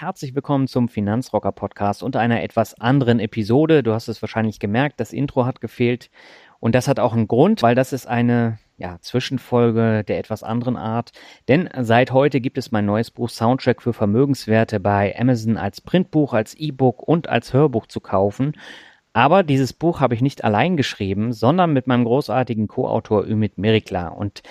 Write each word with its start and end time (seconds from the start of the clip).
herzlich 0.00 0.34
willkommen 0.34 0.66
zum 0.66 0.88
Finanzrocker 0.88 1.52
Podcast 1.52 2.02
und 2.02 2.16
einer 2.16 2.42
etwas 2.42 2.72
anderen 2.80 3.20
Episode. 3.20 3.82
Du 3.82 3.92
hast 3.92 4.08
es 4.08 4.22
wahrscheinlich 4.22 4.58
gemerkt, 4.58 4.98
das 4.98 5.12
Intro 5.12 5.44
hat 5.44 5.60
gefehlt 5.60 6.10
und 6.58 6.74
das 6.74 6.88
hat 6.88 6.98
auch 6.98 7.12
einen 7.12 7.28
Grund, 7.28 7.62
weil 7.62 7.74
das 7.74 7.92
ist 7.92 8.06
eine 8.06 8.58
ja, 8.78 8.96
Zwischenfolge 9.02 10.02
der 10.04 10.18
etwas 10.18 10.42
anderen 10.42 10.78
Art. 10.78 11.12
Denn 11.48 11.68
seit 11.80 12.12
heute 12.12 12.40
gibt 12.40 12.56
es 12.56 12.72
mein 12.72 12.86
neues 12.86 13.10
Buch 13.10 13.28
Soundtrack 13.28 13.82
für 13.82 13.92
Vermögenswerte 13.92 14.80
bei 14.80 15.14
Amazon 15.18 15.58
als 15.58 15.82
Printbuch, 15.82 16.32
als 16.32 16.54
E-Book 16.54 17.06
und 17.06 17.28
als 17.28 17.52
Hörbuch 17.52 17.86
zu 17.86 18.00
kaufen. 18.00 18.54
Aber 19.12 19.42
dieses 19.42 19.74
Buch 19.74 20.00
habe 20.00 20.14
ich 20.14 20.22
nicht 20.22 20.44
allein 20.44 20.78
geschrieben, 20.78 21.34
sondern 21.34 21.74
mit 21.74 21.86
meinem 21.86 22.04
großartigen 22.06 22.68
Co-Autor 22.68 23.26
Ümit 23.26 23.58
Merikla. 23.58 24.08
Und 24.08 24.42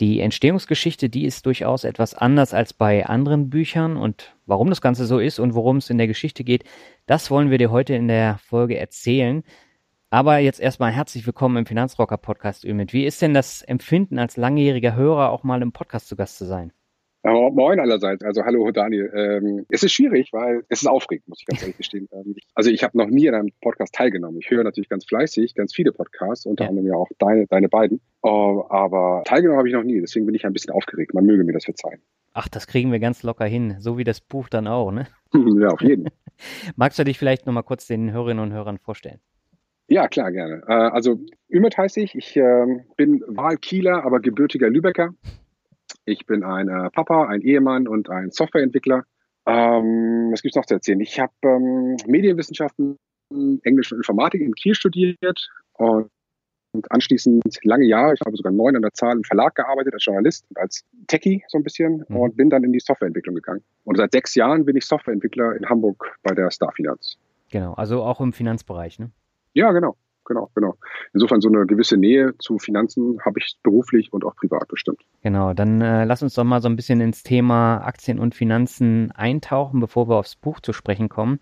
die 0.00 0.20
Entstehungsgeschichte, 0.20 1.08
die 1.08 1.24
ist 1.24 1.46
durchaus 1.46 1.84
etwas 1.84 2.14
anders 2.14 2.54
als 2.54 2.72
bei 2.72 3.06
anderen 3.06 3.50
Büchern 3.50 3.96
und 3.96 4.36
warum 4.46 4.68
das 4.70 4.80
Ganze 4.80 5.06
so 5.06 5.18
ist 5.18 5.38
und 5.38 5.54
worum 5.54 5.78
es 5.78 5.90
in 5.90 5.98
der 5.98 6.06
Geschichte 6.06 6.44
geht, 6.44 6.64
das 7.06 7.30
wollen 7.30 7.50
wir 7.50 7.58
dir 7.58 7.70
heute 7.70 7.94
in 7.94 8.08
der 8.08 8.38
Folge 8.38 8.78
erzählen. 8.78 9.42
Aber 10.10 10.38
jetzt 10.38 10.60
erstmal 10.60 10.92
herzlich 10.92 11.26
willkommen 11.26 11.58
im 11.58 11.66
Finanzrocker 11.66 12.16
Podcast 12.16 12.64
Ümit. 12.64 12.92
Wie 12.92 13.04
ist 13.04 13.20
denn 13.20 13.34
das 13.34 13.62
Empfinden 13.62 14.18
als 14.18 14.36
langjähriger 14.36 14.94
Hörer 14.94 15.30
auch 15.30 15.42
mal 15.42 15.60
im 15.60 15.72
Podcast 15.72 16.08
zu 16.08 16.16
Gast 16.16 16.38
zu 16.38 16.46
sein? 16.46 16.72
Moin 17.32 17.80
allerseits. 17.80 18.22
Also 18.24 18.44
hallo 18.44 18.70
Daniel. 18.70 19.10
Ähm, 19.14 19.66
es 19.70 19.82
ist 19.82 19.92
schwierig, 19.92 20.32
weil 20.32 20.64
es 20.68 20.82
ist 20.82 20.88
aufregend, 20.88 21.28
muss 21.28 21.40
ich 21.40 21.46
ganz 21.46 21.62
ehrlich 21.62 21.76
gestehen. 21.76 22.08
Ähm, 22.12 22.34
also 22.54 22.70
ich 22.70 22.82
habe 22.84 22.96
noch 22.96 23.08
nie 23.08 23.28
an 23.28 23.34
einem 23.34 23.50
Podcast 23.60 23.94
teilgenommen. 23.94 24.38
Ich 24.40 24.50
höre 24.50 24.64
natürlich 24.64 24.88
ganz 24.88 25.04
fleißig, 25.04 25.54
ganz 25.54 25.74
viele 25.74 25.92
Podcasts, 25.92 26.46
unter 26.46 26.64
Ja. 26.64 26.70
anderem 26.70 26.88
ja 26.88 26.94
auch 26.94 27.08
deine, 27.18 27.46
deine 27.46 27.68
beiden. 27.68 28.00
Äh, 28.24 28.28
aber 28.28 29.22
teilgenommen 29.26 29.58
habe 29.58 29.68
ich 29.68 29.74
noch 29.74 29.84
nie. 29.84 30.00
Deswegen 30.00 30.26
bin 30.26 30.34
ich 30.34 30.44
ein 30.46 30.52
bisschen 30.52 30.72
aufgeregt. 30.72 31.14
Man 31.14 31.24
möge 31.24 31.44
mir 31.44 31.52
das 31.52 31.64
verzeihen. 31.64 32.00
Ach, 32.34 32.48
das 32.48 32.66
kriegen 32.66 32.92
wir 32.92 33.00
ganz 33.00 33.22
locker 33.22 33.46
hin, 33.46 33.76
so 33.80 33.98
wie 33.98 34.04
das 34.04 34.20
Buch 34.20 34.48
dann 34.48 34.66
auch, 34.66 34.92
ne? 34.92 35.06
ja, 35.34 35.68
auf 35.68 35.80
jeden. 35.80 36.08
Magst 36.76 36.98
du 36.98 37.04
dich 37.04 37.18
vielleicht 37.18 37.46
nochmal 37.46 37.64
kurz 37.64 37.86
den 37.86 38.12
Hörerinnen 38.12 38.42
und 38.42 38.52
Hörern 38.52 38.78
vorstellen? 38.78 39.18
Ja, 39.88 40.06
klar, 40.06 40.30
gerne. 40.30 40.62
Äh, 40.68 40.72
also 40.72 41.18
Ümit 41.50 41.76
heiße 41.78 42.00
ich. 42.00 42.14
Ich 42.14 42.36
ähm, 42.36 42.84
bin 42.96 43.24
Wahlkieler, 43.26 44.04
aber 44.04 44.20
gebürtiger 44.20 44.68
Lübecker. 44.68 45.14
Ich 46.04 46.26
bin 46.26 46.42
ein 46.42 46.68
äh, 46.68 46.90
Papa, 46.90 47.26
ein 47.26 47.40
Ehemann 47.40 47.86
und 47.88 48.08
ein 48.10 48.30
Softwareentwickler. 48.30 49.04
Ähm, 49.46 50.28
was 50.30 50.42
gibt's 50.42 50.56
noch 50.56 50.66
zu 50.66 50.74
erzählen? 50.74 51.00
Ich 51.00 51.18
habe 51.20 51.32
ähm, 51.42 51.96
Medienwissenschaften, 52.06 52.96
Englisch 53.62 53.92
und 53.92 53.98
Informatik 53.98 54.40
in 54.40 54.54
Kiel 54.54 54.74
studiert 54.74 55.48
und, 55.74 56.10
anschließend 56.90 57.42
lange 57.64 57.86
Jahre, 57.86 58.14
ich 58.14 58.20
habe 58.24 58.36
sogar 58.36 58.52
neun 58.52 58.76
an 58.76 58.82
der 58.82 58.92
Zahl, 58.92 59.16
im 59.16 59.24
Verlag 59.24 59.54
gearbeitet 59.54 59.94
als 59.94 60.04
Journalist 60.04 60.44
und 60.50 60.58
als 60.58 60.84
Techie 61.06 61.42
so 61.48 61.58
ein 61.58 61.64
bisschen 61.64 62.04
Mhm. 62.08 62.16
und 62.16 62.36
bin 62.36 62.50
dann 62.50 62.62
in 62.62 62.72
die 62.72 62.78
Softwareentwicklung 62.78 63.34
gegangen. 63.34 63.62
Und 63.84 63.96
seit 63.96 64.12
sechs 64.12 64.34
Jahren 64.34 64.64
bin 64.64 64.76
ich 64.76 64.84
Softwareentwickler 64.86 65.56
in 65.56 65.68
Hamburg 65.68 66.16
bei 66.22 66.34
der 66.34 66.50
Starfinanz. 66.50 67.16
Genau, 67.50 67.72
also 67.74 68.02
auch 68.02 68.20
im 68.20 68.32
Finanzbereich, 68.34 68.98
ne? 68.98 69.10
Ja, 69.54 69.72
genau, 69.72 69.96
genau, 70.28 70.50
genau. 70.54 70.76
Insofern 71.12 71.40
so 71.40 71.48
eine 71.48 71.66
gewisse 71.66 71.96
Nähe 71.96 72.36
zu 72.38 72.58
Finanzen 72.58 73.18
habe 73.24 73.40
ich 73.40 73.58
beruflich 73.62 74.12
und 74.12 74.24
auch 74.24 74.36
privat 74.36 74.68
bestimmt. 74.68 75.00
Genau, 75.22 75.54
dann 75.54 75.80
äh, 75.80 76.04
lass 76.04 76.22
uns 76.22 76.34
doch 76.34 76.44
mal 76.44 76.62
so 76.62 76.68
ein 76.68 76.76
bisschen 76.76 77.00
ins 77.00 77.22
Thema 77.24 77.78
Aktien 77.78 78.20
und 78.20 78.34
Finanzen 78.34 79.10
eintauchen, 79.12 79.80
bevor 79.80 80.08
wir 80.08 80.16
aufs 80.16 80.36
Buch 80.36 80.60
zu 80.60 80.72
sprechen 80.72 81.08
kommen. 81.08 81.38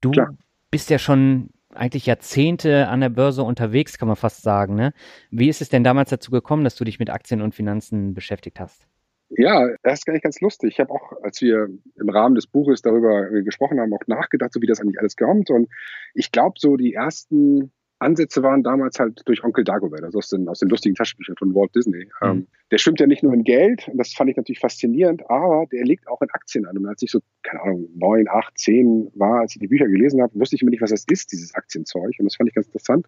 Du 0.00 0.12
Klar. 0.12 0.36
bist 0.70 0.90
ja 0.90 0.98
schon 0.98 1.50
eigentlich 1.74 2.06
Jahrzehnte 2.06 2.88
an 2.88 3.00
der 3.00 3.08
Börse 3.08 3.42
unterwegs, 3.42 3.98
kann 3.98 4.08
man 4.08 4.16
fast 4.16 4.42
sagen. 4.42 4.74
Ne? 4.74 4.92
Wie 5.30 5.48
ist 5.48 5.60
es 5.60 5.68
denn 5.68 5.84
damals 5.84 6.10
dazu 6.10 6.30
gekommen, 6.30 6.64
dass 6.64 6.76
du 6.76 6.84
dich 6.84 6.98
mit 6.98 7.10
Aktien 7.10 7.42
und 7.42 7.54
Finanzen 7.54 8.14
beschäftigt 8.14 8.60
hast? 8.60 8.86
Ja, 9.28 9.68
das 9.82 10.00
ist 10.00 10.08
nicht 10.08 10.22
ganz 10.22 10.40
lustig. 10.40 10.74
Ich 10.74 10.80
habe 10.80 10.92
auch, 10.92 11.12
als 11.22 11.40
wir 11.40 11.68
im 11.96 12.08
Rahmen 12.08 12.36
des 12.36 12.46
Buches 12.46 12.80
darüber 12.80 13.30
äh, 13.30 13.42
gesprochen 13.42 13.80
haben, 13.80 13.92
auch 13.92 14.06
nachgedacht, 14.06 14.52
so 14.52 14.62
wie 14.62 14.66
das 14.66 14.80
eigentlich 14.80 15.00
alles 15.00 15.16
kommt. 15.16 15.50
Und 15.50 15.68
ich 16.14 16.30
glaube, 16.30 16.54
so 16.58 16.76
die 16.76 16.94
ersten 16.94 17.72
Ansätze 17.98 18.42
waren 18.42 18.62
damals 18.62 18.98
halt 18.98 19.22
durch 19.24 19.42
Onkel 19.42 19.64
Dagobert, 19.64 20.02
also 20.02 20.18
aus 20.18 20.28
den, 20.28 20.48
aus 20.48 20.58
den 20.58 20.68
lustigen 20.68 20.94
Taschenbüchern 20.94 21.36
von 21.38 21.54
Walt 21.54 21.74
Disney. 21.74 22.08
Mhm. 22.20 22.28
Ähm, 22.28 22.46
der 22.70 22.78
schwimmt 22.78 23.00
ja 23.00 23.06
nicht 23.06 23.22
nur 23.22 23.32
in 23.32 23.44
Geld, 23.44 23.88
und 23.88 23.96
das 23.96 24.12
fand 24.12 24.28
ich 24.30 24.36
natürlich 24.36 24.58
faszinierend, 24.58 25.22
aber 25.30 25.66
der 25.72 25.84
legt 25.84 26.06
auch 26.08 26.20
in 26.20 26.30
Aktien 26.30 26.66
an. 26.66 26.76
Und 26.76 26.86
als 26.86 27.02
ich 27.02 27.10
so, 27.10 27.20
keine 27.42 27.62
Ahnung, 27.62 27.88
neun, 27.94 28.28
acht, 28.28 28.58
zehn 28.58 29.10
war, 29.14 29.40
als 29.40 29.54
ich 29.54 29.60
die 29.60 29.68
Bücher 29.68 29.86
gelesen 29.86 30.20
habe, 30.20 30.38
wusste 30.38 30.56
ich 30.56 30.62
immer 30.62 30.70
nicht, 30.70 30.82
was 30.82 30.90
das 30.90 31.04
ist, 31.08 31.32
dieses 31.32 31.54
Aktienzeug. 31.54 32.12
Und 32.18 32.26
das 32.26 32.36
fand 32.36 32.48
ich 32.48 32.54
ganz 32.54 32.66
interessant. 32.66 33.06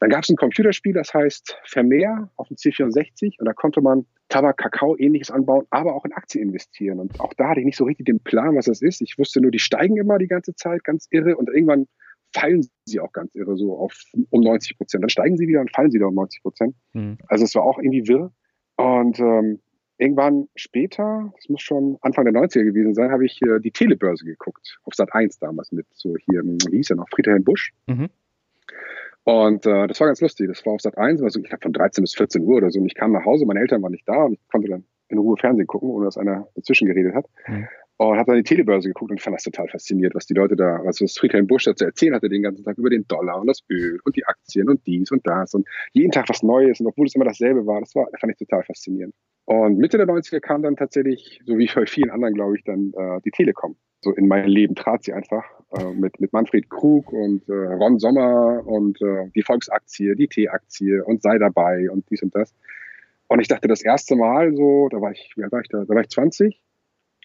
Dann 0.00 0.10
gab 0.10 0.22
es 0.22 0.30
ein 0.30 0.36
Computerspiel, 0.36 0.94
das 0.94 1.12
heißt 1.12 1.58
Vermeer 1.64 2.30
auf 2.36 2.48
dem 2.48 2.56
C64 2.56 3.38
und 3.38 3.46
da 3.46 3.52
konnte 3.52 3.82
man 3.82 4.06
Tabak, 4.30 4.56
Kakao, 4.56 4.96
ähnliches 4.96 5.30
anbauen, 5.30 5.66
aber 5.70 5.94
auch 5.94 6.04
in 6.04 6.12
Aktien 6.12 6.48
investieren. 6.48 7.00
Und 7.00 7.20
auch 7.20 7.34
da 7.34 7.50
hatte 7.50 7.60
ich 7.60 7.66
nicht 7.66 7.76
so 7.76 7.84
richtig 7.84 8.06
den 8.06 8.20
Plan, 8.20 8.56
was 8.56 8.66
das 8.66 8.80
ist. 8.80 9.02
Ich 9.02 9.18
wusste 9.18 9.40
nur, 9.40 9.50
die 9.50 9.58
steigen 9.58 9.96
immer 9.96 10.18
die 10.18 10.28
ganze 10.28 10.54
Zeit, 10.54 10.84
ganz 10.84 11.06
irre. 11.10 11.36
Und 11.36 11.50
irgendwann 11.50 11.86
fallen 12.32 12.66
sie 12.84 13.00
auch 13.00 13.12
ganz 13.12 13.34
irre, 13.34 13.56
so 13.56 13.76
auf 13.76 13.94
um 14.30 14.40
90 14.42 14.76
Prozent. 14.76 15.02
Dann 15.02 15.10
steigen 15.10 15.36
sie 15.36 15.48
wieder 15.48 15.60
und 15.60 15.74
fallen 15.74 15.90
sie 15.90 15.96
wieder 15.96 16.08
um 16.08 16.14
90 16.14 16.42
Prozent. 16.42 16.74
Hm. 16.92 17.18
Also 17.28 17.44
es 17.44 17.54
war 17.54 17.64
auch 17.64 17.78
irgendwie 17.78 18.06
wirr. 18.08 18.32
Und 18.76 19.18
ähm, 19.20 19.60
irgendwann 19.98 20.48
später, 20.56 21.32
das 21.36 21.48
muss 21.48 21.62
schon 21.62 21.98
Anfang 22.00 22.24
der 22.24 22.34
90er 22.34 22.64
gewesen 22.64 22.94
sein, 22.94 23.10
habe 23.10 23.26
ich 23.26 23.40
äh, 23.42 23.60
die 23.60 23.70
Telebörse 23.70 24.24
geguckt, 24.24 24.78
auf 24.84 24.94
Sat 24.94 25.12
1 25.12 25.38
damals 25.38 25.72
mit 25.72 25.86
so 25.92 26.16
hier, 26.16 26.40
hm, 26.40 26.58
wie 26.70 26.78
hieß 26.78 26.90
er 26.90 26.96
noch, 26.96 27.08
Friedhelm 27.10 27.44
Busch. 27.44 27.72
Mhm. 27.86 28.08
Und 29.24 29.66
äh, 29.66 29.86
das 29.86 30.00
war 30.00 30.06
ganz 30.06 30.20
lustig. 30.22 30.48
Das 30.48 30.64
war 30.64 30.72
auf 30.72 30.80
Sat 30.80 30.96
1, 30.96 31.22
also 31.22 31.38
ich 31.40 31.46
glaube 31.46 31.62
von 31.62 31.72
13 31.72 32.02
bis 32.02 32.14
14 32.14 32.42
Uhr 32.42 32.56
oder 32.56 32.70
so. 32.70 32.80
Und 32.80 32.86
ich 32.86 32.94
kam 32.94 33.12
nach 33.12 33.24
Hause, 33.24 33.44
meine 33.44 33.60
Eltern 33.60 33.82
waren 33.82 33.92
nicht 33.92 34.08
da 34.08 34.24
und 34.24 34.32
ich 34.32 34.48
konnte 34.48 34.68
dann 34.68 34.84
in 35.08 35.18
Ruhe 35.18 35.36
Fernsehen 35.36 35.66
gucken, 35.66 35.90
ohne 35.90 36.06
dass 36.06 36.16
einer 36.16 36.48
dazwischen 36.54 36.86
geredet 36.86 37.14
hat. 37.14 37.26
Mhm. 37.46 37.68
Und 38.00 38.16
habe 38.16 38.32
dann 38.32 38.36
die 38.36 38.48
Telebörse 38.48 38.88
geguckt 38.88 39.10
und 39.10 39.20
fand 39.20 39.36
das 39.36 39.42
total 39.42 39.68
fasziniert, 39.68 40.14
was 40.14 40.24
die 40.24 40.32
Leute 40.32 40.56
da, 40.56 40.80
was 40.84 40.96
Friedhelm 41.18 41.46
Busch 41.46 41.64
da 41.64 41.76
zu 41.76 41.84
erzählen 41.84 42.14
hatte 42.14 42.30
den 42.30 42.40
ganzen 42.40 42.64
Tag 42.64 42.78
über 42.78 42.88
den 42.88 43.06
Dollar 43.06 43.38
und 43.38 43.46
das 43.46 43.62
Öl 43.68 44.00
und 44.04 44.16
die 44.16 44.24
Aktien 44.24 44.70
und 44.70 44.86
dies 44.86 45.10
und 45.10 45.26
das 45.26 45.52
und 45.52 45.68
jeden 45.92 46.10
Tag 46.10 46.26
was 46.30 46.42
Neues 46.42 46.80
und 46.80 46.86
obwohl 46.86 47.06
es 47.06 47.14
immer 47.14 47.26
dasselbe 47.26 47.66
war, 47.66 47.78
das 47.80 47.94
war, 47.94 48.08
fand 48.18 48.32
ich 48.32 48.38
total 48.38 48.62
faszinierend. 48.62 49.14
Und 49.44 49.76
Mitte 49.76 49.98
der 49.98 50.06
90er 50.06 50.40
kam 50.40 50.62
dann 50.62 50.76
tatsächlich, 50.76 51.42
so 51.44 51.58
wie 51.58 51.70
bei 51.74 51.84
vielen 51.84 52.08
anderen, 52.08 52.32
glaube 52.32 52.56
ich, 52.56 52.64
dann 52.64 52.94
äh, 52.96 53.20
die 53.22 53.32
Telekom. 53.32 53.76
So 54.00 54.14
in 54.14 54.28
mein 54.28 54.48
Leben 54.48 54.74
trat 54.74 55.04
sie 55.04 55.12
einfach 55.12 55.44
äh, 55.76 55.92
mit, 55.92 56.18
mit 56.20 56.32
Manfred 56.32 56.70
Krug 56.70 57.12
und 57.12 57.46
äh, 57.50 57.52
Ron 57.52 57.98
Sommer 57.98 58.62
und 58.64 58.98
äh, 59.02 59.28
die 59.34 59.42
Volksaktie, 59.42 60.14
die 60.14 60.28
T-Aktie 60.28 61.04
und 61.04 61.20
sei 61.20 61.36
dabei 61.36 61.90
und 61.90 62.08
dies 62.08 62.22
und 62.22 62.34
das. 62.34 62.54
Und 63.28 63.40
ich 63.40 63.48
dachte 63.48 63.68
das 63.68 63.82
erste 63.82 64.16
Mal 64.16 64.56
so, 64.56 64.88
da 64.88 65.02
war 65.02 65.12
ich, 65.12 65.34
wie 65.36 65.42
alt 65.42 65.52
war 65.52 65.60
ich 65.60 65.68
da? 65.68 65.84
Da 65.84 65.94
war 65.94 66.00
ich 66.00 66.08
20. 66.08 66.58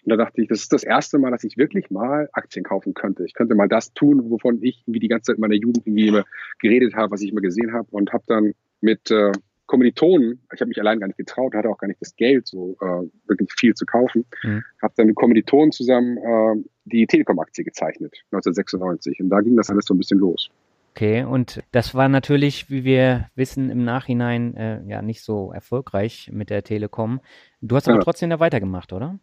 Und 0.06 0.10
da 0.10 0.16
dachte 0.16 0.40
ich, 0.40 0.46
das 0.48 0.60
ist 0.60 0.72
das 0.72 0.84
erste 0.84 1.18
Mal, 1.18 1.32
dass 1.32 1.42
ich 1.42 1.56
wirklich 1.56 1.90
mal 1.90 2.28
Aktien 2.32 2.64
kaufen 2.64 2.94
könnte. 2.94 3.24
Ich 3.24 3.34
könnte 3.34 3.56
mal 3.56 3.68
das 3.68 3.92
tun, 3.92 4.30
wovon 4.30 4.62
ich 4.62 4.82
irgendwie 4.86 5.00
die 5.00 5.08
ganze 5.08 5.32
Zeit 5.32 5.36
in 5.36 5.40
meiner 5.40 5.54
Jugend 5.56 5.78
irgendwie 5.84 6.06
immer 6.06 6.24
geredet 6.60 6.94
habe, 6.94 7.10
was 7.10 7.22
ich 7.22 7.32
immer 7.32 7.40
gesehen 7.40 7.72
habe 7.72 7.88
und 7.90 8.12
habe 8.12 8.22
dann 8.28 8.52
mit 8.80 9.10
äh, 9.10 9.32
Kommilitonen, 9.66 10.40
ich 10.54 10.60
habe 10.60 10.68
mich 10.68 10.78
allein 10.80 11.00
gar 11.00 11.08
nicht 11.08 11.16
getraut, 11.16 11.54
hatte 11.56 11.68
auch 11.68 11.78
gar 11.78 11.88
nicht 11.88 12.00
das 12.00 12.14
Geld, 12.14 12.46
so 12.46 12.76
äh, 12.80 13.08
wirklich 13.28 13.50
viel 13.58 13.74
zu 13.74 13.84
kaufen, 13.84 14.24
Mhm. 14.44 14.62
habe 14.80 14.94
dann 14.96 15.08
mit 15.08 15.16
Kommilitonen 15.16 15.72
zusammen 15.72 16.18
äh, 16.18 16.62
die 16.84 17.04
Telekom-Aktie 17.08 17.64
gezeichnet, 17.64 18.14
1996. 18.30 19.20
Und 19.20 19.30
da 19.30 19.40
ging 19.40 19.56
das 19.56 19.68
alles 19.70 19.86
so 19.86 19.94
ein 19.94 19.98
bisschen 19.98 20.20
los. 20.20 20.50
Okay, 20.92 21.24
und 21.24 21.62
das 21.72 21.96
war 21.96 22.08
natürlich, 22.08 22.70
wie 22.70 22.84
wir 22.84 23.28
wissen, 23.34 23.68
im 23.70 23.84
Nachhinein 23.84 24.54
äh, 24.56 24.82
ja 24.86 25.02
nicht 25.02 25.22
so 25.22 25.52
erfolgreich 25.52 26.30
mit 26.32 26.48
der 26.48 26.62
Telekom. 26.62 27.20
Du 27.60 27.74
hast 27.74 27.88
aber 27.88 27.98
Ja. 27.98 28.02
trotzdem 28.04 28.30
da 28.30 28.38
weitergemacht, 28.40 28.92
oder? 28.92 29.18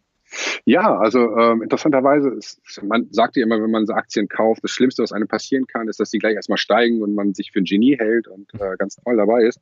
Ja, 0.65 0.97
also 0.97 1.37
ähm, 1.37 1.61
interessanterweise, 1.61 2.29
ist, 2.29 2.59
man 2.83 3.07
sagt 3.11 3.35
ja 3.35 3.43
immer, 3.43 3.61
wenn 3.61 3.71
man 3.71 3.85
so 3.85 3.93
Aktien 3.93 4.27
kauft, 4.27 4.63
das 4.63 4.71
Schlimmste, 4.71 5.03
was 5.03 5.11
einem 5.11 5.27
passieren 5.27 5.67
kann, 5.67 5.87
ist, 5.87 5.99
dass 5.99 6.09
sie 6.09 6.19
gleich 6.19 6.35
erstmal 6.35 6.57
steigen 6.57 7.01
und 7.01 7.15
man 7.15 7.33
sich 7.33 7.51
für 7.51 7.59
ein 7.59 7.65
Genie 7.65 7.97
hält 7.97 8.27
und 8.27 8.53
äh, 8.55 8.75
ganz 8.77 8.95
toll 8.95 9.17
dabei 9.17 9.43
ist. 9.43 9.59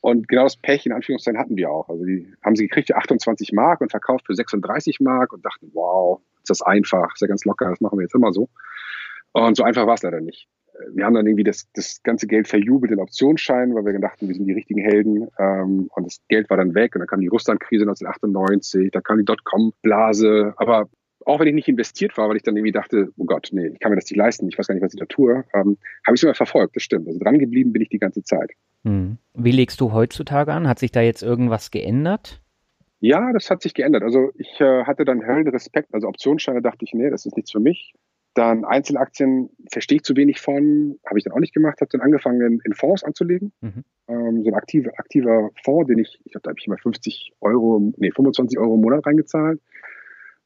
Und 0.00 0.28
genau 0.28 0.44
das 0.44 0.56
Pech 0.56 0.84
in 0.84 0.92
Anführungszeichen 0.92 1.40
hatten 1.40 1.56
wir 1.56 1.70
auch. 1.70 1.88
Also 1.88 2.04
die 2.04 2.32
haben 2.42 2.56
sie 2.56 2.68
gekriegt 2.68 2.88
für 2.88 2.96
28 2.96 3.52
Mark 3.52 3.80
und 3.80 3.90
verkauft 3.90 4.26
für 4.26 4.34
36 4.34 5.00
Mark 5.00 5.32
und 5.32 5.44
dachten, 5.44 5.70
wow, 5.72 6.20
ist 6.42 6.50
das 6.50 6.62
einfach, 6.62 7.14
ist 7.14 7.22
ja 7.22 7.26
ganz 7.26 7.44
locker, 7.44 7.70
das 7.70 7.80
machen 7.80 7.98
wir 7.98 8.02
jetzt 8.02 8.14
immer 8.14 8.32
so. 8.32 8.50
Und 9.32 9.56
so 9.56 9.62
einfach 9.64 9.86
war 9.86 9.94
es 9.94 10.02
leider 10.02 10.20
nicht 10.20 10.48
wir 10.92 11.04
haben 11.04 11.14
dann 11.14 11.26
irgendwie 11.26 11.44
das, 11.44 11.68
das 11.74 12.02
ganze 12.02 12.26
Geld 12.26 12.48
verjubelt 12.48 12.92
in 12.92 13.00
Optionsscheinen, 13.00 13.74
weil 13.74 13.84
wir 13.84 13.98
dachten, 13.98 14.28
wir 14.28 14.34
sind 14.34 14.46
die 14.46 14.52
richtigen 14.52 14.80
Helden. 14.80 15.28
Ähm, 15.38 15.88
und 15.94 16.06
das 16.06 16.20
Geld 16.28 16.50
war 16.50 16.56
dann 16.56 16.74
weg. 16.74 16.94
Und 16.94 17.00
dann 17.00 17.08
kam 17.08 17.20
die 17.20 17.28
Russland-Krise 17.28 17.84
1998, 17.84 18.90
da 18.90 19.00
kam 19.00 19.18
die 19.18 19.24
Dotcom-Blase. 19.24 20.54
Aber 20.56 20.88
auch 21.26 21.40
wenn 21.40 21.48
ich 21.48 21.54
nicht 21.54 21.68
investiert 21.68 22.16
war, 22.16 22.28
weil 22.28 22.36
ich 22.36 22.42
dann 22.42 22.56
irgendwie 22.56 22.72
dachte, 22.72 23.12
oh 23.16 23.24
Gott, 23.24 23.48
nee, 23.52 23.68
ich 23.68 23.80
kann 23.80 23.90
mir 23.90 23.96
das 23.96 24.04
nicht 24.10 24.16
leisten, 24.16 24.48
ich 24.48 24.58
weiß 24.58 24.66
gar 24.66 24.74
nicht, 24.74 24.84
was 24.84 24.94
ich 24.94 25.00
da 25.00 25.06
tue, 25.06 25.44
ähm, 25.54 25.78
habe 26.06 26.14
ich 26.14 26.20
es 26.20 26.22
immer 26.22 26.34
verfolgt, 26.34 26.76
das 26.76 26.82
stimmt. 26.82 27.06
Also 27.06 27.18
dran 27.18 27.38
geblieben 27.38 27.72
bin 27.72 27.82
ich 27.82 27.88
die 27.88 27.98
ganze 27.98 28.22
Zeit. 28.22 28.52
Hm. 28.84 29.18
Wie 29.34 29.52
legst 29.52 29.80
du 29.80 29.92
heutzutage 29.92 30.52
an? 30.52 30.68
Hat 30.68 30.78
sich 30.78 30.92
da 30.92 31.00
jetzt 31.00 31.22
irgendwas 31.22 31.70
geändert? 31.70 32.40
Ja, 33.00 33.32
das 33.32 33.50
hat 33.50 33.62
sich 33.62 33.74
geändert. 33.74 34.02
Also 34.02 34.30
ich 34.36 34.60
äh, 34.60 34.84
hatte 34.84 35.04
dann 35.04 35.26
Höllenrespekt. 35.26 35.92
Also 35.92 36.08
Optionsscheine 36.08 36.62
dachte 36.62 36.84
ich, 36.84 36.94
nee, 36.94 37.10
das 37.10 37.26
ist 37.26 37.36
nichts 37.36 37.52
für 37.52 37.60
mich. 37.60 37.94
Dann 38.34 38.64
Einzelaktien 38.64 39.50
verstehe 39.70 39.96
ich 39.96 40.02
zu 40.02 40.16
wenig 40.16 40.40
von, 40.40 40.98
habe 41.06 41.18
ich 41.18 41.24
dann 41.24 41.32
auch 41.32 41.38
nicht 41.38 41.54
gemacht, 41.54 41.80
habe 41.80 41.90
dann 41.90 42.00
angefangen, 42.00 42.40
in, 42.40 42.60
in 42.64 42.72
Fonds 42.74 43.04
anzulegen. 43.04 43.52
Mhm. 43.60 43.84
Ähm, 44.08 44.42
so 44.42 44.50
ein 44.50 44.54
aktive, 44.54 44.98
aktiver 44.98 45.50
Fonds, 45.64 45.88
den 45.88 45.98
ich, 45.98 46.20
ich 46.24 46.32
glaube, 46.32 46.42
da 46.42 46.50
habe 46.50 46.58
ich 46.58 46.66
immer 46.66 46.78
50 46.78 47.32
Euro, 47.40 47.92
nee, 47.96 48.10
25 48.10 48.58
Euro 48.58 48.74
im 48.74 48.80
Monat 48.80 49.06
reingezahlt. 49.06 49.60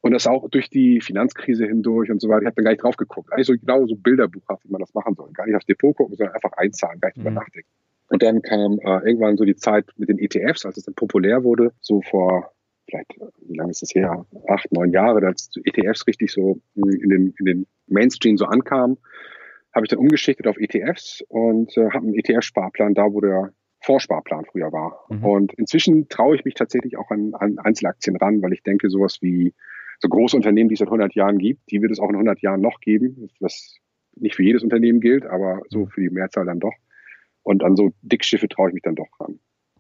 Und 0.01 0.13
das 0.13 0.27
auch 0.27 0.49
durch 0.51 0.71
die 0.71 1.01
Finanzkrise 1.01 1.67
hindurch 1.67 2.11
und 2.11 2.21
so 2.21 2.29
weiter. 2.29 2.43
Ich 2.43 2.47
habe 2.47 2.57
dann 2.57 2.65
gar 2.65 2.71
nicht 2.71 2.83
drauf 2.85 2.97
geguckt. 2.97 3.33
Eigentlich 3.33 3.47
so 3.47 3.55
genau 3.55 3.85
so 3.87 3.97
bilderbuchhaft, 3.97 4.65
wie 4.65 4.71
man 4.71 4.81
das 4.81 4.95
machen 4.95 5.15
soll. 5.17 5.31
Gar 5.33 5.47
nicht 5.47 5.57
aufs 5.57 5.67
Depot 5.67 5.97
gucken, 5.97 6.15
sondern 6.15 6.35
einfach 6.35 6.53
einzahlen, 6.53 7.01
gar 7.01 7.09
nicht 7.09 7.17
drüber 7.17 7.31
mhm. 7.31 7.37
nachdenken. 7.37 7.69
Und 8.11 8.23
dann 8.23 8.43
kam 8.43 8.79
äh, 8.79 9.09
irgendwann 9.09 9.37
so 9.37 9.45
die 9.45 9.57
Zeit 9.57 9.87
mit 9.97 10.09
den 10.09 10.19
ETFs, 10.19 10.65
als 10.65 10.77
es 10.77 10.85
dann 10.85 10.95
populär 10.95 11.43
wurde, 11.43 11.73
so 11.81 12.01
vor 12.03 12.53
vielleicht, 12.89 13.15
wie 13.47 13.57
lange 13.57 13.71
ist 13.71 13.83
das 13.83 13.95
her? 13.95 14.27
Acht, 14.49 14.71
neun 14.73 14.91
Jahre, 14.91 15.27
als 15.27 15.51
ETFs 15.65 16.07
richtig 16.07 16.33
so 16.33 16.61
in 16.75 17.09
den, 17.09 17.35
in 17.39 17.45
den 17.45 17.67
Mainstream 17.87 18.37
so 18.37 18.47
ankam, 18.47 18.99
habe 19.75 19.87
ich 19.87 19.91
dann 19.91 19.99
umgeschichtet 19.99 20.47
auf 20.47 20.57
ETFs 20.59 21.23
und 21.29 21.77
äh, 21.77 21.91
habe 21.91 22.07
einen 22.07 22.15
ETF-Sparplan 22.15 22.95
da, 22.95 23.13
wo 23.13 23.21
der 23.21 23.53
Fondssparplan 23.81 24.45
früher 24.47 24.73
war. 24.73 25.05
Mhm. 25.09 25.25
Und 25.25 25.55
inzwischen 25.55 26.09
traue 26.09 26.37
ich 26.37 26.45
mich 26.45 26.55
tatsächlich 26.55 26.97
auch 26.97 27.11
an, 27.11 27.33
an 27.35 27.59
Einzelaktien 27.59 28.17
ran, 28.17 28.43
weil 28.43 28.53
ich 28.53 28.63
denke, 28.63 28.91
sowas 28.91 29.19
wie 29.21 29.55
so 30.01 30.09
große 30.09 30.37
Unternehmen, 30.37 30.69
die 30.69 30.75
es 30.75 30.81
seit 30.81 30.89
100 30.89 31.15
Jahren 31.15 31.39
gibt, 31.39 31.71
die 31.71 31.83
wird 31.83 31.93
es 31.93 32.01
auch 32.01 32.09
in 32.09 32.15
100 32.15 32.41
Jahren 32.41 32.61
noch 32.61 32.81
geben, 32.81 33.29
was 33.41 33.77
nicht 34.15 34.37
für 34.37 34.43
jedes 34.43 34.63
Unternehmen 34.63 35.01
gilt, 35.01 35.27
aber 35.27 35.63
so 35.69 35.87
für 35.87 36.01
die 36.01 36.11
Mehrzahl 36.11 36.45
dann 36.45 36.61
doch. 36.61 36.75
Und 37.43 37.63
an 37.63 37.77
so 37.77 37.93
Dickschiffe 38.03 38.49
traue 38.49 38.69
ich 38.69 38.75
mich 38.75 38.83
dann 38.83 38.95
doch 38.95 39.09
ran. 39.21 39.39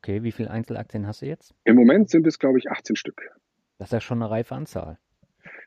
Okay, 0.08 0.22
wie 0.22 0.32
viele 0.32 0.50
Einzelaktien 0.50 1.06
hast 1.06 1.20
du 1.20 1.26
jetzt? 1.26 1.54
Im 1.64 1.76
Moment 1.76 2.08
sind 2.08 2.26
es, 2.26 2.38
glaube 2.38 2.58
ich, 2.58 2.70
18 2.70 2.96
Stück. 2.96 3.30
Das 3.76 3.88
ist 3.88 3.92
ja 3.92 4.00
schon 4.00 4.22
eine 4.22 4.30
reife 4.30 4.54
Anzahl. 4.54 4.96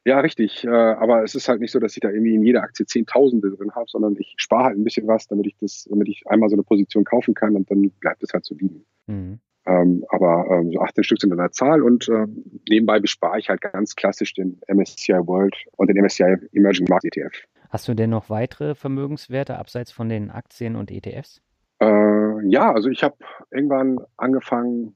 Ja, 0.03 0.19
richtig. 0.19 0.63
Äh, 0.63 0.69
aber 0.69 1.21
es 1.21 1.35
ist 1.35 1.47
halt 1.47 1.61
nicht 1.61 1.71
so, 1.71 1.77
dass 1.77 1.95
ich 1.95 1.99
da 1.99 2.09
irgendwie 2.09 2.33
in 2.33 2.41
jeder 2.41 2.63
Aktie 2.63 2.88
Zehntausende 2.88 3.51
drin 3.51 3.73
habe, 3.75 3.85
sondern 3.88 4.15
ich 4.17 4.33
spare 4.38 4.63
halt 4.63 4.79
ein 4.79 4.83
bisschen 4.83 5.05
was, 5.05 5.27
damit 5.27 5.45
ich 5.45 5.57
das, 5.57 5.88
damit 5.88 6.09
ich 6.09 6.23
einmal 6.25 6.49
so 6.49 6.55
eine 6.55 6.63
Position 6.63 7.03
kaufen 7.03 7.35
kann 7.35 7.55
und 7.55 7.69
dann 7.69 7.91
bleibt 7.99 8.23
es 8.23 8.33
halt 8.33 8.43
so 8.43 8.55
liegen. 8.55 8.83
Mhm. 9.05 9.41
Ähm, 9.67 10.05
aber 10.09 10.47
ähm, 10.49 10.71
so 10.71 10.79
18 10.79 11.03
Stück 11.03 11.21
sind 11.21 11.31
an 11.33 11.38
der 11.38 11.51
Zahl 11.51 11.83
und 11.83 12.09
ähm, 12.09 12.43
nebenbei 12.67 12.99
bespare 12.99 13.38
ich 13.38 13.47
halt 13.47 13.61
ganz 13.61 13.95
klassisch 13.95 14.33
den 14.33 14.59
MSCI 14.67 15.13
World 15.27 15.55
und 15.77 15.88
den 15.88 16.03
MSCI 16.03 16.38
Emerging 16.51 16.88
Market 16.89 17.15
ETF. 17.15 17.43
Hast 17.69 17.88
du 17.88 17.93
denn 17.93 18.09
noch 18.09 18.31
weitere 18.31 18.73
Vermögenswerte 18.73 19.59
abseits 19.59 19.91
von 19.91 20.09
den 20.09 20.31
Aktien 20.31 20.75
und 20.75 20.89
ETFs? 20.89 21.43
Äh, 21.81 22.48
ja, 22.48 22.72
also 22.72 22.89
ich 22.89 23.04
habe 23.04 23.16
irgendwann 23.50 23.98
angefangen, 24.16 24.95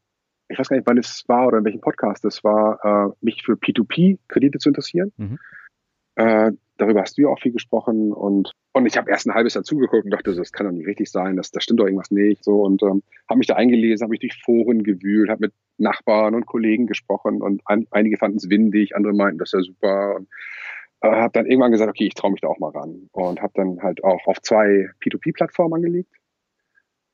ich 0.49 0.59
weiß 0.59 0.69
gar 0.69 0.77
nicht, 0.77 0.87
wann 0.87 0.99
es 0.99 1.23
war 1.27 1.47
oder 1.47 1.57
in 1.57 1.65
welchem 1.65 1.81
Podcast 1.81 2.23
es 2.25 2.43
war, 2.43 2.79
äh, 2.83 3.15
mich 3.21 3.43
für 3.43 3.53
P2P-Kredite 3.53 4.59
zu 4.59 4.69
interessieren. 4.69 5.11
Mhm. 5.17 5.39
Äh, 6.15 6.51
darüber 6.77 7.01
hast 7.01 7.17
du 7.17 7.23
ja 7.23 7.29
auch 7.29 7.39
viel 7.39 7.53
gesprochen 7.53 8.13
und, 8.13 8.51
und 8.73 8.85
ich 8.85 8.97
habe 8.97 9.09
erst 9.09 9.25
ein 9.25 9.33
halbes 9.33 9.55
Jahr 9.55 9.63
zugeguckt 9.63 10.05
und 10.05 10.11
dachte, 10.11 10.35
das 10.35 10.51
kann 10.51 10.67
doch 10.67 10.73
nicht 10.73 10.85
richtig 10.85 11.09
sein, 11.09 11.35
das, 11.35 11.49
das 11.49 11.63
stimmt 11.63 11.79
doch 11.79 11.85
irgendwas 11.85 12.11
nicht. 12.11 12.43
So 12.43 12.61
und 12.61 12.83
ähm, 12.83 13.01
habe 13.27 13.39
mich 13.39 13.47
da 13.47 13.55
eingelesen, 13.55 14.03
habe 14.03 14.11
mich 14.11 14.19
durch 14.19 14.39
Foren 14.43 14.83
gewühlt, 14.83 15.29
habe 15.29 15.47
mit 15.47 15.53
Nachbarn 15.77 16.35
und 16.35 16.45
Kollegen 16.45 16.85
gesprochen 16.85 17.41
und 17.41 17.63
ein, 17.65 17.87
einige 17.89 18.17
fanden 18.17 18.37
es 18.37 18.49
windig, 18.49 18.95
andere 18.95 19.13
meinten, 19.13 19.39
das 19.39 19.53
ist 19.53 19.53
ja 19.53 19.73
super. 19.73 20.15
Und, 20.17 20.27
äh, 21.01 21.09
habe 21.09 21.33
dann 21.33 21.47
irgendwann 21.47 21.71
gesagt, 21.71 21.89
okay, 21.89 22.05
ich 22.05 22.13
traue 22.13 22.31
mich 22.31 22.41
da 22.41 22.47
auch 22.47 22.59
mal 22.59 22.71
ran 22.71 23.09
und 23.11 23.41
habe 23.41 23.53
dann 23.55 23.81
halt 23.81 24.03
auch 24.03 24.27
auf 24.27 24.39
zwei 24.41 24.89
P2P-Plattformen 25.01 25.73
angelegt 25.73 26.11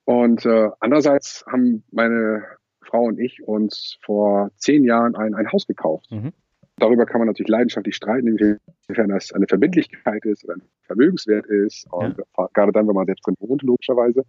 und 0.05 0.45
äh, 0.45 0.69
andererseits 0.79 1.45
haben 1.47 1.83
meine 1.91 2.43
Frau 2.83 3.03
und 3.03 3.19
ich 3.19 3.43
uns 3.43 3.97
vor 4.01 4.51
zehn 4.57 4.83
Jahren 4.83 5.15
ein, 5.15 5.33
ein 5.35 5.51
Haus 5.51 5.67
gekauft. 5.67 6.11
Mhm. 6.11 6.33
Darüber 6.77 7.05
kann 7.05 7.19
man 7.19 7.27
natürlich 7.27 7.49
leidenschaftlich 7.49 7.95
streiten, 7.95 8.27
inwiefern 8.27 9.09
das 9.09 9.31
eine 9.33 9.47
Verbindlichkeit 9.47 10.25
ist 10.25 10.43
oder 10.43 10.55
ein 10.55 10.63
Vermögenswert 10.81 11.45
ist. 11.45 11.85
Und 11.91 12.17
ja. 12.17 12.47
gerade 12.53 12.71
dann, 12.71 12.87
wenn 12.87 12.95
man 12.95 13.05
selbst 13.05 13.25
drin 13.25 13.35
wohnt, 13.39 13.61
logischerweise. 13.61 14.23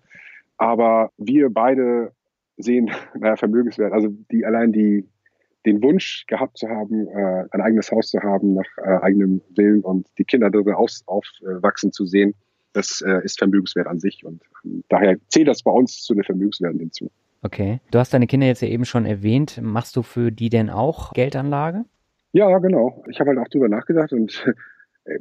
Aber 0.58 1.10
wir 1.16 1.48
beide 1.48 2.12
sehen, 2.58 2.90
naja, 3.18 3.36
Vermögenswert, 3.36 3.92
also 3.92 4.08
die 4.30 4.44
allein 4.44 4.72
die, 4.72 5.08
den 5.64 5.82
Wunsch 5.82 6.26
gehabt 6.26 6.58
zu 6.58 6.68
haben, 6.68 7.08
äh, 7.08 7.44
ein 7.50 7.60
eigenes 7.62 7.90
Haus 7.90 8.10
zu 8.10 8.20
haben, 8.20 8.54
nach 8.54 8.78
äh, 8.78 8.98
eigenem 9.02 9.40
Willen 9.56 9.80
und 9.80 10.06
die 10.18 10.24
Kinder 10.24 10.50
darin 10.50 10.74
aufwachsen 10.74 11.92
zu 11.92 12.04
sehen, 12.04 12.34
das 12.72 13.00
äh, 13.00 13.20
ist 13.24 13.38
Vermögenswert 13.38 13.86
an 13.86 14.00
sich 14.00 14.24
und 14.24 14.42
ähm, 14.64 14.84
daher 14.88 15.16
zählt 15.28 15.48
das 15.48 15.62
bei 15.62 15.70
uns 15.70 16.02
zu 16.02 16.14
den 16.14 16.24
Vermögenswerten 16.24 16.78
hinzu. 16.78 17.10
Okay. 17.42 17.80
Du 17.90 17.98
hast 17.98 18.14
deine 18.14 18.26
Kinder 18.26 18.46
jetzt 18.46 18.62
ja 18.62 18.68
eben 18.68 18.84
schon 18.84 19.04
erwähnt. 19.04 19.58
Machst 19.60 19.96
du 19.96 20.02
für 20.02 20.30
die 20.30 20.48
denn 20.48 20.70
auch 20.70 21.12
Geldanlage? 21.12 21.84
Ja, 22.32 22.56
genau. 22.58 23.04
Ich 23.10 23.20
habe 23.20 23.30
halt 23.30 23.40
auch 23.40 23.48
drüber 23.48 23.68
nachgedacht 23.68 24.12
und 24.12 24.44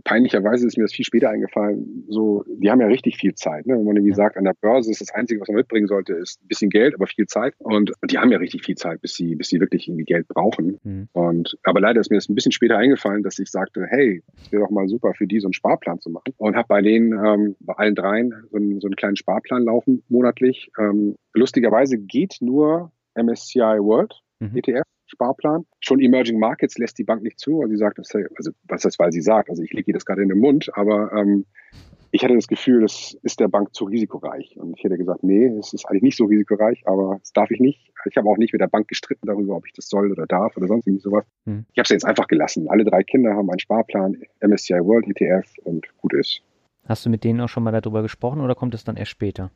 peinlicherweise 0.04 0.68
ist 0.68 0.78
mir 0.78 0.84
das 0.84 0.94
viel 0.94 1.06
später 1.06 1.30
eingefallen. 1.30 2.06
So, 2.08 2.44
die 2.48 2.70
haben 2.70 2.82
ja 2.82 2.88
richtig 2.88 3.18
viel 3.18 3.34
Zeit. 3.34 3.66
Ne? 3.66 3.76
Wenn 3.76 3.86
man 3.86 3.96
irgendwie 3.96 4.14
sagt, 4.14 4.38
an 4.38 4.44
der 4.44 4.54
Börse 4.60 4.92
ist 4.92 5.02
das 5.02 5.14
Einzige, 5.14 5.42
was 5.42 5.48
man 5.48 5.58
mitbringen 5.58 5.88
sollte, 5.88 6.14
ist 6.14 6.42
ein 6.42 6.48
bisschen 6.48 6.70
Geld, 6.70 6.94
aber 6.94 7.08
viel 7.08 7.26
Zeit. 7.26 7.56
Und, 7.58 7.92
und 8.02 8.12
die 8.12 8.18
haben 8.20 8.32
ja 8.32 8.38
richtig 8.38 8.64
viel 8.64 8.76
Zeit, 8.76 9.02
bis 9.02 9.16
sie, 9.16 9.36
bis 9.36 9.50
sie 9.50 9.60
wirklich 9.60 9.88
irgendwie 9.88 10.06
Geld 10.06 10.28
brauchen. 10.28 10.80
Mhm. 10.84 11.08
Und 11.14 11.58
aber 11.64 11.80
leider 11.80 12.00
ist 12.00 12.12
mir 12.12 12.18
das 12.18 12.30
ein 12.30 12.36
bisschen 12.36 12.52
später 12.52 12.78
eingefallen, 12.78 13.24
dass 13.24 13.40
ich 13.40 13.50
sagte, 13.50 13.86
hey, 13.88 14.22
wäre 14.52 14.64
doch 14.64 14.70
mal 14.70 14.88
super 14.88 15.14
für 15.14 15.26
die, 15.26 15.40
so 15.40 15.48
einen 15.48 15.54
Sparplan 15.54 16.00
zu 16.00 16.10
machen. 16.10 16.34
Und 16.38 16.56
habe 16.56 16.68
bei 16.68 16.82
denen, 16.82 17.14
ähm, 17.14 17.56
bei 17.60 17.74
allen 17.74 17.96
dreien, 17.96 18.34
so 18.52 18.58
einen, 18.58 18.80
so 18.80 18.88
einen 18.88 18.96
kleinen 18.96 19.16
Sparplan 19.16 19.64
laufen 19.64 20.04
monatlich. 20.10 20.72
Ähm, 20.80 21.16
lustigerweise 21.34 21.98
geht 21.98 22.38
nur 22.40 22.92
MSCI 23.16 23.80
World 23.80 24.22
mhm. 24.40 24.58
ETF 24.58 24.91
Sparplan. 25.12 25.66
Schon 25.80 26.00
Emerging 26.00 26.40
Markets 26.40 26.78
lässt 26.78 26.98
die 26.98 27.04
Bank 27.04 27.22
nicht 27.22 27.40
zu. 27.40 27.62
Also 27.62 27.72
sie 27.72 27.78
sagt, 27.78 28.00
also 28.00 28.52
was 28.68 28.82
das, 28.82 28.98
weil 28.98 29.12
sie 29.12 29.22
sagt, 29.22 29.50
also 29.50 29.62
ich 29.62 29.72
lege 29.72 29.92
ihr 29.92 29.94
das 29.94 30.06
gerade 30.06 30.24
in 30.24 30.30
den 30.30 30.40
Mund, 30.40 30.70
aber 30.74 31.12
ähm, 31.14 31.46
ich 32.14 32.24
hatte 32.24 32.36
das 32.36 32.48
Gefühl, 32.48 32.82
das 32.82 33.18
ist 33.24 33.40
der 33.40 33.48
Bank 33.48 33.74
zu 33.74 33.86
risikoreich. 33.86 34.58
Und 34.58 34.78
ich 34.78 34.84
hätte 34.84 34.98
gesagt, 34.98 35.24
nee, 35.24 35.48
es 35.48 35.74
ist 35.74 35.86
eigentlich 35.86 36.04
nicht 36.04 36.18
so 36.18 36.26
risikoreich, 36.26 36.84
aber 36.86 37.18
das 37.20 37.32
darf 37.32 37.52
ich 37.52 37.60
nicht. 37.60 37.92
Ich 38.10 38.18
habe 38.18 38.30
auch 38.30 38.38
nicht 38.38 38.52
mit 38.52 38.62
der 38.62 38.68
Bank 38.68 38.88
gestritten 38.88 39.28
darüber, 39.28 39.56
ob 39.56 39.66
ich 39.66 39.74
das 39.74 39.88
soll 39.88 40.12
oder 40.12 40.26
darf 40.26 40.58
oder 40.58 40.68
sonst 40.68 40.88
irgendwie 40.88 41.04
sowas. 41.04 41.26
Hm. 41.46 41.66
Ich 41.72 41.78
habe 41.78 41.84
es 41.84 41.90
jetzt 41.90 42.06
einfach 42.06 42.28
gelassen. 42.28 42.68
Alle 42.70 42.84
drei 42.84 43.04
Kinder 43.04 43.34
haben 43.34 43.50
einen 43.50 43.60
Sparplan, 43.60 44.18
MSCI 44.42 44.80
World 44.84 45.08
ETF 45.08 45.48
und 45.64 45.88
gut 45.98 46.14
ist. 46.14 46.42
Hast 46.86 47.06
du 47.06 47.10
mit 47.10 47.24
denen 47.24 47.40
auch 47.40 47.50
schon 47.50 47.64
mal 47.64 47.72
darüber 47.72 48.02
gesprochen 48.02 48.42
oder 48.42 48.56
kommt 48.56 48.74
es 48.74 48.84
dann 48.84 48.98
erst 48.98 49.12
später? 49.12 49.52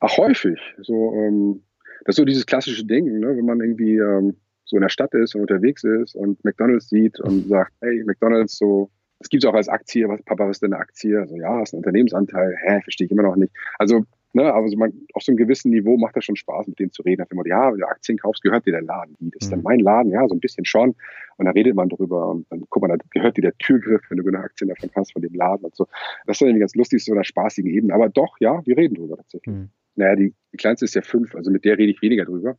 Ach, 0.00 0.18
häufig. 0.18 0.58
So, 0.82 1.14
ähm, 1.14 1.62
das 2.04 2.14
ist 2.14 2.16
so 2.16 2.24
dieses 2.24 2.44
klassische 2.44 2.84
Ding, 2.84 3.20
ne? 3.20 3.36
wenn 3.36 3.46
man 3.46 3.60
irgendwie 3.60 3.96
ähm, 3.96 4.36
so 4.74 4.78
in 4.78 4.82
der 4.82 4.88
Stadt 4.88 5.14
ist 5.14 5.36
und 5.36 5.42
unterwegs 5.42 5.84
ist 5.84 6.16
und 6.16 6.44
McDonalds 6.44 6.88
sieht 6.88 7.20
und 7.20 7.46
sagt, 7.48 7.72
hey, 7.80 8.02
McDonalds, 8.04 8.58
so, 8.58 8.90
das 9.20 9.28
gibt 9.28 9.44
es 9.44 9.48
auch 9.48 9.54
als 9.54 9.68
Aktie, 9.68 10.08
was, 10.08 10.20
Papa, 10.22 10.48
was 10.48 10.56
ist 10.56 10.62
denn 10.62 10.72
eine 10.72 10.82
Aktie? 10.82 11.18
Also 11.18 11.36
ja, 11.36 11.60
hast 11.60 11.72
einen 11.72 11.78
Unternehmensanteil, 11.78 12.56
hä, 12.60 12.80
verstehe 12.82 13.06
ich 13.06 13.12
immer 13.12 13.22
noch 13.22 13.36
nicht. 13.36 13.52
Also, 13.78 14.04
ne, 14.32 14.52
aber 14.52 14.68
so 14.68 14.76
man, 14.76 14.92
auf 15.12 15.22
so 15.22 15.30
einem 15.30 15.36
gewissen 15.36 15.70
Niveau 15.70 15.96
macht 15.96 16.16
das 16.16 16.24
schon 16.24 16.34
Spaß, 16.34 16.66
mit 16.66 16.80
denen 16.80 16.90
zu 16.90 17.02
reden. 17.02 17.24
Immer, 17.30 17.46
ja, 17.46 17.72
wenn 17.72 17.78
du 17.78 17.86
Aktien 17.86 18.18
kaufst, 18.18 18.42
gehört 18.42 18.66
dir 18.66 18.72
der 18.72 18.82
Laden. 18.82 19.14
Wie, 19.20 19.30
das 19.30 19.44
ist 19.44 19.52
dann 19.52 19.60
mhm. 19.60 19.64
mein 19.64 19.78
Laden, 19.78 20.10
ja, 20.10 20.26
so 20.26 20.34
ein 20.34 20.40
bisschen 20.40 20.64
schon. 20.64 20.96
Und 21.36 21.44
dann 21.44 21.54
redet 21.54 21.76
man 21.76 21.88
drüber 21.88 22.30
und 22.30 22.50
dann 22.50 22.64
guck 22.68 22.82
mal, 22.82 22.88
da 22.88 22.96
gehört 23.10 23.36
dir 23.36 23.42
der 23.42 23.56
Türgriff, 23.58 24.02
wenn 24.08 24.18
du 24.18 24.24
genug 24.24 24.42
Aktien 24.42 24.70
davon 24.70 24.90
hast, 24.96 25.12
von 25.12 25.22
dem 25.22 25.34
Laden 25.34 25.64
und 25.64 25.76
so. 25.76 25.86
Das 26.26 26.34
ist 26.34 26.40
dann 26.40 26.48
irgendwie 26.48 26.62
ganz 26.62 26.74
lustig, 26.74 27.04
so 27.04 27.12
einer 27.12 27.22
spaßigen 27.22 27.70
Ebene. 27.70 27.94
Aber 27.94 28.08
doch, 28.08 28.40
ja, 28.40 28.60
wir 28.66 28.76
reden 28.76 28.96
drüber 28.96 29.16
tatsächlich. 29.16 29.54
Mhm 29.54 29.70
naja, 29.96 30.16
die, 30.16 30.34
die 30.52 30.56
kleinste 30.56 30.84
ist 30.84 30.94
ja 30.94 31.02
fünf, 31.02 31.34
also 31.34 31.50
mit 31.50 31.64
der 31.64 31.78
rede 31.78 31.92
ich 31.92 32.02
weniger 32.02 32.24
drüber. 32.24 32.56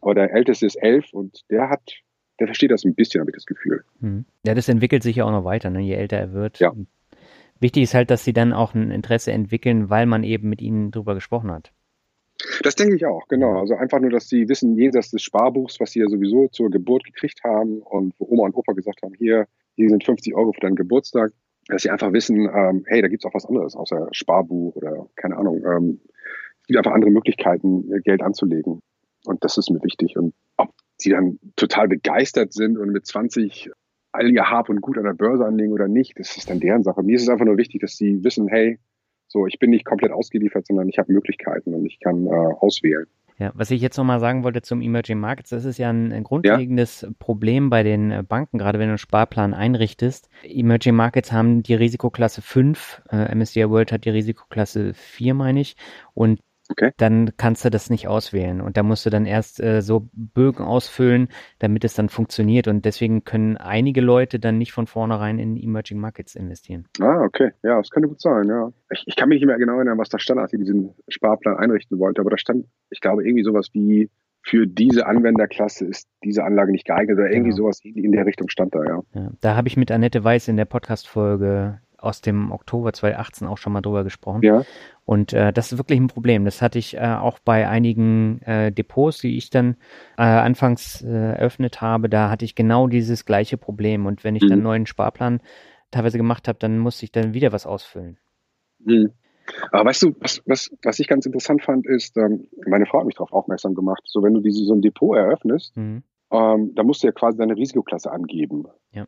Aber 0.00 0.14
der 0.14 0.32
älteste 0.32 0.66
ist 0.66 0.76
elf 0.76 1.12
und 1.12 1.42
der 1.50 1.70
hat, 1.70 1.82
der 2.40 2.46
versteht 2.46 2.70
das 2.70 2.84
ein 2.84 2.94
bisschen, 2.94 3.20
habe 3.20 3.30
ich 3.30 3.36
das 3.36 3.46
Gefühl. 3.46 3.84
Hm. 4.00 4.24
Ja, 4.44 4.54
das 4.54 4.68
entwickelt 4.68 5.02
sich 5.02 5.16
ja 5.16 5.24
auch 5.24 5.30
noch 5.30 5.44
weiter, 5.44 5.70
ne? 5.70 5.80
je 5.80 5.94
älter 5.94 6.16
er 6.16 6.32
wird. 6.32 6.58
Ja. 6.58 6.72
Wichtig 7.60 7.84
ist 7.84 7.94
halt, 7.94 8.10
dass 8.10 8.24
sie 8.24 8.32
dann 8.32 8.52
auch 8.52 8.74
ein 8.74 8.90
Interesse 8.90 9.32
entwickeln, 9.32 9.88
weil 9.88 10.06
man 10.06 10.24
eben 10.24 10.48
mit 10.48 10.60
ihnen 10.60 10.90
drüber 10.90 11.14
gesprochen 11.14 11.50
hat. 11.50 11.72
Das 12.62 12.74
denke 12.74 12.96
ich 12.96 13.06
auch, 13.06 13.26
genau. 13.28 13.58
Also 13.58 13.74
einfach 13.74 14.00
nur, 14.00 14.10
dass 14.10 14.28
sie 14.28 14.48
wissen, 14.48 14.76
jenseits 14.76 15.10
des 15.10 15.22
Sparbuchs, 15.22 15.80
was 15.80 15.92
sie 15.92 16.00
ja 16.00 16.08
sowieso 16.08 16.48
zur 16.48 16.70
Geburt 16.70 17.04
gekriegt 17.04 17.42
haben 17.44 17.78
und 17.78 18.12
wo 18.18 18.26
Oma 18.28 18.44
und 18.44 18.54
Opa 18.54 18.72
gesagt 18.72 19.02
haben, 19.02 19.14
hier, 19.14 19.46
hier 19.76 19.88
sind 19.88 20.04
50 20.04 20.34
Euro 20.34 20.52
für 20.52 20.60
deinen 20.60 20.76
Geburtstag, 20.76 21.32
dass 21.68 21.82
sie 21.82 21.90
einfach 21.90 22.12
wissen, 22.12 22.48
ähm, 22.52 22.84
hey, 22.86 23.00
da 23.00 23.08
gibt's 23.08 23.24
auch 23.24 23.34
was 23.34 23.46
anderes 23.46 23.74
außer 23.74 24.08
Sparbuch 24.12 24.76
oder 24.76 25.06
keine 25.16 25.36
Ahnung. 25.36 25.64
Ähm, 25.64 26.00
es 26.64 26.68
gibt 26.68 26.78
einfach 26.78 26.92
andere 26.92 27.10
Möglichkeiten, 27.10 27.90
Geld 28.04 28.22
anzulegen. 28.22 28.80
Und 29.26 29.44
das 29.44 29.58
ist 29.58 29.70
mir 29.70 29.82
wichtig. 29.82 30.16
Und 30.16 30.32
ob 30.56 30.70
sie 30.96 31.10
dann 31.10 31.38
total 31.56 31.88
begeistert 31.88 32.54
sind 32.54 32.78
und 32.78 32.90
mit 32.90 33.06
20 33.06 33.70
all 34.12 34.30
ihr 34.30 34.48
Hab 34.48 34.70
und 34.70 34.80
Gut 34.80 34.96
an 34.96 35.04
der 35.04 35.12
Börse 35.12 35.44
anlegen 35.44 35.72
oder 35.72 35.88
nicht, 35.88 36.18
das 36.18 36.36
ist 36.38 36.48
dann 36.48 36.60
deren 36.60 36.82
Sache. 36.82 37.02
Mir 37.02 37.16
ist 37.16 37.22
es 37.22 37.28
einfach 37.28 37.44
nur 37.44 37.58
wichtig, 37.58 37.82
dass 37.82 37.96
sie 37.96 38.24
wissen, 38.24 38.48
hey, 38.48 38.78
so, 39.28 39.46
ich 39.46 39.58
bin 39.58 39.70
nicht 39.70 39.84
komplett 39.84 40.12
ausgeliefert, 40.12 40.66
sondern 40.66 40.88
ich 40.88 40.98
habe 40.98 41.12
Möglichkeiten 41.12 41.74
und 41.74 41.84
ich 41.84 41.98
kann 42.00 42.26
äh, 42.26 42.30
auswählen. 42.30 43.06
Ja, 43.38 43.50
was 43.54 43.72
ich 43.72 43.82
jetzt 43.82 43.96
nochmal 43.96 44.20
sagen 44.20 44.44
wollte 44.44 44.62
zum 44.62 44.80
Emerging 44.80 45.18
Markets, 45.18 45.50
das 45.50 45.64
ist 45.64 45.78
ja 45.78 45.90
ein, 45.90 46.12
ein 46.12 46.22
grundlegendes 46.22 47.00
ja. 47.00 47.08
Problem 47.18 47.68
bei 47.68 47.82
den 47.82 48.12
äh, 48.12 48.22
Banken, 48.22 48.58
gerade 48.58 48.78
wenn 48.78 48.86
du 48.86 48.92
einen 48.92 48.98
Sparplan 48.98 49.54
einrichtest. 49.54 50.28
Emerging 50.44 50.94
Markets 50.94 51.32
haben 51.32 51.64
die 51.64 51.74
Risikoklasse 51.74 52.42
5, 52.42 53.02
äh, 53.10 53.34
MSCI 53.34 53.68
World 53.68 53.90
hat 53.90 54.04
die 54.04 54.10
Risikoklasse 54.10 54.94
4, 54.94 55.34
meine 55.34 55.60
ich, 55.60 55.74
und 56.14 56.40
Okay. 56.70 56.92
Dann 56.96 57.32
kannst 57.36 57.64
du 57.64 57.70
das 57.70 57.90
nicht 57.90 58.08
auswählen 58.08 58.60
und 58.60 58.76
da 58.76 58.82
musst 58.82 59.04
du 59.04 59.10
dann 59.10 59.26
erst 59.26 59.60
äh, 59.60 59.82
so 59.82 60.08
Bögen 60.12 60.64
ausfüllen, 60.64 61.28
damit 61.58 61.84
es 61.84 61.94
dann 61.94 62.08
funktioniert 62.08 62.68
und 62.68 62.84
deswegen 62.84 63.24
können 63.24 63.58
einige 63.58 64.00
Leute 64.00 64.38
dann 64.38 64.56
nicht 64.56 64.72
von 64.72 64.86
vornherein 64.86 65.38
in 65.38 65.56
Emerging 65.56 65.98
Markets 65.98 66.34
investieren. 66.34 66.86
Ah, 67.00 67.22
okay. 67.22 67.50
Ja, 67.62 67.76
das 67.76 67.90
könnte 67.90 68.08
gut 68.08 68.20
sein, 68.20 68.48
ja. 68.48 68.72
Ich, 68.90 69.04
ich 69.06 69.16
kann 69.16 69.28
mich 69.28 69.40
nicht 69.40 69.46
mehr 69.46 69.58
genau 69.58 69.76
erinnern, 69.76 69.98
was 69.98 70.08
da 70.08 70.18
stand, 70.18 70.40
als 70.40 70.52
ich 70.54 70.58
diesen 70.58 70.94
Sparplan 71.08 71.56
einrichten 71.58 71.98
wollte, 71.98 72.22
aber 72.22 72.30
da 72.30 72.38
stand, 72.38 72.66
ich 72.90 73.00
glaube, 73.00 73.26
irgendwie 73.26 73.44
sowas 73.44 73.68
wie 73.74 74.08
für 74.46 74.66
diese 74.66 75.06
Anwenderklasse 75.06 75.86
ist 75.86 76.06
diese 76.22 76.44
Anlage 76.44 76.70
nicht 76.70 76.86
geeignet 76.86 77.18
oder 77.18 77.30
irgendwie 77.30 77.50
genau. 77.50 77.64
sowas 77.64 77.80
in 77.82 78.12
der 78.12 78.26
Richtung 78.26 78.48
stand 78.50 78.74
da, 78.74 78.84
ja. 78.84 79.00
ja 79.14 79.30
da 79.40 79.56
habe 79.56 79.68
ich 79.68 79.76
mit 79.76 79.90
Annette 79.90 80.22
Weiß 80.22 80.48
in 80.48 80.56
der 80.56 80.66
Podcast-Folge 80.66 81.80
aus 82.04 82.20
dem 82.20 82.52
Oktober 82.52 82.92
2018 82.92 83.46
auch 83.48 83.58
schon 83.58 83.72
mal 83.72 83.80
drüber 83.80 84.04
gesprochen. 84.04 84.42
Ja. 84.42 84.62
Und 85.04 85.32
äh, 85.32 85.52
das 85.52 85.72
ist 85.72 85.78
wirklich 85.78 86.00
ein 86.00 86.06
Problem. 86.06 86.44
Das 86.44 86.62
hatte 86.62 86.78
ich 86.78 86.96
äh, 86.96 87.00
auch 87.00 87.38
bei 87.38 87.68
einigen 87.68 88.40
äh, 88.42 88.72
Depots, 88.72 89.18
die 89.18 89.36
ich 89.36 89.50
dann 89.50 89.76
äh, 90.16 90.22
anfangs 90.22 91.02
äh, 91.02 91.08
eröffnet 91.08 91.80
habe. 91.80 92.08
Da 92.08 92.30
hatte 92.30 92.44
ich 92.44 92.54
genau 92.54 92.86
dieses 92.86 93.24
gleiche 93.24 93.56
Problem. 93.56 94.06
Und 94.06 94.24
wenn 94.24 94.36
ich 94.36 94.42
mhm. 94.42 94.48
dann 94.48 94.58
einen 94.58 94.62
neuen 94.62 94.86
Sparplan 94.86 95.40
teilweise 95.90 96.18
gemacht 96.18 96.48
habe, 96.48 96.58
dann 96.58 96.78
musste 96.78 97.04
ich 97.04 97.12
dann 97.12 97.34
wieder 97.34 97.52
was 97.52 97.66
ausfüllen. 97.66 98.18
Mhm. 98.78 99.12
Aber 99.72 99.90
weißt 99.90 100.02
du, 100.02 100.14
was, 100.20 100.42
was, 100.46 100.70
was 100.82 100.98
ich 100.98 101.06
ganz 101.06 101.26
interessant 101.26 101.62
fand, 101.62 101.86
ist, 101.86 102.16
ähm, 102.16 102.48
meine 102.66 102.86
Frau 102.86 103.00
hat 103.00 103.06
mich 103.06 103.16
darauf 103.16 103.32
aufmerksam 103.32 103.74
gemacht, 103.74 104.02
so 104.06 104.22
wenn 104.22 104.34
du 104.34 104.40
diese, 104.40 104.64
so 104.64 104.74
ein 104.74 104.80
Depot 104.80 105.16
eröffnest, 105.16 105.76
mhm. 105.76 106.02
ähm, 106.30 106.72
da 106.74 106.82
musst 106.82 107.02
du 107.02 107.08
ja 107.08 107.12
quasi 107.12 107.36
deine 107.36 107.56
Risikoklasse 107.56 108.10
angeben. 108.10 108.64
Ja. 108.92 109.06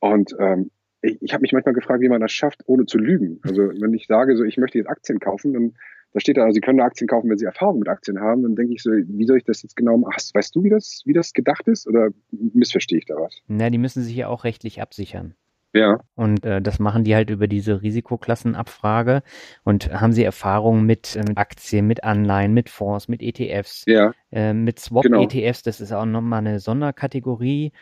Und 0.00 0.36
ähm, 0.38 0.70
ich, 1.02 1.20
ich 1.20 1.32
habe 1.32 1.42
mich 1.42 1.52
manchmal 1.52 1.74
gefragt, 1.74 2.00
wie 2.00 2.08
man 2.08 2.20
das 2.20 2.32
schafft, 2.32 2.62
ohne 2.66 2.86
zu 2.86 2.98
lügen. 2.98 3.40
Also 3.42 3.68
wenn 3.80 3.94
ich 3.94 4.06
sage, 4.06 4.36
so 4.36 4.44
ich 4.44 4.56
möchte 4.56 4.78
jetzt 4.78 4.88
Aktien 4.88 5.20
kaufen, 5.20 5.52
dann 5.52 5.74
da 6.16 6.20
steht 6.20 6.38
da, 6.38 6.44
also 6.44 6.54
Sie 6.54 6.60
können 6.60 6.80
Aktien 6.80 7.08
kaufen, 7.08 7.28
wenn 7.28 7.36
Sie 7.36 7.44
Erfahrung 7.44 7.78
mit 7.78 7.88
Aktien 7.88 8.20
haben. 8.20 8.42
Dann 8.42 8.56
denke 8.56 8.72
ich 8.72 8.82
so, 8.82 8.90
wie 8.90 9.26
soll 9.26 9.36
ich 9.36 9.44
das 9.44 9.62
jetzt 9.62 9.76
genau 9.76 9.98
machen? 9.98 10.16
Weißt 10.32 10.56
du, 10.56 10.64
wie 10.64 10.70
das, 10.70 11.02
wie 11.04 11.12
das 11.12 11.34
gedacht 11.34 11.68
ist? 11.68 11.86
Oder 11.86 12.08
missverstehe 12.30 12.98
ich 12.98 13.04
da 13.04 13.16
was? 13.16 13.36
Na, 13.48 13.68
die 13.68 13.76
müssen 13.76 14.02
sich 14.02 14.16
ja 14.16 14.28
auch 14.28 14.44
rechtlich 14.44 14.80
absichern. 14.80 15.34
Ja. 15.74 16.00
Und 16.14 16.46
äh, 16.46 16.62
das 16.62 16.78
machen 16.78 17.04
die 17.04 17.14
halt 17.14 17.28
über 17.28 17.48
diese 17.48 17.82
Risikoklassenabfrage 17.82 19.22
und 19.62 19.92
haben 19.92 20.14
sie 20.14 20.24
Erfahrung 20.24 20.86
mit, 20.86 21.16
äh, 21.16 21.24
mit 21.28 21.36
Aktien, 21.36 21.86
mit 21.86 22.02
Anleihen, 22.02 22.54
mit 22.54 22.70
Fonds, 22.70 23.08
mit 23.08 23.20
ETFs, 23.20 23.84
ja. 23.86 24.14
äh, 24.32 24.54
mit 24.54 24.78
Swap-ETFs, 24.78 25.32
genau. 25.34 25.52
das 25.64 25.80
ist 25.82 25.92
auch 25.92 26.06
nochmal 26.06 26.38
eine 26.38 26.60
Sonderkategorie. 26.60 27.72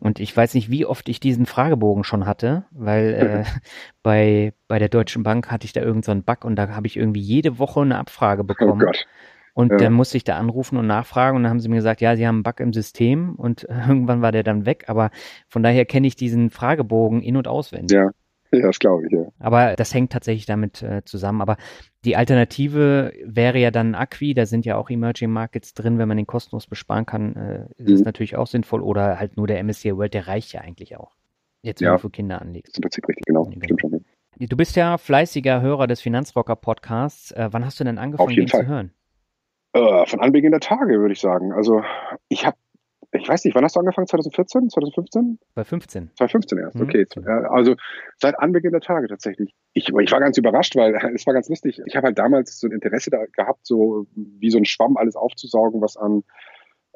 Und 0.00 0.20
ich 0.20 0.36
weiß 0.36 0.54
nicht, 0.54 0.70
wie 0.70 0.86
oft 0.86 1.08
ich 1.08 1.18
diesen 1.18 1.44
Fragebogen 1.44 2.04
schon 2.04 2.24
hatte, 2.24 2.64
weil 2.70 3.14
äh, 3.14 3.44
bei, 4.02 4.52
bei 4.68 4.78
der 4.78 4.88
Deutschen 4.88 5.24
Bank 5.24 5.50
hatte 5.50 5.64
ich 5.64 5.72
da 5.72 5.80
irgendeinen 5.80 6.20
so 6.20 6.24
Bug 6.24 6.44
und 6.44 6.56
da 6.56 6.68
habe 6.68 6.86
ich 6.86 6.96
irgendwie 6.96 7.20
jede 7.20 7.58
Woche 7.58 7.80
eine 7.80 7.98
Abfrage 7.98 8.42
oh 8.42 8.46
bekommen. 8.46 8.82
Oh 8.82 8.86
Gott. 8.86 9.06
Und 9.54 9.72
ja. 9.72 9.78
dann 9.78 9.92
musste 9.92 10.16
ich 10.16 10.22
da 10.22 10.36
anrufen 10.36 10.76
und 10.76 10.86
nachfragen 10.86 11.36
und 11.36 11.42
dann 11.42 11.50
haben 11.50 11.58
sie 11.58 11.68
mir 11.68 11.76
gesagt, 11.76 12.00
ja, 12.00 12.14
sie 12.14 12.28
haben 12.28 12.36
einen 12.36 12.42
Bug 12.44 12.60
im 12.60 12.72
System 12.72 13.34
und 13.34 13.64
irgendwann 13.88 14.22
war 14.22 14.30
der 14.30 14.44
dann 14.44 14.66
weg. 14.66 14.84
Aber 14.86 15.10
von 15.48 15.64
daher 15.64 15.84
kenne 15.84 16.06
ich 16.06 16.14
diesen 16.14 16.50
Fragebogen 16.50 17.20
in- 17.22 17.36
und 17.36 17.48
auswendig. 17.48 17.96
Ja, 17.96 18.10
ja 18.52 18.62
das 18.62 18.78
glaube 18.78 19.06
ich, 19.06 19.12
ja. 19.12 19.26
Aber 19.38 19.76
das 19.76 19.92
hängt 19.94 20.12
tatsächlich 20.12 20.46
damit 20.46 20.82
äh, 20.82 21.02
zusammen. 21.04 21.40
Aber 21.40 21.56
die 22.04 22.16
Alternative 22.16 23.12
wäre 23.24 23.58
ja 23.58 23.70
dann 23.70 23.94
Acqui, 23.94 24.34
da 24.34 24.46
sind 24.46 24.64
ja 24.64 24.76
auch 24.76 24.90
Emerging 24.90 25.30
Markets 25.30 25.74
drin, 25.74 25.98
wenn 25.98 26.08
man 26.08 26.16
den 26.16 26.26
kostenlos 26.26 26.66
besparen 26.66 27.06
kann, 27.06 27.36
äh, 27.36 27.66
ist 27.76 27.88
mhm. 27.88 27.92
das 27.92 28.00
natürlich 28.02 28.36
auch 28.36 28.46
sinnvoll. 28.46 28.82
Oder 28.82 29.18
halt 29.18 29.36
nur 29.36 29.46
der 29.46 29.62
MSCI 29.62 29.96
World, 29.96 30.14
der 30.14 30.28
reicht 30.28 30.52
ja 30.52 30.60
eigentlich 30.60 30.96
auch. 30.96 31.16
Jetzt, 31.62 31.80
wenn 31.80 31.86
ja. 31.86 31.94
du 31.94 32.00
für 32.00 32.10
Kinder 32.10 32.40
anlegst. 32.40 32.68
Das 32.68 32.74
ist 32.74 32.78
im 32.78 32.82
Prinzip 32.82 33.08
richtig, 33.08 33.26
genau. 33.26 33.50
Ja, 33.50 33.64
Stimmt 33.64 33.80
schon. 33.80 34.04
Du 34.40 34.56
bist 34.56 34.76
ja 34.76 34.98
fleißiger 34.98 35.60
Hörer 35.60 35.88
des 35.88 36.00
Finanzrocker 36.00 36.54
Podcasts. 36.54 37.32
Äh, 37.32 37.48
wann 37.50 37.64
hast 37.64 37.80
du 37.80 37.84
denn 37.84 37.98
angefangen, 37.98 38.36
den 38.36 38.46
Fall. 38.46 38.60
zu 38.60 38.66
hören? 38.68 38.92
Äh, 39.72 40.06
von 40.06 40.20
Anbeginn 40.20 40.52
der 40.52 40.60
Tage, 40.60 41.00
würde 41.00 41.12
ich 41.12 41.20
sagen. 41.20 41.52
Also 41.52 41.82
ich 42.28 42.46
habe, 42.46 42.56
ich 43.12 43.28
weiß 43.28 43.44
nicht, 43.44 43.54
wann 43.54 43.64
hast 43.64 43.76
du 43.76 43.80
angefangen? 43.80 44.06
2014, 44.06 44.68
2015? 44.68 45.38
Bei 45.54 45.64
15. 45.64 46.10
2015 46.16 46.58
erst, 46.58 46.76
mhm. 46.76 46.82
okay. 46.82 47.06
Also 47.50 47.74
seit 48.18 48.38
Anbeginn 48.38 48.72
der 48.72 48.80
Tage 48.80 49.08
tatsächlich. 49.08 49.54
Ich, 49.72 49.88
ich 49.88 50.12
war 50.12 50.20
ganz 50.20 50.36
überrascht, 50.36 50.76
weil 50.76 50.94
es 51.14 51.26
war 51.26 51.34
ganz 51.34 51.48
lustig. 51.48 51.80
Ich 51.86 51.96
habe 51.96 52.08
halt 52.08 52.18
damals 52.18 52.58
so 52.58 52.66
ein 52.66 52.72
Interesse 52.72 53.10
da 53.10 53.24
gehabt, 53.32 53.66
so 53.66 54.06
wie 54.14 54.50
so 54.50 54.58
ein 54.58 54.66
Schwamm 54.66 54.96
alles 54.96 55.16
aufzusaugen, 55.16 55.80
was 55.80 55.96
an 55.96 56.22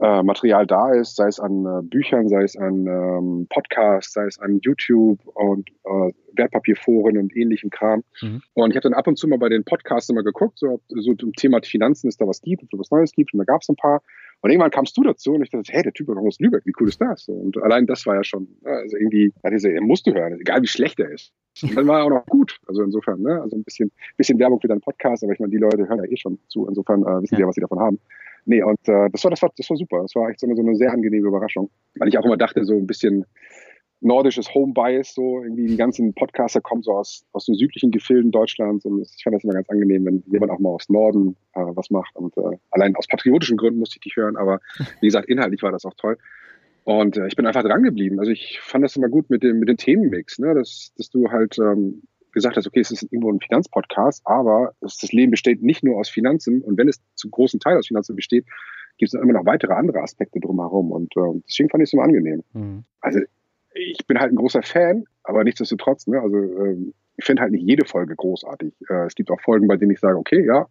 äh, 0.03 0.23
Material 0.23 0.67
da 0.67 0.93
ist, 0.93 1.17
sei 1.17 1.29
es 1.29 1.39
an 1.39 1.65
äh, 1.65 1.83
Büchern, 1.83 2.29
sei 2.29 2.43
es 2.43 2.57
an 2.57 2.87
ähm, 2.87 3.47
Podcasts, 3.49 4.13
sei 4.13 4.27
es 4.27 4.39
an 4.39 4.59
YouTube 4.63 5.21
und 5.35 5.71
äh, 5.85 6.13
Wertpapierforen 6.35 7.19
und 7.19 7.35
ähnlichem 7.37 7.71
Kram. 7.71 8.03
Mhm. 8.21 8.43
Und 8.55 8.71
ich 8.71 8.77
habe 8.77 8.89
dann 8.91 8.95
ab 8.95 9.07
und 9.07 9.17
zu 9.17 9.29
mal 9.29 9.39
bei 9.39 9.49
den 9.49 9.65
Podcasts 9.65 10.11
immer 10.11 10.23
geguckt, 10.23 10.59
so 10.59 10.71
ob 10.73 10.83
so 10.89 11.15
zum 11.15 11.33
Thema 11.35 11.61
Finanzen 11.63 12.09
es 12.09 12.17
da 12.17 12.27
was 12.27 12.41
gibt, 12.43 12.65
ob 12.65 12.73
es 12.75 12.81
was 12.81 12.91
Neues 12.91 13.13
gibt. 13.13 13.33
Und 13.33 13.39
da 13.39 13.45
gab 13.45 13.63
es 13.63 13.69
ein 13.69 13.77
paar. 13.77 14.03
Und 14.43 14.51
irgendwann 14.51 14.73
kamst 14.73 14.97
du 14.97 15.03
dazu 15.05 15.35
und 15.35 15.43
ich 15.43 15.51
dachte, 15.51 15.73
hey, 15.73 15.85
der 15.85 15.93
Typ 15.93 16.09
kommt 16.09 16.19
aus 16.19 16.41
Lübeck, 16.41 16.67
wie 16.67 16.73
cool 16.81 16.89
ist 16.89 17.01
das? 17.01 17.29
Und 17.29 17.57
allein 17.63 17.87
das 17.87 18.05
war 18.07 18.17
ja 18.17 18.25
schon, 18.25 18.49
also 18.65 18.97
irgendwie, 18.97 19.33
er 19.43 19.81
musst 19.81 20.07
du 20.07 20.13
hören, 20.13 20.39
egal 20.41 20.63
wie 20.63 20.67
schlecht 20.67 20.99
er 20.99 21.11
ist. 21.11 21.33
Und 21.63 21.77
dann 21.77 21.87
war 21.87 22.01
er 22.01 22.07
auch 22.07 22.11
noch 22.11 22.27
gut. 22.27 22.59
Also 22.67 22.83
insofern, 22.83 23.23
ne? 23.23 23.41
Also 23.41 23.57
ein 23.57 23.63
bisschen, 23.63 23.93
bisschen 24.17 24.39
Werbung 24.41 24.61
für 24.61 24.69
deinen 24.69 24.81
Podcast, 24.81 25.23
aber 25.23 25.33
ich 25.33 25.39
meine, 25.39 25.53
die 25.53 25.59
Leute 25.59 25.89
hören 25.89 25.99
ja 25.99 26.11
eh 26.11 26.17
schon 26.17 26.39
zu. 26.49 26.67
Insofern 26.67 27.03
äh, 27.03 27.23
wissen 27.23 27.35
ja. 27.35 27.37
sie 27.37 27.41
ja, 27.43 27.47
was 27.47 27.55
sie 27.55 27.61
davon 27.61 27.79
haben. 27.79 28.01
Nee, 28.45 28.63
und 28.63 28.81
äh, 28.89 29.09
das 29.11 29.23
war, 29.23 29.31
das 29.31 29.43
war, 29.43 29.53
das 29.57 29.71
war 29.71 29.77
super. 29.77 30.03
Das 30.03 30.15
war 30.17 30.29
echt 30.29 30.41
so 30.41 30.47
eine, 30.47 30.57
so 30.57 30.63
eine 30.63 30.75
sehr 30.75 30.91
angenehme 30.91 31.29
Überraschung. 31.29 31.71
Weil 31.97 32.09
ich 32.09 32.19
auch 32.19 32.25
immer 32.25 32.37
dachte, 32.37 32.65
so 32.65 32.75
ein 32.75 32.87
bisschen, 32.87 33.25
nordisches 34.03 34.53
Home-Bias, 34.55 35.15
so 35.15 35.43
irgendwie 35.43 35.67
die 35.67 35.77
ganzen 35.77 36.13
Podcaster 36.15 36.61
kommen 36.61 36.83
so 36.83 36.93
aus, 36.93 37.25
aus 37.33 37.47
den 37.47 37.55
südlichen 37.55 37.91
Gefilden 37.91 38.31
Deutschlands 38.31 38.85
und 38.85 39.01
ich 39.01 39.23
fand 39.23 39.35
das 39.35 39.45
immer 39.45 39.55
ganz 39.55 39.69
angenehm, 39.71 40.05
wenn 40.05 40.23
jemand 40.27 40.53
auch 40.53 40.59
mal 40.59 40.71
aus 40.71 40.89
Norden 40.89 41.37
äh, 41.55 41.61
was 41.61 41.91
macht 41.91 42.15
und 42.17 42.37
äh, 42.37 42.59
allein 42.71 42.97
aus 42.97 43.07
patriotischen 43.07 43.57
Gründen 43.57 43.79
musste 43.79 43.97
ich 43.97 44.01
dich 44.01 44.17
hören, 44.17 44.37
aber 44.37 44.61
wie 45.01 45.07
gesagt, 45.07 45.29
inhaltlich 45.29 45.63
war 45.63 45.73
das 45.73 45.85
auch 45.85 45.95
toll. 45.95 46.19
Und 46.85 47.17
äh, 47.17 47.29
ich 47.29 47.37
bin 47.37 47.47
einfach 47.47 47.63
dran 47.63 47.85
geblieben. 47.85 48.19
Also 48.19 48.33
ich 48.33 48.59
fand 48.61 48.85
das 48.85 48.97
immer 48.97 49.09
gut 49.09 49.31
mit 49.31 49.45
dem, 49.45 49.61
mit 49.61 49.69
dem 49.69 49.77
Themenmix, 49.77 50.41
ne? 50.41 50.53
dass, 50.53 50.93
dass 50.97 51.11
du 51.11 51.31
halt 51.31 51.57
ähm, 51.59 52.03
gesagt 52.33 52.57
hast, 52.57 52.67
okay, 52.67 52.81
es 52.81 52.91
ist 52.91 53.05
irgendwo 53.05 53.31
ein 53.31 53.41
Finanzpodcast, 53.41 54.23
aber 54.25 54.75
das 54.81 55.01
Leben 55.13 55.31
besteht 55.31 55.63
nicht 55.63 55.85
nur 55.85 55.99
aus 55.99 56.09
Finanzen 56.09 56.63
und 56.63 56.77
wenn 56.79 56.89
es 56.89 57.01
zu 57.15 57.31
großen 57.31 57.61
Teil 57.61 57.77
aus 57.77 57.87
Finanzen 57.87 58.17
besteht, 58.17 58.47
gibt 58.99 59.15
es 59.15 59.21
immer 59.21 59.33
noch 59.33 59.47
weitere 59.47 59.75
andere 59.75 60.01
Aspekte 60.01 60.41
drumherum 60.41 60.91
und 60.91 61.17
äh, 61.17 61.41
deswegen 61.47 61.71
fand 61.71 61.83
ich 61.83 61.91
es 61.91 61.93
immer 61.93 62.05
angenehm. 62.05 62.43
Mhm. 62.53 62.85
Also 63.01 63.21
ich 63.75 64.07
bin 64.07 64.19
halt 64.19 64.33
ein 64.33 64.37
großer 64.37 64.63
Fan, 64.63 65.05
aber 65.25 65.45
nichtsdestotrotz, 65.45 66.07
ne, 66.07 66.21
also 66.21 66.37
ähm, 66.37 66.95
ich 67.17 67.25
finde 67.25 67.43
halt 67.43 67.53
nicht 67.53 67.67
jede 67.67 67.85
Folge 67.85 68.15
großartig. 68.17 68.75
Äh, 68.89 69.07
es 69.07 69.15
gibt 69.15 69.31
auch 69.31 69.41
Folgen, 69.41 69.69
bei 69.69 69.77
denen 69.77 69.93
ich 69.93 70.01
sage, 70.01 70.17
okay, 70.17 70.45
ja, 70.45 70.67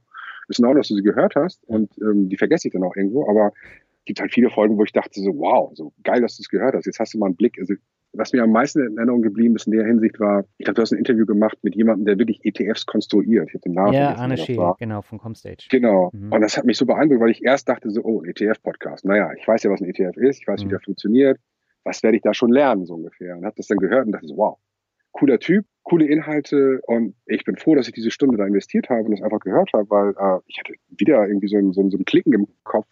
ist 0.48 0.60
in 0.60 0.65
Ordnung, 0.65 0.81
dass 0.81 0.89
du 0.89 0.96
sie 0.96 1.03
gehört 1.03 1.36
hast 1.36 1.63
und 1.65 1.91
ähm, 2.00 2.29
die 2.29 2.38
vergesse 2.38 2.67
ich 2.67 2.74
dann 2.74 2.84
auch 2.84 2.96
irgendwo, 2.96 3.29
aber 3.29 3.53
es 4.00 4.05
gibt 4.05 4.20
halt 4.20 4.34
viele 4.34 4.50
Folgen, 4.50 4.77
wo 4.77 4.84
ich 4.84 4.91
dachte 4.91 5.22
so, 5.22 5.38
wow, 5.38 5.72
so 5.75 5.93
geil, 6.03 6.22
dass 6.22 6.36
du 6.36 6.41
es 6.41 6.50
gehört 6.50 6.74
hast. 6.74 6.86
Jetzt 6.86 7.00
hast 7.00 7.13
du 7.13 7.20
mal 7.20 7.27
einen 7.27 7.36
Blick. 7.36 7.58
Also 7.60 7.75
was 8.13 8.34
mir 8.34 8.43
am 8.43 8.51
meisten 8.51 8.86
in 8.86 8.98
Erinnerung 8.98 9.22
geblieben 9.22 9.55
ist 9.55 9.67
in 9.67 9.74
der 9.74 9.86
Hinsicht 9.86 10.20
war, 10.20 10.43
ich 10.58 10.65
glaube, 10.65 10.75
du 10.75 10.81
hast 10.81 10.91
ein 10.91 10.98
Interview 10.98 11.25
gemacht 11.25 11.58
mit 11.62 11.75
jemandem, 11.75 12.05
der 12.05 12.17
wirklich 12.17 12.43
ETFs 12.43 12.86
konstruiert. 12.86 13.48
Ich 13.48 13.53
habe 13.53 13.62
den 13.62 13.74
Namen 13.74 13.93
Ja, 13.93 14.15
Arne 14.15 14.38
Schee, 14.38 14.60
genau, 14.79 15.01
von 15.01 15.20
Comstage. 15.20 15.67
Genau. 15.70 16.10
Mhm. 16.13 16.31
Und 16.31 16.41
das 16.41 16.58
hat 16.58 16.65
mich 16.65 16.77
so 16.77 16.86
beeindruckt, 16.86 17.22
weil 17.22 17.29
ich 17.29 17.43
erst 17.43 17.70
dachte 17.70 17.89
so, 17.89 18.01
oh, 18.03 18.24
ETF-Podcast. 18.24 19.05
Naja, 19.05 19.31
ich 19.38 19.48
weiß 19.48 19.63
ja, 19.63 19.72
was 19.72 19.81
ein 19.81 19.88
ETF 19.88 20.17
ist, 20.17 20.41
ich 20.41 20.48
weiß, 20.48 20.62
mhm. 20.62 20.65
wie 20.65 20.70
der 20.72 20.79
funktioniert 20.81 21.39
was 21.83 22.03
werde 22.03 22.17
ich 22.17 22.23
da 22.23 22.33
schon 22.33 22.51
lernen, 22.51 22.85
so 22.85 22.95
ungefähr. 22.95 23.38
Und 23.38 23.45
habe 23.45 23.55
das 23.57 23.67
dann 23.67 23.77
gehört 23.77 24.05
und 24.05 24.11
dachte 24.11 24.27
so, 24.27 24.38
wow, 24.38 24.57
cooler 25.11 25.39
Typ, 25.39 25.65
coole 25.83 26.05
Inhalte 26.05 26.79
und 26.88 27.15
ich 27.25 27.43
bin 27.43 27.57
froh, 27.57 27.75
dass 27.75 27.88
ich 27.88 27.93
diese 27.93 28.11
Stunde 28.11 28.38
da 28.38 28.45
investiert 28.45 28.89
habe 28.89 29.03
und 29.03 29.11
das 29.11 29.21
einfach 29.21 29.39
gehört 29.39 29.71
habe, 29.73 29.89
weil 29.89 30.09
äh, 30.11 30.39
ich 30.47 30.59
hatte 30.59 30.73
wieder 30.89 31.27
irgendwie 31.27 31.47
so 31.47 31.57
ein, 31.57 31.73
so, 31.73 31.81
ein, 31.81 31.89
so 31.89 31.97
ein 31.97 32.05
Klicken 32.05 32.33
im 32.33 32.47
Kopf, 32.63 32.88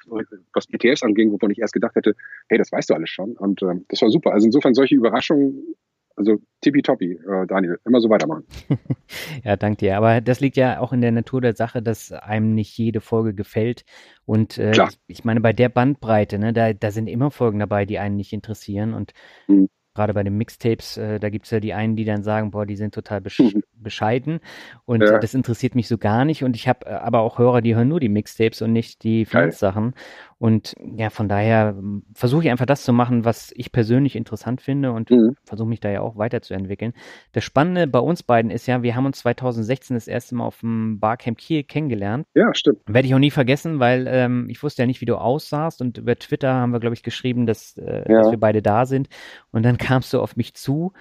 was 0.54 0.68
ETFs 0.70 1.04
anging, 1.04 1.32
wovon 1.32 1.52
ich 1.52 1.60
erst 1.60 1.74
gedacht 1.74 1.96
hätte, 1.96 2.16
hey, 2.50 2.58
das 2.58 2.72
weißt 2.72 2.90
du 2.90 2.96
alles 2.96 3.10
schon 3.10 3.34
und 3.38 3.62
äh, 3.62 3.76
das 3.88 4.02
war 4.02 4.10
super. 4.10 4.34
Also 4.34 4.46
insofern 4.46 4.74
solche 4.74 4.96
Überraschungen 4.96 5.76
also 6.20 6.38
tippitoppi, 6.62 7.14
äh, 7.14 7.48
Daniel. 7.48 7.80
Immer 7.86 8.02
so 8.02 8.10
weitermachen. 8.10 8.44
ja, 9.46 9.56
danke 9.56 9.78
dir. 9.78 9.98
Aber 9.98 10.20
das 10.20 10.42
liegt 10.42 10.58
ja 10.58 10.82
auch 10.82 10.92
in 10.92 11.00
der 11.00 11.14
Natur 11.14 11.40
der 11.40 11.56
Sache, 11.56 11.82
dass 11.82 12.12
einem 12.12 12.54
nicht 12.54 12.78
jede 12.78 13.00
Folge 13.00 13.34
gefällt. 13.34 13.86
Und 14.26 14.58
äh, 14.58 14.72
ich, 14.72 15.00
ich, 15.08 15.24
meine, 15.24 15.40
bei 15.40 15.54
der 15.54 15.70
Bandbreite, 15.70 16.38
ne, 16.38 16.52
da, 16.52 16.74
da 16.74 16.92
sind 16.92 17.08
immer 17.08 17.32
Folgen 17.32 17.60
dabei, 17.60 17.86
die 17.86 18.00
einen 18.00 18.18
nicht 18.18 18.34
interessieren. 18.34 18.94
Und 18.94 19.14
mhm 19.48 19.70
gerade 20.00 20.14
bei 20.14 20.24
den 20.24 20.38
Mixtapes, 20.38 20.96
äh, 20.96 21.20
da 21.20 21.30
gibt 21.30 21.46
es 21.46 21.52
ja 21.52 21.60
die 21.60 21.74
einen, 21.74 21.98
die 21.98 22.06
dann 22.06 22.24
sagen, 22.24 22.52
boah, 22.52 22.66
die 22.66 22.78
sind 22.78 22.94
total 22.94 23.20
besch 23.20 23.40
mhm. 23.40 23.64
Bescheiden 23.82 24.40
und 24.86 25.02
ja. 25.02 25.20
das 25.20 25.34
interessiert 25.34 25.76
mich 25.76 25.88
so 25.88 25.98
gar 25.98 26.26
nicht. 26.26 26.44
Und 26.44 26.56
ich 26.56 26.68
habe 26.68 26.86
äh, 26.86 26.90
aber 26.92 27.20
auch 27.20 27.38
Hörer, 27.38 27.62
die 27.62 27.76
hören 27.76 27.88
nur 27.88 28.00
die 28.00 28.10
Mixtapes 28.10 28.62
und 28.62 28.74
nicht 28.74 29.04
die 29.04 29.26
Finanzsachen. 29.26 29.94
Und 30.40 30.74
ja, 30.96 31.10
von 31.10 31.28
daher 31.28 31.76
hm, 31.78 32.04
versuche 32.14 32.46
ich 32.46 32.50
einfach 32.50 32.66
das 32.66 32.84
zu 32.84 32.94
machen, 32.94 33.26
was 33.26 33.52
ich 33.56 33.74
persönlich 33.74 34.16
interessant 34.16 34.62
finde 34.62 34.94
und 34.94 35.12
mhm. 35.12 35.36
versuche 35.44 35.68
mich 35.68 35.82
da 35.82 35.90
ja 35.90 36.00
auch 36.00 36.18
weiterzuentwickeln. 36.18 36.94
Das 37.34 37.44
Spannende 37.44 37.88
bei 37.88 38.00
uns 38.00 38.24
beiden 38.24 38.50
ist 38.50 38.66
ja, 38.66 38.82
wir 38.82 38.96
haben 38.96 39.06
uns 39.06 39.20
2016 39.20 39.98
das 39.98 40.08
erste 40.08 40.36
Mal 40.36 40.46
auf 40.46 40.62
dem 40.62 41.00
Barcamp 41.00 41.38
Kiel 41.38 41.64
kennengelernt. 41.64 42.26
Ja, 42.36 42.54
stimmt. 42.54 42.80
Werde 42.88 43.06
ich 43.06 43.14
auch 43.14 43.20
nie 43.20 43.32
vergessen, 43.32 43.80
weil 43.80 44.08
ähm, 44.08 44.48
ich 44.50 44.64
wusste 44.64 44.84
ja 44.84 44.88
nicht, 44.88 45.02
wie 45.02 45.06
du 45.06 45.18
aussahst 45.18 45.82
und 45.82 45.98
über 45.98 46.18
Twitter 46.18 46.54
haben 46.54 46.72
wir, 46.72 46.80
glaube 46.80 46.94
ich, 46.94 47.04
geschrieben, 47.04 47.46
dass, 47.46 47.78
äh, 47.78 48.06
ja. 48.10 48.22
dass 48.22 48.32
wir 48.32 48.40
beide 48.40 48.62
da 48.62 48.86
sind. 48.86 49.10
Und 49.52 49.64
dann 49.64 49.78
kamst 49.78 50.14
du 50.14 50.22
auf 50.22 50.38
mich 50.38 50.54
zu 50.54 50.94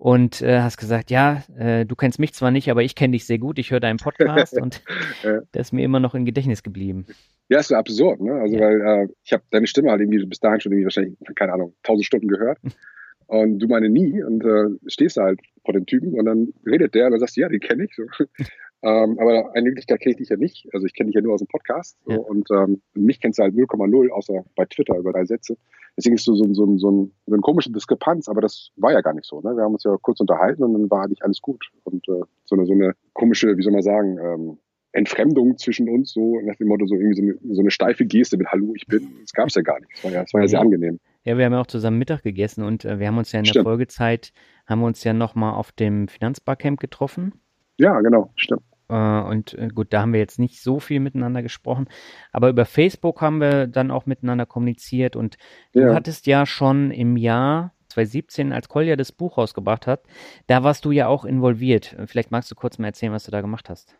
und 0.00 0.40
äh, 0.40 0.60
hast 0.60 0.78
gesagt, 0.78 1.10
ja, 1.10 1.42
äh, 1.58 1.84
du 1.84 1.94
kennst 1.94 2.18
mich 2.18 2.32
zwar 2.32 2.50
nicht, 2.50 2.70
aber 2.70 2.82
ich 2.82 2.94
kenne 2.94 3.12
dich 3.12 3.26
sehr 3.26 3.36
gut, 3.36 3.58
ich 3.58 3.70
höre 3.70 3.80
deinen 3.80 3.98
Podcast 3.98 4.58
und 4.60 4.82
ja. 5.22 5.42
der 5.52 5.60
ist 5.60 5.74
mir 5.74 5.84
immer 5.84 6.00
noch 6.00 6.14
im 6.14 6.24
Gedächtnis 6.24 6.62
geblieben. 6.62 7.04
Ja, 7.50 7.58
ist 7.58 7.68
so 7.68 7.74
absurd, 7.74 8.18
ne? 8.22 8.32
Also 8.32 8.56
ja. 8.56 8.62
weil 8.62 8.80
äh, 8.80 9.08
ich 9.24 9.34
habe 9.34 9.42
deine 9.50 9.66
Stimme 9.66 9.90
halt 9.90 10.00
irgendwie 10.00 10.24
bis 10.24 10.40
dahin 10.40 10.58
schon 10.60 10.72
irgendwie 10.72 10.86
wahrscheinlich, 10.86 11.18
keine 11.36 11.52
Ahnung, 11.52 11.74
tausend 11.82 12.06
Stunden 12.06 12.28
gehört. 12.28 12.58
und 13.26 13.58
du 13.58 13.68
meine 13.68 13.90
nie 13.90 14.22
und 14.22 14.42
äh, 14.42 14.68
stehst 14.86 15.18
da 15.18 15.24
halt 15.24 15.40
vor 15.66 15.74
dem 15.74 15.84
Typen 15.84 16.18
und 16.18 16.24
dann 16.24 16.54
redet 16.64 16.94
der 16.94 17.04
und 17.04 17.10
dann 17.12 17.20
sagst 17.20 17.36
du, 17.36 17.42
ja, 17.42 17.50
den 17.50 17.60
kenne 17.60 17.84
ich. 17.84 17.94
So. 17.94 18.04
ähm, 18.82 19.18
aber 19.18 19.54
eine 19.54 19.68
Möglichkeit 19.68 20.00
kenne 20.00 20.12
ich 20.12 20.18
dich 20.18 20.30
ja 20.30 20.36
nicht. 20.38 20.66
Also 20.72 20.86
ich 20.86 20.94
kenne 20.94 21.08
dich 21.08 21.16
ja 21.16 21.20
nur 21.20 21.34
aus 21.34 21.40
dem 21.40 21.48
Podcast 21.48 21.98
so, 22.06 22.12
ja. 22.12 22.18
und 22.20 22.48
ähm, 22.50 22.80
mich 22.94 23.20
kennst 23.20 23.38
du 23.38 23.42
halt 23.42 23.54
0,0, 23.54 24.08
außer 24.08 24.46
bei 24.56 24.64
Twitter 24.64 24.96
über 24.96 25.12
drei 25.12 25.26
Sätze. 25.26 25.58
Deswegen 25.96 26.16
ist 26.16 26.24
so, 26.24 26.34
so, 26.34 26.44
so, 26.44 26.52
so, 26.54 26.90
ein, 26.90 27.12
so 27.26 27.32
eine 27.32 27.40
komische 27.40 27.70
Diskrepanz, 27.70 28.28
aber 28.28 28.40
das 28.40 28.70
war 28.76 28.92
ja 28.92 29.00
gar 29.00 29.14
nicht 29.14 29.26
so. 29.26 29.40
Ne? 29.40 29.56
Wir 29.56 29.64
haben 29.64 29.74
uns 29.74 29.84
ja 29.84 29.96
kurz 30.00 30.20
unterhalten 30.20 30.62
und 30.62 30.72
dann 30.72 30.90
war 30.90 31.04
eigentlich 31.04 31.22
alles 31.22 31.40
gut. 31.40 31.70
Und 31.84 32.08
äh, 32.08 32.22
so, 32.44 32.56
eine, 32.56 32.66
so 32.66 32.72
eine 32.72 32.94
komische, 33.12 33.56
wie 33.56 33.62
soll 33.62 33.72
man 33.72 33.82
sagen, 33.82 34.18
ähm, 34.18 34.58
Entfremdung 34.92 35.56
zwischen 35.56 35.88
uns, 35.88 36.12
so 36.12 36.40
nach 36.40 36.56
dem 36.56 36.68
Motto, 36.68 36.86
so 36.86 36.94
irgendwie 36.94 37.14
so 37.14 37.22
eine, 37.22 37.54
so 37.54 37.60
eine 37.60 37.70
steife 37.70 38.04
Geste 38.04 38.36
mit 38.36 38.48
Hallo, 38.48 38.72
ich 38.74 38.86
bin. 38.86 39.08
Das 39.22 39.32
gab 39.32 39.48
es 39.48 39.54
ja 39.54 39.62
gar 39.62 39.78
nicht. 39.78 39.92
Das 39.94 40.04
war 40.04 40.10
ja, 40.10 40.22
das 40.22 40.34
war 40.34 40.40
ja 40.40 40.48
sehr 40.48 40.60
angenehm. 40.60 40.98
Ja, 41.22 41.36
wir 41.38 41.44
haben 41.44 41.52
ja 41.52 41.60
auch 41.60 41.66
zusammen 41.66 41.98
Mittag 41.98 42.22
gegessen 42.22 42.64
und 42.64 42.84
äh, 42.84 42.98
wir 42.98 43.06
haben 43.06 43.18
uns 43.18 43.30
ja 43.30 43.38
in 43.38 43.44
der 43.44 43.50
stimmt. 43.50 43.64
Folgezeit, 43.64 44.32
haben 44.66 44.80
wir 44.80 44.86
uns 44.86 45.04
ja 45.04 45.12
nochmal 45.12 45.54
auf 45.54 45.70
dem 45.70 46.08
Finanzbarcamp 46.08 46.80
getroffen. 46.80 47.34
Ja, 47.78 48.00
genau, 48.00 48.32
stimmt. 48.36 48.62
Äh, 48.90 49.22
und 49.28 49.54
äh, 49.54 49.68
gut, 49.68 49.92
da 49.92 50.02
haben 50.02 50.12
wir 50.12 50.20
jetzt 50.20 50.38
nicht 50.38 50.60
so 50.60 50.80
viel 50.80 51.00
miteinander 51.00 51.42
gesprochen, 51.42 51.88
aber 52.32 52.48
über 52.48 52.64
Facebook 52.64 53.20
haben 53.20 53.40
wir 53.40 53.66
dann 53.66 53.90
auch 53.90 54.06
miteinander 54.06 54.46
kommuniziert 54.46 55.16
und 55.16 55.36
ja. 55.72 55.86
du 55.86 55.94
hattest 55.94 56.26
ja 56.26 56.46
schon 56.46 56.90
im 56.90 57.16
Jahr 57.16 57.72
2017, 57.88 58.52
als 58.52 58.68
Kolja 58.68 58.96
das 58.96 59.12
Buch 59.12 59.38
rausgebracht 59.38 59.86
hat, 59.86 60.02
da 60.46 60.62
warst 60.62 60.84
du 60.84 60.92
ja 60.92 61.08
auch 61.08 61.24
involviert. 61.24 61.96
Vielleicht 62.06 62.30
magst 62.30 62.50
du 62.50 62.54
kurz 62.54 62.78
mal 62.78 62.86
erzählen, 62.86 63.12
was 63.12 63.24
du 63.24 63.30
da 63.30 63.40
gemacht 63.40 63.68
hast. 63.68 63.96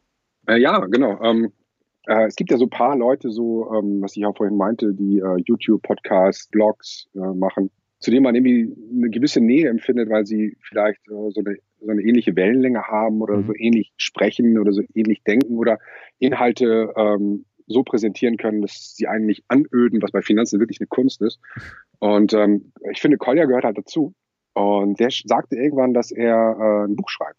Äh, 0.46 0.58
ja, 0.58 0.78
genau. 0.86 1.20
Ähm, 1.22 1.52
äh, 2.06 2.26
es 2.26 2.36
gibt 2.36 2.50
ja 2.50 2.56
so 2.56 2.66
ein 2.66 2.70
paar 2.70 2.96
Leute, 2.96 3.30
so, 3.30 3.72
ähm, 3.74 4.00
was 4.00 4.16
ich 4.16 4.24
auch 4.24 4.36
vorhin 4.36 4.56
meinte, 4.56 4.94
die 4.94 5.18
äh, 5.18 5.42
YouTube, 5.44 5.82
Podcasts, 5.82 6.48
Blogs 6.48 7.08
äh, 7.14 7.18
machen, 7.18 7.70
zu 8.00 8.10
denen 8.10 8.24
man 8.24 8.34
irgendwie 8.34 8.74
eine 8.92 9.10
gewisse 9.10 9.40
Nähe 9.40 9.68
empfindet, 9.68 10.08
weil 10.08 10.26
sie 10.26 10.56
vielleicht 10.62 11.00
äh, 11.08 11.30
so, 11.30 11.42
eine, 11.44 11.58
so 11.80 11.90
eine 11.90 12.00
ähnliche 12.00 12.34
Wellenlänge 12.34 12.82
haben 12.82 13.20
oder 13.20 13.36
mhm. 13.36 13.46
so 13.46 13.54
ähnlich 13.54 13.92
sprechen 13.98 14.58
oder 14.58 14.72
so 14.72 14.82
ähnlich 14.94 15.22
denken 15.22 15.58
oder 15.58 15.78
Inhalte 16.18 16.92
ähm, 16.96 17.44
so 17.66 17.84
präsentieren 17.84 18.36
können, 18.36 18.62
dass 18.62 18.96
sie 18.96 19.06
einen 19.06 19.26
nicht 19.26 19.44
anöden, 19.48 20.02
was 20.02 20.10
bei 20.10 20.22
Finanzen 20.22 20.58
wirklich 20.58 20.80
eine 20.80 20.88
Kunst 20.88 21.22
ist. 21.22 21.38
Und 22.00 22.32
ähm, 22.32 22.72
ich 22.90 23.00
finde, 23.00 23.18
Kolja 23.18 23.44
gehört 23.44 23.64
halt 23.64 23.78
dazu. 23.78 24.14
Und 24.54 24.98
der 24.98 25.10
sagte 25.10 25.56
irgendwann, 25.56 25.94
dass 25.94 26.10
er 26.10 26.56
äh, 26.58 26.90
ein 26.90 26.96
Buch 26.96 27.08
schreibt. 27.08 27.38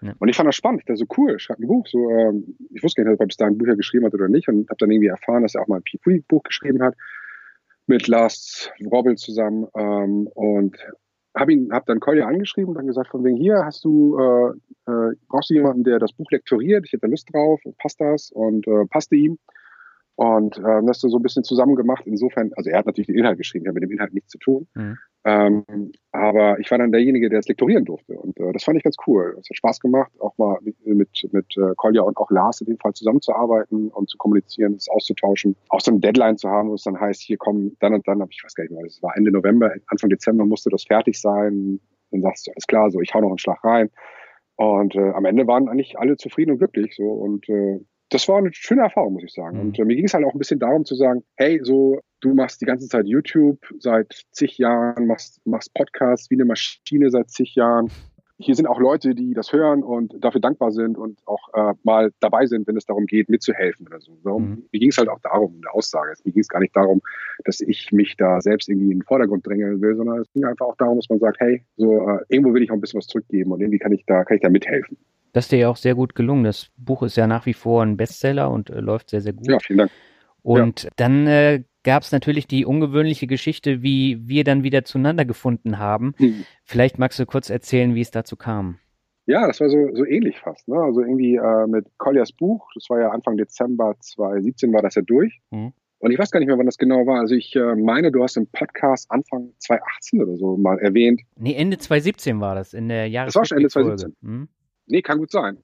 Ja. 0.00 0.14
Und 0.18 0.28
ich 0.28 0.36
fand 0.36 0.48
das 0.48 0.56
spannend. 0.56 0.80
Ich 0.80 0.86
dachte 0.86 0.98
so, 0.98 1.06
cool, 1.16 1.38
schreibt 1.38 1.60
ein 1.60 1.68
Buch. 1.68 1.86
So, 1.86 2.10
ähm, 2.10 2.56
ich 2.70 2.82
wusste 2.82 3.02
gar 3.02 3.10
nicht, 3.10 3.18
ob 3.18 3.24
er 3.24 3.26
bis 3.26 3.36
dahin 3.36 3.58
Bücher 3.58 3.76
geschrieben 3.76 4.06
hat 4.06 4.14
oder 4.14 4.28
nicht. 4.28 4.48
Und 4.48 4.68
habe 4.68 4.78
dann 4.78 4.90
irgendwie 4.90 5.08
erfahren, 5.08 5.42
dass 5.42 5.54
er 5.54 5.62
auch 5.62 5.68
mal 5.68 5.76
ein 5.76 5.82
P3-Buch 5.82 6.42
geschrieben 6.42 6.82
hat 6.82 6.94
mit 7.88 8.06
Lars 8.06 8.70
Robbel 8.90 9.16
zusammen. 9.16 9.66
Ähm, 9.76 10.28
und 10.34 10.76
habe 11.36 11.52
ihn, 11.52 11.72
habe 11.72 11.84
dann 11.86 12.00
Kolja 12.00 12.26
angeschrieben 12.26 12.70
und 12.70 12.76
dann 12.76 12.86
gesagt, 12.86 13.10
von 13.10 13.24
wegen 13.24 13.36
hier 13.36 13.64
hast 13.64 13.84
du, 13.84 14.18
äh, 14.18 14.90
äh, 14.90 15.14
brauchst 15.28 15.50
du 15.50 15.54
jemanden, 15.54 15.84
der 15.84 15.98
das 15.98 16.12
Buch 16.12 16.30
lektoriert? 16.30 16.84
Ich 16.86 16.92
hätte 16.92 17.06
Lust 17.06 17.32
drauf, 17.32 17.60
passt 17.78 18.00
das? 18.00 18.30
Und 18.30 18.66
äh, 18.66 18.86
passte 18.86 19.16
ihm. 19.16 19.38
Und 20.16 20.58
äh, 20.58 20.82
das 20.84 21.00
so 21.00 21.16
ein 21.16 21.22
bisschen 21.22 21.44
zusammen 21.44 21.76
gemacht. 21.76 22.02
Insofern, 22.06 22.50
also 22.56 22.70
er 22.70 22.78
hat 22.78 22.86
natürlich 22.86 23.06
den 23.06 23.16
Inhalt 23.16 23.38
geschrieben, 23.38 23.64
ich 23.64 23.68
habe 23.68 23.80
mit 23.80 23.84
dem 23.84 23.92
Inhalt 23.92 24.12
nichts 24.12 24.30
zu 24.30 24.38
tun. 24.38 24.66
Mhm. 24.74 24.98
Ähm, 25.28 25.92
aber 26.10 26.58
ich 26.58 26.70
war 26.70 26.78
dann 26.78 26.90
derjenige, 26.90 27.28
der 27.28 27.40
es 27.40 27.48
lektorieren 27.48 27.84
durfte. 27.84 28.18
Und 28.18 28.38
äh, 28.40 28.50
das 28.52 28.64
fand 28.64 28.78
ich 28.78 28.82
ganz 28.82 28.96
cool. 29.06 29.36
Es 29.38 29.50
hat 29.50 29.56
Spaß 29.58 29.80
gemacht, 29.80 30.10
auch 30.20 30.36
mal 30.38 30.58
mit, 30.62 30.74
mit, 30.86 31.28
mit 31.32 31.54
äh, 31.58 31.74
Kolja 31.76 32.00
und 32.00 32.16
auch 32.16 32.30
Lars 32.30 32.62
in 32.62 32.66
dem 32.66 32.78
Fall 32.78 32.94
zusammenzuarbeiten 32.94 33.88
und 33.88 34.08
zu 34.08 34.16
kommunizieren, 34.16 34.74
es 34.74 34.88
auszutauschen. 34.88 35.54
Auch 35.68 35.80
so 35.80 35.90
eine 35.90 36.00
Deadline 36.00 36.38
zu 36.38 36.48
haben, 36.48 36.70
wo 36.70 36.74
es 36.74 36.84
dann 36.84 36.98
heißt, 36.98 37.20
hier 37.20 37.36
kommen 37.36 37.76
dann 37.80 37.92
und 37.92 38.08
dann, 38.08 38.24
ich 38.30 38.42
weiß 38.42 38.54
gar 38.54 38.64
nicht 38.64 38.72
mehr, 38.72 38.84
das 38.84 39.02
war 39.02 39.14
Ende 39.16 39.30
November, 39.30 39.70
Anfang 39.88 40.08
Dezember 40.08 40.46
musste 40.46 40.70
das 40.70 40.84
fertig 40.84 41.20
sein. 41.20 41.78
Dann 42.10 42.22
sagst 42.22 42.46
du, 42.46 42.52
alles 42.52 42.66
klar, 42.66 42.90
so 42.90 43.00
ich 43.02 43.12
hau 43.12 43.20
noch 43.20 43.28
einen 43.28 43.38
Schlag 43.38 43.62
rein. 43.62 43.90
Und 44.56 44.94
äh, 44.94 45.10
am 45.10 45.26
Ende 45.26 45.46
waren 45.46 45.68
eigentlich 45.68 45.98
alle 45.98 46.16
zufrieden 46.16 46.52
und 46.52 46.58
glücklich. 46.58 46.96
So 46.96 47.04
und 47.04 47.46
äh, 47.50 47.80
das 48.10 48.28
war 48.28 48.38
eine 48.38 48.50
schöne 48.52 48.82
Erfahrung, 48.82 49.14
muss 49.14 49.24
ich 49.24 49.32
sagen. 49.32 49.56
Mhm. 49.56 49.62
Und 49.62 49.78
äh, 49.78 49.84
mir 49.84 49.96
ging 49.96 50.06
es 50.06 50.14
halt 50.14 50.24
auch 50.24 50.34
ein 50.34 50.38
bisschen 50.38 50.58
darum 50.58 50.84
zu 50.84 50.94
sagen, 50.94 51.22
hey, 51.36 51.60
so, 51.62 52.00
du 52.20 52.34
machst 52.34 52.60
die 52.60 52.66
ganze 52.66 52.88
Zeit 52.88 53.06
YouTube 53.06 53.58
seit 53.78 54.22
zig 54.30 54.58
Jahren, 54.58 55.06
machst, 55.06 55.40
machst 55.44 55.72
Podcasts 55.74 56.30
wie 56.30 56.36
eine 56.36 56.44
Maschine 56.44 57.10
seit 57.10 57.30
zig 57.30 57.54
Jahren. 57.54 57.90
Hier 58.40 58.54
sind 58.54 58.66
auch 58.66 58.78
Leute, 58.78 59.16
die 59.16 59.34
das 59.34 59.52
hören 59.52 59.82
und 59.82 60.14
dafür 60.20 60.40
dankbar 60.40 60.70
sind 60.70 60.96
und 60.96 61.18
auch 61.26 61.48
äh, 61.54 61.74
mal 61.82 62.12
dabei 62.20 62.46
sind, 62.46 62.68
wenn 62.68 62.76
es 62.76 62.86
darum 62.86 63.06
geht, 63.06 63.28
mitzuhelfen 63.28 63.88
oder 63.88 64.00
so. 64.00 64.16
so 64.22 64.38
mhm. 64.38 64.64
Mir 64.70 64.78
ging 64.78 64.90
es 64.90 64.98
halt 64.98 65.08
auch 65.08 65.18
darum, 65.20 65.56
eine 65.56 65.74
Aussage. 65.74 66.14
Mir 66.22 66.32
ging 66.32 66.40
es 66.40 66.48
gar 66.48 66.60
nicht 66.60 66.76
darum, 66.76 67.02
dass 67.44 67.60
ich 67.60 67.90
mich 67.90 68.16
da 68.16 68.40
selbst 68.40 68.68
irgendwie 68.68 68.92
in 68.92 69.00
den 69.00 69.02
Vordergrund 69.02 69.44
drängen 69.44 69.80
will, 69.80 69.96
sondern 69.96 70.20
es 70.20 70.32
ging 70.32 70.44
einfach 70.44 70.66
auch 70.66 70.76
darum, 70.76 70.98
dass 70.98 71.08
man 71.08 71.18
sagt, 71.18 71.40
hey, 71.40 71.64
so 71.76 72.08
äh, 72.08 72.20
irgendwo 72.28 72.54
will 72.54 72.62
ich 72.62 72.70
auch 72.70 72.74
ein 72.74 72.80
bisschen 72.80 72.98
was 72.98 73.08
zurückgeben 73.08 73.50
und 73.50 73.60
irgendwie 73.60 73.80
kann 73.80 73.92
ich 73.92 74.04
da, 74.06 74.24
kann 74.24 74.36
ich 74.36 74.42
da 74.42 74.50
mithelfen. 74.50 74.96
Das 75.32 75.46
ist 75.46 75.52
dir 75.52 75.58
ja 75.58 75.68
auch 75.68 75.76
sehr 75.76 75.94
gut 75.94 76.14
gelungen. 76.14 76.44
Das 76.44 76.70
Buch 76.76 77.02
ist 77.02 77.16
ja 77.16 77.26
nach 77.26 77.46
wie 77.46 77.54
vor 77.54 77.82
ein 77.82 77.96
Bestseller 77.96 78.50
und 78.50 78.70
äh, 78.70 78.80
läuft 78.80 79.10
sehr, 79.10 79.20
sehr 79.20 79.32
gut. 79.32 79.48
Ja, 79.48 79.58
vielen 79.60 79.78
Dank. 79.78 79.90
Und 80.42 80.84
ja. 80.84 80.90
dann 80.96 81.26
äh, 81.26 81.64
gab 81.82 82.02
es 82.02 82.12
natürlich 82.12 82.46
die 82.46 82.64
ungewöhnliche 82.64 83.26
Geschichte, 83.26 83.82
wie 83.82 84.26
wir 84.26 84.44
dann 84.44 84.62
wieder 84.62 84.84
zueinander 84.84 85.24
gefunden 85.24 85.78
haben. 85.78 86.14
Hm. 86.18 86.44
Vielleicht 86.64 86.98
magst 86.98 87.18
du 87.18 87.26
kurz 87.26 87.50
erzählen, 87.50 87.94
wie 87.94 88.00
es 88.00 88.10
dazu 88.10 88.36
kam. 88.36 88.78
Ja, 89.26 89.46
das 89.46 89.60
war 89.60 89.68
so, 89.68 89.94
so 89.94 90.06
ähnlich 90.06 90.38
fast. 90.38 90.66
Ne? 90.68 90.76
Also 90.76 91.02
irgendwie 91.02 91.36
äh, 91.36 91.66
mit 91.66 91.86
Colliers 91.98 92.32
Buch, 92.32 92.66
das 92.74 92.88
war 92.88 93.00
ja 93.00 93.10
Anfang 93.10 93.36
Dezember 93.36 93.94
2017, 94.00 94.72
war 94.72 94.80
das 94.80 94.94
ja 94.94 95.02
durch. 95.02 95.40
Hm. 95.50 95.72
Und 96.00 96.12
ich 96.12 96.18
weiß 96.18 96.30
gar 96.30 96.38
nicht 96.40 96.46
mehr, 96.46 96.56
wann 96.56 96.66
das 96.66 96.78
genau 96.78 97.06
war. 97.06 97.20
Also 97.20 97.34
ich 97.34 97.54
äh, 97.56 97.74
meine, 97.74 98.12
du 98.12 98.22
hast 98.22 98.36
im 98.36 98.46
Podcast 98.46 99.10
Anfang 99.10 99.52
2018 99.58 100.22
oder 100.22 100.36
so 100.36 100.56
mal 100.56 100.78
erwähnt. 100.78 101.20
Nee, 101.36 101.54
Ende 101.54 101.76
2017 101.76 102.40
war 102.40 102.54
das, 102.54 102.72
in 102.72 102.88
der 102.88 103.08
Jahres 103.08 103.34
Das 103.34 103.40
war 103.40 103.44
schon 103.44 103.58
Ende 103.58 103.68
2017. 103.68 104.16
Hm? 104.22 104.48
Nee, 104.88 105.02
kann 105.02 105.18
gut 105.18 105.30
sein. 105.30 105.58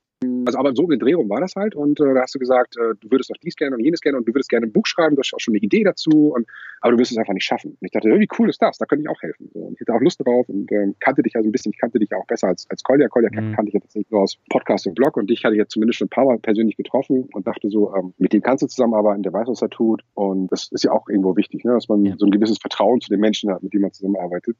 Also 0.46 0.58
aber 0.58 0.74
so 0.74 0.84
um 0.84 0.90
den 0.90 1.00
Dreh 1.00 1.14
rum 1.14 1.28
war 1.28 1.40
das 1.40 1.54
halt 1.56 1.74
und 1.74 2.00
äh, 2.00 2.14
da 2.14 2.22
hast 2.22 2.34
du 2.34 2.38
gesagt, 2.38 2.76
äh, 2.76 2.94
du 3.00 3.10
würdest 3.10 3.30
doch 3.30 3.36
dies 3.42 3.56
gerne 3.56 3.76
und 3.76 3.84
jenes 3.84 4.00
gerne 4.00 4.18
und 4.18 4.28
du 4.28 4.34
würdest 4.34 4.48
gerne 4.48 4.66
ein 4.66 4.72
Buch 4.72 4.86
schreiben, 4.86 5.16
du 5.16 5.20
hast 5.20 5.34
auch 5.34 5.40
schon 5.40 5.52
eine 5.52 5.62
Idee 5.62 5.84
dazu, 5.84 6.32
und, 6.34 6.46
aber 6.80 6.92
du 6.92 6.98
wirst 6.98 7.12
es 7.12 7.18
einfach 7.18 7.34
nicht 7.34 7.44
schaffen. 7.44 7.72
Und 7.72 7.78
ich 7.82 7.90
dachte, 7.90 8.08
wie 8.08 8.28
cool 8.38 8.48
ist 8.48 8.60
das? 8.62 8.78
Da 8.78 8.86
könnte 8.86 9.02
ich 9.02 9.08
auch 9.08 9.20
helfen. 9.22 9.50
So, 9.52 9.60
und 9.60 9.74
ich 9.74 9.80
hatte 9.80 9.94
auch 9.94 10.00
Lust 10.00 10.20
drauf 10.24 10.48
und 10.48 10.70
ähm, 10.72 10.94
kannte 11.00 11.22
dich 11.22 11.34
ja 11.34 11.42
so 11.42 11.48
ein 11.48 11.52
bisschen, 11.52 11.72
ich 11.72 11.78
kannte 11.78 11.98
dich 11.98 12.10
ja 12.10 12.18
auch 12.18 12.26
besser 12.26 12.48
als, 12.48 12.66
als 12.70 12.82
Kolja. 12.82 13.08
Kolja 13.08 13.30
mhm. 13.32 13.54
kannte 13.54 13.68
ich 13.68 13.74
jetzt 13.74 13.96
nicht 13.96 14.10
nur 14.10 14.22
aus 14.22 14.38
Podcast 14.50 14.86
und 14.86 14.94
Blog 14.94 15.16
und 15.16 15.28
dich 15.28 15.44
hatte 15.44 15.54
ich 15.54 15.58
jetzt 15.58 15.72
zumindest 15.72 15.98
schon 15.98 16.06
ein 16.06 16.10
paar 16.10 16.24
Mal 16.24 16.38
persönlich 16.38 16.76
getroffen 16.76 17.28
und 17.32 17.46
dachte 17.46 17.68
so, 17.68 17.94
ähm, 17.94 18.14
mit 18.18 18.32
dem 18.32 18.42
kannst 18.42 18.62
du 18.62 18.66
zusammenarbeiten, 18.66 19.22
der 19.22 19.32
weiß, 19.32 19.48
was 19.48 19.62
er 19.62 19.70
tut 19.70 20.02
und 20.14 20.50
das 20.52 20.68
ist 20.72 20.84
ja 20.84 20.92
auch 20.92 21.08
irgendwo 21.08 21.36
wichtig, 21.36 21.64
ne, 21.64 21.72
dass 21.72 21.88
man 21.88 22.04
ja. 22.04 22.14
so 22.16 22.26
ein 22.26 22.30
gewisses 22.30 22.58
Vertrauen 22.58 23.00
zu 23.00 23.10
den 23.10 23.20
Menschen 23.20 23.50
hat, 23.50 23.62
mit 23.62 23.72
denen 23.72 23.82
man 23.82 23.92
zusammenarbeitet. 23.92 24.56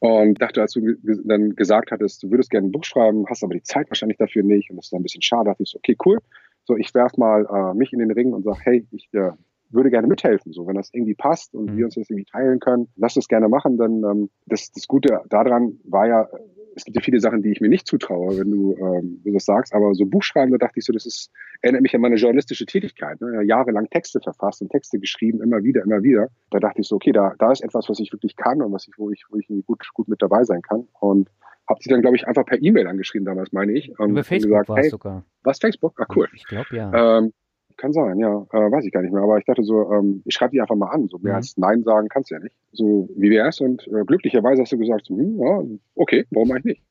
Und 0.00 0.40
dachte, 0.40 0.62
als 0.62 0.72
du 0.72 0.96
dann 1.24 1.54
gesagt 1.56 1.90
hattest, 1.90 2.22
du 2.22 2.30
würdest 2.30 2.50
gerne 2.50 2.68
ein 2.68 2.72
Buch 2.72 2.84
schreiben, 2.84 3.26
hast 3.28 3.44
aber 3.44 3.54
die 3.54 3.62
Zeit 3.62 3.90
wahrscheinlich 3.90 4.16
dafür 4.16 4.42
nicht 4.42 4.70
und 4.70 4.76
das 4.76 4.86
ist 4.86 4.94
ein 4.94 5.02
bisschen 5.02 5.20
schade, 5.22 5.50
dachte 5.50 5.62
ich 5.62 5.70
so, 5.70 5.78
okay, 5.78 5.96
cool. 6.06 6.18
So, 6.64 6.76
ich 6.76 6.94
werf 6.94 7.16
mal 7.18 7.46
äh, 7.46 7.74
mich 7.74 7.92
in 7.92 7.98
den 7.98 8.10
Ring 8.10 8.32
und 8.32 8.44
sag, 8.44 8.64
hey, 8.64 8.86
ich 8.92 9.08
äh, 9.12 9.32
würde 9.70 9.90
gerne 9.90 10.06
mithelfen. 10.06 10.52
So, 10.52 10.66
wenn 10.66 10.74
das 10.74 10.90
irgendwie 10.92 11.14
passt 11.14 11.54
und 11.54 11.72
mhm. 11.72 11.76
wir 11.76 11.84
uns 11.84 11.94
das 11.94 12.08
irgendwie 12.08 12.30
teilen 12.30 12.60
können, 12.60 12.88
lass 12.96 13.14
das 13.14 13.28
gerne 13.28 13.48
machen. 13.48 13.76
Dann 13.76 14.02
ähm, 14.04 14.30
das, 14.46 14.70
das 14.72 14.86
Gute 14.86 15.20
daran 15.28 15.78
war 15.84 16.06
ja, 16.06 16.28
es 16.76 16.84
gibt 16.84 16.96
ja 16.96 17.02
viele 17.02 17.20
Sachen, 17.20 17.42
die 17.42 17.50
ich 17.50 17.60
mir 17.60 17.68
nicht 17.68 17.86
zutraue, 17.86 18.38
wenn 18.38 18.50
du, 18.50 18.76
ähm, 18.76 19.20
du 19.24 19.32
das 19.32 19.44
sagst, 19.44 19.74
aber 19.74 19.94
so 19.94 20.06
Buchschreiben, 20.06 20.52
da 20.52 20.58
dachte 20.58 20.78
ich 20.78 20.84
so, 20.84 20.92
das 20.92 21.06
ist, 21.06 21.30
erinnert 21.62 21.82
mich 21.82 21.94
an 21.94 22.00
meine 22.00 22.16
journalistische 22.16 22.66
Tätigkeit. 22.66 23.20
Ne? 23.20 23.34
Ja, 23.34 23.42
jahrelang 23.42 23.88
Texte 23.90 24.20
verfasst 24.20 24.62
und 24.62 24.70
Texte 24.70 24.98
geschrieben, 24.98 25.42
immer 25.42 25.62
wieder, 25.62 25.82
immer 25.82 26.02
wieder. 26.02 26.28
Da 26.50 26.58
dachte 26.58 26.80
ich 26.80 26.88
so, 26.88 26.96
okay, 26.96 27.12
da, 27.12 27.34
da 27.38 27.52
ist 27.52 27.62
etwas, 27.62 27.88
was 27.88 28.00
ich 28.00 28.12
wirklich 28.12 28.36
kann 28.36 28.62
und 28.62 28.72
was 28.72 28.86
ich, 28.88 28.94
wo 28.98 29.10
ich, 29.10 29.24
wo 29.30 29.38
ich 29.38 29.48
gut, 29.66 29.86
gut 29.94 30.08
mit 30.08 30.22
dabei 30.22 30.44
sein 30.44 30.62
kann. 30.62 30.88
Und 31.00 31.30
habe 31.68 31.80
sie 31.82 31.88
dann, 31.88 32.02
glaube 32.02 32.16
ich, 32.16 32.26
einfach 32.26 32.44
per 32.44 32.60
E-Mail 32.60 32.86
angeschrieben 32.86 33.24
damals, 33.24 33.52
meine 33.52 33.72
ich. 33.72 33.92
Ähm, 34.00 34.10
Über 34.10 34.24
Facebook 34.24 34.50
gesagt, 34.50 34.68
war 34.68 34.78
es 34.78 34.84
hey, 34.84 34.90
sogar. 34.90 35.24
Was, 35.42 35.58
Facebook? 35.58 35.94
Ah, 36.00 36.06
cool. 36.14 36.28
Ich 36.34 36.44
glaube, 36.44 36.66
ja. 36.72 37.18
Ähm, 37.18 37.32
kann 37.80 37.92
sein, 37.92 38.18
ja. 38.18 38.46
Äh, 38.52 38.70
weiß 38.70 38.84
ich 38.84 38.92
gar 38.92 39.02
nicht 39.02 39.12
mehr. 39.12 39.22
Aber 39.22 39.38
ich 39.38 39.44
dachte 39.44 39.64
so, 39.64 39.90
ähm, 39.92 40.22
ich 40.24 40.34
schreibe 40.34 40.52
die 40.52 40.60
einfach 40.60 40.76
mal 40.76 40.90
an. 40.90 41.08
So 41.08 41.18
mehr 41.18 41.32
mhm. 41.32 41.36
als 41.36 41.56
Nein 41.56 41.82
sagen 41.82 42.08
kannst 42.08 42.30
du 42.30 42.34
ja 42.34 42.40
nicht. 42.40 42.54
So, 42.72 43.08
wie 43.16 43.30
wär's? 43.30 43.60
Und 43.60 43.86
äh, 43.88 44.04
glücklicherweise 44.04 44.62
hast 44.62 44.72
du 44.72 44.78
gesagt, 44.78 45.06
so, 45.06 45.16
hm, 45.16 45.38
ja, 45.38 45.62
okay, 45.96 46.26
warum 46.30 46.52
eigentlich 46.52 46.64
nicht? 46.64 46.82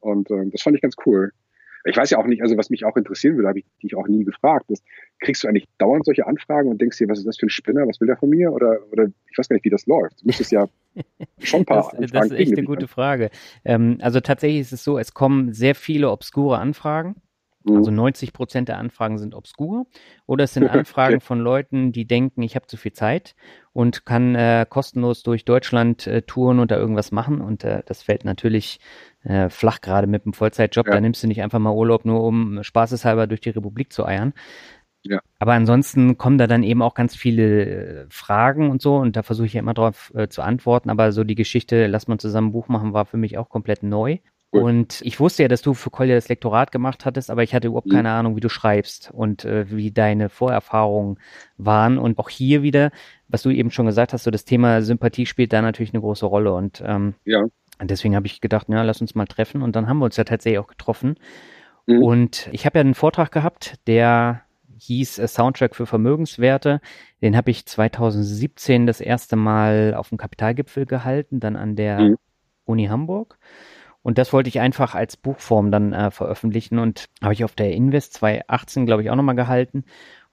Und 0.00 0.30
äh, 0.30 0.50
das 0.50 0.62
fand 0.62 0.76
ich 0.76 0.82
ganz 0.82 0.94
cool. 1.06 1.32
Ich 1.86 1.96
weiß 1.96 2.10
ja 2.10 2.18
auch 2.18 2.26
nicht, 2.26 2.40
also 2.40 2.56
was 2.56 2.70
mich 2.70 2.84
auch 2.86 2.96
interessieren 2.96 3.36
würde, 3.36 3.48
habe 3.48 3.58
ich 3.58 3.66
dich 3.82 3.94
auch 3.94 4.08
nie 4.08 4.24
gefragt, 4.24 4.70
ist, 4.70 4.82
kriegst 5.20 5.44
du 5.44 5.48
eigentlich 5.48 5.68
dauernd 5.76 6.06
solche 6.06 6.26
Anfragen 6.26 6.70
und 6.70 6.80
denkst 6.80 6.96
dir, 6.96 7.08
was 7.08 7.18
ist 7.18 7.26
das 7.26 7.36
für 7.36 7.44
ein 7.44 7.50
Spinner, 7.50 7.86
was 7.86 8.00
will 8.00 8.06
der 8.06 8.16
von 8.16 8.30
mir? 8.30 8.52
Oder, 8.52 8.78
oder 8.90 9.04
ich 9.30 9.36
weiß 9.36 9.50
gar 9.50 9.54
nicht, 9.54 9.66
wie 9.66 9.70
das 9.70 9.84
läuft. 9.84 10.22
Du 10.22 10.26
müsstest 10.26 10.50
ja 10.50 10.66
schon 11.40 11.60
ein 11.60 11.66
paar 11.66 11.76
das, 11.76 11.88
Anfragen 11.88 12.12
Das 12.12 12.26
ist 12.26 12.38
echt 12.38 12.56
eine 12.56 12.66
gute 12.66 12.88
Frage. 12.88 13.30
Ähm, 13.66 13.98
also 14.00 14.20
tatsächlich 14.20 14.60
ist 14.60 14.72
es 14.72 14.82
so, 14.82 14.98
es 14.98 15.12
kommen 15.12 15.52
sehr 15.52 15.74
viele 15.74 16.10
obskure 16.10 16.58
Anfragen. 16.58 17.16
Also 17.66 17.90
90 17.90 18.28
mhm. 18.28 18.32
Prozent 18.32 18.68
der 18.68 18.78
Anfragen 18.78 19.18
sind 19.18 19.34
obskur 19.34 19.86
oder 20.26 20.44
es 20.44 20.54
sind 20.54 20.68
Anfragen 20.70 21.20
von 21.20 21.40
Leuten, 21.40 21.92
die 21.92 22.06
denken, 22.06 22.42
ich 22.42 22.56
habe 22.56 22.66
zu 22.66 22.76
viel 22.76 22.92
Zeit 22.92 23.34
und 23.72 24.04
kann 24.04 24.34
äh, 24.34 24.66
kostenlos 24.68 25.22
durch 25.22 25.44
Deutschland 25.44 26.06
äh, 26.06 26.22
touren 26.22 26.58
und 26.58 26.70
da 26.70 26.76
irgendwas 26.76 27.10
machen 27.10 27.40
und 27.40 27.64
äh, 27.64 27.82
das 27.86 28.02
fällt 28.02 28.24
natürlich 28.24 28.80
äh, 29.22 29.48
flach 29.48 29.80
gerade 29.80 30.06
mit 30.06 30.24
einem 30.24 30.34
Vollzeitjob. 30.34 30.86
Ja. 30.86 30.92
Da 30.92 31.00
nimmst 31.00 31.22
du 31.22 31.26
nicht 31.26 31.42
einfach 31.42 31.58
mal 31.58 31.72
Urlaub, 31.72 32.04
nur 32.04 32.22
um 32.22 32.62
spaßeshalber 32.62 33.26
durch 33.26 33.40
die 33.40 33.50
Republik 33.50 33.92
zu 33.92 34.04
eiern. 34.04 34.34
Ja. 35.06 35.20
Aber 35.38 35.52
ansonsten 35.52 36.16
kommen 36.16 36.38
da 36.38 36.46
dann 36.46 36.62
eben 36.62 36.80
auch 36.80 36.94
ganz 36.94 37.14
viele 37.14 38.04
äh, 38.04 38.06
Fragen 38.08 38.70
und 38.70 38.80
so 38.80 38.96
und 38.96 39.16
da 39.16 39.22
versuche 39.22 39.46
ich 39.46 39.52
ja 39.52 39.60
immer 39.60 39.74
drauf 39.74 40.12
äh, 40.14 40.28
zu 40.28 40.42
antworten. 40.42 40.90
Aber 40.90 41.12
so 41.12 41.24
die 41.24 41.34
Geschichte, 41.34 41.86
lass 41.86 42.08
mal 42.08 42.18
zusammen 42.18 42.48
ein 42.48 42.52
Buch 42.52 42.68
machen, 42.68 42.94
war 42.94 43.04
für 43.04 43.18
mich 43.18 43.36
auch 43.36 43.48
komplett 43.50 43.82
neu. 43.82 44.18
Und 44.60 45.00
ich 45.02 45.18
wusste 45.18 45.42
ja, 45.42 45.48
dass 45.48 45.62
du 45.62 45.74
für 45.74 45.90
Kolja 45.90 46.14
das 46.14 46.28
Lektorat 46.28 46.70
gemacht 46.70 47.04
hattest, 47.04 47.30
aber 47.30 47.42
ich 47.42 47.54
hatte 47.54 47.68
überhaupt 47.68 47.88
mhm. 47.88 47.94
keine 47.94 48.10
Ahnung, 48.10 48.36
wie 48.36 48.40
du 48.40 48.48
schreibst 48.48 49.10
und 49.12 49.44
äh, 49.44 49.70
wie 49.70 49.90
deine 49.90 50.28
Vorerfahrungen 50.28 51.18
waren. 51.56 51.98
Und 51.98 52.18
auch 52.18 52.28
hier 52.28 52.62
wieder, 52.62 52.90
was 53.28 53.42
du 53.42 53.50
eben 53.50 53.70
schon 53.70 53.86
gesagt 53.86 54.12
hast, 54.12 54.24
so 54.24 54.30
das 54.30 54.44
Thema 54.44 54.82
Sympathie 54.82 55.26
spielt 55.26 55.52
da 55.52 55.60
natürlich 55.60 55.92
eine 55.92 56.00
große 56.00 56.26
Rolle. 56.26 56.54
Und 56.54 56.82
ähm, 56.86 57.14
ja. 57.24 57.44
deswegen 57.82 58.14
habe 58.14 58.26
ich 58.26 58.40
gedacht, 58.40 58.68
ja, 58.68 58.82
lass 58.82 59.00
uns 59.00 59.14
mal 59.14 59.26
treffen. 59.26 59.62
Und 59.62 59.74
dann 59.74 59.88
haben 59.88 59.98
wir 59.98 60.04
uns 60.04 60.16
ja 60.16 60.24
tatsächlich 60.24 60.60
auch 60.60 60.68
getroffen. 60.68 61.16
Mhm. 61.86 62.02
Und 62.02 62.48
ich 62.52 62.64
habe 62.64 62.78
ja 62.78 62.80
einen 62.80 62.94
Vortrag 62.94 63.32
gehabt, 63.32 63.74
der 63.86 64.42
hieß 64.78 65.18
äh, 65.18 65.28
Soundtrack 65.28 65.74
für 65.74 65.86
Vermögenswerte. 65.86 66.80
Den 67.22 67.36
habe 67.36 67.50
ich 67.50 67.66
2017 67.66 68.86
das 68.86 69.00
erste 69.00 69.36
Mal 69.36 69.94
auf 69.94 70.10
dem 70.10 70.18
Kapitalgipfel 70.18 70.86
gehalten, 70.86 71.40
dann 71.40 71.56
an 71.56 71.76
der 71.76 72.00
mhm. 72.00 72.16
Uni 72.64 72.86
Hamburg. 72.86 73.38
Und 74.04 74.18
das 74.18 74.34
wollte 74.34 74.48
ich 74.48 74.60
einfach 74.60 74.94
als 74.94 75.16
Buchform 75.16 75.70
dann 75.70 75.94
äh, 75.94 76.10
veröffentlichen 76.10 76.78
und 76.78 77.06
habe 77.22 77.32
ich 77.32 77.42
auf 77.42 77.54
der 77.54 77.72
Invest 77.72 78.12
2018, 78.12 78.84
glaube 78.84 79.02
ich, 79.02 79.10
auch 79.10 79.16
nochmal 79.16 79.34
gehalten. 79.34 79.84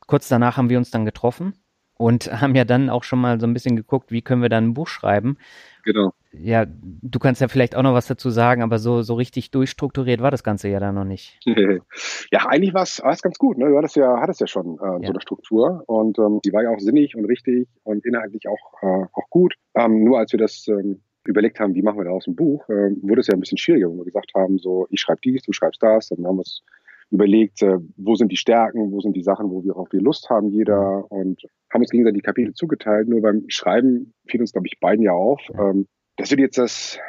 Kurz 0.08 0.28
danach 0.28 0.58
haben 0.58 0.70
wir 0.70 0.78
uns 0.78 0.92
dann 0.92 1.06
getroffen 1.06 1.54
und 1.96 2.30
haben 2.42 2.54
ja 2.54 2.66
dann 2.66 2.90
auch 2.90 3.06
schon 3.06 3.20
mal 3.20 3.40
so 3.40 3.48
ein 3.48 3.54
bisschen 3.54 3.78
geguckt, 3.78 4.12
wie 4.12 4.22
können 4.22 4.42
wir 4.42 4.50
dann 4.50 4.66
ein 4.66 4.74
Buch 4.74 4.90
schreiben. 4.90 5.38
Genau. 5.86 6.12
Ja, 6.34 6.66
du 6.68 7.18
kannst 7.18 7.40
ja 7.40 7.48
vielleicht 7.48 7.78
auch 7.78 7.82
noch 7.82 7.94
was 7.94 8.08
dazu 8.08 8.30
sagen, 8.30 8.62
aber 8.62 8.78
so, 8.78 9.04
so 9.04 9.14
richtig 9.14 9.52
durchstrukturiert 9.52 10.22
war 10.22 10.32
das 10.32 10.44
Ganze 10.44 10.68
ja 10.68 10.82
dann 10.82 10.96
noch 10.96 11.06
nicht. 11.06 11.40
ja, 11.46 12.46
eigentlich 12.48 12.74
war 12.74 12.84
es 12.84 13.22
ganz 13.22 13.38
gut. 13.38 13.58
Ne? 13.58 13.70
Du 13.70 13.78
hattest 13.78 13.96
ja, 13.96 14.20
hattest 14.20 14.42
ja 14.42 14.48
schon 14.48 14.80
äh, 14.80 14.86
ja. 14.86 15.00
so 15.02 15.14
eine 15.14 15.22
Struktur 15.22 15.82
und 15.88 16.20
ähm, 16.20 16.42
die 16.44 16.52
war 16.52 16.64
ja 16.64 16.72
auch 16.72 16.80
sinnig 16.80 17.16
und 17.16 17.24
richtig 17.24 17.70
und 17.84 18.06
inhaltlich 18.06 18.50
auch, 18.50 18.84
äh, 18.84 19.06
auch 19.14 19.30
gut. 19.30 19.56
Ähm, 19.76 20.04
nur 20.04 20.20
als 20.20 20.34
wir 20.34 20.40
das 20.40 20.68
ähm, 20.68 21.02
überlegt 21.26 21.60
haben, 21.60 21.76
wie 21.76 21.82
machen 21.82 22.00
wir 22.00 22.06
daraus 22.06 22.28
ein 22.28 22.36
Buch, 22.36 22.68
äh, 22.70 22.92
wurde 23.02 23.22
es 23.22 23.28
ja 23.28 23.34
ein 23.34 23.40
bisschen 23.40 23.58
schwieriger, 23.58 23.90
wo 23.90 23.98
wir 23.98 24.06
gesagt 24.06 24.32
haben, 24.36 24.58
so, 24.58 24.88
ich 24.90 25.00
schreibe 25.00 25.22
dies, 25.24 25.44
du 25.44 25.54
schreibst 25.54 25.82
das. 25.84 26.10
Dann 26.10 26.26
haben 26.26 26.36
wir 26.36 26.40
uns 26.40 26.64
überlegt, 27.12 27.62
äh, 27.62 27.78
wo 27.98 28.16
sind 28.16 28.32
die 28.32 28.38
Stärken, 28.38 28.92
wo 28.92 29.02
sind 29.02 29.16
die 29.16 29.24
Sachen, 29.24 29.52
wo 29.52 29.64
wir 29.64 29.76
auch 29.76 29.92
wir 29.92 30.02
Lust 30.02 30.30
haben, 30.30 30.50
jeder 30.50 31.12
und 31.12 31.42
haben 31.72 31.82
uns 31.82 31.92
gegenseitig 31.92 32.22
die 32.22 32.26
Kapitel 32.26 32.54
zugeteilt. 32.54 33.08
Nur 33.08 33.22
beim 33.22 33.46
Schreiben 33.50 34.14
fiel 34.28 34.42
uns, 34.42 34.54
glaube 34.54 34.68
ich, 34.68 34.80
beiden 34.80 35.04
ja 35.04 35.12
auf. 35.12 35.42
Ähm, 35.54 35.88
das 36.18 36.32
wird 36.32 36.40
jetzt 36.40 36.58
das 36.58 37.00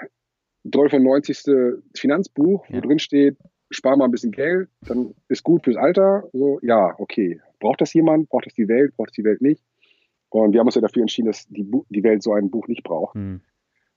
93. 0.65 1.43
Finanzbuch, 1.97 2.67
wo 2.69 2.75
ja. 2.75 2.81
drin 2.81 2.99
steht, 2.99 3.37
spar 3.71 3.97
mal 3.97 4.05
ein 4.05 4.11
bisschen 4.11 4.33
Geld, 4.33 4.69
dann 4.87 5.15
ist 5.29 5.43
gut 5.43 5.65
fürs 5.65 5.77
Alter. 5.77 6.29
So, 6.33 6.59
ja, 6.63 6.95
okay. 6.99 7.41
Braucht 7.59 7.81
das 7.81 7.95
jemand? 7.95 8.29
Braucht 8.29 8.47
das 8.47 8.55
die 8.55 8.69
Welt? 8.69 8.95
Braucht 8.97 9.11
es 9.11 9.15
die 9.15 9.25
Welt 9.25 9.41
nicht? 9.41 9.63
Und 10.31 10.53
wir 10.53 10.61
haben 10.61 10.67
uns 10.67 10.75
ja 10.75 10.81
dafür 10.81 11.03
entschieden, 11.03 11.27
dass 11.27 11.47
die, 11.49 11.71
die 11.89 12.03
Welt 12.03 12.23
so 12.23 12.33
ein 12.33 12.51
Buch 12.51 12.67
nicht 12.69 12.83
braucht. 12.83 13.15
Mhm 13.15 13.41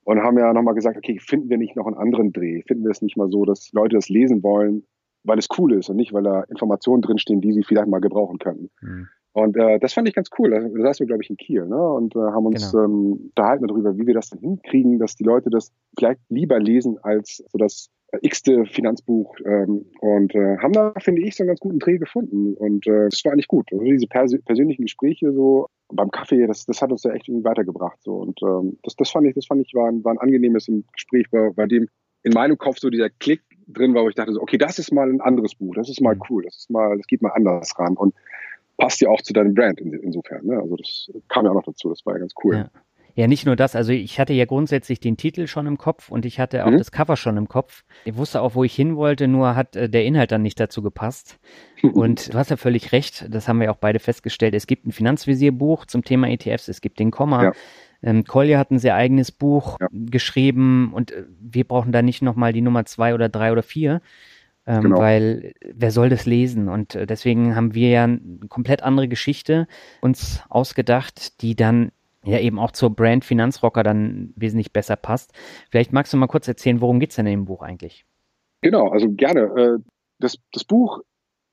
und 0.06 0.22
haben 0.22 0.38
ja 0.38 0.54
nochmal 0.54 0.76
gesagt, 0.76 0.98
okay, 0.98 1.20
finden 1.20 1.50
wir 1.50 1.58
nicht 1.58 1.76
noch 1.76 1.88
einen 1.88 1.98
anderen 1.98 2.32
Dreh? 2.32 2.62
Finden 2.62 2.84
wir 2.84 2.92
es 2.92 3.02
nicht 3.02 3.18
mal 3.18 3.30
so, 3.30 3.44
dass 3.44 3.72
Leute 3.74 3.96
das 3.96 4.08
lesen 4.08 4.44
wollen, 4.44 4.84
weil 5.24 5.40
es 5.40 5.48
cool 5.58 5.74
ist 5.74 5.90
und 5.90 5.98
nicht, 5.98 6.14
weil 6.14 6.24
da 6.24 6.44
Informationen 6.44 7.02
drinstehen, 7.02 7.42
die 7.42 7.52
sie 7.52 7.64
vielleicht 7.64 7.88
mal 7.88 8.00
gebrauchen 8.00 8.38
könnten. 8.38 8.70
Mhm. 8.82 9.08
Und 9.34 9.58
äh, 9.58 9.80
das 9.80 9.94
fand 9.94 10.08
ich 10.08 10.16
ganz 10.16 10.30
cool. 10.40 10.52
Da 10.52 10.62
saßen 10.62 11.04
wir, 11.04 11.08
glaube 11.08 11.24
ich, 11.24 11.30
in 11.30 11.36
Kiel 11.36 11.66
ne? 11.66 11.76
und 11.76 12.16
äh, 12.16 12.20
haben 12.20 12.46
uns 12.46 12.72
genau. 12.72 12.86
ähm, 12.86 13.32
unterhalten 13.36 13.68
darüber, 13.68 13.98
wie 13.98 14.08
wir 14.08 14.14
das 14.14 14.30
dann 14.30 14.40
hinkriegen, 14.40 14.98
dass 14.98 15.16
die 15.16 15.26
Leute 15.26 15.50
das 15.50 15.74
vielleicht 15.98 16.22
lieber 16.30 16.58
lesen 16.60 16.98
als 17.02 17.44
so 17.52 17.58
das 17.58 17.90
x-te 18.22 18.66
Finanzbuch 18.66 19.36
ähm, 19.44 19.86
und 20.00 20.34
äh, 20.36 20.58
haben 20.60 20.72
da, 20.72 20.94
finde 21.00 21.24
ich, 21.24 21.36
so 21.36 21.44
einen 21.44 21.50
ganz 21.50 21.60
guten 21.60 21.80
Dreh 21.80 21.98
gefunden. 21.98 22.54
Und 22.54 22.88
äh, 22.88 23.10
das 23.10 23.26
war 23.26 23.34
eigentlich 23.34 23.50
gut. 23.50 23.68
Also 23.74 23.84
diese 23.84 24.08
pers 24.08 24.34
persönlichen 24.46 24.84
Gespräche 24.84 25.34
so 25.34 25.68
beim 25.90 26.12
Kaffee, 26.12 26.48
das, 26.48 26.66
das 26.66 26.82
hat 26.82 26.92
uns 26.92 27.04
ja 27.04 27.12
echt 27.12 27.28
irgendwie 27.28 27.46
weitergebracht. 27.46 27.98
So. 28.02 28.16
Und 28.16 28.42
ähm, 28.42 28.78
das, 28.84 28.96
das 28.96 29.10
fand 29.10 29.28
ich, 29.28 29.36
das 29.36 29.46
fand 29.46 29.62
ich 29.62 29.74
war, 29.74 29.88
ein, 29.88 30.04
war 30.04 30.14
ein 30.14 30.18
angenehmes 30.18 30.70
Gespräch, 30.94 31.30
bei, 31.32 31.50
bei 31.52 31.66
dem 31.66 31.88
in 32.24 32.34
meinem 32.34 32.58
Kopf 32.58 32.80
so 32.80 32.90
dieser 32.90 33.10
Klick 33.10 33.44
drin 33.68 33.94
war, 33.94 34.04
wo 34.04 34.10
ich 34.10 34.16
dachte, 34.16 34.34
so, 34.34 34.42
okay, 34.42 34.58
das 34.58 34.80
ist 34.80 34.92
mal 34.92 35.08
ein 35.08 35.22
anderes 35.22 35.56
Buch, 35.56 35.76
das 35.76 35.90
ist 35.90 36.02
mal 36.02 36.16
mhm. 36.16 36.22
cool, 36.30 36.44
das 36.44 36.58
ist 36.58 36.70
mal, 36.72 36.98
das 36.98 37.06
geht 37.08 37.22
mal 37.22 37.30
anders 37.30 37.78
ran 37.78 37.96
und 37.96 38.16
passt 38.78 39.02
ja 39.02 39.10
auch 39.10 39.22
zu 39.22 39.34
deinem 39.34 39.54
Brand 39.54 39.80
in, 39.80 39.94
insofern. 39.94 40.46
Ne? 40.46 40.60
Also 40.60 40.76
das 40.76 41.12
kam 41.28 41.46
ja 41.46 41.52
auch 41.52 41.56
noch 41.56 41.66
dazu, 41.66 41.90
das 41.90 42.06
war 42.06 42.14
ja 42.14 42.20
ganz 42.20 42.34
cool. 42.44 42.56
Ja. 42.56 42.70
Ja, 43.16 43.28
nicht 43.28 43.46
nur 43.46 43.56
das. 43.56 43.76
Also 43.76 43.94
ich 43.94 44.20
hatte 44.20 44.34
ja 44.34 44.44
grundsätzlich 44.44 45.00
den 45.00 45.16
Titel 45.16 45.48
schon 45.48 45.68
im 45.68 45.78
Kopf 45.78 46.10
und 46.10 46.26
ich 46.26 46.40
hatte 46.40 46.66
auch 46.66 46.72
mhm. 46.72 46.78
das 46.78 46.92
Cover 46.92 47.16
schon 47.16 47.38
im 47.38 47.48
Kopf. 47.48 47.86
Ich 48.04 48.18
wusste 48.18 48.42
auch, 48.42 48.56
wo 48.56 48.66
ich 48.66 48.76
hin 48.76 48.98
wollte, 48.98 49.30
nur 49.30 49.56
hat 49.56 49.78
äh, 49.78 49.90
der 49.90 50.04
Inhalt 50.04 50.34
dann 50.34 50.42
nicht 50.42 50.60
dazu 50.60 50.82
gepasst. 50.82 51.40
Und 51.82 52.34
du 52.34 52.38
hast 52.38 52.50
ja 52.50 52.58
völlig 52.58 52.92
recht, 52.94 53.28
das 53.30 53.48
haben 53.48 53.60
wir 53.60 53.72
auch 53.72 53.78
beide 53.78 54.00
festgestellt. 54.00 54.56
Es 54.56 54.66
gibt 54.66 54.88
ein 54.88 54.92
Finanzvisierbuch 54.92 55.86
zum 55.86 56.04
Thema 56.04 56.30
ETFs, 56.30 56.68
es 56.68 56.82
gibt 56.82 57.00
den 57.00 57.12
Komma. 57.12 57.44
Ja. 57.44 57.52
Ähm, 58.02 58.24
Kolja 58.24 58.58
hat 58.58 58.72
ein 58.72 58.80
sehr 58.80 58.96
eigenes 58.96 59.32
Buch 59.32 59.78
ja. 59.80 59.88
geschrieben 59.92 60.92
und 60.94 61.12
äh, 61.12 61.26
wir 61.40 61.64
brauchen 61.64 61.92
da 61.92 62.02
nicht 62.02 62.22
nochmal 62.22 62.54
die 62.54 62.62
Nummer 62.62 62.86
zwei 62.86 63.14
oder 63.14 63.30
drei 63.30 63.52
oder 63.52 63.64
vier. 63.64 64.02
Ähm, 64.68 64.82
genau. 64.82 64.98
Weil 64.98 65.54
wer 65.64 65.92
soll 65.92 66.10
das 66.10 66.26
lesen? 66.26 66.70
Und 66.70 66.96
äh, 66.96 67.06
deswegen 67.06 67.56
haben 67.56 67.76
wir 67.76 67.90
ja 67.90 68.04
eine 68.06 68.20
komplett 68.50 68.84
andere 68.84 69.08
Geschichte 69.08 69.68
uns 70.02 70.42
ausgedacht, 70.50 71.42
die 71.42 71.56
dann 71.56 71.92
ja 72.32 72.40
eben 72.40 72.60
auch 72.60 72.72
zur 72.72 72.96
Brand 72.96 73.26
Finanzrocker 73.26 73.84
dann 73.84 74.34
wesentlich 74.36 74.74
besser 74.74 74.96
passt. 74.96 75.34
Vielleicht 75.70 75.94
magst 75.94 76.14
du 76.14 76.18
mal 76.18 76.28
kurz 76.28 76.48
erzählen, 76.48 76.82
worum 76.82 77.00
geht 77.00 77.12
es 77.12 77.16
denn 77.16 77.26
in 77.26 77.34
dem 77.34 77.46
Buch 77.46 77.62
eigentlich? 77.62 78.06
Genau, 78.62 78.90
also 78.90 79.12
gerne. 79.12 79.42
Äh, 79.42 79.80
das, 80.20 80.38
das 80.52 80.64
Buch, 80.64 81.02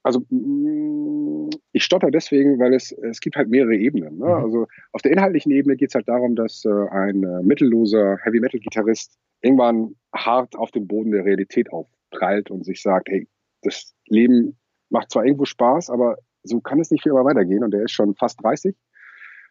also 0.02 0.20
mm, 0.30 1.50
ich 1.72 1.84
stotter 1.84 2.10
deswegen, 2.10 2.58
weil 2.58 2.74
es, 2.74 2.92
es 2.92 3.20
gibt 3.20 3.36
halt 3.36 3.48
mehrere 3.48 3.74
Ebenen. 3.74 4.18
Ne? 4.18 4.26
Mhm. 4.26 4.32
Also 4.32 4.66
auf 4.92 5.02
der 5.02 5.12
inhaltlichen 5.12 5.52
Ebene 5.52 5.76
geht 5.76 5.90
es 5.90 5.94
halt 5.94 6.08
darum, 6.08 6.34
dass 6.34 6.64
äh, 6.64 6.88
ein 6.90 7.22
äh, 7.22 7.42
mittelloser 7.42 8.18
Heavy-Metal-Gitarrist 8.22 9.18
irgendwann 9.42 9.96
hart 10.14 10.56
auf 10.56 10.70
den 10.70 10.86
Boden 10.86 11.10
der 11.10 11.24
Realität 11.24 11.72
aufprallt 11.72 12.50
und 12.50 12.64
sich 12.64 12.82
sagt, 12.82 13.08
hey, 13.08 13.28
das 13.62 13.94
Leben 14.06 14.56
macht 14.90 15.10
zwar 15.10 15.24
irgendwo 15.24 15.44
Spaß, 15.44 15.90
aber 15.90 16.16
so 16.42 16.60
kann 16.60 16.80
es 16.80 16.90
nicht 16.90 17.02
für 17.02 17.10
immer 17.10 17.24
weitergehen. 17.24 17.64
Und 17.64 17.74
er 17.74 17.84
ist 17.84 17.92
schon 17.92 18.14
fast 18.14 18.42
30 18.42 18.74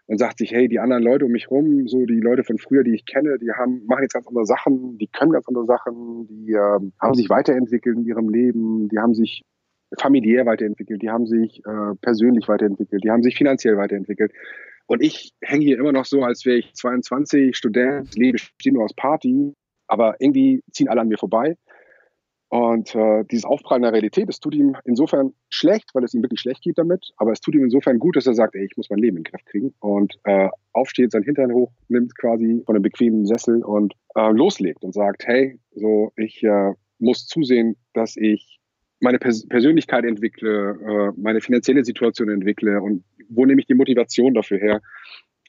und 0.08 0.18
sagt 0.18 0.40
sich, 0.40 0.52
hey, 0.52 0.68
die 0.68 0.80
anderen 0.80 1.04
Leute 1.04 1.26
um 1.26 1.32
mich 1.32 1.50
rum, 1.50 1.88
so 1.88 2.06
die 2.06 2.20
Leute 2.20 2.44
von 2.44 2.58
früher, 2.58 2.84
die 2.84 2.94
ich 2.94 3.06
kenne, 3.06 3.38
die 3.40 3.52
haben, 3.52 3.86
machen 3.86 4.04
jetzt 4.04 4.14
ganz 4.14 4.28
andere 4.28 4.46
Sachen, 4.46 4.98
die 4.98 5.08
können 5.08 5.32
ganz 5.32 5.48
andere 5.48 5.66
Sachen, 5.66 6.28
die 6.28 6.52
äh, 6.54 6.80
haben 7.00 7.14
sich 7.14 7.30
weiterentwickelt 7.30 7.98
in 7.98 8.06
ihrem 8.06 8.30
Leben, 8.30 8.90
die 8.90 9.00
haben 9.00 9.14
sich 9.14 9.44
familiär 10.00 10.46
weiterentwickelt, 10.46 11.02
die 11.02 11.10
haben 11.10 11.26
sich 11.28 11.62
äh, 11.66 11.96
persönlich 12.02 12.48
weiterentwickelt, 12.48 13.04
die 13.04 13.12
haben 13.12 13.24
sich 13.24 13.36
finanziell 13.36 13.78
weiterentwickelt. 13.78 14.32
Und 14.88 15.02
ich 15.02 15.32
hänge 15.42 15.64
hier 15.64 15.80
immer 15.80 15.92
noch 15.92 16.06
so, 16.06 16.24
als 16.24 16.46
wäre 16.46 16.58
ich 16.58 16.74
22, 16.74 17.56
Student, 17.56 18.16
lebe 18.16 18.34
besteht 18.34 18.74
nur 18.74 18.84
aus 18.84 18.94
Party, 18.94 19.54
aber 19.88 20.16
irgendwie 20.20 20.64
ziehen 20.72 20.90
alle 20.90 21.02
an 21.02 21.08
mir 21.08 21.18
vorbei. 21.18 21.56
Und 22.52 22.94
äh, 22.96 23.24
dieses 23.32 23.46
Aufprallen 23.46 23.84
der 23.84 23.94
Realität, 23.94 24.28
das 24.28 24.42
tut 24.42 24.54
ihm 24.54 24.76
insofern 24.84 25.32
schlecht, 25.50 25.92
weil 25.94 26.04
es 26.04 26.14
ihm 26.14 26.22
wirklich 26.22 26.42
schlecht 26.42 26.64
geht 26.64 26.78
damit, 26.78 27.14
aber 27.16 27.32
es 27.32 27.40
tut 27.40 27.56
ihm 27.56 27.64
insofern 27.64 27.98
gut, 27.98 28.18
dass 28.18 28.28
er 28.28 28.34
sagt, 28.34 28.56
ey, 28.56 28.66
ich 28.66 28.76
muss 28.76 28.90
mein 28.90 29.00
Leben 29.00 29.16
in 29.16 29.24
den 29.24 29.32
Griff 29.32 29.46
kriegen. 29.46 29.74
Und 29.80 30.20
äh, 30.26 30.50
aufsteht, 30.74 31.12
sein 31.12 31.24
Hintern 31.24 31.54
hoch, 31.54 31.72
nimmt 31.88 32.14
quasi 32.18 32.62
von 32.66 32.76
einem 32.76 32.84
bequemen 32.84 33.26
Sessel 33.26 33.64
und 33.64 33.94
äh, 34.16 34.32
loslegt 34.34 34.84
und 34.84 34.94
sagt, 34.94 35.26
hey, 35.28 35.62
so 35.76 36.12
ich 36.18 36.44
äh, 36.44 36.74
muss 37.00 37.26
zusehen, 37.26 37.78
dass 37.94 38.18
ich 38.18 38.60
meine 39.00 39.18
Pers 39.18 39.48
Persönlichkeit 39.48 40.04
entwickle, 40.04 40.72
äh, 40.72 41.12
meine 41.16 41.40
finanzielle 41.40 41.86
Situation 41.86 42.28
entwickle. 42.28 42.82
Und 42.82 43.06
wo 43.30 43.46
nehme 43.46 43.62
ich 43.62 43.68
die 43.68 43.76
Motivation 43.76 44.34
dafür 44.34 44.58
her? 44.58 44.82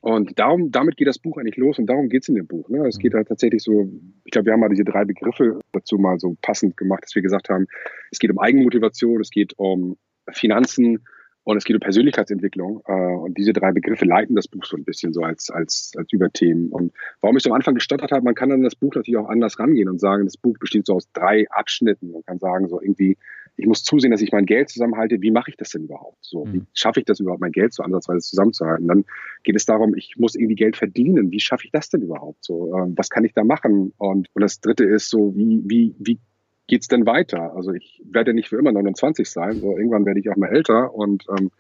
Und 0.03 0.37
darum, 0.41 0.73
damit 0.73 0.97
geht 0.97 1.07
das 1.07 1.21
Buch 1.21 1.39
eigentlich 1.39 1.57
los 1.57 1.79
und 1.79 1.87
darum 1.87 2.09
geht 2.09 2.23
es 2.23 2.29
in 2.29 2.35
dem 2.35 2.49
Buch. 2.49 2.69
Ne? 2.69 2.85
Es 2.89 2.99
geht 2.99 3.15
halt 3.15 3.29
tatsächlich 3.29 3.63
so, 3.63 3.89
ich 4.25 4.33
glaube, 4.33 4.47
wir 4.47 4.53
haben 4.53 4.59
mal 4.59 4.69
diese 4.69 4.83
drei 4.83 5.05
Begriffe 5.05 5.61
dazu 5.71 5.97
mal 5.97 6.19
so 6.19 6.37
passend 6.43 6.77
gemacht, 6.77 7.05
dass 7.05 7.15
wir 7.15 7.23
gesagt 7.23 7.49
haben, 7.49 7.67
es 8.11 8.19
geht 8.19 8.33
um 8.33 8.41
Eigenmotivation, 8.41 9.21
es 9.21 9.31
geht 9.31 9.57
um 9.59 9.97
Finanzen 10.29 11.05
und 11.45 11.57
es 11.57 11.63
geht 11.65 11.77
um 11.77 11.81
Persönlichkeitsentwicklung. 11.81 12.83
Äh, 12.85 12.93
und 12.93 13.39
diese 13.39 13.53
drei 13.53 13.71
Begriffe 13.71 14.05
leiten 14.05 14.35
das 14.35 14.49
Buch 14.49 14.65
so 14.65 14.77
ein 14.77 14.83
bisschen 14.83 15.13
so 15.13 15.23
als, 15.23 15.51
als, 15.51 15.93
als 15.97 16.13
Überthemen. 16.13 16.71
Und 16.71 16.93
warum 17.21 17.37
ich 17.37 17.45
so 17.45 17.51
am 17.51 17.57
Anfang 17.57 17.75
gestottert 17.75 18.11
habe, 18.11 18.25
man 18.25 18.35
kann 18.35 18.49
dann 18.49 18.65
das 18.65 18.75
Buch 18.75 18.97
natürlich 18.97 19.19
auch 19.19 19.29
anders 19.29 19.61
rangehen 19.61 19.89
und 19.89 20.01
sagen, 20.01 20.25
das 20.25 20.37
Buch 20.37 20.59
besteht 20.59 20.85
so 20.85 20.95
aus 20.95 21.13
drei 21.13 21.47
Abschnitten. 21.51 22.11
Man 22.11 22.25
kann 22.25 22.41
sagen, 22.41 22.69
so 22.69 22.81
irgendwie, 22.81 23.19
ich 23.57 23.67
muss 23.67 23.85
zusehen, 23.85 24.11
dass 24.11 24.23
ich 24.23 24.33
mein 24.33 24.47
Geld 24.47 24.71
zusammenhalte. 24.71 25.21
Wie 25.21 25.31
mache 25.31 25.51
ich 25.51 25.57
das 25.57 25.71
denn 25.71 25.85
überhaupt? 25.85 26.19
So, 26.23 26.47
wie 26.47 26.59
mhm. 26.59 26.67
schaffe 26.73 27.01
ich 27.01 27.07
das 27.07 27.21
überhaupt, 27.21 27.41
mein 27.41 27.53
Geld 27.53 27.75
so 27.75 27.83
ansatzweise 27.83 28.21
zusammenzuhalten? 28.21 28.89
Dann 28.89 29.05
geht 29.43 29.57
es 29.57 29.67
darum, 29.67 29.95
ich 29.95 30.15
muss 30.17 30.35
irgendwie 30.35 30.55
Geld 30.55 30.77
verdienen. 30.77 31.31
Wie 31.31 31.41
schaffe 31.41 31.67
ich 31.67 31.71
das 31.71 31.91
denn 31.91 32.03
überhaupt? 32.03 32.45
So, 32.45 32.75
ähm, 32.75 32.95
was 32.97 33.11
kann 33.11 33.25
ich 33.25 33.35
da 33.35 33.45
machen? 33.45 33.93
Und, 33.99 34.29
und 34.33 34.43
das 34.43 34.61
dritte 34.61 34.85
ist 34.85 35.11
so, 35.11 35.35
wie, 35.37 35.63
wie, 35.67 35.95
wie 35.99 36.19
geht's 36.67 36.89
denn 36.89 37.07
weiter? 37.07 37.55
Also 37.55 37.73
ich 37.73 38.03
werde 38.05 38.33
nicht 38.33 38.49
für 38.49 38.57
immer 38.57 38.73
29 38.73 39.29
sein, 39.29 39.61
so 39.61 39.77
irgendwann 39.77 40.07
werde 40.07 40.21
ich 40.21 40.31
auch 40.31 40.37
mal 40.37 40.49
älter 40.49 40.95
und 40.95 41.27
ähm, 41.39 41.51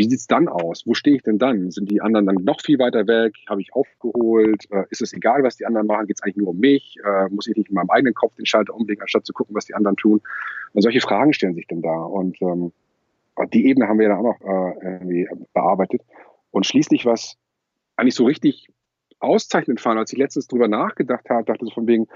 wie 0.00 0.08
sieht's 0.08 0.26
dann 0.26 0.48
aus? 0.48 0.86
Wo 0.86 0.94
stehe 0.94 1.16
ich 1.16 1.22
denn 1.22 1.36
dann? 1.36 1.70
Sind 1.70 1.90
die 1.90 2.00
anderen 2.00 2.24
dann 2.24 2.36
noch 2.36 2.62
viel 2.62 2.78
weiter 2.78 3.06
weg? 3.06 3.34
Habe 3.50 3.60
ich 3.60 3.74
aufgeholt? 3.74 4.64
Äh, 4.70 4.84
ist 4.88 5.02
es 5.02 5.12
egal, 5.12 5.42
was 5.42 5.58
die 5.58 5.66
anderen 5.66 5.86
machen? 5.86 6.06
Geht's 6.06 6.22
eigentlich 6.22 6.38
nur 6.38 6.48
um 6.48 6.58
mich? 6.58 6.96
Äh, 7.04 7.28
muss 7.28 7.46
ich 7.46 7.54
nicht 7.54 7.68
in 7.68 7.74
meinem 7.74 7.90
eigenen 7.90 8.14
Kopf 8.14 8.34
den 8.34 8.46
Schalter 8.46 8.74
umlegen, 8.74 9.02
anstatt 9.02 9.26
zu 9.26 9.34
gucken, 9.34 9.54
was 9.54 9.66
die 9.66 9.74
anderen 9.74 9.98
tun? 9.98 10.22
Und 10.72 10.80
solche 10.80 11.02
Fragen 11.02 11.34
stellen 11.34 11.54
sich 11.54 11.66
dann 11.66 11.82
da. 11.82 11.94
Und 11.94 12.40
ähm, 12.40 12.72
die 13.52 13.66
Ebene 13.66 13.88
haben 13.88 13.98
wir 13.98 14.08
dann 14.08 14.24
auch 14.24 14.38
noch 14.38 14.40
äh, 14.40 14.86
irgendwie 14.86 15.28
bearbeitet. 15.52 16.00
Und 16.50 16.64
schließlich, 16.64 17.04
was 17.04 17.36
eigentlich 17.96 18.14
so 18.14 18.24
richtig 18.24 18.68
auszeichnend 19.18 19.82
fand, 19.82 19.98
als 19.98 20.14
ich 20.14 20.18
letztens 20.18 20.46
drüber 20.46 20.66
nachgedacht 20.66 21.28
habe, 21.28 21.44
dachte 21.44 21.66
so 21.66 21.72
von 21.72 21.86
wegen, 21.86 22.08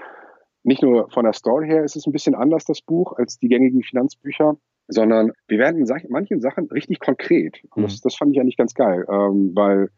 nicht 0.63 0.81
nur 0.81 1.07
von 1.11 1.23
der 1.23 1.33
Story 1.33 1.67
her 1.67 1.83
ist 1.83 1.95
es 1.95 2.07
ein 2.07 2.13
bisschen 2.13 2.33
anders, 2.33 2.65
das 2.65 2.81
Buch, 2.81 3.13
als 3.13 3.37
die 3.37 3.47
gängigen 3.47 3.83
Finanzbücher, 3.83 4.57
sondern 4.87 5.31
wir 5.47 5.57
werden 5.57 5.85
in 5.85 6.09
manchen 6.09 6.41
Sachen 6.41 6.65
richtig 6.67 6.99
konkret. 6.99 7.61
Und 7.71 7.83
das, 7.83 7.95
mhm. 7.95 7.99
das 8.03 8.15
fand 8.15 8.33
ich 8.33 8.39
eigentlich 8.39 8.57
ganz 8.57 8.73
geil, 8.73 9.05
ähm, 9.09 9.51
weil 9.55 9.89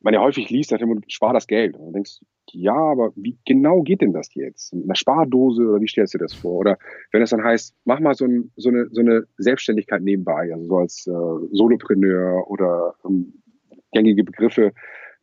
man 0.00 0.14
ja 0.14 0.20
häufig 0.20 0.50
liest, 0.50 0.72
dass 0.72 0.80
man 0.80 1.02
spar 1.08 1.32
das 1.32 1.46
Geld. 1.46 1.76
Und 1.76 1.86
du 1.86 1.92
denkst, 1.92 2.20
ja, 2.50 2.74
aber 2.74 3.12
wie 3.14 3.38
genau 3.46 3.82
geht 3.82 4.00
denn 4.00 4.12
das 4.12 4.34
jetzt? 4.34 4.72
In 4.72 4.84
einer 4.84 4.96
Spardose 4.96 5.62
oder 5.62 5.80
wie 5.80 5.88
stellst 5.88 6.14
du 6.14 6.18
dir 6.18 6.24
das 6.24 6.34
vor? 6.34 6.58
Oder 6.58 6.78
wenn 7.12 7.22
es 7.22 7.30
dann 7.30 7.44
heißt, 7.44 7.74
mach 7.84 8.00
mal 8.00 8.14
so, 8.14 8.24
ein, 8.24 8.50
so, 8.56 8.68
eine, 8.68 8.88
so 8.90 9.00
eine 9.00 9.24
Selbstständigkeit 9.38 10.02
nebenbei, 10.02 10.52
also 10.52 10.66
so 10.66 10.76
als 10.76 11.06
äh, 11.06 11.56
Solopreneur 11.56 12.50
oder 12.50 12.94
ähm, 13.04 13.42
gängige 13.92 14.24
Begriffe 14.24 14.72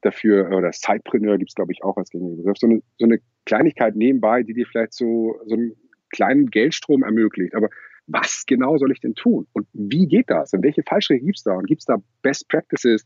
dafür, 0.02 0.50
oder 0.56 0.72
Sidepreneur 0.72 1.38
gibt 1.38 1.52
es, 1.52 1.56
glaube 1.56 1.74
ich, 1.74 1.84
auch 1.84 1.98
als 1.98 2.10
gängiger 2.10 2.38
Begriff, 2.38 2.58
so 2.58 2.68
eine, 2.68 2.82
so 2.98 3.06
eine 3.06 3.20
Kleinigkeit 3.46 3.96
nebenbei, 3.96 4.44
die 4.44 4.54
dir 4.54 4.66
vielleicht 4.66 4.94
so, 4.94 5.36
so 5.46 5.56
einen 5.56 5.74
kleinen 6.10 6.50
Geldstrom 6.50 7.04
ermöglicht. 7.04 7.54
Aber 7.54 7.70
was 8.12 8.46
genau 8.46 8.78
soll 8.78 8.92
ich 8.92 9.00
denn 9.00 9.16
tun? 9.16 9.48
Und 9.54 9.68
wie 9.74 10.08
geht 10.08 10.30
das? 10.30 10.54
Und 10.54 10.64
welche 10.64 10.84
Fallschritte 10.84 11.24
gibt 11.24 11.38
es 11.38 11.44
da? 11.44 11.54
Und 11.54 11.68
gibt 11.68 11.82
es 11.82 11.86
da 11.86 11.98
Best 12.22 12.50
Practices? 12.50 13.06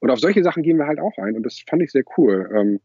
Und 0.00 0.10
auf 0.10 0.20
solche 0.20 0.42
Sachen 0.42 0.62
gehen 0.62 0.78
wir 0.78 0.86
halt 0.86 1.00
auch 1.00 1.16
ein. 1.18 1.36
Und 1.36 1.44
das 1.44 1.62
fand 1.68 1.82
ich 1.82 1.90
sehr 1.90 2.04
cool. 2.16 2.50
Ähm, 2.54 2.80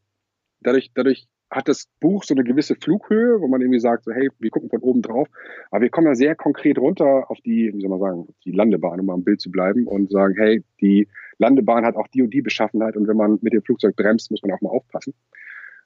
dadurch, 0.62 0.92
dadurch 0.94 1.28
hat 1.52 1.68
das 1.68 1.88
Buch 2.00 2.24
so 2.24 2.34
eine 2.36 2.44
gewisse 2.44 2.76
Flughöhe, 2.76 3.42
wo 3.42 3.48
man 3.48 3.62
irgendwie 3.62 3.80
sagt, 3.80 4.04
so, 4.04 4.12
hey, 4.12 4.30
wir 4.40 4.52
gucken 4.52 4.70
von 4.70 4.82
oben 4.82 5.02
drauf. 5.02 5.28
Aber 5.72 5.82
wir 5.82 5.90
kommen 5.90 6.08
da 6.08 6.16
sehr 6.16 6.36
konkret 6.36 6.78
runter 6.78 7.30
auf 7.30 7.40
die, 7.42 7.72
wie 7.74 7.82
soll 7.82 7.90
man 7.90 8.00
sagen, 8.00 8.28
die 8.46 8.52
Landebahn, 8.52 9.00
um 9.00 9.06
mal 9.08 9.16
im 9.16 9.24
Bild 9.24 9.42
zu 9.42 9.50
bleiben 9.50 9.88
und 9.88 10.12
sagen, 10.12 10.36
hey, 10.38 10.64
die 10.80 11.08
Landebahn 11.40 11.86
hat 11.86 11.96
auch 11.96 12.08
die 12.08 12.22
und 12.22 12.34
die 12.34 12.42
Beschaffenheit 12.42 12.96
und 12.96 13.08
wenn 13.08 13.18
man 13.18 13.40
mit 13.42 13.54
dem 13.54 13.64
Flugzeug 13.64 13.96
bremst, 13.96 14.30
muss 14.30 14.44
man 14.44 14.52
auch 14.52 14.62
mal 14.62 14.70
aufpassen. 14.70 15.14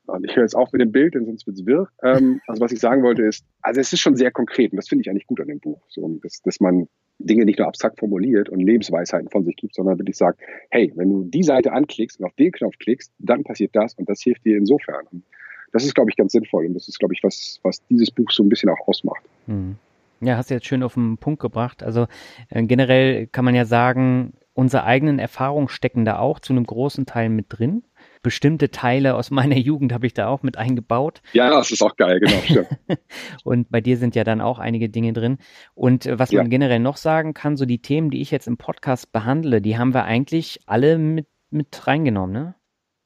Und 0.06 0.26
ich 0.26 0.36
höre 0.36 0.44
jetzt 0.44 0.56
auf 0.56 0.72
mit 0.74 0.82
dem 0.82 0.92
Bild, 0.92 1.16
denn 1.16 1.26
sonst 1.26 1.48
wird 1.48 1.58
es 1.58 1.66
wirr. 1.66 1.88
Ähm, 2.04 2.42
also 2.48 2.62
was 2.62 2.72
ich 2.72 2.80
sagen 2.80 3.04
wollte 3.04 3.24
ist, 3.24 3.46
also 3.62 3.80
es 3.80 3.94
ist 3.94 4.02
schon 4.02 4.16
sehr 4.16 4.32
konkret 4.32 4.72
und 4.72 4.78
das 4.78 4.90
finde 4.90 5.02
ich 5.02 5.10
eigentlich 5.10 5.28
gut 5.28 5.40
an 5.40 5.48
dem 5.48 5.60
Buch, 5.60 5.82
so, 5.88 6.20
dass, 6.22 6.42
dass 6.42 6.60
man 6.60 6.88
Dinge 7.20 7.46
nicht 7.46 7.60
nur 7.60 7.68
abstrakt 7.68 8.00
formuliert 8.00 8.50
und 8.50 8.60
Lebensweisheiten 8.60 9.30
von 9.30 9.46
sich 9.46 9.56
gibt, 9.56 9.76
sondern 9.76 9.98
wirklich 9.98 10.18
sagt, 10.18 10.40
hey, 10.72 10.92
wenn 10.96 11.10
du 11.10 11.24
die 11.24 11.44
Seite 11.44 11.72
anklickst 11.72 12.20
und 12.20 12.26
auf 12.26 12.34
den 12.34 12.52
Knopf 12.52 12.78
klickst, 12.80 13.14
dann 13.20 13.44
passiert 13.44 13.76
das 13.76 13.94
und 13.96 14.10
das 14.10 14.22
hilft 14.22 14.44
dir 14.46 14.58
insofern. 14.58 15.06
Und 15.12 15.24
das 15.72 15.86
ist, 15.86 15.96
glaube 15.96 16.10
ich, 16.10 16.18
ganz 16.18 16.34
sinnvoll 16.34 16.66
und 16.66 16.74
das 16.74 16.88
ist, 16.88 17.00
glaube 17.00 17.14
ich, 17.14 17.24
was, 17.24 17.60
was 17.64 17.82
dieses 17.88 18.12
Buch 18.12 18.30
so 18.32 18.44
ein 18.44 18.50
bisschen 18.50 18.70
auch 18.70 18.88
ausmacht. 18.88 19.24
Hm. 19.46 19.76
Ja, 20.22 20.38
hast 20.38 20.50
du 20.50 20.54
jetzt 20.54 20.66
schön 20.66 20.84
auf 20.84 20.94
den 20.94 21.18
Punkt 21.18 21.42
gebracht. 21.42 21.84
Also 21.84 22.08
äh, 22.50 22.64
generell 22.64 23.28
kann 23.28 23.44
man 23.44 23.56
ja 23.56 23.66
sagen, 23.66 24.34
unsere 24.54 24.84
eigenen 24.84 25.20
Erfahrungen 25.20 25.68
stecken 25.68 26.06
da 26.06 26.20
auch 26.20 26.40
zu 26.40 26.54
einem 26.54 26.66
großen 26.66 27.06
Teil 27.06 27.30
mit 27.30 27.48
drin. 27.50 27.84
Bestimmte 28.24 28.72
Teile 28.72 29.16
aus 29.16 29.30
meiner 29.30 29.58
Jugend 29.58 29.94
habe 29.94 30.08
ich 30.08 30.14
da 30.14 30.28
auch 30.28 30.42
mit 30.42 30.58
eingebaut. 30.58 31.22
Ja, 31.34 31.50
das 31.50 31.72
ist 31.72 31.84
auch 31.84 31.96
geil, 31.96 32.20
genau. 32.20 32.38
Stimmt. 32.38 32.68
und 33.44 33.70
bei 33.70 33.82
dir 33.82 33.98
sind 33.98 34.16
ja 34.16 34.24
dann 34.24 34.42
auch 34.42 34.58
einige 34.58 34.90
Dinge 34.90 35.14
drin. 35.14 35.38
Und 35.76 36.06
äh, 36.06 36.18
was 36.18 36.32
ja. 36.32 36.42
man 36.42 36.50
generell 36.50 36.80
noch 36.80 36.98
sagen 36.98 37.34
kann, 37.34 37.58
so 37.58 37.66
die 37.66 37.80
Themen, 37.80 38.10
die 38.10 38.22
ich 38.22 38.32
jetzt 38.32 38.48
im 38.48 38.58
Podcast 38.58 39.12
behandle, 39.12 39.62
die 39.62 39.78
haben 39.78 39.94
wir 39.94 40.06
eigentlich 40.06 40.62
alle 40.66 40.98
mit, 40.98 41.28
mit 41.52 41.86
reingenommen, 41.86 42.34
ne? 42.34 42.56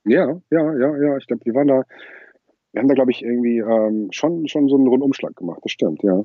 Ja, 0.06 0.40
ja, 0.52 0.78
ja, 0.78 0.98
ja. 0.98 1.18
Ich 1.18 1.28
glaube, 1.28 1.44
die 1.44 1.54
waren 1.54 1.68
da, 1.68 1.84
wir 2.72 2.82
haben 2.82 2.88
da, 2.88 2.94
glaube 2.94 3.12
ich, 3.12 3.24
irgendwie 3.24 3.58
ähm, 3.60 4.08
schon, 4.12 4.48
schon 4.48 4.70
so 4.70 4.76
einen 4.76 4.88
Rundumschlag 4.88 5.36
gemacht. 5.36 5.60
Das 5.64 5.72
stimmt, 5.72 6.04
ja. 6.04 6.24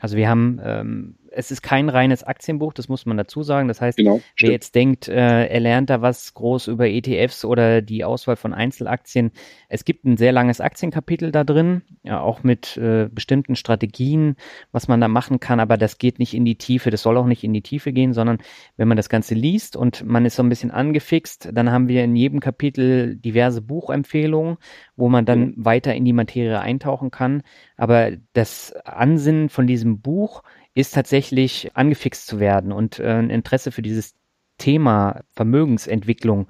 Also 0.00 0.16
wir 0.16 0.28
haben, 0.28 0.60
ähm, 0.64 1.16
es 1.34 1.50
ist 1.50 1.62
kein 1.62 1.88
reines 1.88 2.22
Aktienbuch, 2.22 2.72
das 2.72 2.88
muss 2.88 3.06
man 3.06 3.16
dazu 3.16 3.42
sagen. 3.42 3.68
Das 3.68 3.80
heißt, 3.80 3.98
genau, 3.98 4.20
wer 4.38 4.50
jetzt 4.50 4.74
denkt, 4.74 5.08
äh, 5.08 5.46
er 5.46 5.60
lernt 5.60 5.90
da 5.90 6.02
was 6.02 6.34
groß 6.34 6.68
über 6.68 6.88
ETFs 6.88 7.44
oder 7.44 7.82
die 7.82 8.04
Auswahl 8.04 8.36
von 8.36 8.54
Einzelaktien, 8.54 9.32
es 9.68 9.84
gibt 9.84 10.04
ein 10.04 10.16
sehr 10.16 10.32
langes 10.32 10.60
Aktienkapitel 10.60 11.32
da 11.32 11.44
drin, 11.44 11.82
ja, 12.02 12.20
auch 12.20 12.42
mit 12.42 12.76
äh, 12.76 13.08
bestimmten 13.10 13.56
Strategien, 13.56 14.36
was 14.70 14.88
man 14.88 15.00
da 15.00 15.08
machen 15.08 15.40
kann, 15.40 15.60
aber 15.60 15.76
das 15.76 15.98
geht 15.98 16.18
nicht 16.18 16.34
in 16.34 16.44
die 16.44 16.56
Tiefe, 16.56 16.90
das 16.90 17.02
soll 17.02 17.16
auch 17.16 17.26
nicht 17.26 17.44
in 17.44 17.52
die 17.52 17.62
Tiefe 17.62 17.92
gehen, 17.92 18.12
sondern 18.12 18.38
wenn 18.76 18.88
man 18.88 18.96
das 18.96 19.08
Ganze 19.08 19.34
liest 19.34 19.76
und 19.76 20.04
man 20.04 20.24
ist 20.24 20.36
so 20.36 20.42
ein 20.42 20.48
bisschen 20.48 20.70
angefixt, 20.70 21.50
dann 21.52 21.70
haben 21.70 21.88
wir 21.88 22.04
in 22.04 22.16
jedem 22.16 22.40
Kapitel 22.40 23.16
diverse 23.16 23.62
Buchempfehlungen, 23.62 24.58
wo 24.96 25.08
man 25.08 25.24
dann 25.24 25.40
mhm. 25.40 25.54
weiter 25.56 25.94
in 25.94 26.04
die 26.04 26.12
Materie 26.12 26.60
eintauchen 26.60 27.10
kann. 27.10 27.42
Aber 27.76 28.12
das 28.32 28.72
Ansinnen 28.84 29.48
von 29.48 29.66
diesem 29.66 30.00
Buch 30.00 30.42
ist 30.74 30.94
tatsächlich 30.94 31.70
angefixt 31.74 32.26
zu 32.26 32.40
werden 32.40 32.72
und 32.72 32.98
äh, 32.98 33.04
ein 33.04 33.30
Interesse 33.30 33.72
für 33.72 33.82
dieses 33.82 34.14
Thema 34.58 35.20
Vermögensentwicklung 35.34 36.48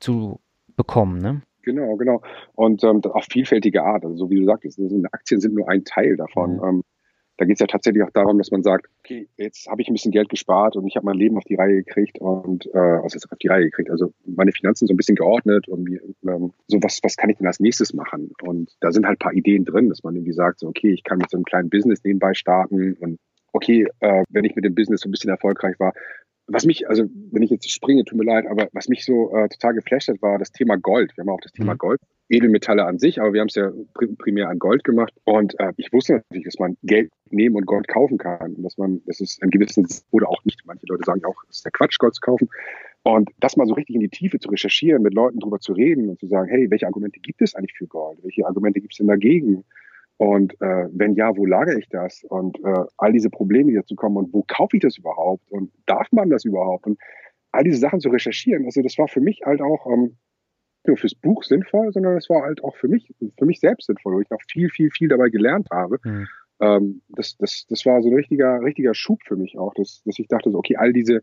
zu 0.00 0.40
bekommen. 0.76 1.20
Ne? 1.20 1.42
Genau, 1.62 1.96
genau. 1.96 2.22
Und 2.54 2.82
ähm, 2.84 3.02
auf 3.04 3.26
vielfältige 3.30 3.82
Art. 3.82 4.04
Also 4.04 4.16
so 4.16 4.30
wie 4.30 4.36
du 4.36 4.44
sagtest, 4.44 4.80
Aktien 5.12 5.40
sind 5.40 5.54
nur 5.54 5.68
ein 5.68 5.84
Teil 5.84 6.16
davon. 6.16 6.56
Mhm. 6.56 6.64
Ähm, 6.64 6.84
da 7.38 7.44
geht 7.44 7.54
es 7.54 7.60
ja 7.60 7.66
tatsächlich 7.68 8.02
auch 8.02 8.10
darum, 8.10 8.36
dass 8.38 8.50
man 8.50 8.64
sagt, 8.64 8.86
okay, 8.98 9.28
jetzt 9.36 9.68
habe 9.68 9.80
ich 9.80 9.88
ein 9.88 9.92
bisschen 9.92 10.10
Geld 10.10 10.28
gespart 10.28 10.74
und 10.74 10.88
ich 10.88 10.96
habe 10.96 11.06
mein 11.06 11.16
Leben 11.16 11.36
auf 11.36 11.44
die 11.44 11.54
Reihe 11.54 11.84
gekriegt 11.84 12.18
und 12.18 12.66
äh, 12.74 13.06
ist 13.06 13.30
auf 13.30 13.38
die 13.38 13.46
Reihe 13.46 13.64
gekriegt? 13.64 13.90
Also 13.90 14.12
meine 14.26 14.50
Finanzen 14.50 14.88
so 14.88 14.94
ein 14.94 14.96
bisschen 14.96 15.14
geordnet 15.14 15.68
und 15.68 15.88
ähm, 16.26 16.52
so 16.66 16.78
was, 16.82 16.98
was 17.04 17.16
kann 17.16 17.30
ich 17.30 17.36
denn 17.36 17.46
als 17.46 17.60
nächstes 17.60 17.94
machen? 17.94 18.32
Und 18.42 18.76
da 18.80 18.90
sind 18.90 19.06
halt 19.06 19.20
ein 19.20 19.24
paar 19.24 19.34
Ideen 19.34 19.64
drin, 19.64 19.88
dass 19.88 20.02
man 20.02 20.16
irgendwie 20.16 20.32
sagt, 20.32 20.58
so, 20.58 20.66
okay, 20.66 20.90
ich 20.90 21.04
kann 21.04 21.18
mit 21.18 21.30
so 21.30 21.36
einem 21.36 21.44
kleinen 21.44 21.70
Business 21.70 22.02
nebenbei 22.02 22.34
starten 22.34 22.94
und 22.94 23.18
okay, 23.52 23.86
äh, 24.00 24.24
wenn 24.30 24.44
ich 24.44 24.54
mit 24.54 24.64
dem 24.64 24.74
Business 24.74 25.00
so 25.00 25.08
ein 25.08 25.12
bisschen 25.12 25.30
erfolgreich 25.30 25.78
war, 25.78 25.92
was 26.48 26.64
mich, 26.64 26.88
also 26.88 27.04
wenn 27.30 27.42
ich 27.42 27.50
jetzt 27.50 27.70
springe, 27.70 28.04
tut 28.04 28.18
mir 28.18 28.24
leid, 28.24 28.46
aber 28.46 28.68
was 28.72 28.88
mich 28.88 29.04
so 29.04 29.34
äh, 29.36 29.48
total 29.48 29.74
geflasht 29.74 30.08
hat, 30.08 30.22
war 30.22 30.38
das 30.38 30.50
Thema 30.50 30.76
Gold. 30.76 31.14
Wir 31.14 31.22
haben 31.22 31.28
auch 31.28 31.40
das 31.42 31.52
Thema 31.52 31.74
mhm. 31.74 31.78
Gold, 31.78 32.00
Edelmetalle 32.30 32.86
an 32.86 32.98
sich, 32.98 33.20
aber 33.20 33.34
wir 33.34 33.42
haben 33.42 33.48
es 33.48 33.54
ja 33.54 33.70
primär 34.18 34.48
an 34.48 34.58
Gold 34.58 34.82
gemacht. 34.82 35.12
Und 35.24 35.60
äh, 35.60 35.72
ich 35.76 35.92
wusste 35.92 36.14
natürlich, 36.14 36.46
dass 36.46 36.58
man 36.58 36.78
Geld 36.82 37.10
nehmen 37.30 37.56
und 37.56 37.66
Gold 37.66 37.86
kaufen 37.86 38.16
kann. 38.16 38.54
Und 38.54 38.62
dass 38.62 38.78
man, 38.78 39.02
das 39.04 39.20
ist 39.20 39.42
ein 39.42 39.50
gewissen, 39.50 39.86
oder 40.10 40.28
auch 40.30 40.42
nicht. 40.44 40.62
Manche 40.64 40.86
Leute 40.86 41.04
sagen 41.04 41.22
auch, 41.26 41.36
es 41.50 41.56
ist 41.56 41.64
der 41.66 41.72
Quatsch, 41.72 41.98
Gold 41.98 42.14
zu 42.14 42.22
kaufen. 42.22 42.48
Und 43.02 43.30
das 43.40 43.56
mal 43.56 43.66
so 43.66 43.74
richtig 43.74 43.96
in 43.96 44.00
die 44.00 44.08
Tiefe 44.08 44.38
zu 44.38 44.48
recherchieren, 44.48 45.02
mit 45.02 45.12
Leuten 45.14 45.40
drüber 45.40 45.60
zu 45.60 45.72
reden 45.72 46.08
und 46.08 46.18
zu 46.18 46.26
sagen, 46.28 46.48
hey, 46.48 46.70
welche 46.70 46.86
Argumente 46.86 47.20
gibt 47.20 47.42
es 47.42 47.54
eigentlich 47.54 47.76
für 47.76 47.86
Gold? 47.86 48.18
Welche 48.22 48.46
Argumente 48.46 48.80
gibt 48.80 48.94
es 48.94 48.98
denn 48.98 49.06
dagegen? 49.06 49.64
Und 50.18 50.54
äh, 50.60 50.88
wenn 50.90 51.14
ja, 51.14 51.36
wo 51.36 51.46
lagere 51.46 51.78
ich 51.78 51.88
das? 51.88 52.24
Und 52.24 52.58
äh, 52.64 52.84
all 52.96 53.12
diese 53.12 53.30
Probleme, 53.30 53.70
die 53.70 53.76
dazu 53.76 53.94
kommen 53.94 54.16
und 54.16 54.32
wo 54.34 54.44
kaufe 54.46 54.76
ich 54.76 54.82
das 54.82 54.98
überhaupt? 54.98 55.48
Und 55.50 55.72
darf 55.86 56.10
man 56.10 56.28
das 56.28 56.44
überhaupt? 56.44 56.86
Und 56.86 56.98
all 57.52 57.62
diese 57.62 57.78
Sachen 57.78 58.00
zu 58.00 58.08
recherchieren, 58.08 58.64
also 58.64 58.82
das 58.82 58.98
war 58.98 59.06
für 59.06 59.20
mich 59.20 59.42
halt 59.44 59.62
auch 59.62 59.86
ähm, 59.86 60.02
nicht 60.02 60.86
nur 60.88 60.96
fürs 60.96 61.14
Buch 61.14 61.44
sinnvoll, 61.44 61.92
sondern 61.92 62.16
es 62.16 62.28
war 62.28 62.42
halt 62.42 62.62
auch 62.64 62.76
für 62.76 62.88
mich, 62.88 63.14
für 63.38 63.46
mich 63.46 63.60
selbst 63.60 63.86
sinnvoll, 63.86 64.14
wo 64.14 64.20
ich 64.20 64.30
noch 64.30 64.42
viel, 64.50 64.70
viel, 64.70 64.90
viel 64.90 65.08
dabei 65.08 65.28
gelernt 65.28 65.68
habe. 65.70 65.98
Mhm. 66.02 66.26
Ähm, 66.60 67.02
das, 67.10 67.36
das, 67.36 67.66
das 67.68 67.86
war 67.86 68.02
so 68.02 68.08
ein 68.08 68.14
richtiger, 68.16 68.60
richtiger 68.60 68.94
Schub 68.94 69.20
für 69.24 69.36
mich 69.36 69.56
auch, 69.56 69.72
dass, 69.74 70.02
dass 70.04 70.18
ich 70.18 70.26
dachte, 70.26 70.50
so, 70.50 70.58
okay, 70.58 70.76
all 70.76 70.92
diese, 70.92 71.20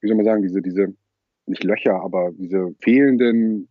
wie 0.00 0.08
soll 0.08 0.16
man 0.16 0.26
sagen, 0.26 0.42
diese, 0.42 0.60
diese, 0.60 0.94
nicht 1.46 1.62
Löcher, 1.64 2.02
aber 2.02 2.32
diese 2.32 2.74
fehlenden 2.80 3.68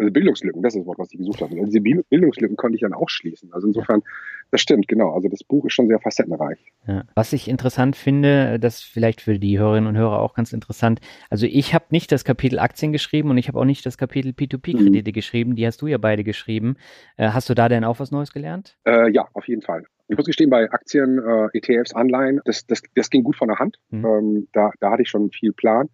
also 0.00 0.12
Bildungslücken, 0.12 0.62
das 0.62 0.74
ist 0.74 0.80
das 0.80 0.86
Wort, 0.86 0.98
was 0.98 1.12
ich 1.12 1.18
gesucht 1.18 1.42
habe. 1.42 1.54
Und 1.54 1.66
diese 1.66 1.80
Bildungslücken 1.80 2.56
konnte 2.56 2.76
ich 2.76 2.80
dann 2.80 2.94
auch 2.94 3.08
schließen. 3.08 3.52
Also 3.52 3.66
insofern, 3.66 4.02
das 4.50 4.62
stimmt, 4.62 4.88
genau. 4.88 5.12
Also 5.12 5.28
das 5.28 5.44
Buch 5.44 5.66
ist 5.66 5.74
schon 5.74 5.88
sehr 5.88 6.00
facettenreich. 6.00 6.58
Ja. 6.86 7.04
Was 7.14 7.34
ich 7.34 7.48
interessant 7.48 7.96
finde, 7.96 8.58
das 8.58 8.80
vielleicht 8.80 9.20
für 9.20 9.38
die 9.38 9.58
Hörerinnen 9.58 9.88
und 9.88 9.96
Hörer 9.96 10.20
auch 10.20 10.34
ganz 10.34 10.54
interessant. 10.54 11.00
Also 11.28 11.46
ich 11.46 11.74
habe 11.74 11.84
nicht 11.90 12.10
das 12.12 12.24
Kapitel 12.24 12.58
Aktien 12.58 12.92
geschrieben 12.92 13.30
und 13.30 13.36
ich 13.36 13.48
habe 13.48 13.58
auch 13.58 13.66
nicht 13.66 13.84
das 13.84 13.98
Kapitel 13.98 14.32
P2P-Kredite 14.32 15.10
mhm. 15.10 15.14
geschrieben. 15.14 15.54
Die 15.54 15.66
hast 15.66 15.82
du 15.82 15.86
ja 15.86 15.98
beide 15.98 16.24
geschrieben. 16.24 16.76
Äh, 17.18 17.28
hast 17.28 17.50
du 17.50 17.54
da 17.54 17.68
denn 17.68 17.84
auch 17.84 18.00
was 18.00 18.10
Neues 18.10 18.32
gelernt? 18.32 18.78
Äh, 18.86 19.10
ja, 19.10 19.28
auf 19.34 19.46
jeden 19.48 19.62
Fall. 19.62 19.84
Ich 20.08 20.16
muss 20.16 20.26
gestehen, 20.26 20.50
bei 20.50 20.70
Aktien, 20.72 21.18
äh, 21.18 21.56
ETFs, 21.56 21.94
Anleihen, 21.94 22.40
das, 22.44 22.66
das, 22.66 22.82
das 22.96 23.10
ging 23.10 23.22
gut 23.22 23.36
von 23.36 23.48
der 23.48 23.58
Hand. 23.58 23.78
Mhm. 23.90 24.04
Ähm, 24.04 24.48
da, 24.52 24.72
da 24.80 24.92
hatte 24.92 25.02
ich 25.02 25.10
schon 25.10 25.30
viel 25.30 25.52
Plan. 25.52 25.88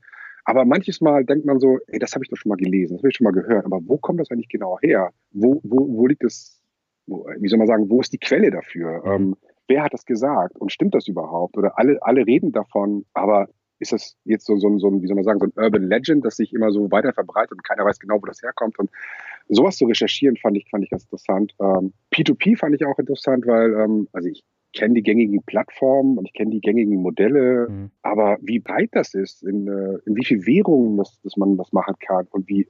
Aber 0.47 0.65
manches 0.65 1.01
Mal 1.01 1.25
denkt 1.25 1.45
man 1.45 1.59
so, 1.59 1.79
ey, 1.89 1.99
das 1.99 2.13
habe 2.15 2.25
ich 2.25 2.31
doch 2.31 2.37
schon 2.37 2.51
mal 2.51 2.57
gelesen, 2.57 2.95
das 2.95 3.03
habe 3.03 3.11
ich 3.11 3.17
schon 3.17 3.25
mal 3.25 3.33
gehört. 3.33 3.67
Aber 3.67 3.81
wo 3.85 3.99
kommt 3.99 4.21
das 4.21 4.31
eigentlich 4.31 4.49
genau 4.49 4.79
her? 4.81 5.11
Wo, 5.33 5.61
wo, 5.65 5.89
wo 5.89 6.07
liegt 6.07 6.23
das, 6.23 6.63
wo, 7.07 7.27
wie 7.41 7.49
soll 7.49 7.59
man 7.59 7.67
sagen, 7.67 7.91
wo 7.91 8.01
ist 8.01 8.13
die 8.13 8.19
Quelle 8.19 8.53
dafür? 8.53 9.05
Mhm. 9.05 9.13
Ähm, 9.13 9.37
wer 9.67 9.83
hat 9.83 9.93
das 9.93 10.07
gesagt? 10.07 10.57
Und 10.57 10.71
stimmt 10.71 10.95
das 10.95 11.09
überhaupt? 11.09 11.57
Oder 11.59 11.77
alle, 11.79 11.99
alle 12.01 12.25
reden 12.25 12.53
davon, 12.53 13.05
aber 13.13 13.49
ist 13.81 13.93
das 13.93 14.17
jetzt 14.25 14.47
so, 14.47 14.57
so, 14.57 14.79
so 14.79 14.89
ein, 14.89 15.03
wie 15.03 15.09
soll 15.09 15.17
man 15.17 15.25
sagen, 15.25 15.41
so 15.41 15.47
ein 15.47 15.53
Urban 15.57 15.89
Legend, 15.89 16.25
das 16.25 16.37
sich 16.37 16.55
immer 16.55 16.71
so 16.71 16.91
weiter 16.93 17.13
verbreitet 17.13 17.53
und 17.53 17.65
keiner 17.65 17.85
weiß 17.85 17.99
genau, 17.99 18.23
wo 18.23 18.27
das 18.27 18.41
herkommt. 18.41 18.79
Und 18.79 18.89
sowas 19.49 19.77
zu 19.77 19.85
recherchieren 19.87 20.37
fand 20.37 20.57
ich, 20.57 20.69
fand 20.71 20.85
ich 20.85 20.91
ganz 20.91 21.03
interessant. 21.03 21.55
Ähm, 21.61 21.93
P2P 22.15 22.57
fand 22.57 22.77
ich 22.77 22.87
auch 22.87 22.99
interessant, 23.01 23.47
weil, 23.49 23.75
ähm, 23.75 24.09
also 24.13 24.29
ich 24.29 24.45
kenne 24.73 24.95
die 24.95 25.03
gängigen 25.03 25.43
Plattformen 25.43 26.19
und 26.19 26.27
ich 26.27 26.33
kenne 26.33 26.51
die 26.51 26.61
gängigen 26.61 26.97
Modelle, 26.97 27.69
mhm. 27.69 27.91
aber 28.03 28.39
wie 28.41 28.59
breit 28.59 28.91
das 28.93 29.15
ist, 29.15 29.43
in, 29.43 29.69
äh, 29.69 29.99
in 30.07 30.17
wie 30.17 30.25
viel 30.25 30.47
Währungen 30.47 30.97
das, 30.97 31.21
dass 31.23 31.37
man 31.37 31.57
das 31.57 31.73
machen 31.73 31.95
kann 31.99 32.27
und 32.31 32.49
wie, 32.49 32.69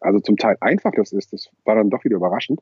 also 0.00 0.20
zum 0.20 0.36
Teil 0.36 0.56
einfach 0.60 0.92
das 0.92 1.12
ist, 1.12 1.32
das 1.32 1.50
war 1.64 1.74
dann 1.74 1.90
doch 1.90 2.04
wieder 2.04 2.16
überraschend. 2.16 2.60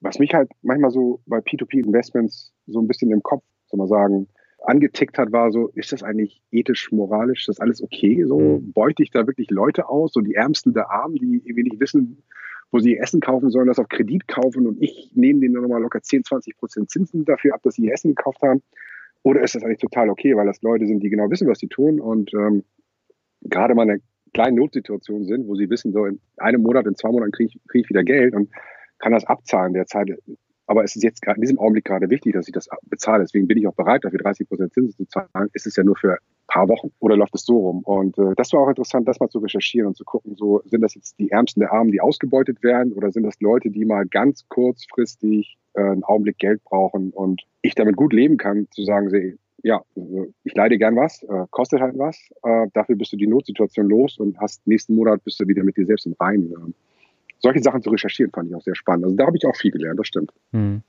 Was 0.00 0.18
mich 0.18 0.34
halt 0.34 0.50
manchmal 0.62 0.90
so 0.90 1.20
bei 1.26 1.38
P2P-Investments 1.38 2.52
so 2.66 2.80
ein 2.80 2.88
bisschen 2.88 3.10
im 3.10 3.22
Kopf, 3.22 3.42
soll 3.66 3.78
man 3.78 3.88
sagen, 3.88 4.28
angetickt 4.66 5.18
hat, 5.18 5.32
war 5.32 5.52
so, 5.52 5.68
ist 5.68 5.92
das 5.92 6.02
eigentlich 6.02 6.42
ethisch, 6.50 6.90
moralisch, 6.90 7.40
ist 7.40 7.48
das 7.48 7.60
alles 7.60 7.82
okay? 7.82 8.24
So 8.26 8.38
mhm. 8.38 8.72
beute 8.72 9.02
ich 9.02 9.10
da 9.10 9.26
wirklich 9.26 9.50
Leute 9.50 9.88
aus, 9.88 10.12
so 10.12 10.20
die 10.20 10.34
Ärmsten 10.34 10.74
der 10.74 10.90
Armen, 10.90 11.16
die 11.16 11.42
irgendwie 11.44 11.64
nicht 11.64 11.80
wissen, 11.80 12.22
wo 12.74 12.80
sie 12.80 12.98
Essen 12.98 13.20
kaufen 13.20 13.50
sollen, 13.50 13.68
das 13.68 13.78
auf 13.78 13.88
Kredit 13.88 14.26
kaufen 14.26 14.66
und 14.66 14.82
ich 14.82 15.12
nehme 15.14 15.38
denen 15.38 15.54
nochmal 15.54 15.80
locker 15.80 16.02
10, 16.02 16.24
20 16.24 16.56
Prozent 16.56 16.90
Zinsen 16.90 17.24
dafür 17.24 17.54
ab, 17.54 17.62
dass 17.62 17.76
sie 17.76 17.84
ihr 17.84 17.92
Essen 17.92 18.16
gekauft 18.16 18.42
haben? 18.42 18.64
Oder 19.22 19.44
ist 19.44 19.54
das 19.54 19.62
eigentlich 19.62 19.78
total 19.78 20.10
okay, 20.10 20.34
weil 20.34 20.46
das 20.46 20.60
Leute 20.60 20.88
sind, 20.88 21.00
die 21.00 21.08
genau 21.08 21.30
wissen, 21.30 21.46
was 21.46 21.60
sie 21.60 21.68
tun 21.68 22.00
und 22.00 22.34
ähm, 22.34 22.64
gerade 23.42 23.76
mal 23.76 23.88
eine 23.88 24.00
kleine 24.32 24.56
Notsituation 24.56 25.24
sind, 25.24 25.46
wo 25.46 25.54
sie 25.54 25.70
wissen, 25.70 25.92
so 25.92 26.04
in 26.04 26.18
einem 26.36 26.62
Monat, 26.62 26.88
in 26.88 26.96
zwei 26.96 27.12
Monaten 27.12 27.30
kriege 27.30 27.52
ich, 27.54 27.60
krieg 27.68 27.84
ich 27.84 27.90
wieder 27.90 28.02
Geld 28.02 28.34
und 28.34 28.50
kann 28.98 29.12
das 29.12 29.24
abzahlen 29.24 29.72
derzeit. 29.72 30.08
Aber 30.66 30.84
es 30.84 30.96
ist 30.96 31.02
jetzt 31.02 31.20
gerade 31.20 31.36
in 31.36 31.42
diesem 31.42 31.58
Augenblick 31.58 31.84
gerade 31.84 32.08
wichtig, 32.10 32.32
dass 32.32 32.48
ich 32.48 32.54
das 32.54 32.68
bezahle. 32.84 33.24
Deswegen 33.24 33.46
bin 33.46 33.58
ich 33.58 33.66
auch 33.66 33.74
bereit, 33.74 34.04
dafür 34.04 34.18
30 34.18 34.48
Prozent 34.48 34.72
Zinsen 34.72 34.96
zu 34.96 35.04
zahlen. 35.06 35.50
Ist 35.52 35.66
es 35.66 35.76
ja 35.76 35.84
nur 35.84 35.96
für 35.96 36.12
ein 36.12 36.18
paar 36.46 36.68
Wochen 36.68 36.90
oder 37.00 37.16
läuft 37.16 37.34
es 37.34 37.44
so 37.44 37.58
rum? 37.58 37.80
Und 37.80 38.18
äh, 38.18 38.34
das 38.36 38.52
war 38.52 38.60
auch 38.60 38.68
interessant, 38.68 39.06
das 39.06 39.20
mal 39.20 39.28
zu 39.28 39.38
recherchieren 39.40 39.88
und 39.88 39.96
zu 39.96 40.04
gucken, 40.04 40.36
so 40.36 40.62
sind 40.64 40.80
das 40.80 40.94
jetzt 40.94 41.18
die 41.18 41.30
Ärmsten 41.30 41.60
der 41.60 41.72
Armen, 41.72 41.92
die 41.92 42.00
ausgebeutet 42.00 42.62
werden 42.62 42.92
oder 42.92 43.12
sind 43.12 43.24
das 43.24 43.40
Leute, 43.40 43.70
die 43.70 43.84
mal 43.84 44.06
ganz 44.06 44.46
kurzfristig 44.48 45.58
äh, 45.74 45.82
einen 45.82 46.04
Augenblick 46.04 46.38
Geld 46.38 46.64
brauchen 46.64 47.10
und 47.10 47.42
ich 47.62 47.74
damit 47.74 47.96
gut 47.96 48.12
leben 48.12 48.38
kann, 48.38 48.66
zu 48.70 48.84
sagen, 48.84 49.10
sie, 49.10 49.38
ja, 49.62 49.82
ich 50.44 50.54
leide 50.54 50.78
gern 50.78 50.96
was, 50.96 51.22
äh, 51.22 51.46
kostet 51.50 51.80
halt 51.80 51.98
was, 51.98 52.18
äh, 52.42 52.66
dafür 52.72 52.96
bist 52.96 53.12
du 53.12 53.16
die 53.16 53.26
Notsituation 53.26 53.88
los 53.88 54.18
und 54.18 54.38
hast 54.38 54.66
nächsten 54.66 54.94
Monat 54.94 55.24
bist 55.24 55.40
du 55.40 55.48
wieder 55.48 55.62
mit 55.62 55.76
dir 55.76 55.86
selbst 55.86 56.06
im 56.06 56.14
Reinen 56.18 56.74
solche 57.44 57.60
Sachen 57.60 57.82
zu 57.82 57.90
recherchieren, 57.90 58.32
fand 58.32 58.48
ich 58.48 58.56
auch 58.56 58.62
sehr 58.62 58.74
spannend. 58.74 59.04
Also 59.04 59.16
da 59.16 59.26
habe 59.26 59.36
ich 59.36 59.44
auch 59.46 59.54
viel 59.54 59.70
gelernt, 59.70 60.00
das 60.00 60.06
stimmt. 60.06 60.32
Hm. 60.52 60.82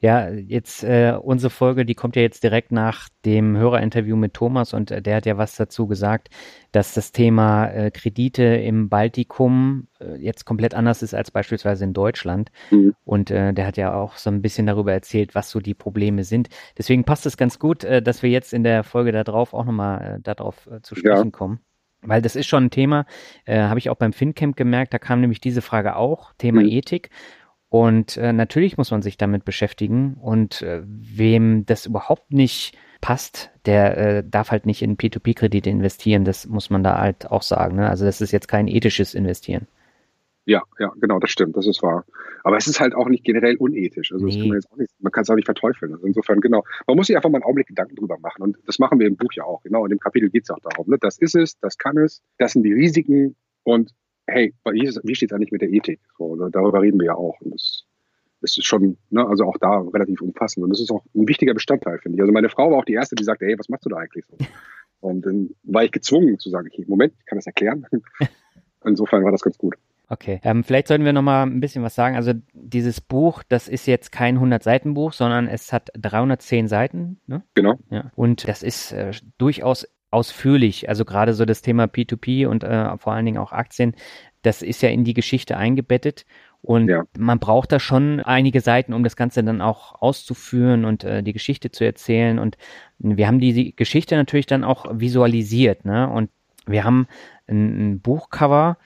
Ja, 0.00 0.28
jetzt 0.28 0.82
äh, 0.82 1.16
unsere 1.22 1.50
Folge, 1.50 1.86
die 1.86 1.94
kommt 1.94 2.16
ja 2.16 2.22
jetzt 2.22 2.42
direkt 2.42 2.72
nach 2.72 3.08
dem 3.24 3.56
Hörerinterview 3.56 4.16
mit 4.16 4.34
Thomas 4.34 4.74
und 4.74 4.90
äh, 4.90 5.00
der 5.00 5.16
hat 5.16 5.26
ja 5.26 5.38
was 5.38 5.54
dazu 5.54 5.86
gesagt, 5.86 6.28
dass 6.72 6.94
das 6.94 7.12
Thema 7.12 7.68
äh, 7.68 7.90
Kredite 7.92 8.42
im 8.42 8.88
Baltikum 8.88 9.86
äh, 10.00 10.16
jetzt 10.16 10.46
komplett 10.46 10.74
anders 10.74 11.02
ist 11.02 11.14
als 11.14 11.30
beispielsweise 11.30 11.84
in 11.84 11.92
Deutschland. 11.92 12.50
Mhm. 12.72 12.94
Und 13.04 13.30
äh, 13.30 13.52
der 13.52 13.66
hat 13.68 13.76
ja 13.76 13.94
auch 13.94 14.16
so 14.16 14.30
ein 14.30 14.42
bisschen 14.42 14.66
darüber 14.66 14.92
erzählt, 14.92 15.36
was 15.36 15.48
so 15.50 15.60
die 15.60 15.74
Probleme 15.74 16.24
sind. 16.24 16.48
Deswegen 16.76 17.04
passt 17.04 17.24
es 17.24 17.36
ganz 17.36 17.60
gut, 17.60 17.84
dass 17.84 18.22
wir 18.22 18.30
jetzt 18.30 18.52
in 18.52 18.64
der 18.64 18.82
Folge 18.82 19.12
darauf 19.12 19.54
auch 19.54 19.64
nochmal 19.64 20.16
äh, 20.16 20.20
darauf 20.20 20.68
zu 20.82 20.96
sprechen 20.96 21.26
ja. 21.26 21.30
kommen. 21.30 21.60
Weil 22.02 22.22
das 22.22 22.36
ist 22.36 22.46
schon 22.46 22.64
ein 22.64 22.70
Thema, 22.70 23.06
äh, 23.44 23.60
habe 23.60 23.78
ich 23.78 23.90
auch 23.90 23.96
beim 23.96 24.12
FinCamp 24.12 24.56
gemerkt, 24.56 24.94
da 24.94 24.98
kam 24.98 25.20
nämlich 25.20 25.40
diese 25.40 25.62
Frage 25.62 25.96
auch, 25.96 26.32
Thema 26.38 26.62
mhm. 26.62 26.68
Ethik. 26.68 27.10
Und 27.68 28.16
äh, 28.16 28.32
natürlich 28.32 28.76
muss 28.76 28.90
man 28.90 29.00
sich 29.00 29.16
damit 29.16 29.44
beschäftigen. 29.44 30.14
Und 30.14 30.62
äh, 30.62 30.82
wem 30.84 31.66
das 31.66 31.86
überhaupt 31.86 32.32
nicht 32.32 32.76
passt, 33.00 33.50
der 33.64 33.96
äh, 33.96 34.24
darf 34.26 34.50
halt 34.50 34.66
nicht 34.66 34.82
in 34.82 34.96
P2P-Kredite 34.96 35.70
investieren. 35.70 36.24
Das 36.24 36.46
muss 36.46 36.68
man 36.68 36.82
da 36.82 36.98
halt 36.98 37.30
auch 37.30 37.42
sagen. 37.42 37.76
Ne? 37.76 37.88
Also 37.88 38.04
das 38.04 38.20
ist 38.20 38.32
jetzt 38.32 38.48
kein 38.48 38.66
ethisches 38.66 39.14
Investieren. 39.14 39.66
Ja, 40.50 40.64
ja, 40.80 40.92
genau, 41.00 41.20
das 41.20 41.30
stimmt, 41.30 41.56
das 41.56 41.68
ist 41.68 41.80
wahr. 41.80 42.04
Aber 42.42 42.56
es 42.56 42.66
ist 42.66 42.80
halt 42.80 42.92
auch 42.96 43.08
nicht 43.08 43.22
generell 43.22 43.54
unethisch. 43.58 44.10
Also 44.10 44.26
nee. 44.26 44.48
man, 44.48 44.60
man 44.98 45.12
kann 45.12 45.22
es 45.22 45.30
auch 45.30 45.36
nicht 45.36 45.44
verteufeln. 45.44 45.92
Also 45.92 46.04
insofern, 46.04 46.40
genau. 46.40 46.64
Man 46.88 46.96
muss 46.96 47.06
sich 47.06 47.14
einfach 47.14 47.30
mal 47.30 47.36
einen 47.36 47.44
Augenblick 47.44 47.68
Gedanken 47.68 47.94
drüber 47.94 48.18
machen. 48.18 48.42
Und 48.42 48.56
das 48.66 48.80
machen 48.80 48.98
wir 48.98 49.06
im 49.06 49.16
Buch 49.16 49.32
ja 49.32 49.44
auch. 49.44 49.62
Genau, 49.62 49.84
in 49.84 49.90
dem 49.90 50.00
Kapitel 50.00 50.28
geht 50.28 50.42
es 50.42 50.50
auch 50.50 50.58
darum. 50.58 50.90
Ne? 50.90 50.96
Das 51.00 51.18
ist 51.18 51.36
es, 51.36 51.56
das 51.60 51.78
kann 51.78 51.96
es, 51.98 52.20
das 52.38 52.50
sind 52.50 52.64
die 52.64 52.72
Risiken. 52.72 53.36
Und 53.62 53.92
hey, 54.26 54.52
wie, 54.72 55.14
steht 55.14 55.30
es 55.30 55.36
eigentlich 55.36 55.52
mit 55.52 55.62
der 55.62 55.70
Ethik? 55.70 56.00
So, 56.18 56.34
ne? 56.34 56.48
Darüber 56.50 56.82
reden 56.82 56.98
wir 56.98 57.06
ja 57.06 57.14
auch. 57.14 57.40
Und 57.42 57.54
das, 57.54 57.84
das 58.40 58.58
ist 58.58 58.66
schon, 58.66 58.96
ne, 59.10 59.24
also 59.24 59.44
auch 59.44 59.58
da 59.58 59.78
relativ 59.78 60.20
umfassend. 60.20 60.64
Und 60.64 60.70
das 60.70 60.80
ist 60.80 60.90
auch 60.90 61.04
ein 61.14 61.28
wichtiger 61.28 61.54
Bestandteil, 61.54 62.00
finde 62.00 62.16
ich. 62.16 62.22
Also 62.22 62.32
meine 62.32 62.48
Frau 62.48 62.72
war 62.72 62.78
auch 62.78 62.84
die 62.84 62.94
Erste, 62.94 63.14
die 63.14 63.22
sagte, 63.22 63.46
hey, 63.46 63.56
was 63.56 63.68
machst 63.68 63.86
du 63.86 63.90
da 63.90 63.98
eigentlich 63.98 64.24
so? 64.26 64.36
Und 64.98 65.24
dann 65.24 65.50
war 65.62 65.84
ich 65.84 65.92
gezwungen 65.92 66.40
zu 66.40 66.50
sagen, 66.50 66.68
okay, 66.72 66.84
Moment, 66.88 67.14
ich 67.20 67.26
kann 67.26 67.38
das 67.38 67.46
erklären. 67.46 67.86
Insofern 68.84 69.22
war 69.22 69.30
das 69.30 69.42
ganz 69.42 69.56
gut. 69.56 69.76
Okay, 70.12 70.40
ähm, 70.42 70.64
vielleicht 70.64 70.88
sollten 70.88 71.04
wir 71.04 71.12
noch 71.12 71.22
mal 71.22 71.44
ein 71.44 71.60
bisschen 71.60 71.84
was 71.84 71.94
sagen. 71.94 72.16
Also 72.16 72.32
dieses 72.52 73.00
Buch, 73.00 73.44
das 73.48 73.68
ist 73.68 73.86
jetzt 73.86 74.10
kein 74.10 74.40
100-Seiten-Buch, 74.40 75.12
sondern 75.12 75.46
es 75.46 75.72
hat 75.72 75.90
310 75.94 76.66
Seiten. 76.66 77.20
Ne? 77.28 77.44
Genau. 77.54 77.78
Ja. 77.90 78.10
Und 78.16 78.48
das 78.48 78.64
ist 78.64 78.90
äh, 78.90 79.12
durchaus 79.38 79.86
ausführlich. 80.10 80.88
Also 80.88 81.04
gerade 81.04 81.32
so 81.32 81.44
das 81.44 81.62
Thema 81.62 81.84
P2P 81.84 82.48
und 82.48 82.64
äh, 82.64 82.98
vor 82.98 83.12
allen 83.12 83.24
Dingen 83.24 83.38
auch 83.38 83.52
Aktien, 83.52 83.94
das 84.42 84.62
ist 84.62 84.82
ja 84.82 84.88
in 84.88 85.04
die 85.04 85.14
Geschichte 85.14 85.56
eingebettet. 85.56 86.26
Und 86.60 86.88
ja. 86.88 87.04
man 87.16 87.38
braucht 87.38 87.70
da 87.70 87.78
schon 87.78 88.18
einige 88.18 88.60
Seiten, 88.60 88.94
um 88.94 89.04
das 89.04 89.14
Ganze 89.14 89.44
dann 89.44 89.62
auch 89.62 90.02
auszuführen 90.02 90.84
und 90.84 91.04
äh, 91.04 91.22
die 91.22 91.32
Geschichte 91.32 91.70
zu 91.70 91.84
erzählen. 91.84 92.40
Und 92.40 92.58
wir 92.98 93.28
haben 93.28 93.38
die 93.38 93.76
Geschichte 93.76 94.16
natürlich 94.16 94.46
dann 94.46 94.64
auch 94.64 94.86
visualisiert. 94.90 95.84
Ne? 95.84 96.10
Und 96.10 96.30
wir 96.66 96.82
haben 96.82 97.06
ein, 97.46 97.92
ein 97.92 98.00
Buchcover, 98.00 98.76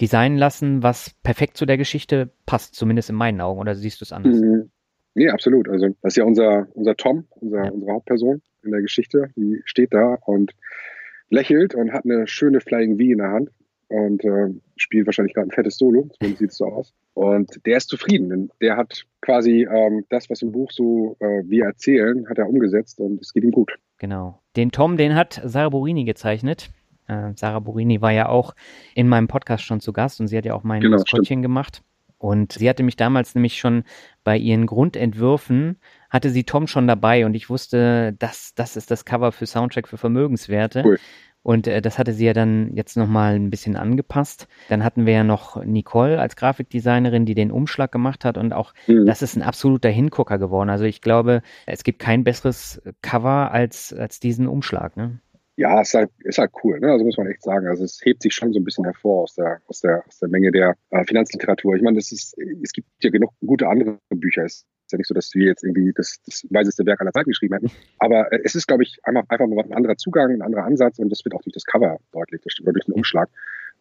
designen 0.00 0.38
lassen, 0.38 0.82
was 0.82 1.14
perfekt 1.22 1.56
zu 1.56 1.66
der 1.66 1.78
Geschichte 1.78 2.30
passt, 2.46 2.74
zumindest 2.74 3.10
in 3.10 3.16
meinen 3.16 3.40
Augen. 3.40 3.60
Oder 3.60 3.74
siehst 3.74 4.00
du 4.00 4.04
es 4.04 4.12
anders? 4.12 4.36
Mhm. 4.36 4.70
Nee, 5.14 5.28
absolut. 5.28 5.68
Also 5.68 5.88
das 6.02 6.12
ist 6.12 6.16
ja 6.16 6.24
unser, 6.24 6.66
unser 6.74 6.96
Tom, 6.96 7.24
unser, 7.30 7.64
ja. 7.64 7.70
unsere 7.70 7.92
Hauptperson 7.92 8.42
in 8.64 8.72
der 8.72 8.82
Geschichte. 8.82 9.30
Die 9.36 9.62
steht 9.64 9.94
da 9.94 10.18
und 10.26 10.52
lächelt 11.30 11.74
und 11.74 11.92
hat 11.92 12.04
eine 12.04 12.26
schöne 12.26 12.60
Flying 12.60 12.96
V 12.96 13.02
in 13.02 13.18
der 13.18 13.30
Hand 13.30 13.50
und 13.88 14.24
äh, 14.24 14.48
spielt 14.76 15.06
wahrscheinlich 15.06 15.34
gerade 15.34 15.48
ein 15.48 15.52
fettes 15.52 15.76
Solo, 15.78 16.08
zumindest 16.18 16.40
sieht 16.40 16.50
es 16.50 16.56
so 16.56 16.66
aus. 16.66 16.92
Und 17.14 17.64
der 17.64 17.76
ist 17.76 17.88
zufrieden, 17.88 18.28
denn 18.28 18.50
der 18.60 18.76
hat 18.76 19.04
quasi 19.20 19.68
ähm, 19.70 20.04
das, 20.08 20.28
was 20.30 20.42
im 20.42 20.50
Buch 20.50 20.70
so 20.72 21.16
äh, 21.20 21.42
wir 21.44 21.64
erzählen, 21.64 22.28
hat 22.28 22.38
er 22.38 22.48
umgesetzt 22.48 22.98
und 22.98 23.20
es 23.20 23.32
geht 23.32 23.44
ihm 23.44 23.52
gut. 23.52 23.72
Genau. 23.98 24.40
Den 24.56 24.72
Tom, 24.72 24.96
den 24.96 25.14
hat 25.14 25.40
Sarah 25.44 25.68
Borini 25.68 26.04
gezeichnet. 26.04 26.70
Äh, 27.06 27.32
Sarah 27.36 27.60
Borini 27.60 28.00
war 28.00 28.12
ja 28.12 28.28
auch 28.28 28.54
in 28.94 29.08
meinem 29.08 29.28
Podcast 29.28 29.64
schon 29.64 29.80
zu 29.80 29.92
Gast 29.92 30.20
und 30.20 30.28
sie 30.28 30.36
hat 30.36 30.44
ja 30.44 30.54
auch 30.54 30.64
mein 30.64 30.80
genau, 30.80 30.98
Maskottchen 30.98 31.42
gemacht. 31.42 31.82
Und 32.18 32.52
sie 32.52 32.68
hatte 32.70 32.82
mich 32.82 32.96
damals 32.96 33.34
nämlich 33.34 33.58
schon 33.58 33.84
bei 34.22 34.38
ihren 34.38 34.64
Grundentwürfen, 34.64 35.78
hatte 36.08 36.30
sie 36.30 36.44
Tom 36.44 36.66
schon 36.66 36.86
dabei 36.86 37.26
und 37.26 37.34
ich 37.34 37.50
wusste, 37.50 38.14
das, 38.18 38.54
das 38.54 38.76
ist 38.76 38.90
das 38.90 39.04
Cover 39.04 39.30
für 39.30 39.46
Soundtrack 39.46 39.88
für 39.88 39.98
Vermögenswerte. 39.98 40.82
Cool. 40.84 40.98
Und 41.44 41.66
äh, 41.66 41.82
das 41.82 41.98
hatte 41.98 42.14
sie 42.14 42.24
ja 42.24 42.32
dann 42.32 42.74
jetzt 42.74 42.96
nochmal 42.96 43.34
ein 43.34 43.50
bisschen 43.50 43.76
angepasst. 43.76 44.48
Dann 44.70 44.82
hatten 44.82 45.04
wir 45.04 45.12
ja 45.12 45.24
noch 45.24 45.62
Nicole 45.62 46.18
als 46.18 46.36
Grafikdesignerin, 46.36 47.26
die 47.26 47.34
den 47.34 47.52
Umschlag 47.52 47.92
gemacht 47.92 48.24
hat. 48.24 48.38
Und 48.38 48.54
auch 48.54 48.72
mhm. 48.86 49.04
das 49.04 49.20
ist 49.20 49.36
ein 49.36 49.42
absoluter 49.42 49.90
Hingucker 49.90 50.38
geworden. 50.38 50.70
Also 50.70 50.86
ich 50.86 51.02
glaube, 51.02 51.42
es 51.66 51.84
gibt 51.84 51.98
kein 51.98 52.24
besseres 52.24 52.80
Cover 53.02 53.52
als, 53.52 53.92
als 53.92 54.18
diesen 54.20 54.48
Umschlag. 54.48 54.96
Ne? 54.96 55.20
Ja, 55.56 55.80
ist 55.80 55.94
halt, 55.94 56.10
ist 56.20 56.38
halt 56.38 56.50
cool, 56.62 56.80
ne? 56.80 56.90
Also 56.90 57.04
muss 57.04 57.16
man 57.16 57.28
echt 57.28 57.42
sagen. 57.42 57.68
Also 57.68 57.84
es 57.84 58.00
hebt 58.04 58.22
sich 58.22 58.34
schon 58.34 58.52
so 58.52 58.58
ein 58.58 58.64
bisschen 58.64 58.84
hervor 58.84 59.22
aus 59.22 59.34
der, 59.34 59.60
aus 59.68 59.80
der, 59.80 60.04
aus 60.06 60.18
der 60.18 60.28
Menge 60.28 60.50
der 60.50 60.76
äh, 60.90 61.04
Finanzliteratur. 61.04 61.76
Ich 61.76 61.82
meine, 61.82 61.96
das 61.96 62.10
ist, 62.10 62.36
es 62.62 62.72
gibt 62.72 62.88
ja 63.02 63.10
genug 63.10 63.32
gute 63.44 63.68
andere 63.68 63.98
Bücher. 64.10 64.44
Es 64.44 64.64
ist 64.86 64.92
ja 64.92 64.98
nicht 64.98 65.06
so, 65.06 65.14
dass 65.14 65.32
wir 65.34 65.46
jetzt 65.46 65.62
irgendwie 65.62 65.92
das, 65.94 66.20
das 66.26 66.44
weiseste 66.50 66.84
Werk 66.86 67.00
aller 67.00 67.12
Zeiten 67.12 67.30
geschrieben 67.30 67.54
hätten. 67.54 67.70
Aber 67.98 68.32
äh, 68.32 68.40
es 68.42 68.54
ist, 68.56 68.66
glaube 68.66 68.82
ich, 68.82 68.98
einfach, 69.04 69.24
einfach 69.28 69.46
mal 69.46 69.64
ein 69.64 69.72
anderer 69.72 69.96
Zugang, 69.96 70.32
ein 70.32 70.42
anderer 70.42 70.64
Ansatz 70.64 70.98
und 70.98 71.10
das 71.10 71.24
wird 71.24 71.34
auch 71.34 71.42
durch 71.42 71.54
das 71.54 71.64
Cover 71.64 71.98
deutlich, 72.12 72.40
das, 72.42 72.56
oder 72.60 72.72
durch 72.72 72.86
den 72.86 72.94
Umschlag. 72.94 73.28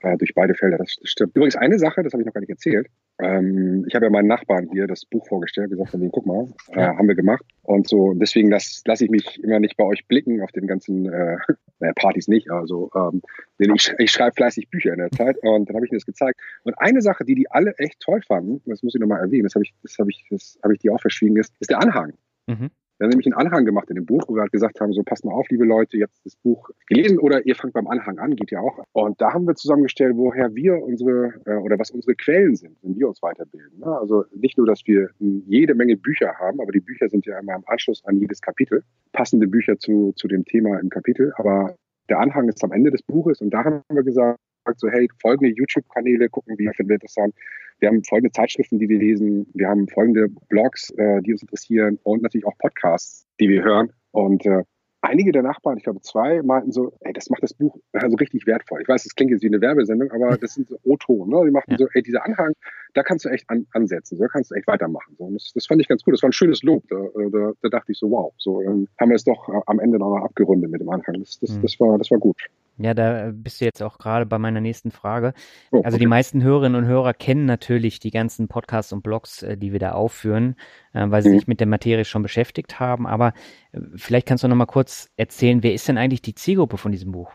Äh, 0.03 0.17
durch 0.17 0.33
beide 0.35 0.53
Felder. 0.53 0.77
Das, 0.77 0.95
das, 0.99 1.09
stimmt. 1.09 1.35
Übrigens 1.35 1.55
eine 1.55 1.79
Sache, 1.79 2.03
das 2.03 2.13
habe 2.13 2.21
ich 2.21 2.27
noch 2.27 2.33
gar 2.33 2.41
nicht 2.41 2.49
erzählt. 2.49 2.87
Ähm, 3.19 3.85
ich 3.87 3.95
habe 3.95 4.05
ja 4.05 4.11
meinen 4.11 4.27
Nachbarn 4.27 4.69
hier 4.71 4.85
das 4.85 5.05
Buch 5.05 5.25
vorgestellt, 5.27 5.71
gesagt 5.71 5.91
von 5.91 5.99
denen, 5.99 6.11
guck 6.11 6.25
mal, 6.25 6.47
äh, 6.71 6.81
haben 6.81 7.07
wir 7.07 7.15
gemacht. 7.15 7.45
Und 7.63 7.87
so, 7.87 8.13
deswegen 8.13 8.49
lasse 8.51 8.81
lass 8.85 9.01
ich 9.01 9.09
mich 9.09 9.41
immer 9.43 9.59
nicht 9.59 9.77
bei 9.77 9.85
euch 9.85 10.05
blicken 10.07 10.41
auf 10.41 10.51
den 10.51 10.67
ganzen, 10.67 11.11
äh, 11.11 11.37
naja, 11.79 11.93
Partys 11.95 12.27
nicht, 12.27 12.51
also 12.51 12.91
ähm, 12.95 13.21
denn 13.59 13.73
ich, 13.75 13.93
ich 13.97 14.11
schreibe 14.11 14.35
fleißig 14.35 14.69
Bücher 14.69 14.91
in 14.91 14.99
der 14.99 15.11
Zeit 15.11 15.37
und 15.41 15.69
dann 15.69 15.75
habe 15.75 15.85
ich 15.85 15.91
mir 15.91 15.97
das 15.97 16.05
gezeigt. 16.05 16.39
Und 16.63 16.77
eine 16.79 17.01
Sache, 17.01 17.23
die 17.23 17.35
die 17.35 17.49
alle 17.49 17.73
echt 17.77 17.99
toll 17.99 18.21
fanden, 18.27 18.61
das 18.65 18.83
muss 18.83 18.95
ich 18.95 19.01
nochmal 19.01 19.21
erwähnen, 19.21 19.43
das 19.43 19.55
habe 19.55 19.63
ich, 19.63 19.73
das 19.83 19.97
habe 19.97 20.09
ich, 20.11 20.25
das 20.29 20.59
habe 20.63 20.73
ich 20.73 20.79
dir 20.79 20.93
auch 20.93 21.01
verschwiegen, 21.01 21.37
ist, 21.37 21.53
ist 21.59 21.69
der 21.69 21.79
Anhang. 21.79 22.13
Mhm. 22.47 22.69
Wir 23.03 23.07
haben 23.07 23.19
nämlich 23.19 23.27
einen 23.27 23.47
Anhang 23.47 23.65
gemacht 23.65 23.89
in 23.89 23.95
dem 23.95 24.05
Buch, 24.05 24.23
wo 24.29 24.35
wir 24.35 24.43
halt 24.43 24.53
gesagt 24.53 24.79
haben, 24.79 24.93
so 24.93 25.03
passt 25.03 25.25
mal 25.25 25.33
auf, 25.33 25.49
liebe 25.49 25.65
Leute, 25.65 25.97
jetzt 25.97 26.25
das 26.25 26.37
Buch 26.37 26.69
gelesen 26.87 27.19
oder 27.19 27.45
ihr 27.45 27.53
fangt 27.53 27.73
beim 27.73 27.85
Anhang 27.87 28.17
an, 28.17 28.33
geht 28.33 28.49
ja 28.49 28.61
auch. 28.61 28.81
Und 28.93 29.19
da 29.19 29.33
haben 29.33 29.45
wir 29.45 29.55
zusammengestellt, 29.55 30.15
woher 30.15 30.55
wir 30.55 30.81
unsere 30.81 31.33
äh, 31.45 31.57
oder 31.57 31.77
was 31.77 31.91
unsere 31.91 32.15
Quellen 32.15 32.55
sind, 32.55 32.77
wenn 32.81 32.95
wir 32.95 33.09
uns 33.09 33.21
weiterbilden. 33.21 33.79
Ne? 33.79 33.87
Also 33.87 34.23
nicht 34.33 34.57
nur, 34.57 34.65
dass 34.65 34.87
wir 34.87 35.09
jede 35.19 35.75
Menge 35.75 35.97
Bücher 35.97 36.35
haben, 36.39 36.61
aber 36.61 36.71
die 36.71 36.79
Bücher 36.79 37.09
sind 37.09 37.25
ja 37.25 37.37
immer 37.39 37.55
im 37.55 37.63
Anschluss 37.65 38.01
an 38.05 38.15
jedes 38.15 38.39
Kapitel, 38.39 38.85
passende 39.11 39.47
Bücher 39.47 39.77
zu, 39.77 40.13
zu 40.15 40.29
dem 40.29 40.45
Thema 40.45 40.79
im 40.79 40.89
Kapitel, 40.89 41.33
aber 41.35 41.75
der 42.07 42.21
Anhang 42.21 42.47
ist 42.47 42.63
am 42.63 42.71
Ende 42.71 42.89
des 42.89 43.01
Buches 43.01 43.41
und 43.41 43.49
da 43.49 43.65
haben 43.65 43.81
wir 43.91 44.03
gesagt, 44.03 44.39
so, 44.75 44.89
hey, 44.89 45.07
folgende 45.21 45.53
YouTube-Kanäle 45.55 46.29
gucken 46.29 46.57
wir, 46.57 46.73
finden 46.73 46.89
wir 46.89 46.95
interessant. 46.95 47.35
Wir 47.79 47.89
haben 47.89 48.03
folgende 48.03 48.31
Zeitschriften, 48.31 48.79
die 48.79 48.87
wir 48.87 48.97
lesen. 48.97 49.45
Wir 49.53 49.67
haben 49.67 49.87
folgende 49.87 50.29
Blogs, 50.49 50.89
äh, 50.91 51.21
die 51.21 51.33
uns 51.33 51.41
interessieren 51.41 51.99
und 52.03 52.23
natürlich 52.23 52.45
auch 52.45 52.57
Podcasts, 52.57 53.25
die 53.39 53.49
wir 53.49 53.63
hören. 53.63 53.91
Und 54.11 54.45
äh, 54.45 54.63
einige 55.03 55.31
der 55.31 55.43
Nachbarn, 55.43 55.77
ich 55.77 55.83
glaube 55.83 56.01
zwei, 56.01 56.41
meinten 56.41 56.71
so, 56.71 56.93
ey, 57.01 57.11
das 57.13 57.29
macht 57.29 57.43
das 57.43 57.53
Buch 57.53 57.77
also 57.91 58.15
richtig 58.15 58.47
wertvoll. 58.47 58.81
Ich 58.81 58.87
weiß, 58.87 59.03
das 59.03 59.15
klingt 59.15 59.31
jetzt 59.31 59.43
wie 59.43 59.47
eine 59.47 59.59
Werbesendung, 59.59 60.11
aber 60.11 60.37
das 60.41 60.53
sind 60.53 60.69
so 60.69 60.79
O-Ton. 60.83 61.29
Ne? 61.29 61.41
Die 61.45 61.51
machten 61.51 61.77
so, 61.77 61.87
ey, 61.93 62.01
dieser 62.01 62.25
Anhang, 62.25 62.53
da 62.93 63.03
kannst 63.03 63.25
du 63.25 63.29
echt 63.29 63.49
an, 63.49 63.67
ansetzen, 63.73 64.17
so, 64.17 64.23
da 64.23 64.29
kannst 64.29 64.51
du 64.51 64.55
echt 64.55 64.67
weitermachen. 64.67 65.15
So. 65.17 65.29
Das, 65.31 65.51
das 65.53 65.65
fand 65.67 65.81
ich 65.81 65.87
ganz 65.87 66.03
gut. 66.03 66.13
Das 66.13 66.23
war 66.23 66.29
ein 66.29 66.33
schönes 66.33 66.63
Lob. 66.63 66.83
Da, 66.89 66.95
da, 67.31 67.51
da 67.61 67.69
dachte 67.69 67.91
ich 67.91 67.97
so, 67.97 68.09
wow, 68.09 68.33
so 68.37 68.61
ähm, 68.61 68.87
haben 68.99 69.09
wir 69.09 69.15
es 69.15 69.25
doch 69.25 69.49
äh, 69.49 69.59
am 69.65 69.79
Ende 69.79 69.99
noch 69.99 70.15
abgerundet 70.15 70.71
mit 70.71 70.79
dem 70.79 70.89
Anhang. 70.89 71.19
Das, 71.19 71.37
das, 71.39 71.57
mhm. 71.57 71.61
das, 71.61 71.79
war, 71.79 71.97
das 71.97 72.09
war 72.09 72.19
gut. 72.19 72.37
Ja, 72.77 72.93
da 72.93 73.31
bist 73.31 73.61
du 73.61 73.65
jetzt 73.65 73.83
auch 73.83 73.99
gerade 73.99 74.25
bei 74.25 74.39
meiner 74.39 74.59
nächsten 74.59 74.91
Frage. 74.91 75.33
Oh, 75.71 75.77
okay. 75.77 75.85
Also 75.85 75.97
die 75.99 76.07
meisten 76.07 76.41
Hörerinnen 76.41 76.83
und 76.83 76.87
Hörer 76.87 77.13
kennen 77.13 77.45
natürlich 77.45 77.99
die 77.99 78.09
ganzen 78.09 78.47
Podcasts 78.47 78.91
und 78.93 79.03
Blogs, 79.03 79.43
äh, 79.43 79.57
die 79.57 79.71
wir 79.71 79.79
da 79.79 79.91
aufführen, 79.91 80.55
äh, 80.93 81.05
weil 81.09 81.21
sie 81.21 81.29
mhm. 81.29 81.35
sich 81.35 81.47
mit 81.47 81.59
der 81.59 81.67
Materie 81.67 82.03
schon 82.03 82.23
beschäftigt 82.23 82.79
haben. 82.79 83.05
Aber 83.05 83.33
äh, 83.73 83.79
vielleicht 83.95 84.27
kannst 84.27 84.43
du 84.43 84.47
noch 84.47 84.55
mal 84.55 84.65
kurz 84.65 85.09
erzählen, 85.17 85.61
wer 85.61 85.73
ist 85.73 85.87
denn 85.87 85.99
eigentlich 85.99 86.23
die 86.23 86.33
Zielgruppe 86.33 86.77
von 86.77 86.91
diesem 86.91 87.11
Buch? 87.11 87.33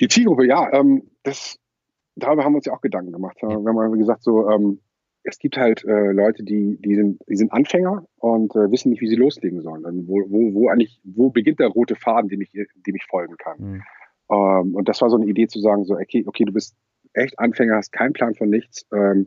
Die 0.00 0.08
Zielgruppe, 0.08 0.46
ja, 0.46 0.72
ähm, 0.72 1.10
das, 1.24 1.58
darüber 2.16 2.44
haben 2.44 2.52
wir 2.52 2.58
uns 2.58 2.66
ja 2.66 2.72
auch 2.72 2.80
Gedanken 2.80 3.12
gemacht. 3.12 3.36
Ja. 3.42 3.48
Wir 3.48 3.54
haben 3.54 3.98
gesagt, 3.98 4.22
so, 4.22 4.48
ähm, 4.48 4.80
es 5.24 5.38
gibt 5.38 5.58
halt 5.58 5.84
äh, 5.84 6.12
Leute, 6.12 6.42
die, 6.42 6.78
die, 6.80 6.94
sind, 6.94 7.20
die 7.28 7.36
sind 7.36 7.52
Anfänger 7.52 8.06
und 8.16 8.54
äh, 8.56 8.70
wissen 8.70 8.90
nicht, 8.90 9.02
wie 9.02 9.08
sie 9.08 9.16
loslegen 9.16 9.60
sollen. 9.60 9.82
Dann 9.82 10.08
wo, 10.08 10.20
wo, 10.28 10.54
wo 10.54 10.68
eigentlich, 10.70 11.00
wo 11.04 11.28
beginnt 11.28 11.60
der 11.60 11.68
rote 11.68 11.94
Faden, 11.94 12.30
dem 12.30 12.40
ich, 12.40 12.50
dem 12.52 12.94
ich 12.94 13.04
folgen 13.04 13.36
kann? 13.36 13.58
Mhm. 13.58 13.82
Ähm, 14.30 14.74
und 14.74 14.88
das 14.88 15.00
war 15.02 15.10
so 15.10 15.16
eine 15.16 15.26
Idee 15.26 15.48
zu 15.48 15.60
sagen, 15.60 15.84
so, 15.84 15.94
okay, 15.94 16.24
okay, 16.26 16.44
du 16.44 16.52
bist 16.52 16.76
echt 17.14 17.38
Anfänger, 17.38 17.76
hast 17.76 17.92
keinen 17.92 18.12
Plan 18.12 18.34
von 18.34 18.48
nichts. 18.48 18.86
Ähm, 18.92 19.26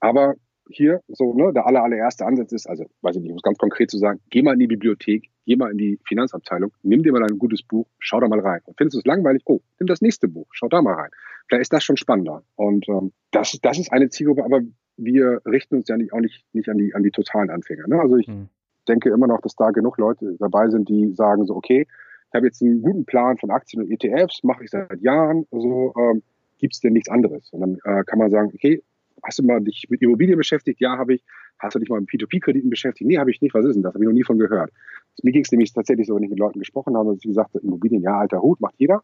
aber 0.00 0.34
hier, 0.70 1.00
so, 1.08 1.34
ne, 1.34 1.52
der 1.52 1.66
aller, 1.66 1.82
allererste 1.82 2.26
Ansatz 2.26 2.52
ist, 2.52 2.66
also, 2.66 2.84
weiß 3.02 3.16
ich 3.16 3.22
nicht, 3.22 3.30
um 3.30 3.36
es 3.36 3.42
ganz 3.42 3.58
konkret 3.58 3.90
zu 3.90 3.98
sagen, 3.98 4.20
geh 4.30 4.42
mal 4.42 4.52
in 4.52 4.58
die 4.58 4.66
Bibliothek, 4.66 5.30
geh 5.46 5.56
mal 5.56 5.70
in 5.70 5.78
die 5.78 5.98
Finanzabteilung, 6.06 6.72
nimm 6.82 7.02
dir 7.02 7.12
mal 7.12 7.22
ein 7.22 7.38
gutes 7.38 7.62
Buch, 7.62 7.86
schau 7.98 8.20
da 8.20 8.28
mal 8.28 8.40
rein. 8.40 8.60
Und 8.64 8.76
findest 8.76 8.96
du 8.96 8.98
es 8.98 9.06
langweilig? 9.06 9.42
Oh, 9.46 9.60
nimm 9.78 9.86
das 9.86 10.02
nächste 10.02 10.28
Buch, 10.28 10.46
schau 10.52 10.68
da 10.68 10.82
mal 10.82 10.94
rein. 10.94 11.10
Vielleicht 11.48 11.62
ist 11.62 11.72
das 11.72 11.84
schon 11.84 11.96
spannender. 11.96 12.42
Und 12.56 12.88
ähm, 12.88 13.12
das, 13.30 13.58
das 13.62 13.78
ist 13.78 13.92
eine 13.92 14.10
Zielgruppe, 14.10 14.44
aber 14.44 14.60
wir 14.96 15.40
richten 15.46 15.76
uns 15.76 15.88
ja 15.88 15.96
nicht, 15.96 16.12
auch 16.12 16.20
nicht, 16.20 16.44
nicht 16.52 16.68
an, 16.68 16.76
die, 16.76 16.94
an 16.94 17.02
die 17.02 17.10
totalen 17.10 17.50
Anfänger. 17.50 17.88
Ne? 17.88 18.00
Also 18.00 18.16
ich 18.16 18.28
mhm. 18.28 18.48
denke 18.86 19.10
immer 19.10 19.26
noch, 19.26 19.40
dass 19.40 19.56
da 19.56 19.70
genug 19.70 19.96
Leute 19.96 20.36
dabei 20.38 20.68
sind, 20.68 20.88
die 20.88 21.14
sagen 21.14 21.46
so, 21.46 21.56
okay, 21.56 21.86
ich 22.28 22.34
habe 22.34 22.46
jetzt 22.46 22.62
einen 22.62 22.82
guten 22.82 23.04
Plan 23.06 23.38
von 23.38 23.50
Aktien 23.50 23.82
und 23.82 23.90
ETFs, 23.90 24.42
mache 24.42 24.64
ich 24.64 24.70
seit 24.70 25.00
Jahren, 25.00 25.46
so 25.50 25.94
ähm, 25.96 26.22
gibt 26.58 26.74
es 26.74 26.80
denn 26.80 26.92
nichts 26.92 27.08
anderes. 27.08 27.50
Und 27.52 27.60
dann 27.60 27.78
äh, 27.84 28.04
kann 28.04 28.18
man 28.18 28.30
sagen, 28.30 28.50
okay, 28.54 28.82
hast 29.22 29.38
du 29.38 29.42
mal 29.44 29.60
dich 29.60 29.86
mit 29.88 30.02
Immobilien 30.02 30.36
beschäftigt? 30.36 30.80
Ja, 30.80 30.98
habe 30.98 31.14
ich. 31.14 31.24
Hast 31.58 31.74
du 31.74 31.80
dich 31.80 31.88
mal 31.88 32.00
mit 32.00 32.08
P2P-Krediten 32.10 32.70
beschäftigt? 32.70 33.08
Nee, 33.08 33.18
habe 33.18 33.32
ich 33.32 33.40
nicht. 33.40 33.52
Was 33.52 33.64
ist 33.64 33.74
denn 33.74 33.82
das? 33.82 33.94
Habe 33.94 34.04
ich 34.04 34.08
noch 34.08 34.14
nie 34.14 34.22
von 34.22 34.38
gehört. 34.38 34.70
Mir 35.22 35.32
ging 35.32 35.42
es 35.42 35.50
nämlich 35.50 35.72
tatsächlich 35.72 36.06
so, 36.06 36.14
wenn 36.14 36.22
ich 36.22 36.30
mit 36.30 36.38
Leuten 36.38 36.60
gesprochen 36.60 36.96
habe, 36.96 37.10
dass 37.10 37.18
ich 37.18 37.28
gesagt 37.28 37.54
habe, 37.54 37.64
Immobilien, 37.64 38.02
ja, 38.02 38.16
alter 38.16 38.40
Hut, 38.40 38.60
macht 38.60 38.74
jeder. 38.78 39.02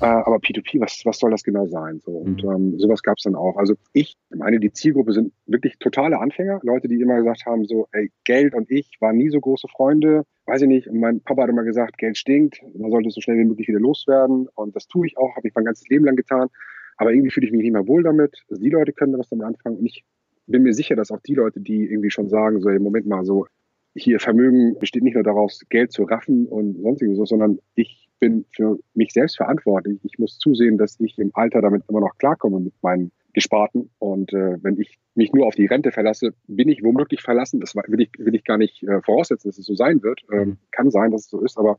Äh, 0.00 0.04
aber 0.04 0.36
P2P, 0.36 0.80
was, 0.80 1.02
was 1.04 1.18
soll 1.18 1.30
das 1.30 1.42
genau 1.42 1.66
sein? 1.66 2.00
So, 2.04 2.12
und 2.12 2.42
mhm. 2.42 2.50
ähm, 2.50 2.78
sowas 2.78 3.02
gab 3.02 3.16
es 3.16 3.24
dann 3.24 3.34
auch. 3.34 3.56
Also 3.56 3.74
ich 3.94 4.14
meine, 4.28 4.60
die 4.60 4.72
Zielgruppe 4.72 5.12
sind 5.12 5.32
wirklich 5.46 5.78
totale 5.78 6.18
Anfänger, 6.18 6.60
Leute, 6.62 6.86
die 6.86 7.00
immer 7.00 7.16
gesagt 7.16 7.46
haben, 7.46 7.64
so, 7.64 7.88
ey, 7.92 8.10
Geld 8.24 8.54
und 8.54 8.70
ich 8.70 8.90
waren 9.00 9.16
nie 9.16 9.30
so 9.30 9.40
große 9.40 9.68
Freunde. 9.68 10.24
Weiß 10.44 10.62
ich 10.62 10.68
nicht, 10.68 10.92
mein 10.92 11.20
Papa 11.20 11.42
hat 11.42 11.50
immer 11.50 11.64
gesagt, 11.64 11.96
Geld 11.96 12.18
stinkt, 12.18 12.62
man 12.76 12.90
sollte 12.90 13.08
es 13.08 13.14
so 13.14 13.22
schnell 13.22 13.38
wie 13.38 13.44
möglich 13.44 13.68
wieder 13.68 13.80
loswerden. 13.80 14.48
Und 14.54 14.76
das 14.76 14.86
tue 14.86 15.06
ich 15.06 15.16
auch, 15.16 15.34
habe 15.34 15.48
ich 15.48 15.54
mein 15.54 15.64
ganzes 15.64 15.88
Leben 15.88 16.04
lang 16.04 16.16
getan. 16.16 16.48
Aber 16.98 17.12
irgendwie 17.12 17.30
fühle 17.30 17.46
ich 17.46 17.52
mich 17.52 17.62
nicht 17.62 17.72
mehr 17.72 17.86
wohl 17.86 18.02
damit. 18.02 18.44
Also 18.50 18.62
die 18.62 18.70
Leute 18.70 18.92
können 18.92 19.18
was 19.18 19.28
damit 19.28 19.46
anfangen. 19.46 19.78
Und 19.78 19.86
ich 19.86 20.04
bin 20.46 20.62
mir 20.62 20.74
sicher, 20.74 20.94
dass 20.94 21.10
auch 21.10 21.20
die 21.20 21.34
Leute, 21.34 21.60
die 21.60 21.84
irgendwie 21.84 22.10
schon 22.10 22.28
sagen, 22.28 22.60
so, 22.60 22.68
im 22.68 22.82
Moment 22.82 23.06
mal 23.06 23.24
so, 23.24 23.46
hier 23.94 24.20
Vermögen 24.20 24.78
besteht 24.78 25.02
nicht 25.02 25.14
nur 25.14 25.24
daraus, 25.24 25.62
Geld 25.70 25.90
zu 25.90 26.02
raffen 26.04 26.46
und 26.46 26.80
sonstiges, 26.82 27.16
sondern 27.28 27.58
ich 27.74 28.05
bin 28.18 28.44
für 28.54 28.78
mich 28.94 29.12
selbst 29.12 29.36
verantwortlich. 29.36 29.98
Ich 30.02 30.18
muss 30.18 30.38
zusehen, 30.38 30.78
dass 30.78 30.98
ich 31.00 31.18
im 31.18 31.30
Alter 31.34 31.60
damit 31.60 31.84
immer 31.88 32.00
noch 32.00 32.16
klarkomme 32.18 32.60
mit 32.60 32.74
meinen 32.82 33.12
Gesparten. 33.32 33.90
Und 33.98 34.32
äh, 34.32 34.62
wenn 34.62 34.80
ich 34.80 34.98
mich 35.14 35.32
nur 35.32 35.46
auf 35.46 35.54
die 35.54 35.66
Rente 35.66 35.92
verlasse, 35.92 36.32
bin 36.46 36.68
ich 36.68 36.82
womöglich 36.82 37.22
verlassen. 37.22 37.60
Das 37.60 37.74
will 37.74 38.00
ich, 38.00 38.10
will 38.18 38.34
ich 38.34 38.44
gar 38.44 38.58
nicht 38.58 38.82
äh, 38.82 39.02
voraussetzen, 39.02 39.48
dass 39.48 39.58
es 39.58 39.66
so 39.66 39.74
sein 39.74 40.02
wird. 40.02 40.22
Ähm, 40.32 40.56
kann 40.70 40.90
sein, 40.90 41.10
dass 41.10 41.24
es 41.24 41.30
so 41.30 41.40
ist, 41.40 41.58
aber 41.58 41.78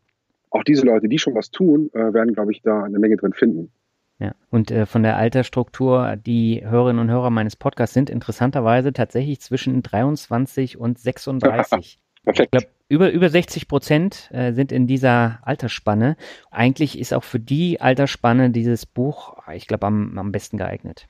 auch 0.50 0.64
diese 0.64 0.86
Leute, 0.86 1.10
die 1.10 1.20
schon 1.20 1.36
was 1.36 1.50
tun, 1.50 1.90
äh, 1.94 2.14
werden, 2.14 2.34
glaube 2.34 2.52
ich, 2.52 2.62
da 2.62 2.84
eine 2.84 3.00
Menge 3.00 3.18
drin 3.18 3.34
finden. 3.34 3.72
Ja, 4.20 4.34
und 4.50 4.72
äh, 4.72 4.86
von 4.86 5.04
der 5.04 5.18
Altersstruktur, 5.18 6.16
die 6.16 6.64
Hörerinnen 6.66 7.02
und 7.02 7.12
Hörer 7.12 7.30
meines 7.30 7.56
Podcasts 7.56 7.94
sind 7.94 8.10
interessanterweise 8.10 8.92
tatsächlich 8.94 9.42
zwischen 9.42 9.84
23 9.84 10.78
und 10.78 10.98
36. 10.98 12.00
Perfekt. 12.28 12.54
Ich 12.54 12.60
glaube, 12.60 12.74
über, 12.90 13.12
über 13.12 13.30
60 13.30 13.70
Prozent 13.70 14.30
äh, 14.34 14.52
sind 14.52 14.74
in 14.74 14.86
dieser 14.86 15.40
Altersspanne. 15.44 16.18
Eigentlich 16.52 17.00
ist 17.00 17.14
auch 17.14 17.24
für 17.24 17.40
die 17.40 17.80
Altersspanne 17.80 18.50
dieses 18.50 18.86
Buch, 18.86 19.38
ich 19.54 19.68
glaube, 19.68 19.88
am, 19.88 20.18
am 20.18 20.34
besten 20.34 20.58
geeignet. 20.58 21.08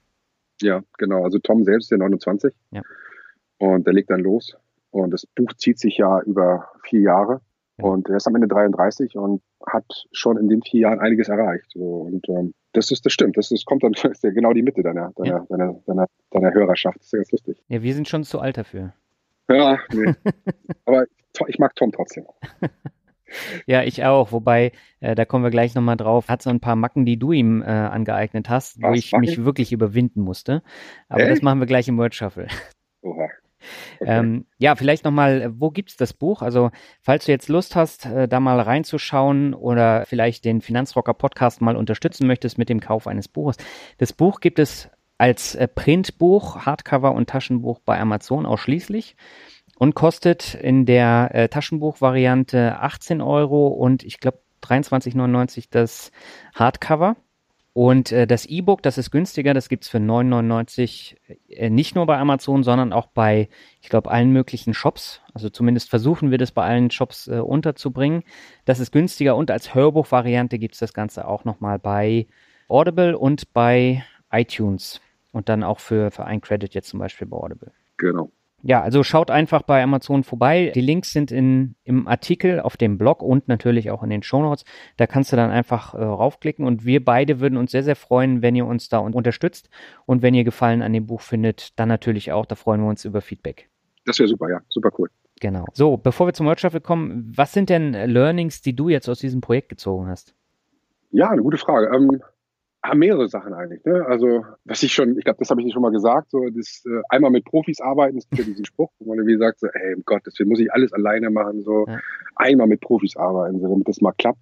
Ja, 0.61 0.83
genau. 0.97 1.23
Also 1.23 1.39
Tom 1.39 1.63
selbst 1.63 1.85
ist 1.85 1.91
ja 1.91 1.97
29. 1.97 2.53
Ja. 2.71 2.81
Und 3.57 3.87
der 3.87 3.93
legt 3.93 4.11
dann 4.11 4.19
los. 4.19 4.57
Und 4.91 5.11
das 5.11 5.25
Buch 5.25 5.53
zieht 5.53 5.79
sich 5.79 5.97
ja 5.97 6.21
über 6.21 6.69
vier 6.83 7.01
Jahre. 7.01 7.41
Ja. 7.77 7.85
Und 7.85 8.09
er 8.09 8.17
ist 8.17 8.27
am 8.27 8.35
Ende 8.35 8.47
33 8.47 9.15
und 9.17 9.41
hat 9.65 9.85
schon 10.11 10.37
in 10.37 10.49
den 10.49 10.61
vier 10.61 10.81
Jahren 10.81 10.99
einiges 10.99 11.29
erreicht. 11.29 11.75
Und 11.75 12.29
ähm, 12.29 12.53
das 12.73 12.91
ist, 12.91 13.05
das 13.07 13.13
stimmt. 13.13 13.37
Das, 13.37 13.49
das 13.49 13.65
kommt 13.65 13.83
dann, 13.83 13.93
das 14.03 14.03
ist 14.03 14.23
ja 14.23 14.29
genau 14.29 14.53
die 14.53 14.61
Mitte 14.61 14.83
deiner, 14.83 15.11
deiner, 15.15 15.29
ja. 15.29 15.45
deiner, 15.49 15.73
deiner, 15.87 16.05
deiner 16.29 16.53
Hörerschaft. 16.53 16.99
Das 16.99 17.07
ist 17.07 17.13
ja 17.13 17.17
ganz 17.17 17.31
lustig. 17.31 17.63
Ja, 17.69 17.81
wir 17.81 17.93
sind 17.95 18.07
schon 18.07 18.23
zu 18.23 18.39
alt 18.39 18.57
dafür. 18.57 18.93
Ja, 19.49 19.79
nee. 19.93 20.13
Aber 20.85 21.05
ich 21.47 21.59
mag 21.59 21.75
Tom 21.75 21.91
trotzdem. 21.91 22.25
Ja, 23.65 23.83
ich 23.83 24.05
auch. 24.05 24.31
Wobei, 24.31 24.71
äh, 25.01 25.13
da 25.13 25.25
kommen 25.25 25.43
wir 25.43 25.51
gleich 25.51 25.75
nochmal 25.75 25.97
drauf. 25.97 26.29
Hat 26.29 26.41
so 26.41 26.49
ein 26.49 26.61
paar 26.61 26.75
Macken, 26.77 27.05
die 27.05 27.19
du 27.19 27.31
ihm 27.33 27.61
äh, 27.61 27.65
angeeignet 27.65 28.49
hast, 28.49 28.81
Was, 28.81 28.89
wo 28.89 28.93
ich 28.93 29.11
Macken? 29.11 29.25
mich 29.25 29.43
wirklich 29.43 29.73
überwinden 29.73 30.21
musste. 30.21 30.63
Aber 31.09 31.21
Echt? 31.23 31.31
das 31.31 31.41
machen 31.41 31.59
wir 31.59 31.67
gleich 31.67 31.87
im 31.87 31.97
Word 31.97 32.15
Shuffle. 32.15 32.47
Oha. 33.01 33.27
Okay. 33.99 34.19
Ähm, 34.19 34.45
ja, 34.59 34.75
vielleicht 34.75 35.03
nochmal, 35.03 35.51
wo 35.59 35.71
gibt's 35.71 35.97
das 35.97 36.13
Buch? 36.13 36.41
Also, 36.43 36.69
falls 37.01 37.25
du 37.25 37.31
jetzt 37.31 37.49
Lust 37.49 37.75
hast, 37.75 38.05
äh, 38.05 38.27
da 38.27 38.39
mal 38.39 38.59
reinzuschauen 38.61 39.55
oder 39.55 40.05
vielleicht 40.05 40.45
den 40.45 40.61
Finanzrocker 40.61 41.15
Podcast 41.15 41.59
mal 41.59 41.75
unterstützen 41.75 42.27
möchtest 42.27 42.57
mit 42.59 42.69
dem 42.69 42.79
Kauf 42.79 43.07
eines 43.07 43.27
Buches. 43.27 43.57
Das 43.97 44.13
Buch 44.13 44.39
gibt 44.39 44.59
es 44.59 44.89
als 45.17 45.55
äh, 45.55 45.67
Printbuch, 45.67 46.65
Hardcover 46.65 47.13
und 47.13 47.29
Taschenbuch 47.29 47.79
bei 47.79 47.99
Amazon 47.99 48.45
ausschließlich 48.45 49.15
und 49.77 49.95
kostet 49.95 50.55
in 50.55 50.85
der 50.85 51.29
äh, 51.33 51.49
Taschenbuchvariante 51.49 52.79
18 52.79 53.21
Euro 53.21 53.67
und 53.67 54.03
ich 54.03 54.19
glaube 54.19 54.39
23,99 54.63 55.67
das 55.69 56.11
Hardcover. 56.55 57.15
Und 57.73 58.11
äh, 58.11 58.25
das 58.25 58.47
E-Book, 58.47 58.81
das 58.81 58.97
ist 58.97 59.11
günstiger, 59.11 59.53
das 59.53 59.69
gibt's 59.69 59.87
für 59.87 59.99
9,99 59.99 61.15
äh, 61.47 61.69
nicht 61.69 61.93
nur 61.93 62.07
bei 62.07 62.17
Amazon, 62.17 62.63
sondern 62.63 62.91
auch 62.91 63.05
bei, 63.05 63.49
ich 63.83 63.89
glaube, 63.89 64.09
allen 64.09 64.31
möglichen 64.31 64.73
Shops. 64.73 65.21
Also 65.35 65.51
zumindest 65.51 65.91
versuchen 65.91 66.31
wir 66.31 66.39
das 66.39 66.51
bei 66.51 66.63
allen 66.63 66.89
Shops 66.89 67.27
äh, 67.27 67.37
unterzubringen. 67.37 68.23
Das 68.65 68.79
ist 68.79 68.91
günstiger 68.91 69.35
und 69.35 69.51
als 69.51 69.75
Hörbuchvariante 69.75 70.57
gibt's 70.57 70.79
das 70.79 70.91
Ganze 70.91 71.27
auch 71.27 71.45
nochmal 71.45 71.77
bei 71.77 72.25
Audible 72.67 73.15
und 73.15 73.53
bei 73.53 74.03
iTunes. 74.31 74.99
Und 75.31 75.49
dann 75.49 75.63
auch 75.63 75.79
für, 75.79 76.11
für 76.11 76.25
ein 76.25 76.41
Credit 76.41 76.73
jetzt 76.73 76.89
zum 76.89 76.99
Beispiel 76.99 77.27
bei 77.27 77.37
Audible. 77.37 77.71
Genau. 77.97 78.31
Ja, 78.63 78.81
also 78.81 79.03
schaut 79.03 79.29
einfach 79.29 79.61
bei 79.61 79.83
Amazon 79.83 80.23
vorbei. 80.23 80.71
Die 80.73 80.81
Links 80.81 81.11
sind 81.11 81.31
in, 81.31 81.75
im 81.83 82.07
Artikel 82.07 82.59
auf 82.59 82.75
dem 82.75 82.97
Blog 82.97 83.21
und 83.21 83.47
natürlich 83.47 83.91
auch 83.91 84.01
in 84.01 84.09
den 84.09 84.23
Shownotes. 84.23 84.65
Da 84.97 85.05
kannst 85.05 85.31
du 85.31 85.35
dann 85.35 85.51
einfach 85.51 85.93
äh, 85.93 86.03
raufklicken 86.03 86.65
und 86.65 86.83
wir 86.83 87.05
beide 87.05 87.39
würden 87.39 87.57
uns 87.57 87.71
sehr, 87.71 87.83
sehr 87.83 87.95
freuen, 87.95 88.41
wenn 88.41 88.55
ihr 88.55 88.65
uns 88.65 88.89
da 88.89 88.97
unterstützt 88.97 89.69
und 90.05 90.23
wenn 90.23 90.33
ihr 90.33 90.43
Gefallen 90.43 90.81
an 90.81 90.91
dem 90.91 91.05
Buch 91.05 91.21
findet, 91.21 91.79
dann 91.79 91.87
natürlich 91.87 92.31
auch. 92.31 92.45
Da 92.47 92.55
freuen 92.55 92.81
wir 92.81 92.89
uns 92.89 93.05
über 93.05 93.21
Feedback. 93.21 93.69
Das 94.05 94.17
wäre 94.17 94.27
super, 94.27 94.49
ja, 94.49 94.59
super 94.69 94.89
cool. 94.97 95.09
Genau. 95.39 95.65
So, 95.73 95.97
bevor 95.97 96.27
wir 96.27 96.33
zum 96.33 96.47
Workshop 96.47 96.81
kommen, 96.81 97.31
was 97.35 97.53
sind 97.53 97.69
denn 97.69 97.93
Learnings, 97.93 98.61
die 98.61 98.75
du 98.75 98.89
jetzt 98.89 99.07
aus 99.07 99.19
diesem 99.19 99.39
Projekt 99.39 99.69
gezogen 99.69 100.07
hast? 100.07 100.33
Ja, 101.11 101.29
eine 101.29 101.43
gute 101.43 101.57
Frage. 101.57 101.95
Ähm, 101.95 102.21
mehrere 102.95 103.27
Sachen 103.27 103.53
eigentlich. 103.53 103.83
Ne? 103.85 104.05
Also, 104.05 104.45
was 104.65 104.83
ich 104.83 104.93
schon, 104.93 105.17
ich 105.17 105.23
glaube, 105.23 105.39
das 105.39 105.49
habe 105.49 105.61
ich 105.61 105.73
schon 105.73 105.81
mal 105.81 105.91
gesagt, 105.91 106.31
so 106.31 106.47
das 106.49 106.83
äh, 106.85 107.01
einmal 107.09 107.31
mit 107.31 107.45
Profis 107.45 107.81
arbeiten, 107.81 108.19
gibt 108.19 108.39
ja 108.39 108.43
diesen 108.43 108.65
Spruch, 108.65 108.91
wo 108.99 109.09
man 109.09 109.17
irgendwie 109.17 109.37
sagt, 109.37 109.59
so, 109.59 109.67
ey, 109.67 109.95
um 109.95 110.03
Gott, 110.05 110.21
deswegen 110.25 110.49
muss 110.49 110.59
ich 110.59 110.71
alles 110.71 110.93
alleine 110.93 111.29
machen, 111.29 111.63
so 111.63 111.85
ja. 111.87 111.99
einmal 112.35 112.67
mit 112.67 112.81
Profis 112.81 113.17
arbeiten, 113.17 113.59
so, 113.59 113.67
damit 113.67 113.87
das 113.87 114.01
mal 114.01 114.13
klappt. 114.13 114.39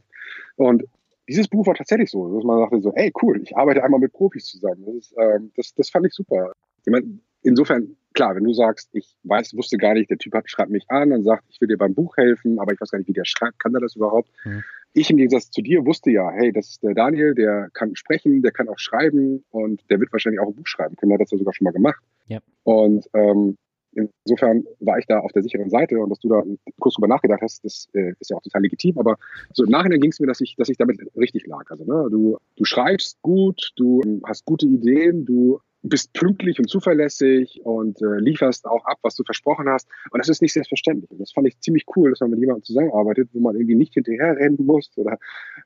Und 0.58 0.84
dieses 1.28 1.48
Buch 1.48 1.66
war 1.66 1.76
tatsächlich 1.76 2.12
so, 2.12 2.36
dass 2.36 2.44
man 2.44 2.60
sagte 2.60 2.82
so, 2.82 2.94
ey, 2.94 3.12
cool, 3.22 3.42
ich 3.42 3.56
arbeite 3.58 3.84
einmal 3.84 4.00
mit 4.00 4.14
Profis 4.14 4.46
zusammen. 4.46 4.84
Das, 4.86 4.96
ist, 4.96 5.16
ähm, 5.18 5.52
das, 5.56 5.74
das 5.74 5.90
fand 5.90 6.06
ich 6.06 6.14
super. 6.14 6.52
Ich 6.86 6.92
mein, 6.92 7.22
insofern, 7.42 7.96
klar, 8.14 8.36
wenn 8.36 8.44
du 8.44 8.54
sagst, 8.54 8.90
ich 8.94 9.16
weiß, 9.24 9.56
wusste 9.56 9.78
gar 9.78 9.94
nicht, 9.94 10.10
der 10.10 10.18
Typ 10.18 10.34
hat, 10.34 10.50
schreibt 10.50 10.70
mich 10.70 10.86
an 10.90 11.12
und 11.12 11.24
sagt, 11.24 11.44
ich 11.50 11.60
will 11.62 11.68
dir 11.68 11.78
beim 11.78 11.96
Buch 11.96 12.16
helfen, 12.18 12.60
aber 12.60 12.74
ich 12.74 12.82
weiß 12.82 12.92
gar 12.92 13.00
nicht, 13.00 13.08
wie 13.08 13.14
der 13.14 13.26
schreibt, 13.26 13.60
kann 13.60 13.72
der 13.72 13.82
das 13.82 13.96
überhaupt? 13.96 14.30
Mhm. 14.44 14.64
Ich 14.98 15.10
im 15.10 15.18
Gegensatz 15.18 15.52
zu 15.52 15.62
dir 15.62 15.86
wusste 15.86 16.10
ja, 16.10 16.32
hey, 16.32 16.54
das 16.54 16.70
ist 16.70 16.84
der 16.84 16.94
Daniel, 16.94 17.36
der 17.36 17.70
kann 17.74 17.98
sprechen, 17.98 18.42
der 18.42 18.52
kann 18.52 18.70
auch 18.70 18.80
schreiben 18.80 19.44
und 19.52 19.82
der 19.90 20.00
wird 20.00 20.10
wahrscheinlich 20.14 20.40
auch 20.40 20.48
ein 20.48 20.56
Buch 20.56 20.68
schreiben 20.68 20.96
können. 20.96 21.10
Der 21.10 21.16
hat 21.16 21.24
das 21.24 21.32
ja 21.32 21.38
sogar 21.38 21.54
schon 21.54 21.66
mal 21.66 21.74
gemacht. 21.74 22.02
Ja. 22.28 22.40
Und 22.64 23.06
ähm, 23.14 23.58
insofern 23.92 24.64
war 24.80 24.98
ich 24.98 25.06
da 25.06 25.20
auf 25.20 25.34
der 25.34 25.44
sicheren 25.44 25.70
Seite 25.70 26.00
und 26.00 26.10
dass 26.12 26.20
du 26.20 26.30
da 26.30 26.42
kurz 26.80 26.96
drüber 26.96 27.10
nachgedacht 27.10 27.42
hast, 27.42 27.66
das 27.66 27.90
äh, 27.94 28.14
ist 28.22 28.30
ja 28.30 28.38
auch 28.38 28.42
total 28.42 28.62
legitim. 28.62 28.98
Aber 28.98 29.18
so 29.52 29.66
im 29.66 29.70
Nachhinein 29.70 30.00
ging 30.00 30.12
es 30.12 30.20
mir, 30.22 30.28
dass 30.28 30.40
ich, 30.40 30.56
dass 30.56 30.70
ich 30.70 30.78
damit 30.78 31.02
richtig 31.18 31.46
lag. 31.46 31.70
Also 31.70 31.84
ne, 31.84 32.08
du, 32.10 32.38
du 32.56 32.64
schreibst 32.64 33.22
gut, 33.22 33.74
du 33.76 34.02
hast 34.26 34.46
gute 34.46 34.66
Ideen, 34.66 35.26
du 35.26 35.60
bist 35.90 36.14
pünktlich 36.14 36.60
und 36.60 36.70
zuverlässig 36.70 37.62
und 37.64 38.02
äh, 38.02 38.18
lieferst 38.20 38.66
auch 38.66 38.86
ab, 38.86 38.98
was 39.02 39.16
du 39.16 39.24
versprochen 39.24 39.70
hast. 39.70 39.88
Und 40.12 40.20
das 40.20 40.30
ist 40.30 40.42
nicht 40.42 40.54
selbstverständlich. 40.54 41.10
Und 41.12 41.20
das 41.20 41.32
fand 41.32 41.48
ich 41.48 41.60
ziemlich 41.60 41.86
cool, 41.96 42.10
dass 42.10 42.22
man 42.22 42.32
mit 42.32 42.40
jemandem 42.40 42.64
zusammenarbeitet, 42.64 43.30
wo 43.34 43.40
man 43.40 43.56
irgendwie 43.56 43.76
nicht 43.76 43.94
hinterher 43.94 44.36
rennen 44.36 44.66
muss 44.66 44.92
oder 44.98 45.18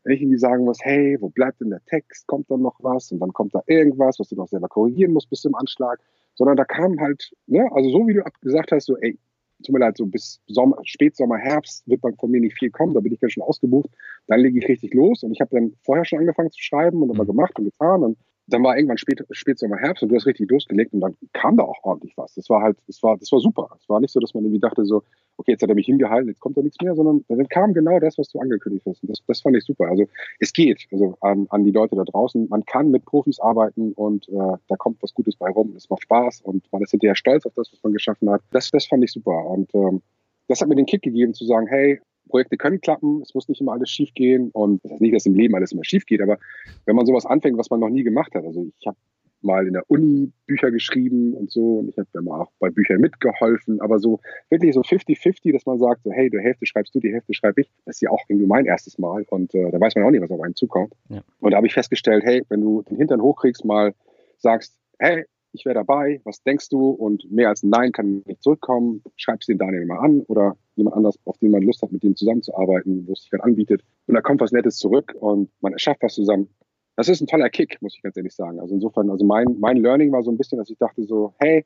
nicht 0.06 0.22
irgendwie 0.22 0.38
sagen 0.38 0.66
muss, 0.66 0.80
hey, 0.82 1.18
wo 1.20 1.30
bleibt 1.30 1.62
denn 1.62 1.70
der 1.70 1.84
Text? 1.86 2.28
Kommt 2.28 2.52
dann 2.52 2.62
noch 2.62 2.78
was? 2.82 3.12
Und 3.12 3.20
dann 3.20 3.34
kommt 3.34 3.56
da 3.56 3.62
irgendwas, 3.68 4.20
was 4.20 4.30
du 4.30 4.36
noch 4.36 4.48
selber 4.48 4.68
korrigieren 4.68 5.14
musst 5.14 5.30
bis 5.30 5.42
zum 5.42 5.56
Anschlag. 5.56 6.00
Sondern 6.36 6.58
da 6.58 6.66
kam 6.66 7.00
halt, 7.00 7.32
ne, 7.48 7.70
also 7.72 7.90
so 7.90 8.08
wie 8.08 8.14
du 8.14 8.24
gesagt 8.42 8.72
hast, 8.72 8.86
so, 8.86 8.98
ey, 8.98 9.18
tut 9.64 9.74
mir 9.74 9.80
leid, 9.80 9.98
so 9.98 10.06
bis 10.06 10.42
Sommer, 10.48 10.78
Spätsommer, 10.84 11.38
Herbst 11.38 11.88
wird 11.88 12.02
von 12.02 12.32
mir 12.32 12.40
nicht 12.40 12.58
viel 12.58 12.72
kommen, 12.72 12.94
da 12.94 13.00
bin 13.00 13.14
ich 13.14 13.20
dann 13.20 13.30
schon 13.30 13.44
ausgebucht. 13.44 13.90
Dann 14.28 14.40
lege 14.40 14.58
ich 14.58 14.68
richtig 14.68 14.94
los 14.94 15.24
und 15.24 15.32
ich 15.32 15.42
habe 15.42 15.56
dann 15.56 15.74
vorher 15.84 16.06
schon 16.06 16.20
angefangen 16.20 16.52
zu 16.52 16.62
schreiben 16.62 17.02
und 17.02 17.10
immer 17.14 17.24
mhm. 17.24 17.28
gemacht 17.28 17.58
und 17.60 17.66
getan 17.66 18.04
und 18.04 18.18
dann 18.50 18.64
war 18.64 18.76
irgendwann 18.76 18.98
spät, 18.98 19.24
Spätsommer, 19.32 19.78
Herbst 19.78 20.04
und 20.04 20.10
du 20.10 20.16
hast 20.16 20.26
richtig 20.26 20.50
losgelegt 20.50 20.94
und 20.94 21.02
dann 21.02 21.16
kam 21.34 21.58
da 21.58 21.64
auch 21.64 21.84
ordentlich 21.84 22.14
was. 22.18 22.34
Das 22.36 22.50
war 22.50 22.62
halt, 22.62 22.78
das 22.88 23.02
war, 23.04 23.18
das 23.18 23.32
war 23.32 23.40
super. 23.40 23.70
Es 23.80 23.88
war 23.90 24.00
nicht 24.00 24.12
so, 24.12 24.20
dass 24.20 24.34
man 24.34 24.44
irgendwie 24.44 24.60
dachte 24.60 24.86
so, 24.86 25.04
okay, 25.38 25.52
jetzt 25.52 25.64
hat 25.64 25.70
er 25.70 25.76
mich 25.76 25.86
hingehalten, 25.86 26.28
jetzt 26.28 26.42
kommt 26.42 26.58
da 26.58 26.62
nichts 26.62 26.78
mehr, 26.82 26.96
sondern 26.96 27.24
dann 27.28 27.48
kam 27.48 27.74
genau 27.74 28.00
das, 28.00 28.18
was 28.18 28.30
du 28.30 28.40
angekündigt 28.40 28.86
hast. 28.86 29.02
Und 29.04 29.10
das, 29.10 29.20
das 29.26 29.42
fand 29.42 29.56
ich 29.56 29.64
super. 29.64 29.88
Also 29.88 30.06
es 30.40 30.54
geht, 30.54 30.86
also 30.92 31.16
an, 31.22 31.48
an 31.50 31.64
die 31.64 31.72
Leute 31.72 31.96
da 31.96 32.04
draußen. 32.04 32.48
Man 32.50 32.66
kann 32.66 32.92
mit 32.92 33.06
Profis 33.06 33.40
arbeiten 33.40 33.94
und 33.94 34.28
äh, 34.30 34.58
da 34.68 34.76
kommt 34.78 35.02
was 35.02 35.14
Gutes 35.14 35.36
bei 35.36 35.50
rum. 35.50 35.74
Es 35.76 35.90
macht 35.90 36.04
Spaß 36.04 36.42
und 36.42 36.66
man 36.72 36.82
ist 36.82 36.92
hinterher 36.92 37.16
stolz 37.16 37.46
auf 37.46 37.54
das, 37.56 37.72
was 37.72 37.82
man 37.84 37.94
geschaffen 37.94 38.30
hat. 38.30 38.42
Das, 38.52 38.70
das 38.72 38.86
fand 38.86 39.04
ich 39.04 39.12
super. 39.12 39.46
Und 39.46 39.74
ähm, 39.74 40.02
das 40.48 40.62
hat 40.62 40.68
mir 40.68 40.76
den 40.76 40.86
Kick 40.86 41.04
gegeben 41.04 41.34
zu 41.34 41.46
sagen, 41.46 41.68
hey, 41.68 42.02
Projekte 42.30 42.58
können 42.58 42.80
klappen, 42.80 43.22
es 43.22 43.34
muss 43.34 43.50
nicht 43.50 43.62
immer 43.62 43.74
alles 43.74 43.90
schief 43.90 44.14
gehen 44.14 44.50
und 44.52 44.84
das 44.84 44.94
heißt 44.94 45.02
nicht, 45.02 45.16
dass 45.16 45.26
im 45.26 45.36
Leben 45.36 45.56
alles 45.56 45.72
immer 45.72 45.84
schief 45.84 46.06
geht, 46.06 46.22
aber 46.22 46.38
wenn 46.86 46.96
man 46.96 47.06
sowas 47.06 47.26
anfängt, 47.26 47.58
was 47.58 47.70
man 47.70 47.80
noch 47.80 47.90
nie 47.90 48.04
gemacht 48.04 48.34
hat, 48.36 48.46
also 48.46 48.68
ich 48.80 48.88
habe 48.88 48.98
mal 49.42 49.68
in 49.68 49.74
der 49.74 49.84
Uni 49.88 50.32
Bücher 50.48 50.72
geschrieben 50.72 51.34
und 51.34 51.52
so 51.52 51.80
und 51.80 51.90
ich 51.90 51.98
habe 51.98 52.08
ja 52.14 52.22
mal 52.22 52.42
auch 52.42 52.52
bei 52.60 52.70
Büchern 52.70 53.00
mitgeholfen, 53.00 53.80
aber 53.82 54.00
so 54.00 54.20
wirklich 54.50 54.74
so 54.74 54.82
50-50, 54.82 55.54
dass 55.54 55.66
man 55.66 55.80
sagt, 55.80 56.04
so 56.04 56.12
hey, 56.12 56.30
die 56.30 56.40
Hälfte 56.40 56.66
schreibst 56.66 56.94
du, 56.94 57.00
die 57.00 57.14
Hälfte 57.14 57.34
schreibe 57.34 57.62
ich, 57.62 57.70
das 57.86 57.98
ist 57.98 58.02
ja 58.02 58.12
auch 58.12 58.24
irgendwie 58.28 58.48
mein 58.48 58.66
erstes 58.66 58.98
Mal 58.98 59.26
und 59.30 59.54
äh, 59.56 59.72
da 59.72 59.80
weiß 59.80 59.96
man 59.96 60.06
auch 60.06 60.12
nicht, 60.12 60.22
was 60.22 60.32
auf 60.32 60.42
einen 60.42 60.56
zukommt. 60.56 60.94
Ja. 61.10 61.22
Und 61.40 61.52
da 61.52 61.58
habe 61.58 61.68
ich 61.68 61.74
festgestellt, 61.74 62.24
hey, 62.26 62.44
wenn 62.50 62.62
du 62.62 62.82
den 62.84 62.98
Hintern 62.98 63.22
hochkriegst, 63.22 63.64
mal 63.66 63.94
sagst, 64.38 64.78
hey, 65.00 65.26
ich 65.52 65.66
wäre 65.66 65.76
dabei, 65.76 66.22
was 66.24 66.44
denkst 66.44 66.70
du? 66.70 66.90
Und 66.90 67.30
mehr 67.32 67.50
als 67.50 67.64
ein 67.64 67.70
Nein 67.70 67.92
kann 67.92 68.22
nicht 68.26 68.44
zurückkommen. 68.44 69.02
Schreibst 69.16 69.50
den 69.50 69.58
Daniel 69.58 69.86
mal 69.86 70.00
an 70.00 70.22
oder 70.22 70.58
jemand 70.80 70.96
anders, 70.96 71.18
auf 71.26 71.38
den 71.38 71.52
man 71.52 71.62
Lust 71.62 71.82
hat, 71.82 71.92
mit 71.92 72.04
dem 72.04 72.16
zusammenzuarbeiten, 72.16 73.06
wo 73.08 73.14
es 73.14 73.22
sich 73.22 73.30
dann 73.30 73.42
anbietet. 73.42 73.84
Und 74.08 74.16
da 74.16 74.22
kommt 74.22 74.42
was 74.42 74.52
Nettes 74.52 74.78
zurück 74.78 75.16
und 75.20 75.50
man 75.62 75.74
erschafft 75.74 76.02
was 76.02 76.16
zusammen. 76.16 76.50
Das 76.96 77.08
ist 77.08 77.22
ein 77.22 77.28
toller 77.28 77.50
Kick, 77.50 77.82
muss 77.82 77.96
ich 77.96 78.02
ganz 78.02 78.18
ehrlich 78.18 78.36
sagen. 78.36 78.60
Also 78.60 78.74
insofern, 78.74 79.10
also 79.10 79.24
mein, 79.26 79.56
mein 79.60 79.78
Learning 79.78 80.12
war 80.12 80.24
so 80.24 80.32
ein 80.32 80.38
bisschen, 80.38 80.58
dass 80.58 80.70
ich 80.70 80.78
dachte 80.78 81.04
so, 81.04 81.34
hey, 81.40 81.66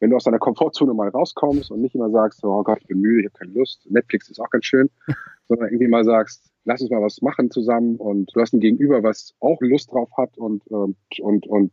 wenn 0.00 0.10
du 0.10 0.16
aus 0.16 0.24
deiner 0.24 0.40
Komfortzone 0.40 0.94
mal 0.94 1.08
rauskommst 1.10 1.70
und 1.70 1.80
nicht 1.80 1.94
immer 1.94 2.10
sagst, 2.10 2.44
oh 2.44 2.62
Gott, 2.64 2.78
ich 2.80 2.88
bin 2.88 3.00
müde, 3.00 3.20
ich 3.20 3.26
habe 3.26 3.38
keine 3.38 3.52
Lust, 3.52 3.88
Netflix 3.88 4.28
ist 4.28 4.40
auch 4.40 4.50
ganz 4.50 4.64
schön, 4.64 4.90
sondern 5.48 5.68
irgendwie 5.68 5.86
mal 5.86 6.02
sagst, 6.02 6.50
lass 6.64 6.80
uns 6.80 6.90
mal 6.90 7.00
was 7.00 7.22
machen 7.22 7.50
zusammen 7.52 7.96
und 7.96 8.32
du 8.34 8.40
hast 8.40 8.52
ein 8.52 8.60
Gegenüber, 8.60 9.04
was 9.04 9.32
auch 9.38 9.58
Lust 9.60 9.92
drauf 9.92 10.10
hat 10.16 10.36
und, 10.36 10.64
ähm, 10.72 10.96
und, 11.20 11.46
und 11.46 11.72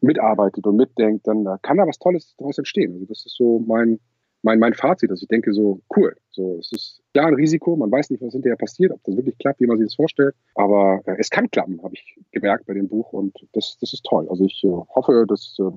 mitarbeitet 0.00 0.66
und 0.66 0.76
mitdenkt, 0.76 1.28
dann 1.28 1.44
kann 1.62 1.76
da 1.76 1.86
was 1.86 1.98
Tolles 1.98 2.34
daraus 2.38 2.58
entstehen. 2.58 2.94
Also 2.94 3.06
das 3.06 3.24
ist 3.24 3.36
so 3.36 3.60
mein, 3.60 4.00
mein, 4.42 4.58
mein 4.58 4.74
Fazit, 4.74 5.10
dass 5.10 5.22
ich 5.22 5.28
denke 5.28 5.52
so, 5.52 5.80
cool, 5.96 6.16
so, 6.30 6.56
es 6.58 6.72
ist 6.72 7.02
ja 7.14 7.26
ein 7.26 7.34
Risiko, 7.34 7.76
man 7.76 7.90
weiß 7.90 8.10
nicht, 8.10 8.22
was 8.22 8.32
hinterher 8.32 8.56
passiert, 8.56 8.92
ob 8.92 9.02
das 9.04 9.16
wirklich 9.16 9.36
klappt, 9.38 9.60
wie 9.60 9.66
man 9.66 9.78
sich 9.78 9.86
das 9.86 9.94
vorstellt, 9.94 10.34
aber 10.54 11.00
äh, 11.06 11.16
es 11.18 11.30
kann 11.30 11.50
klappen, 11.50 11.82
habe 11.82 11.94
ich 11.94 12.18
gemerkt 12.32 12.66
bei 12.66 12.74
dem 12.74 12.88
Buch 12.88 13.12
und 13.12 13.36
das, 13.52 13.76
das 13.80 13.92
ist 13.92 14.04
toll. 14.04 14.28
Also 14.28 14.44
ich 14.44 14.62
äh, 14.64 14.68
hoffe, 14.68 15.26
dass, 15.28 15.56
äh, 15.58 15.70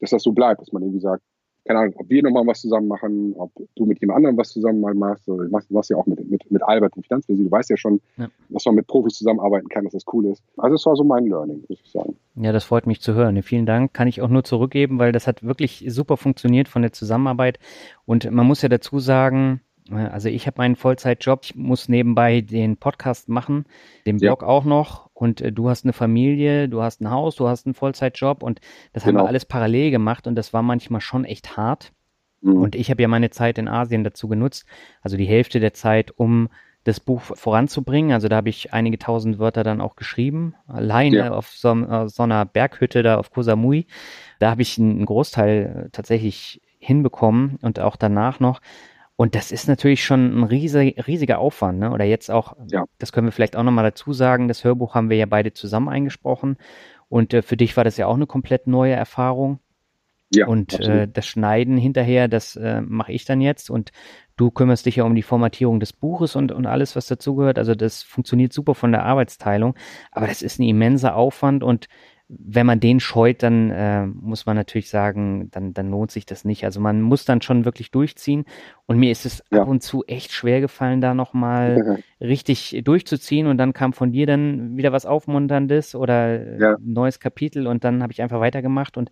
dass 0.00 0.10
das 0.10 0.22
so 0.22 0.32
bleibt, 0.32 0.60
dass 0.60 0.72
man 0.72 0.82
irgendwie 0.82 1.00
sagt, 1.00 1.22
keine 1.64 1.80
Ahnung, 1.80 1.94
ob 1.96 2.08
wir 2.08 2.22
nochmal 2.22 2.46
was 2.46 2.60
zusammen 2.60 2.88
machen, 2.88 3.34
ob 3.36 3.52
du 3.76 3.84
mit 3.84 4.00
jemand 4.00 4.18
anderem 4.18 4.36
was 4.36 4.50
zusammen 4.50 4.80
mal 4.80 4.94
machst. 4.94 5.28
Du 5.28 5.36
machst, 5.50 5.90
ja 5.90 5.96
auch 5.96 6.06
mit, 6.06 6.28
mit, 6.30 6.50
mit 6.50 6.62
Albert 6.62 6.96
im 6.96 7.02
Finanzvisier. 7.02 7.44
Du 7.44 7.50
weißt 7.50 7.70
ja 7.70 7.76
schon, 7.76 8.00
ja. 8.16 8.28
dass 8.48 8.64
man 8.66 8.76
mit 8.76 8.86
Profis 8.86 9.14
zusammenarbeiten 9.14 9.68
kann, 9.68 9.84
dass 9.84 9.92
das 9.92 10.04
cool 10.12 10.26
ist. 10.26 10.42
Also 10.56 10.76
es 10.76 10.86
war 10.86 10.96
so 10.96 11.04
mein 11.04 11.26
Learning, 11.26 11.64
muss 11.68 11.80
ich 11.82 11.90
sagen. 11.90 12.16
Ja, 12.36 12.52
das 12.52 12.64
freut 12.64 12.86
mich 12.86 13.00
zu 13.00 13.14
hören. 13.14 13.42
Vielen 13.42 13.66
Dank. 13.66 13.92
Kann 13.92 14.08
ich 14.08 14.22
auch 14.22 14.28
nur 14.28 14.44
zurückgeben, 14.44 14.98
weil 14.98 15.12
das 15.12 15.26
hat 15.26 15.42
wirklich 15.42 15.84
super 15.88 16.16
funktioniert 16.16 16.68
von 16.68 16.82
der 16.82 16.92
Zusammenarbeit. 16.92 17.58
Und 18.06 18.30
man 18.30 18.46
muss 18.46 18.62
ja 18.62 18.68
dazu 18.68 18.98
sagen, 18.98 19.60
also 19.90 20.28
ich 20.28 20.46
habe 20.46 20.58
meinen 20.58 20.76
Vollzeitjob, 20.76 21.40
ich 21.44 21.54
muss 21.56 21.88
nebenbei 21.88 22.40
den 22.40 22.76
Podcast 22.76 23.28
machen, 23.28 23.64
den 24.06 24.18
Blog 24.18 24.42
ja. 24.42 24.48
auch 24.48 24.64
noch 24.64 25.09
und 25.20 25.42
äh, 25.42 25.52
du 25.52 25.68
hast 25.68 25.84
eine 25.84 25.92
Familie, 25.92 26.68
du 26.68 26.82
hast 26.82 27.02
ein 27.02 27.10
Haus, 27.10 27.36
du 27.36 27.46
hast 27.46 27.66
einen 27.66 27.74
Vollzeitjob 27.74 28.42
und 28.42 28.60
das 28.94 29.04
genau. 29.04 29.18
haben 29.18 29.24
wir 29.24 29.28
alles 29.28 29.44
parallel 29.44 29.90
gemacht 29.90 30.26
und 30.26 30.34
das 30.34 30.54
war 30.54 30.62
manchmal 30.62 31.02
schon 31.02 31.26
echt 31.26 31.58
hart. 31.58 31.92
Mhm. 32.40 32.56
Und 32.56 32.74
ich 32.74 32.90
habe 32.90 33.02
ja 33.02 33.08
meine 33.08 33.28
Zeit 33.28 33.58
in 33.58 33.68
Asien 33.68 34.02
dazu 34.02 34.28
genutzt, 34.28 34.64
also 35.02 35.18
die 35.18 35.26
Hälfte 35.26 35.60
der 35.60 35.74
Zeit, 35.74 36.10
um 36.16 36.48
das 36.84 37.00
Buch 37.00 37.20
voranzubringen. 37.20 38.12
Also 38.12 38.28
da 38.28 38.36
habe 38.36 38.48
ich 38.48 38.72
einige 38.72 38.98
tausend 38.98 39.38
Wörter 39.38 39.62
dann 39.62 39.82
auch 39.82 39.94
geschrieben, 39.94 40.54
alleine 40.66 41.16
ja. 41.16 41.32
auf 41.32 41.48
so, 41.50 41.70
äh, 41.70 42.08
so, 42.08 42.22
einer 42.22 42.46
Berghütte 42.46 43.02
da 43.02 43.18
auf 43.18 43.30
Koh 43.30 43.42
Samui. 43.42 43.86
Da 44.38 44.50
habe 44.50 44.62
ich 44.62 44.78
einen 44.78 45.04
Großteil 45.04 45.84
äh, 45.84 45.90
tatsächlich 45.90 46.62
hinbekommen 46.78 47.58
und 47.60 47.78
auch 47.78 47.96
danach 47.96 48.40
noch. 48.40 48.62
Und 49.20 49.34
das 49.34 49.52
ist 49.52 49.68
natürlich 49.68 50.02
schon 50.02 50.34
ein 50.34 50.44
riesig, 50.44 51.06
riesiger 51.06 51.40
Aufwand. 51.40 51.78
Ne? 51.78 51.90
Oder 51.90 52.06
jetzt 52.06 52.30
auch, 52.30 52.56
ja. 52.68 52.86
das 52.96 53.12
können 53.12 53.26
wir 53.26 53.32
vielleicht 53.32 53.54
auch 53.54 53.62
nochmal 53.62 53.84
dazu 53.84 54.14
sagen, 54.14 54.48
das 54.48 54.64
Hörbuch 54.64 54.94
haben 54.94 55.10
wir 55.10 55.18
ja 55.18 55.26
beide 55.26 55.52
zusammen 55.52 55.90
eingesprochen. 55.90 56.56
Und 57.10 57.34
äh, 57.34 57.42
für 57.42 57.58
dich 57.58 57.76
war 57.76 57.84
das 57.84 57.98
ja 57.98 58.06
auch 58.06 58.14
eine 58.14 58.26
komplett 58.26 58.66
neue 58.66 58.94
Erfahrung. 58.94 59.58
Ja, 60.34 60.46
und 60.46 60.80
äh, 60.80 61.06
das 61.06 61.26
Schneiden 61.26 61.76
hinterher, 61.76 62.28
das 62.28 62.56
äh, 62.56 62.80
mache 62.80 63.12
ich 63.12 63.26
dann 63.26 63.42
jetzt. 63.42 63.68
Und 63.68 63.92
du 64.38 64.50
kümmerst 64.50 64.86
dich 64.86 64.96
ja 64.96 65.04
um 65.04 65.14
die 65.14 65.22
Formatierung 65.22 65.80
des 65.80 65.92
Buches 65.92 66.34
und, 66.34 66.50
und 66.50 66.64
alles, 66.64 66.96
was 66.96 67.06
dazugehört. 67.06 67.58
Also 67.58 67.74
das 67.74 68.02
funktioniert 68.02 68.54
super 68.54 68.74
von 68.74 68.90
der 68.90 69.04
Arbeitsteilung. 69.04 69.74
Aber 70.12 70.28
das 70.28 70.40
ist 70.40 70.58
ein 70.58 70.62
immenser 70.62 71.14
Aufwand 71.14 71.62
und 71.62 71.88
wenn 72.32 72.66
man 72.66 72.78
den 72.78 73.00
scheut, 73.00 73.42
dann 73.42 73.70
äh, 73.70 74.06
muss 74.06 74.46
man 74.46 74.54
natürlich 74.54 74.88
sagen, 74.88 75.50
dann, 75.50 75.74
dann 75.74 75.90
lohnt 75.90 76.12
sich 76.12 76.26
das 76.26 76.44
nicht. 76.44 76.64
Also 76.64 76.78
man 76.78 77.02
muss 77.02 77.24
dann 77.24 77.42
schon 77.42 77.64
wirklich 77.64 77.90
durchziehen. 77.90 78.44
Und 78.86 78.98
mir 78.98 79.10
ist 79.10 79.26
es 79.26 79.42
ja. 79.50 79.62
ab 79.62 79.68
und 79.68 79.82
zu 79.82 80.04
echt 80.06 80.30
schwer 80.30 80.60
gefallen, 80.60 81.00
da 81.00 81.12
nochmal 81.12 81.82
ja. 81.84 81.96
richtig 82.26 82.82
durchzuziehen. 82.84 83.48
Und 83.48 83.58
dann 83.58 83.72
kam 83.72 83.92
von 83.92 84.12
dir 84.12 84.26
dann 84.26 84.76
wieder 84.76 84.92
was 84.92 85.06
Aufmunterndes 85.06 85.96
oder 85.96 86.58
ja. 86.58 86.74
ein 86.76 86.92
neues 86.92 87.18
Kapitel 87.18 87.66
und 87.66 87.82
dann 87.82 88.02
habe 88.02 88.12
ich 88.12 88.22
einfach 88.22 88.40
weitergemacht. 88.40 88.96
Und 88.96 89.10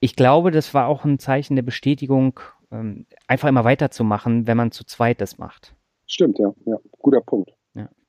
ich 0.00 0.16
glaube, 0.16 0.50
das 0.50 0.72
war 0.72 0.86
auch 0.86 1.04
ein 1.04 1.18
Zeichen 1.18 1.56
der 1.56 1.62
Bestätigung, 1.62 2.40
ähm, 2.70 3.04
einfach 3.26 3.48
immer 3.48 3.64
weiterzumachen, 3.64 4.46
wenn 4.46 4.56
man 4.56 4.70
zu 4.70 4.84
zweit 4.84 5.20
das 5.20 5.36
macht. 5.36 5.74
Stimmt, 6.06 6.38
ja, 6.38 6.54
ja. 6.64 6.78
Guter 7.00 7.20
Punkt 7.20 7.55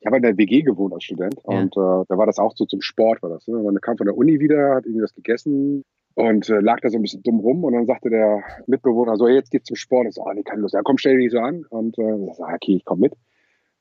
habe 0.08 0.18
in 0.18 0.24
der 0.24 0.38
WG 0.38 0.64
gewohnt 0.64 0.94
als 0.94 1.04
Student 1.04 1.36
ja. 1.48 1.60
und 1.60 1.78
äh, 1.78 2.06
da 2.08 2.18
war 2.18 2.26
das 2.26 2.40
auch 2.40 2.54
so 2.56 2.66
zum 2.66 2.82
Sport 2.82 3.22
war 3.22 3.30
das. 3.30 3.48
Ne? 3.48 3.58
Man 3.58 3.80
kam 3.80 3.98
von 3.98 4.08
der 4.08 4.18
Uni 4.18 4.40
wieder, 4.40 4.76
hat 4.76 4.86
irgendwie 4.86 5.04
was 5.04 5.14
gegessen 5.14 5.84
und 6.16 6.50
äh, 6.50 6.60
lag 6.60 6.80
da 6.82 6.90
so 6.90 6.98
ein 6.98 7.04
bisschen 7.04 7.22
dumm 7.22 7.40
rum 7.40 7.64
und 7.64 7.74
dann 7.74 7.86
sagte 7.86 8.10
der 8.10 8.42
Mitbewohner 8.66 9.18
so, 9.18 9.28
hey, 9.28 9.36
jetzt 9.36 9.52
geht's 9.52 9.68
zum 9.68 9.76
Sport. 9.76 10.08
Ich 10.08 10.16
so, 10.16 10.24
ah, 10.24 10.34
nee, 10.34 10.42
keine 10.42 10.62
Lust. 10.62 10.74
Ja, 10.74 10.82
komm, 10.84 10.98
stell 10.98 11.20
dich 11.20 11.32
so 11.32 11.38
an. 11.38 11.64
Und 11.70 11.96
äh, 12.00 12.26
ich 12.26 12.34
so, 12.34 12.44
okay, 12.44 12.76
ich 12.78 12.86
komm 12.86 13.02
mit. 13.02 13.14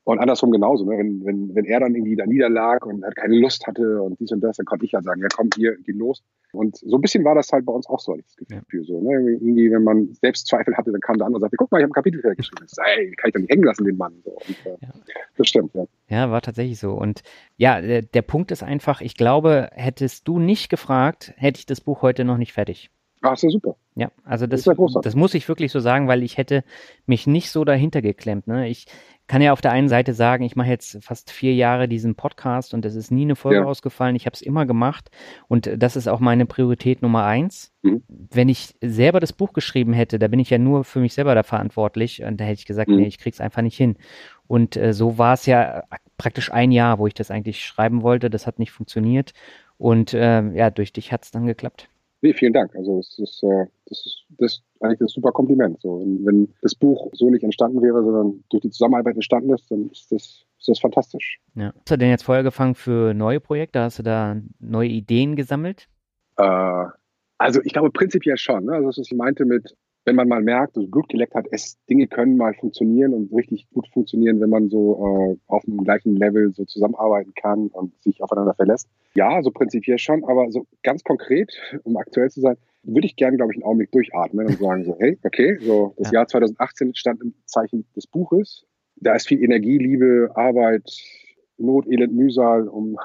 Und 0.07 0.19
andersrum 0.19 0.51
genauso, 0.51 0.85
ne? 0.85 0.97
wenn, 0.97 1.25
wenn, 1.25 1.53
wenn 1.53 1.65
er 1.65 1.81
dann 1.81 1.93
irgendwie 1.93 2.15
da 2.15 2.25
niederlag 2.25 2.85
und 2.85 3.03
halt 3.03 3.17
keine 3.17 3.37
Lust 3.37 3.67
hatte 3.67 4.01
und 4.01 4.17
dies 4.21 4.31
und 4.31 4.39
das, 4.39 4.55
dann 4.55 4.65
konnte 4.65 4.85
ich 4.85 4.93
ja 4.93 5.01
sagen, 5.01 5.19
ja 5.21 5.27
komm, 5.35 5.49
hier, 5.53 5.75
geh 5.85 5.91
los. 5.91 6.23
Und 6.53 6.77
so 6.77 6.95
ein 6.95 7.01
bisschen 7.01 7.25
war 7.25 7.35
das 7.35 7.51
halt 7.51 7.65
bei 7.65 7.73
uns 7.73 7.89
auch 7.89 7.99
so, 7.99 8.15
das 8.15 8.37
Gefühl. 8.37 8.63
Ja. 8.71 8.83
So, 8.85 9.01
ne? 9.01 9.31
Irgendwie, 9.31 9.69
wenn 9.69 9.83
man 9.83 10.13
Selbstzweifel 10.13 10.77
hatte, 10.77 10.93
dann 10.93 11.01
kam 11.01 11.17
der 11.17 11.25
andere 11.25 11.39
und 11.39 11.41
sagte, 11.41 11.57
guck 11.57 11.69
mal, 11.73 11.79
ich 11.79 11.83
habe 11.83 11.91
ein 11.91 11.93
Kapitel 11.93 12.21
fertig 12.21 12.37
geschrieben. 12.37 12.61
Das 12.61 12.77
ey, 12.77 13.11
kann 13.17 13.27
ich 13.27 13.33
doch 13.33 13.41
nicht 13.41 13.51
hängen 13.51 13.65
lassen, 13.65 13.83
den 13.83 13.97
Mann. 13.97 14.13
So. 14.23 14.31
Und, 14.31 14.65
äh, 14.65 14.77
ja. 14.79 14.93
Das 15.35 15.47
stimmt, 15.49 15.73
ja. 15.73 15.83
Ja, 16.07 16.31
war 16.31 16.41
tatsächlich 16.41 16.79
so. 16.79 16.93
Und 16.93 17.23
ja, 17.57 17.81
der, 17.81 18.01
der 18.01 18.21
Punkt 18.21 18.51
ist 18.51 18.63
einfach, 18.63 19.01
ich 19.01 19.17
glaube, 19.17 19.71
hättest 19.73 20.25
du 20.25 20.39
nicht 20.39 20.69
gefragt, 20.69 21.33
hätte 21.35 21.59
ich 21.59 21.65
das 21.65 21.81
Buch 21.81 22.01
heute 22.01 22.23
noch 22.23 22.37
nicht 22.37 22.53
fertig. 22.53 22.91
Ach, 23.21 23.33
ist 23.33 23.43
ja 23.43 23.49
super. 23.49 23.75
Ja, 23.95 24.11
also 24.23 24.45
das, 24.45 24.63
das, 24.63 24.77
das, 25.01 25.15
muss 25.15 25.33
ich 25.33 25.49
wirklich 25.49 25.71
so 25.71 25.79
sagen, 25.79 26.07
weil 26.07 26.21
ich 26.21 26.37
hätte 26.37 26.63
mich 27.07 27.25
nicht 27.25 27.49
so 27.49 27.65
dahinter 27.65 28.01
geklemmt. 28.01 28.45
Ne? 28.45 28.69
Ich, 28.69 28.85
kann 29.27 29.41
ja 29.41 29.51
auf 29.51 29.61
der 29.61 29.71
einen 29.71 29.89
Seite 29.89 30.13
sagen, 30.13 30.43
ich 30.43 30.55
mache 30.55 30.69
jetzt 30.69 31.03
fast 31.03 31.31
vier 31.31 31.53
Jahre 31.53 31.87
diesen 31.87 32.15
Podcast 32.15 32.73
und 32.73 32.85
es 32.85 32.95
ist 32.95 33.11
nie 33.11 33.23
eine 33.23 33.35
Folge 33.35 33.59
ja. 33.59 33.65
ausgefallen. 33.65 34.15
Ich 34.15 34.25
habe 34.25 34.33
es 34.33 34.41
immer 34.41 34.65
gemacht 34.65 35.09
und 35.47 35.69
das 35.77 35.95
ist 35.95 36.07
auch 36.07 36.19
meine 36.19 36.45
Priorität 36.45 37.01
Nummer 37.01 37.25
eins. 37.25 37.73
Mhm. 37.81 38.03
Wenn 38.07 38.49
ich 38.49 38.75
selber 38.81 39.19
das 39.19 39.33
Buch 39.33 39.53
geschrieben 39.53 39.93
hätte, 39.93 40.17
da 40.17 40.27
bin 40.27 40.39
ich 40.39 40.49
ja 40.49 40.57
nur 40.57 40.83
für 40.83 40.99
mich 40.99 41.13
selber 41.13 41.35
da 41.35 41.43
verantwortlich 41.43 42.23
und 42.23 42.39
da 42.39 42.45
hätte 42.45 42.59
ich 42.59 42.65
gesagt, 42.65 42.89
mhm. 42.89 42.97
nee, 42.97 43.07
ich 43.07 43.17
krieg's 43.17 43.41
einfach 43.41 43.61
nicht 43.61 43.77
hin. 43.77 43.97
Und 44.47 44.77
äh, 44.77 44.93
so 44.93 45.17
war 45.17 45.33
es 45.33 45.45
ja 45.45 45.83
praktisch 46.17 46.51
ein 46.51 46.71
Jahr, 46.71 46.99
wo 46.99 47.07
ich 47.07 47.13
das 47.13 47.29
eigentlich 47.29 47.65
schreiben 47.65 48.01
wollte. 48.01 48.29
Das 48.29 48.47
hat 48.47 48.59
nicht 48.59 48.71
funktioniert 48.71 49.33
und 49.77 50.13
äh, 50.13 50.41
ja, 50.53 50.69
durch 50.69 50.93
dich 50.93 51.11
hat's 51.11 51.31
dann 51.31 51.45
geklappt. 51.45 51.89
Nee, 52.21 52.33
vielen 52.33 52.53
Dank. 52.53 52.75
Also 52.75 52.99
es 52.99 53.19
ist, 53.19 53.43
äh, 53.43 53.65
das 53.85 54.05
ist 54.05 54.25
das 54.39 54.63
eigentlich 54.81 55.01
ein 55.01 55.07
super 55.07 55.31
Kompliment. 55.31 55.81
So, 55.81 55.91
und 55.93 56.25
wenn 56.25 56.53
das 56.61 56.75
Buch 56.75 57.09
so 57.13 57.29
nicht 57.29 57.43
entstanden 57.43 57.81
wäre, 57.81 58.03
sondern 58.03 58.43
durch 58.49 58.61
die 58.61 58.69
Zusammenarbeit 58.69 59.15
entstanden 59.15 59.53
ist, 59.53 59.69
dann 59.71 59.89
ist 59.89 60.11
das, 60.11 60.45
ist 60.59 60.67
das 60.67 60.79
fantastisch. 60.79 61.39
Ja. 61.55 61.73
Hast 61.75 61.91
du 61.91 61.97
denn 61.97 62.09
jetzt 62.09 62.23
Feuer 62.23 62.43
gefangen 62.43 62.75
für 62.75 63.13
neue 63.13 63.39
Projekte? 63.39 63.81
Hast 63.81 63.99
du 63.99 64.03
da 64.03 64.37
neue 64.59 64.89
Ideen 64.89 65.35
gesammelt? 65.35 65.87
Äh, 66.37 66.85
also 67.37 67.61
ich 67.63 67.73
glaube 67.73 67.91
prinzipiell 67.91 68.37
schon. 68.37 68.65
Ne? 68.65 68.73
Also 68.73 68.87
das, 68.87 68.97
was 68.97 69.11
ich 69.11 69.17
meinte 69.17 69.45
mit, 69.45 69.75
wenn 70.07 70.15
man 70.15 70.29
mal 70.29 70.41
merkt, 70.41 70.77
dass 70.77 70.89
Blut 70.89 71.09
geleckt 71.09 71.35
hat, 71.35 71.47
es, 71.51 71.77
Dinge 71.89 72.07
können 72.07 72.37
mal 72.37 72.53
funktionieren 72.53 73.13
und 73.13 73.31
richtig 73.33 73.67
gut 73.73 73.89
funktionieren, 73.89 74.39
wenn 74.39 74.49
man 74.49 74.69
so 74.69 75.35
äh, 75.35 75.37
auf 75.47 75.65
dem 75.65 75.83
gleichen 75.83 76.15
Level 76.15 76.53
so 76.53 76.63
zusammenarbeiten 76.63 77.33
kann 77.33 77.67
und 77.67 77.93
sich 78.01 78.23
aufeinander 78.23 78.53
verlässt. 78.53 78.87
Ja, 79.15 79.43
so 79.43 79.51
prinzipiell 79.51 79.97
schon, 79.97 80.23
aber 80.23 80.49
so 80.49 80.65
ganz 80.81 81.03
konkret, 81.03 81.51
um 81.83 81.97
aktuell 81.97 82.29
zu 82.29 82.39
sein, 82.39 82.55
würde 82.87 83.07
ich 83.07 83.15
gerne, 83.15 83.37
glaube 83.37 83.51
ich, 83.53 83.57
einen 83.57 83.63
Augenblick 83.63 83.91
durchatmen 83.91 84.47
und 84.47 84.57
sagen 84.57 84.85
so, 84.85 84.95
hey, 84.99 85.17
okay, 85.23 85.57
so 85.61 85.93
das 85.97 86.11
ja. 86.11 86.19
Jahr 86.19 86.27
2018 86.27 86.95
stand 86.95 87.21
im 87.21 87.33
Zeichen 87.45 87.85
des 87.95 88.07
Buches. 88.07 88.65
Da 88.95 89.15
ist 89.15 89.27
viel 89.27 89.43
Energie, 89.43 89.77
Liebe, 89.77 90.31
Arbeit, 90.35 90.89
Not, 91.57 91.87
Elend, 91.87 92.13
Mühsal, 92.13 92.67
um 92.67 92.97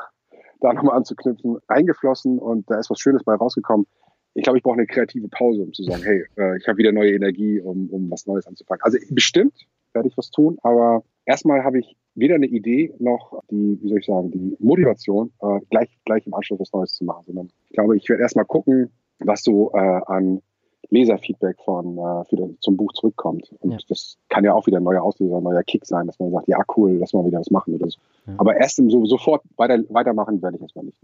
da 0.61 0.72
nochmal 0.72 0.97
anzuknüpfen, 0.97 1.59
eingeflossen 1.66 2.39
und 2.39 2.70
da 2.70 2.78
ist 2.78 2.89
was 2.89 3.01
Schönes 3.01 3.24
bei 3.24 3.35
rausgekommen 3.35 3.87
ich 4.35 4.45
glaube, 4.45 4.59
ich 4.59 4.62
brauche 4.62 4.74
eine 4.74 4.87
kreative 4.87 5.28
Pause, 5.28 5.62
um 5.62 5.72
zu 5.72 5.83
sagen, 5.83 6.03
hey, 6.03 6.24
äh, 6.39 6.57
ich 6.57 6.66
habe 6.66 6.78
wieder 6.78 6.93
neue 6.93 7.14
Energie, 7.14 7.61
um, 7.61 7.89
um 7.91 8.11
was 8.11 8.26
Neues 8.26 8.47
anzufangen. 8.47 8.80
Also 8.83 8.99
bestimmt 9.11 9.55
werde 9.93 10.09
ich 10.09 10.16
was 10.16 10.30
tun, 10.30 10.57
aber 10.62 11.05
erstmal 11.26 11.64
habe 11.64 11.80
ich 11.80 11.97
weder 12.14 12.37
eine 12.37 12.47
Idee 12.47 12.95
noch 12.99 13.43
die, 13.51 13.78
wie 13.83 13.89
soll 13.89 13.99
ich 13.99 14.07
sagen, 14.07 14.30
die 14.30 14.57
Motivation, 14.59 15.33
äh, 15.43 15.61
gleich, 15.70 15.89
gleich 16.05 16.26
im 16.26 16.35
Anschluss 16.35 16.61
was 16.61 16.72
Neues 16.72 16.95
zu 16.95 17.05
machen, 17.05 17.24
sondern 17.26 17.51
ich 17.68 17.74
glaube, 17.74 17.97
ich 17.97 18.09
werde 18.09 18.22
erstmal 18.22 18.47
gucken, 18.47 18.91
was 19.26 19.42
so 19.42 19.72
äh, 19.72 20.00
an 20.06 20.42
Leserfeedback 20.90 21.56
von 21.64 21.96
äh, 21.96 22.24
für 22.26 22.54
zum 22.60 22.76
Buch 22.76 22.92
zurückkommt. 22.92 23.50
Und 23.60 23.72
ja. 23.72 23.78
das 23.88 24.18
kann 24.28 24.44
ja 24.44 24.52
auch 24.52 24.66
wieder 24.66 24.76
ein 24.76 24.82
neuer 24.82 25.02
Auslöser, 25.02 25.38
ein 25.38 25.42
neuer 25.42 25.62
Kick 25.62 25.86
sein, 25.86 26.06
dass 26.06 26.18
man 26.18 26.30
sagt, 26.30 26.48
ja 26.48 26.58
cool, 26.76 26.92
lass 26.98 27.12
mal 27.14 27.24
wieder 27.24 27.40
was 27.40 27.50
machen 27.50 27.74
oder 27.74 27.88
so. 27.88 27.98
Ja. 28.26 28.34
Aber 28.36 28.56
erst 28.56 28.78
im, 28.78 28.90
so, 28.90 29.04
sofort 29.06 29.42
weiter, 29.56 29.78
weitermachen 29.88 30.42
werde 30.42 30.56
ich 30.56 30.62
erstmal 30.62 30.84
nicht. 30.84 30.98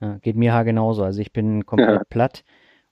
Ja, 0.00 0.18
geht 0.18 0.36
mir 0.36 0.64
genauso. 0.64 1.02
Also 1.02 1.20
ich 1.20 1.32
bin 1.32 1.66
komplett 1.66 2.08
platt. 2.08 2.44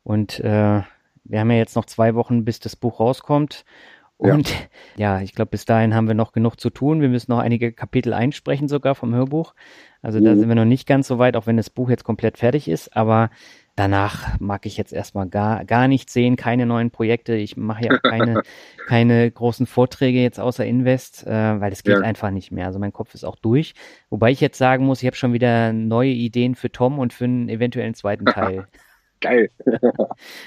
Und 0.02 0.40
äh, 0.40 0.82
wir 1.24 1.40
haben 1.40 1.50
ja 1.50 1.56
jetzt 1.56 1.76
noch 1.76 1.84
zwei 1.84 2.14
Wochen, 2.14 2.44
bis 2.44 2.58
das 2.58 2.74
Buch 2.74 2.98
rauskommt. 2.98 3.64
Und 4.16 4.50
ja, 4.96 5.18
ja 5.18 5.22
ich 5.22 5.34
glaube, 5.34 5.50
bis 5.50 5.64
dahin 5.64 5.94
haben 5.94 6.08
wir 6.08 6.14
noch 6.14 6.32
genug 6.32 6.56
zu 6.60 6.70
tun. 6.70 7.00
Wir 7.00 7.08
müssen 7.08 7.30
noch 7.30 7.38
einige 7.38 7.72
Kapitel 7.72 8.12
einsprechen, 8.12 8.68
sogar 8.68 8.94
vom 8.94 9.14
Hörbuch. 9.14 9.54
Also 10.02 10.20
mhm. 10.20 10.24
da 10.24 10.36
sind 10.36 10.48
wir 10.48 10.56
noch 10.56 10.64
nicht 10.64 10.86
ganz 10.86 11.06
so 11.08 11.18
weit, 11.18 11.36
auch 11.36 11.46
wenn 11.46 11.56
das 11.56 11.70
Buch 11.70 11.90
jetzt 11.90 12.04
komplett 12.04 12.38
fertig 12.38 12.68
ist. 12.68 12.96
Aber 12.96 13.30
danach 13.80 14.38
mag 14.40 14.66
ich 14.66 14.76
jetzt 14.76 14.92
erstmal 14.92 15.26
gar, 15.26 15.64
gar 15.64 15.88
nichts 15.88 16.12
sehen, 16.12 16.36
keine 16.36 16.66
neuen 16.66 16.90
Projekte. 16.90 17.34
Ich 17.34 17.56
mache 17.56 17.86
ja 17.86 17.94
auch 17.94 18.02
keine, 18.02 18.42
keine 18.86 19.30
großen 19.30 19.64
Vorträge 19.64 20.20
jetzt 20.20 20.38
außer 20.38 20.66
Invest, 20.66 21.26
äh, 21.26 21.60
weil 21.60 21.72
es 21.72 21.82
geht 21.82 21.96
ja. 21.96 22.02
einfach 22.02 22.30
nicht 22.30 22.52
mehr. 22.52 22.66
Also 22.66 22.78
mein 22.78 22.92
Kopf 22.92 23.14
ist 23.14 23.24
auch 23.24 23.36
durch. 23.36 23.72
Wobei 24.10 24.32
ich 24.32 24.40
jetzt 24.42 24.58
sagen 24.58 24.84
muss, 24.84 25.00
ich 25.00 25.06
habe 25.06 25.16
schon 25.16 25.32
wieder 25.32 25.72
neue 25.72 26.10
Ideen 26.10 26.56
für 26.56 26.70
Tom 26.70 26.98
und 26.98 27.14
für 27.14 27.24
einen 27.24 27.48
eventuellen 27.48 27.94
zweiten 27.94 28.26
Teil. 28.26 28.66
Geil. 29.22 29.50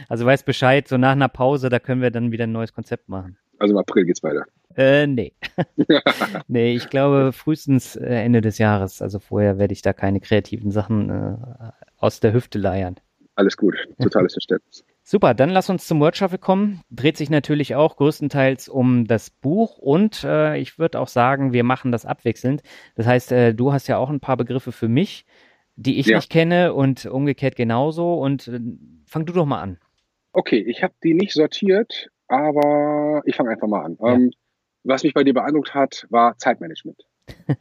also 0.09 0.25
weißt 0.25 0.45
Bescheid, 0.45 0.87
so 0.87 0.97
nach 0.97 1.13
einer 1.13 1.29
Pause, 1.29 1.69
da 1.69 1.79
können 1.79 2.01
wir 2.01 2.11
dann 2.11 2.31
wieder 2.31 2.45
ein 2.45 2.51
neues 2.51 2.73
Konzept 2.73 3.09
machen. 3.09 3.37
Also 3.57 3.73
im 3.73 3.79
April 3.79 4.05
geht's 4.05 4.21
weiter. 4.21 4.45
Äh, 4.75 5.07
nee. 5.07 5.33
nee, 6.47 6.73
ich 6.75 6.89
glaube 6.89 7.31
frühestens 7.33 7.95
äh, 7.95 8.05
Ende 8.05 8.41
des 8.41 8.59
Jahres. 8.59 9.01
Also 9.01 9.19
vorher 9.19 9.57
werde 9.57 9.73
ich 9.73 9.81
da 9.81 9.93
keine 9.93 10.19
kreativen 10.19 10.71
Sachen 10.71 11.09
äh, 11.09 11.35
aus 11.97 12.19
der 12.19 12.33
Hüfte 12.33 12.57
leiern. 12.57 12.95
Alles 13.35 13.57
gut, 13.57 13.75
totales 14.01 14.33
Verständnis. 14.35 14.85
Super, 15.03 15.33
dann 15.33 15.49
lass 15.49 15.69
uns 15.69 15.87
zum 15.87 15.99
Word 15.99 16.15
Shuffle 16.15 16.37
kommen. 16.37 16.81
Dreht 16.89 17.17
sich 17.17 17.29
natürlich 17.29 17.75
auch 17.75 17.97
größtenteils 17.97 18.69
um 18.69 19.05
das 19.05 19.29
Buch 19.29 19.77
und 19.77 20.23
äh, 20.23 20.57
ich 20.57 20.79
würde 20.79 20.99
auch 20.99 21.07
sagen, 21.07 21.51
wir 21.51 21.63
machen 21.63 21.91
das 21.91 22.05
abwechselnd. 22.05 22.61
Das 22.95 23.05
heißt, 23.05 23.31
äh, 23.31 23.53
du 23.53 23.73
hast 23.73 23.87
ja 23.87 23.97
auch 23.97 24.09
ein 24.09 24.19
paar 24.19 24.37
Begriffe 24.37 24.71
für 24.71 24.87
mich 24.87 25.25
die 25.75 25.99
ich 25.99 26.07
ja. 26.07 26.17
nicht 26.17 26.29
kenne 26.29 26.73
und 26.73 27.05
umgekehrt 27.05 27.55
genauso. 27.55 28.15
Und 28.15 28.47
äh, 28.47 28.59
fang 29.05 29.25
du 29.25 29.33
doch 29.33 29.45
mal 29.45 29.61
an. 29.61 29.77
Okay, 30.31 30.63
ich 30.67 30.83
habe 30.83 30.93
die 31.03 31.13
nicht 31.13 31.33
sortiert, 31.33 32.09
aber 32.27 33.21
ich 33.25 33.35
fange 33.35 33.51
einfach 33.51 33.67
mal 33.67 33.83
an. 33.83 33.97
Ja. 33.99 34.13
Ähm, 34.13 34.31
was 34.83 35.03
mich 35.03 35.13
bei 35.13 35.23
dir 35.23 35.33
beeindruckt 35.33 35.73
hat, 35.73 36.05
war 36.09 36.37
Zeitmanagement. 36.37 37.05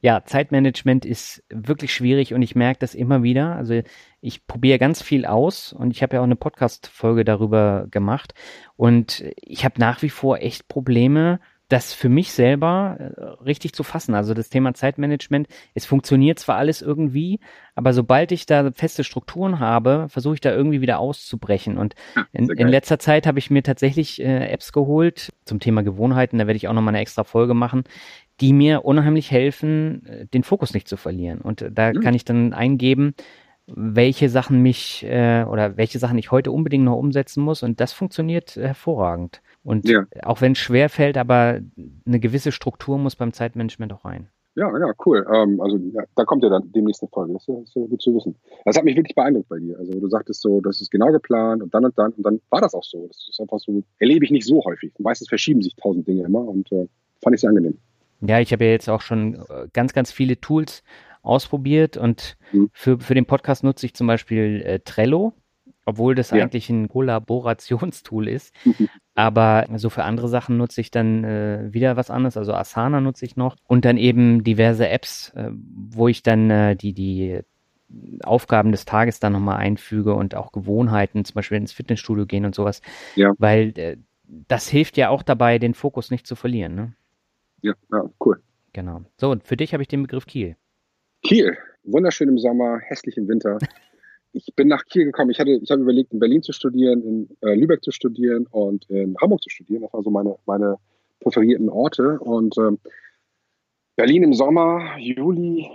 ja, 0.00 0.24
Zeitmanagement 0.24 1.04
ist 1.04 1.42
wirklich 1.48 1.92
schwierig 1.92 2.34
und 2.34 2.42
ich 2.42 2.54
merke 2.54 2.78
das 2.78 2.94
immer 2.94 3.22
wieder. 3.22 3.56
Also 3.56 3.82
ich 4.26 4.46
probiere 4.46 4.78
ganz 4.78 5.02
viel 5.02 5.24
aus 5.24 5.72
und 5.72 5.92
ich 5.92 6.02
habe 6.02 6.16
ja 6.16 6.20
auch 6.20 6.24
eine 6.24 6.36
Podcast-Folge 6.36 7.24
darüber 7.24 7.86
gemacht 7.90 8.34
und 8.76 9.24
ich 9.36 9.64
habe 9.64 9.78
nach 9.78 10.02
wie 10.02 10.10
vor 10.10 10.38
echt 10.38 10.68
Probleme, 10.68 11.40
das 11.68 11.92
für 11.92 12.08
mich 12.08 12.30
selber 12.30 12.96
äh, 12.98 13.20
richtig 13.42 13.72
zu 13.72 13.82
fassen. 13.82 14.14
Also 14.14 14.34
das 14.34 14.50
Thema 14.50 14.74
Zeitmanagement, 14.74 15.48
es 15.74 15.84
funktioniert 15.84 16.38
zwar 16.38 16.56
alles 16.56 16.80
irgendwie, 16.80 17.40
aber 17.74 17.92
sobald 17.92 18.30
ich 18.30 18.46
da 18.46 18.70
feste 18.72 19.02
Strukturen 19.02 19.58
habe, 19.58 20.06
versuche 20.08 20.34
ich 20.34 20.40
da 20.40 20.52
irgendwie 20.52 20.80
wieder 20.80 21.00
auszubrechen. 21.00 21.76
Und 21.76 21.94
in, 22.32 22.48
in 22.50 22.68
letzter 22.68 23.00
Zeit 23.00 23.26
habe 23.26 23.40
ich 23.40 23.50
mir 23.50 23.64
tatsächlich 23.64 24.20
äh, 24.20 24.48
Apps 24.48 24.72
geholt 24.72 25.32
zum 25.44 25.58
Thema 25.58 25.82
Gewohnheiten, 25.82 26.38
da 26.38 26.46
werde 26.46 26.56
ich 26.56 26.68
auch 26.68 26.72
nochmal 26.72 26.94
eine 26.94 27.02
extra 27.02 27.24
Folge 27.24 27.54
machen, 27.54 27.82
die 28.40 28.52
mir 28.52 28.84
unheimlich 28.84 29.30
helfen, 29.32 30.06
äh, 30.06 30.26
den 30.26 30.44
Fokus 30.44 30.72
nicht 30.72 30.86
zu 30.86 30.96
verlieren. 30.96 31.40
Und 31.40 31.62
äh, 31.62 31.72
da 31.72 31.92
mhm. 31.92 32.00
kann 32.00 32.14
ich 32.14 32.24
dann 32.24 32.52
eingeben, 32.52 33.14
welche 33.66 34.28
Sachen 34.28 34.62
mich 34.62 35.04
äh, 35.04 35.44
oder 35.44 35.76
welche 35.76 35.98
Sachen 35.98 36.18
ich 36.18 36.30
heute 36.30 36.52
unbedingt 36.52 36.84
noch 36.84 36.96
umsetzen 36.96 37.42
muss. 37.42 37.62
Und 37.62 37.80
das 37.80 37.92
funktioniert 37.92 38.56
hervorragend. 38.56 39.42
Und 39.64 39.88
ja. 39.88 40.04
auch 40.22 40.40
wenn 40.40 40.52
es 40.52 40.58
schwer 40.58 40.88
fällt, 40.88 41.18
aber 41.18 41.60
eine 42.06 42.20
gewisse 42.20 42.52
Struktur 42.52 42.98
muss 42.98 43.16
beim 43.16 43.32
Zeitmanagement 43.32 43.92
auch 43.92 44.04
rein. 44.04 44.28
Ja, 44.54 44.70
ja, 44.78 44.92
cool. 45.04 45.26
Ähm, 45.30 45.60
also 45.60 45.76
ja, 45.92 46.02
da 46.14 46.24
kommt 46.24 46.42
ja 46.42 46.48
dann 46.48 46.72
demnächst 46.72 47.02
eine 47.02 47.10
Folge. 47.10 47.34
Das 47.34 47.46
ist, 47.46 47.74
das 47.74 47.76
ist 47.76 47.90
gut 47.90 48.00
zu 48.00 48.14
wissen. 48.14 48.36
Das 48.64 48.76
hat 48.76 48.84
mich 48.84 48.96
wirklich 48.96 49.14
beeindruckt 49.14 49.50
bei 49.50 49.58
dir. 49.58 49.78
Also 49.78 49.92
du 49.92 50.08
sagtest 50.08 50.40
so, 50.40 50.62
das 50.62 50.80
ist 50.80 50.90
genau 50.90 51.12
geplant 51.12 51.62
und 51.62 51.74
dann 51.74 51.84
und 51.84 51.98
dann 51.98 52.12
und 52.12 52.22
dann 52.24 52.40
war 52.48 52.62
das 52.62 52.72
auch 52.72 52.82
so. 52.82 53.06
Das 53.06 53.28
ist 53.28 53.38
einfach 53.38 53.58
so, 53.58 53.82
erlebe 53.98 54.24
ich 54.24 54.30
nicht 54.30 54.46
so 54.46 54.64
häufig. 54.64 54.92
Meistens 54.98 55.28
verschieben 55.28 55.60
sich 55.60 55.76
tausend 55.76 56.08
Dinge 56.08 56.24
immer 56.24 56.40
und 56.40 56.72
äh, 56.72 56.88
fand 57.22 57.34
ich 57.34 57.42
sehr 57.42 57.50
angenehm. 57.50 57.76
Ja, 58.22 58.40
ich 58.40 58.50
habe 58.50 58.64
ja 58.64 58.70
jetzt 58.70 58.88
auch 58.88 59.02
schon 59.02 59.34
äh, 59.34 59.68
ganz, 59.74 59.92
ganz 59.92 60.10
viele 60.10 60.40
Tools 60.40 60.82
ausprobiert 61.26 61.96
und 61.96 62.36
mhm. 62.52 62.70
für, 62.72 62.98
für 62.98 63.14
den 63.14 63.26
Podcast 63.26 63.64
nutze 63.64 63.86
ich 63.86 63.94
zum 63.94 64.06
Beispiel 64.06 64.62
äh, 64.64 64.78
Trello 64.80 65.34
obwohl 65.86 66.16
das 66.16 66.30
ja. 66.30 66.42
eigentlich 66.42 66.68
ein 66.68 66.88
Kollaborationstool 66.88 68.28
ist. 68.28 68.52
Aber 69.14 69.66
so 69.76 69.88
für 69.88 70.02
andere 70.02 70.28
Sachen 70.28 70.58
nutze 70.58 70.80
ich 70.80 70.90
dann 70.90 71.24
äh, 71.24 71.72
wieder 71.72 71.96
was 71.96 72.10
anderes. 72.10 72.36
Also 72.36 72.52
Asana 72.52 73.00
nutze 73.00 73.24
ich 73.24 73.36
noch 73.36 73.56
und 73.66 73.84
dann 73.84 73.96
eben 73.96 74.44
diverse 74.44 74.88
Apps, 74.88 75.30
äh, 75.34 75.50
wo 75.52 76.08
ich 76.08 76.22
dann 76.22 76.50
äh, 76.50 76.76
die, 76.76 76.92
die 76.92 77.40
Aufgaben 78.24 78.72
des 78.72 78.84
Tages 78.84 79.20
dann 79.20 79.32
nochmal 79.32 79.58
einfüge 79.58 80.14
und 80.14 80.34
auch 80.34 80.50
Gewohnheiten, 80.50 81.24
zum 81.24 81.34
Beispiel 81.34 81.56
ins 81.56 81.72
Fitnessstudio 81.72 82.26
gehen 82.26 82.44
und 82.44 82.54
sowas. 82.54 82.82
Ja. 83.14 83.32
Weil 83.38 83.72
äh, 83.78 83.96
das 84.48 84.68
hilft 84.68 84.96
ja 84.96 85.08
auch 85.08 85.22
dabei, 85.22 85.60
den 85.60 85.74
Fokus 85.74 86.10
nicht 86.10 86.26
zu 86.26 86.34
verlieren. 86.34 86.74
Ne? 86.74 86.92
Ja, 87.62 87.74
ja, 87.92 88.02
cool. 88.24 88.42
Genau. 88.72 89.02
So, 89.16 89.30
und 89.30 89.44
für 89.44 89.56
dich 89.56 89.72
habe 89.72 89.82
ich 89.82 89.88
den 89.88 90.02
Begriff 90.02 90.26
Kiel. 90.26 90.56
Kiel, 91.26 91.58
wunderschön 91.82 92.28
im 92.28 92.38
Sommer, 92.38 92.78
hässlich 92.78 93.16
im 93.16 93.26
Winter. 93.26 93.58
ich 94.32 94.46
bin 94.54 94.68
nach 94.68 94.84
Kiel 94.84 95.06
gekommen. 95.06 95.30
Ich 95.30 95.40
hatte, 95.40 95.58
ich 95.60 95.70
habe 95.72 95.82
überlegt, 95.82 96.12
in 96.12 96.20
Berlin 96.20 96.40
zu 96.40 96.52
studieren, 96.52 97.02
in 97.02 97.36
äh, 97.40 97.54
Lübeck 97.56 97.82
zu 97.82 97.90
studieren 97.90 98.46
und 98.48 98.88
in 98.88 99.16
Hamburg 99.20 99.42
zu 99.42 99.50
studieren. 99.50 99.82
Das 99.82 99.92
waren 99.92 100.04
so 100.04 100.10
meine, 100.10 100.36
meine 100.46 100.76
präferierten 101.18 101.68
Orte. 101.68 102.20
Und 102.20 102.56
ähm, 102.58 102.78
Berlin 103.96 104.22
im 104.22 104.34
Sommer, 104.34 104.96
Juli 104.98 105.68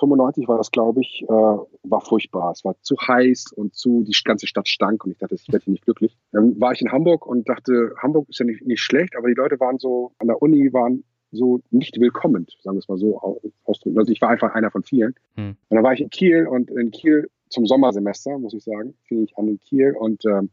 95 0.00 0.48
war 0.48 0.58
das, 0.58 0.72
glaube 0.72 1.02
ich, 1.02 1.22
äh, 1.22 1.26
war 1.28 2.00
furchtbar. 2.00 2.50
Es 2.50 2.64
war 2.64 2.74
zu 2.82 2.96
heiß 2.96 3.52
und 3.54 3.76
zu, 3.76 4.02
die 4.02 4.16
ganze 4.24 4.48
Stadt 4.48 4.66
stank 4.66 5.04
und 5.04 5.12
ich 5.12 5.18
dachte, 5.18 5.36
ich 5.36 5.46
werde 5.52 5.66
hier 5.66 5.72
nicht 5.72 5.84
glücklich. 5.84 6.16
Dann 6.32 6.60
war 6.60 6.72
ich 6.72 6.82
in 6.82 6.90
Hamburg 6.90 7.24
und 7.24 7.48
dachte, 7.48 7.94
Hamburg 8.02 8.28
ist 8.28 8.40
ja 8.40 8.44
nicht, 8.44 8.66
nicht 8.66 8.80
schlecht, 8.80 9.14
aber 9.16 9.28
die 9.28 9.34
Leute 9.34 9.60
waren 9.60 9.78
so, 9.78 10.10
an 10.18 10.26
der 10.26 10.42
Uni 10.42 10.72
waren 10.72 11.04
so 11.32 11.60
nicht 11.70 12.00
willkommen, 12.00 12.46
sagen 12.62 12.76
wir 12.76 12.80
es 12.80 12.88
mal 12.88 12.98
so 12.98 13.42
ausdrücken. 13.64 13.98
Also 13.98 14.12
ich 14.12 14.20
war 14.20 14.30
einfach 14.30 14.54
einer 14.54 14.70
von 14.70 14.82
vielen. 14.82 15.14
Hm. 15.34 15.56
Und 15.68 15.74
dann 15.74 15.84
war 15.84 15.92
ich 15.92 16.00
in 16.00 16.10
Kiel 16.10 16.46
und 16.46 16.70
in 16.70 16.90
Kiel 16.90 17.28
zum 17.48 17.66
Sommersemester, 17.66 18.38
muss 18.38 18.54
ich 18.54 18.64
sagen, 18.64 18.94
fing 19.04 19.22
ich 19.22 19.36
an 19.36 19.48
in 19.48 19.60
Kiel 19.60 19.94
und 19.98 20.24
ähm, 20.24 20.50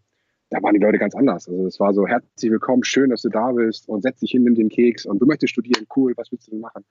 da 0.50 0.62
waren 0.62 0.74
die 0.74 0.80
Leute 0.80 1.00
ganz 1.00 1.16
anders. 1.16 1.50
Also 1.50 1.66
es 1.66 1.80
war 1.80 1.94
so, 1.94 2.06
herzlich 2.06 2.52
willkommen, 2.52 2.84
schön, 2.84 3.10
dass 3.10 3.24
du 3.24 3.30
da 3.30 3.52
bist 3.52 3.90
und 3.90 4.04
setz 4.04 4.20
dich 4.20 4.32
hin, 4.32 4.44
nimm 4.44 4.56
den 4.56 4.70
Keks 4.70 5.06
und 5.06 5.20
du 5.20 5.26
möchtest 5.26 5.54
studieren, 5.54 5.88
cool, 5.96 6.14
was 6.16 6.32
willst 6.32 6.48
du 6.48 6.52
denn 6.52 6.60
machen? 6.60 6.86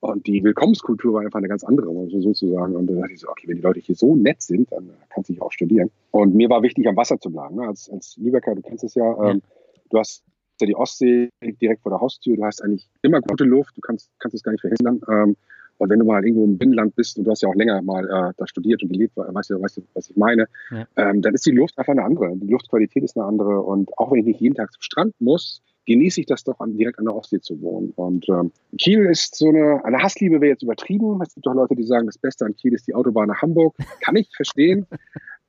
Und 0.00 0.26
die 0.26 0.42
Willkommenskultur 0.44 1.14
war 1.14 1.22
einfach 1.22 1.38
eine 1.38 1.48
ganz 1.48 1.64
andere, 1.64 1.90
sozusagen. 2.10 2.76
Und 2.76 2.88
da 2.88 2.94
dachte 2.94 3.12
ich 3.14 3.20
so, 3.20 3.28
okay, 3.28 3.48
wenn 3.48 3.56
die 3.56 3.62
Leute 3.62 3.80
hier 3.80 3.94
so 3.94 4.14
nett 4.16 4.42
sind, 4.42 4.70
dann 4.70 4.90
kannst 5.08 5.30
du 5.30 5.34
hier 5.34 5.42
auch 5.42 5.52
studieren. 5.52 5.90
Und 6.10 6.34
mir 6.34 6.50
war 6.50 6.62
wichtig, 6.62 6.86
am 6.86 6.96
Wasser 6.96 7.18
zu 7.18 7.30
bleiben. 7.30 7.54
Ne? 7.54 7.68
Als, 7.68 7.88
als 7.88 8.16
Lübecker, 8.18 8.54
du 8.54 8.60
kennst 8.60 8.84
es 8.84 8.94
ja, 8.96 9.04
ja. 9.04 9.30
Ähm, 9.30 9.42
du 9.88 9.98
hast 9.98 10.22
ja 10.60 10.66
die 10.66 10.76
Ostsee 10.76 11.30
direkt 11.42 11.82
vor 11.82 11.90
der 11.90 12.00
Haustür, 12.00 12.36
du 12.36 12.44
hast 12.44 12.62
eigentlich 12.62 12.88
immer 13.02 13.20
gute 13.20 13.44
Luft, 13.44 13.76
du 13.76 13.80
kannst, 13.80 14.10
kannst 14.18 14.34
es 14.34 14.42
gar 14.42 14.52
nicht 14.52 14.62
verhindern. 14.62 15.00
Ähm, 15.08 15.36
und 15.78 15.90
wenn 15.90 15.98
du 15.98 16.04
mal 16.04 16.24
irgendwo 16.24 16.44
im 16.44 16.56
Binnenland 16.56 16.94
bist 16.94 17.18
und 17.18 17.24
du 17.24 17.30
hast 17.30 17.42
ja 17.42 17.48
auch 17.48 17.54
länger 17.54 17.82
mal 17.82 18.04
äh, 18.04 18.32
da 18.36 18.46
studiert 18.46 18.82
und 18.82 18.90
gelebt, 18.90 19.16
weißt 19.16 19.50
du, 19.50 19.60
weißt 19.60 19.78
du, 19.78 19.82
was 19.94 20.10
ich 20.10 20.16
meine, 20.16 20.46
ja. 20.70 20.86
ähm, 20.96 21.20
dann 21.20 21.34
ist 21.34 21.46
die 21.46 21.50
Luft 21.50 21.76
einfach 21.78 21.92
eine 21.92 22.04
andere. 22.04 22.32
Die 22.36 22.46
Luftqualität 22.46 23.02
ist 23.02 23.16
eine 23.16 23.26
andere. 23.26 23.60
Und 23.60 23.96
auch 23.98 24.12
wenn 24.12 24.20
ich 24.20 24.26
nicht 24.26 24.40
jeden 24.40 24.54
Tag 24.54 24.72
zum 24.72 24.82
Strand 24.82 25.14
muss, 25.18 25.62
genieße 25.86 26.20
ich 26.20 26.26
das 26.26 26.44
doch 26.44 26.60
an, 26.60 26.76
direkt 26.76 26.98
an 26.98 27.06
der 27.06 27.14
Ostsee 27.14 27.40
zu 27.40 27.60
wohnen. 27.60 27.92
Und 27.96 28.28
ähm, 28.28 28.52
Kiel 28.78 29.06
ist 29.06 29.34
so 29.34 29.48
eine, 29.48 29.84
eine 29.84 29.98
Hassliebe 29.98 30.40
wäre 30.40 30.52
jetzt 30.52 30.62
übertrieben. 30.62 31.20
Es 31.22 31.34
gibt 31.34 31.46
auch 31.46 31.54
Leute, 31.54 31.74
die 31.74 31.84
sagen, 31.84 32.06
das 32.06 32.18
Beste 32.18 32.44
an 32.46 32.56
Kiel 32.56 32.72
ist 32.72 32.86
die 32.86 32.94
Autobahn 32.94 33.28
nach 33.28 33.42
Hamburg. 33.42 33.74
Kann 34.00 34.16
ich 34.16 34.30
verstehen. 34.34 34.86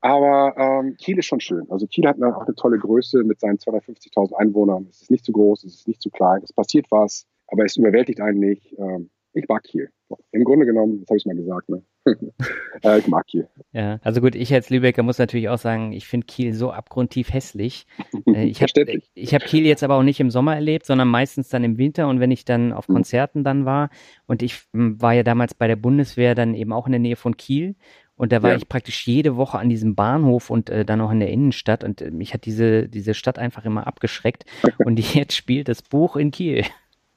Aber 0.06 0.56
ähm, 0.56 0.98
Kiel 0.98 1.18
ist 1.18 1.26
schon 1.26 1.40
schön. 1.40 1.66
Also 1.72 1.88
Kiel 1.88 2.08
hat 2.08 2.18
eine, 2.18 2.38
auch 2.38 2.46
eine 2.46 2.54
tolle 2.54 2.78
Größe 2.78 3.24
mit 3.24 3.40
seinen 3.40 3.58
250.000 3.58 4.34
Einwohnern. 4.36 4.86
Es 4.92 5.02
ist 5.02 5.10
nicht 5.10 5.26
zu 5.26 5.32
groß, 5.32 5.64
es 5.64 5.74
ist 5.74 5.88
nicht 5.88 6.00
zu 6.00 6.12
klein, 6.12 6.42
es 6.44 6.54
passiert 6.54 6.86
was, 6.92 7.26
aber 7.48 7.66
es 7.66 7.76
überwältigt 7.76 8.22
einen 8.22 8.40
nicht. 8.40 8.76
Ähm, 8.78 9.10
ich 9.34 9.48
mag 9.50 9.64
Kiel. 9.64 9.90
Im 10.32 10.44
Grunde 10.44 10.68
genommen, 10.68 11.00
das 11.00 11.10
habe 11.10 11.18
ich 11.18 11.26
mal 11.26 11.36
gesagt, 11.36 11.70
ne? 11.70 11.82
äh, 12.84 13.00
ich 13.00 13.08
mag 13.08 13.26
Kiel. 13.26 13.50
Ja, 13.72 14.00
also 14.04 14.22
gut, 14.22 14.36
ich 14.36 14.54
als 14.54 14.70
Lübecker 14.70 15.02
muss 15.02 15.18
natürlich 15.18 15.50
auch 15.50 15.58
sagen, 15.58 15.92
ich 15.92 16.06
finde 16.08 16.28
Kiel 16.28 16.54
so 16.54 16.70
abgrundtief 16.70 17.34
hässlich. 17.34 17.88
Äh, 18.28 18.46
ich 18.46 18.62
habe 18.62 18.72
hab 19.16 19.44
Kiel 19.44 19.66
jetzt 19.66 19.84
aber 19.84 19.96
auch 19.96 20.04
nicht 20.04 20.20
im 20.20 20.32
Sommer 20.32 20.56
erlebt, 20.56 20.86
sondern 20.86 21.08
meistens 21.08 21.50
dann 21.50 21.64
im 21.64 21.78
Winter 21.78 22.08
und 22.08 22.20
wenn 22.20 22.32
ich 22.32 22.44
dann 22.44 22.74
auf 22.74 22.88
mhm. 22.90 22.96
Konzerten 22.96 23.44
dann 23.44 23.66
war 23.66 23.90
und 24.26 24.42
ich 24.42 24.64
war 24.74 25.14
ja 25.14 25.24
damals 25.24 25.54
bei 25.54 25.68
der 25.68 25.76
Bundeswehr 25.76 26.34
dann 26.34 26.56
eben 26.56 26.74
auch 26.74 26.86
in 26.86 26.92
der 26.92 27.00
Nähe 27.00 27.16
von 27.16 27.38
Kiel 27.38 27.76
und 28.18 28.32
da 28.32 28.42
war 28.42 28.52
ja. 28.52 28.58
ich 28.58 28.70
praktisch 28.70 29.06
jede 29.08 29.36
Woche 29.36 29.60
an 29.60 29.70
diesem 29.70 29.96
Bahnhof 29.96 30.50
und 30.50 30.70
äh, 30.70 30.86
dann 30.86 31.02
auch 31.02 31.12
in 31.12 31.20
der 31.20 31.30
Innenstadt 31.30 31.84
und 31.84 32.02
äh, 32.02 32.12
mich 32.12 32.34
hat 32.34 32.46
diese, 32.46 32.88
diese 32.88 33.14
Stadt 33.14 33.38
einfach 33.38 33.66
immer 33.66 33.88
abgeschreckt 33.88 34.46
und 34.86 35.00
jetzt 35.14 35.36
spielt 35.36 35.68
das 35.68 35.82
Buch 35.82 36.16
in 36.16 36.32
Kiel. 36.32 36.64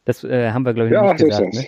Das 0.04 0.24
äh, 0.24 0.50
haben 0.50 0.64
wir, 0.64 0.74
glaube 0.74 0.88
ich, 0.88 0.94
ja, 0.94 1.12
nicht 1.12 1.24
gesagt. 1.24 1.54
Ne? 1.54 1.66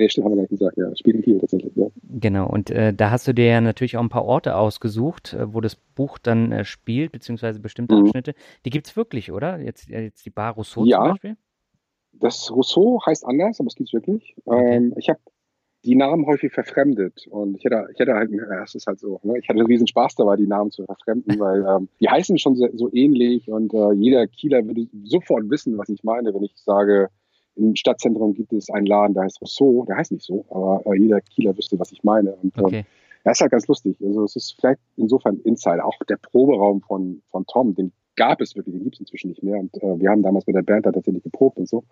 Nee, 0.00 0.08
stimmt, 0.08 0.26
haben 0.26 0.32
wir 0.32 0.36
gar 0.36 0.42
nicht 0.42 0.50
gesagt, 0.50 0.76
ja. 0.76 0.94
Spielt 0.96 1.16
in 1.16 1.22
Kiel 1.22 1.38
tatsächlich, 1.40 1.74
ja. 1.74 1.86
Genau, 2.02 2.46
und 2.48 2.70
äh, 2.70 2.94
da 2.94 3.10
hast 3.10 3.26
du 3.26 3.32
dir 3.32 3.46
ja 3.46 3.60
natürlich 3.60 3.96
auch 3.96 4.02
ein 4.02 4.08
paar 4.08 4.24
Orte 4.24 4.54
ausgesucht, 4.54 5.34
äh, 5.34 5.52
wo 5.52 5.60
das 5.60 5.74
Buch 5.74 6.18
dann 6.18 6.52
äh, 6.52 6.64
spielt, 6.64 7.10
beziehungsweise 7.10 7.58
bestimmte 7.58 7.96
mhm. 7.96 8.02
Abschnitte. 8.02 8.34
Die 8.64 8.70
gibt's 8.70 8.96
wirklich, 8.96 9.32
oder? 9.32 9.58
Jetzt, 9.60 9.88
jetzt 9.88 10.24
die 10.24 10.30
Bar 10.30 10.54
Rousseau 10.54 10.84
ja. 10.84 10.98
zum 10.98 11.10
Beispiel? 11.10 11.36
Das 12.12 12.50
Rousseau 12.50 13.00
heißt 13.04 13.26
anders, 13.26 13.58
aber 13.58 13.66
es 13.66 13.74
gibt's 13.74 13.92
wirklich. 13.92 14.36
Okay. 14.44 14.76
Ähm, 14.76 14.94
ich 14.96 15.08
habe 15.08 15.20
die 15.84 15.94
Namen 15.94 16.26
häufig 16.26 16.52
verfremdet 16.52 17.26
und 17.30 17.56
ich 17.56 17.64
hätte, 17.64 17.86
ich 17.92 17.98
hätte 17.98 18.14
halt, 18.14 18.30
das 18.32 18.74
ist 18.74 18.86
halt 18.86 18.98
so, 18.98 19.20
ne? 19.22 19.38
ich 19.38 19.48
hatte 19.48 19.58
einen 19.58 19.68
riesen 19.68 19.86
Spaß 19.86 20.16
dabei, 20.16 20.36
die 20.36 20.46
Namen 20.46 20.70
zu 20.70 20.84
verfremden, 20.84 21.38
weil 21.38 21.64
ähm, 21.64 21.88
die 22.00 22.08
heißen 22.08 22.38
schon 22.38 22.56
so, 22.56 22.68
so 22.74 22.90
ähnlich 22.92 23.48
und 23.48 23.72
äh, 23.72 23.92
jeder 23.92 24.26
Kieler 24.26 24.66
würde 24.66 24.88
sofort 25.04 25.48
wissen, 25.50 25.78
was 25.78 25.88
ich 25.88 26.02
meine, 26.02 26.34
wenn 26.34 26.42
ich 26.42 26.52
sage, 26.56 27.08
im 27.58 27.74
Stadtzentrum 27.74 28.34
gibt 28.34 28.52
es 28.52 28.70
einen 28.70 28.86
Laden, 28.86 29.14
der 29.14 29.24
heißt 29.24 29.40
Rousseau, 29.40 29.84
der 29.86 29.96
heißt 29.96 30.12
nicht 30.12 30.24
so, 30.24 30.44
aber 30.50 30.82
äh, 30.86 30.98
jeder 30.98 31.20
Kieler 31.20 31.56
wüsste, 31.56 31.78
was 31.78 31.92
ich 31.92 32.04
meine. 32.04 32.32
Und 32.34 32.56
ähm, 32.56 32.64
okay. 32.64 32.84
das 33.24 33.38
ist 33.38 33.40
halt 33.40 33.50
ganz 33.50 33.66
lustig. 33.66 33.96
Also 34.00 34.24
es 34.24 34.36
ist 34.36 34.54
vielleicht 34.60 34.80
insofern 34.96 35.40
Insider. 35.40 35.84
Auch 35.84 35.96
der 36.08 36.18
Proberaum 36.18 36.80
von, 36.82 37.20
von 37.30 37.44
Tom, 37.46 37.74
den 37.74 37.92
gab 38.14 38.40
es 38.40 38.54
wirklich, 38.54 38.74
den 38.74 38.84
gibt 38.84 38.94
es 38.94 39.00
inzwischen 39.00 39.30
nicht 39.30 39.42
mehr. 39.42 39.58
Und 39.58 39.74
äh, 39.82 39.98
wir 39.98 40.08
haben 40.08 40.22
damals 40.22 40.46
mit 40.46 40.54
der 40.54 40.62
Band 40.62 40.86
da 40.86 40.92
tatsächlich 40.92 41.24
geprobt 41.24 41.58
und 41.58 41.68
so. 41.68 41.82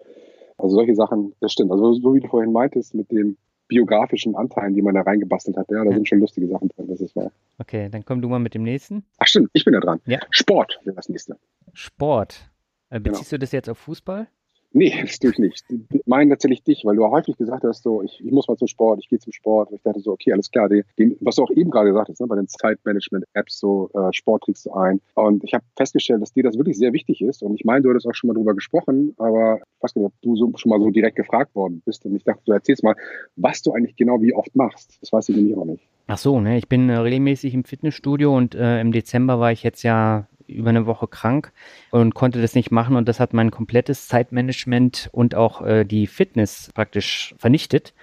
Also 0.56 0.76
solche 0.76 0.94
Sachen, 0.94 1.34
das 1.40 1.52
stimmt. 1.52 1.72
Also 1.72 1.94
so 1.94 2.14
wie 2.14 2.20
du 2.20 2.28
vorhin 2.28 2.52
meintest, 2.52 2.94
mit 2.94 3.10
den 3.10 3.36
biografischen 3.68 4.36
Anteilen, 4.36 4.74
die 4.74 4.82
man 4.82 4.94
da 4.94 5.02
reingebastelt 5.02 5.56
hat, 5.56 5.70
ja, 5.70 5.82
da 5.84 5.90
ja. 5.90 5.96
sind 5.96 6.08
schon 6.08 6.20
lustige 6.20 6.48
Sachen 6.48 6.68
drin, 6.68 6.86
das 6.88 7.00
ist 7.00 7.16
wahr. 7.16 7.32
Okay, 7.58 7.88
dann 7.90 8.04
komm 8.04 8.22
du 8.22 8.28
mal 8.28 8.38
mit 8.38 8.54
dem 8.54 8.62
nächsten. 8.62 9.04
Ach 9.18 9.26
stimmt, 9.26 9.50
ich 9.52 9.64
bin 9.64 9.74
da 9.74 9.80
dran. 9.80 10.00
Ja. 10.06 10.20
Sport 10.30 10.80
wäre 10.84 10.96
das 10.96 11.08
nächste. 11.08 11.36
Sport. 11.72 12.50
Äh, 12.90 13.00
beziehst 13.00 13.30
genau. 13.30 13.38
du 13.38 13.38
das 13.40 13.52
jetzt 13.52 13.68
auf 13.68 13.78
Fußball? 13.78 14.28
Nee, 14.76 14.92
das 15.02 15.18
tue 15.18 15.30
ich 15.30 15.38
nicht. 15.38 15.64
Meinen 16.04 16.28
tatsächlich 16.28 16.62
dich, 16.62 16.84
weil 16.84 16.96
du 16.96 17.04
häufig 17.08 17.36
gesagt 17.36 17.64
hast, 17.64 17.82
so, 17.82 18.02
ich, 18.02 18.22
ich 18.22 18.30
muss 18.30 18.46
mal 18.46 18.56
zum 18.56 18.68
Sport, 18.68 19.00
ich 19.00 19.08
gehe 19.08 19.18
zum 19.18 19.32
Sport. 19.32 19.70
Und 19.70 19.76
ich 19.76 19.82
dachte 19.82 20.00
so, 20.00 20.12
okay, 20.12 20.32
alles 20.32 20.50
klar, 20.50 20.68
die, 20.68 20.84
die, 20.98 21.16
was 21.20 21.36
du 21.36 21.44
auch 21.44 21.50
eben 21.50 21.70
gerade 21.70 21.88
gesagt 21.88 22.10
hast, 22.10 22.20
ne, 22.20 22.26
bei 22.26 22.36
den 22.36 22.46
Zeitmanagement-Apps, 22.46 23.58
so 23.58 23.90
äh, 23.94 24.12
Sport 24.12 24.44
kriegst 24.44 24.66
du 24.66 24.72
ein. 24.72 25.00
Und 25.14 25.42
ich 25.44 25.54
habe 25.54 25.64
festgestellt, 25.76 26.20
dass 26.20 26.32
dir 26.32 26.42
das 26.42 26.58
wirklich 26.58 26.76
sehr 26.76 26.92
wichtig 26.92 27.22
ist. 27.22 27.42
Und 27.42 27.54
ich 27.54 27.64
meine, 27.64 27.82
du 27.82 27.90
hattest 27.90 28.06
auch 28.06 28.14
schon 28.14 28.28
mal 28.28 28.34
drüber 28.34 28.54
gesprochen, 28.54 29.14
aber 29.16 29.56
ich 29.56 29.82
weiß 29.82 29.96
nicht, 29.96 30.04
ob 30.04 30.12
du 30.20 30.36
so, 30.36 30.52
schon 30.56 30.70
mal 30.70 30.80
so 30.80 30.90
direkt 30.90 31.16
gefragt 31.16 31.54
worden 31.54 31.82
bist. 31.86 32.04
Und 32.04 32.14
ich 32.14 32.24
dachte, 32.24 32.42
du 32.44 32.52
erzählst 32.52 32.84
mal, 32.84 32.94
was 33.36 33.62
du 33.62 33.72
eigentlich 33.72 33.96
genau 33.96 34.20
wie 34.20 34.34
oft 34.34 34.54
machst. 34.54 34.98
Das 35.00 35.10
weiß 35.10 35.30
ich 35.30 35.36
nämlich 35.36 35.56
auch 35.56 35.64
nicht. 35.64 35.88
Ach 36.06 36.18
so, 36.18 36.38
ne, 36.38 36.58
ich 36.58 36.68
bin 36.68 36.90
äh, 36.90 36.98
regelmäßig 36.98 37.54
im 37.54 37.64
Fitnessstudio 37.64 38.36
und 38.36 38.54
äh, 38.54 38.80
im 38.80 38.92
Dezember 38.92 39.40
war 39.40 39.52
ich 39.52 39.62
jetzt 39.62 39.82
ja 39.82 40.28
über 40.46 40.70
eine 40.70 40.86
Woche 40.86 41.06
krank 41.08 41.52
und 41.90 42.14
konnte 42.14 42.40
das 42.40 42.54
nicht 42.54 42.70
machen 42.70 42.96
und 42.96 43.08
das 43.08 43.20
hat 43.20 43.32
mein 43.32 43.50
komplettes 43.50 44.08
Zeitmanagement 44.08 45.08
und 45.12 45.34
auch 45.34 45.62
äh, 45.62 45.84
die 45.84 46.06
Fitness 46.06 46.70
praktisch 46.74 47.34
vernichtet. 47.38 47.94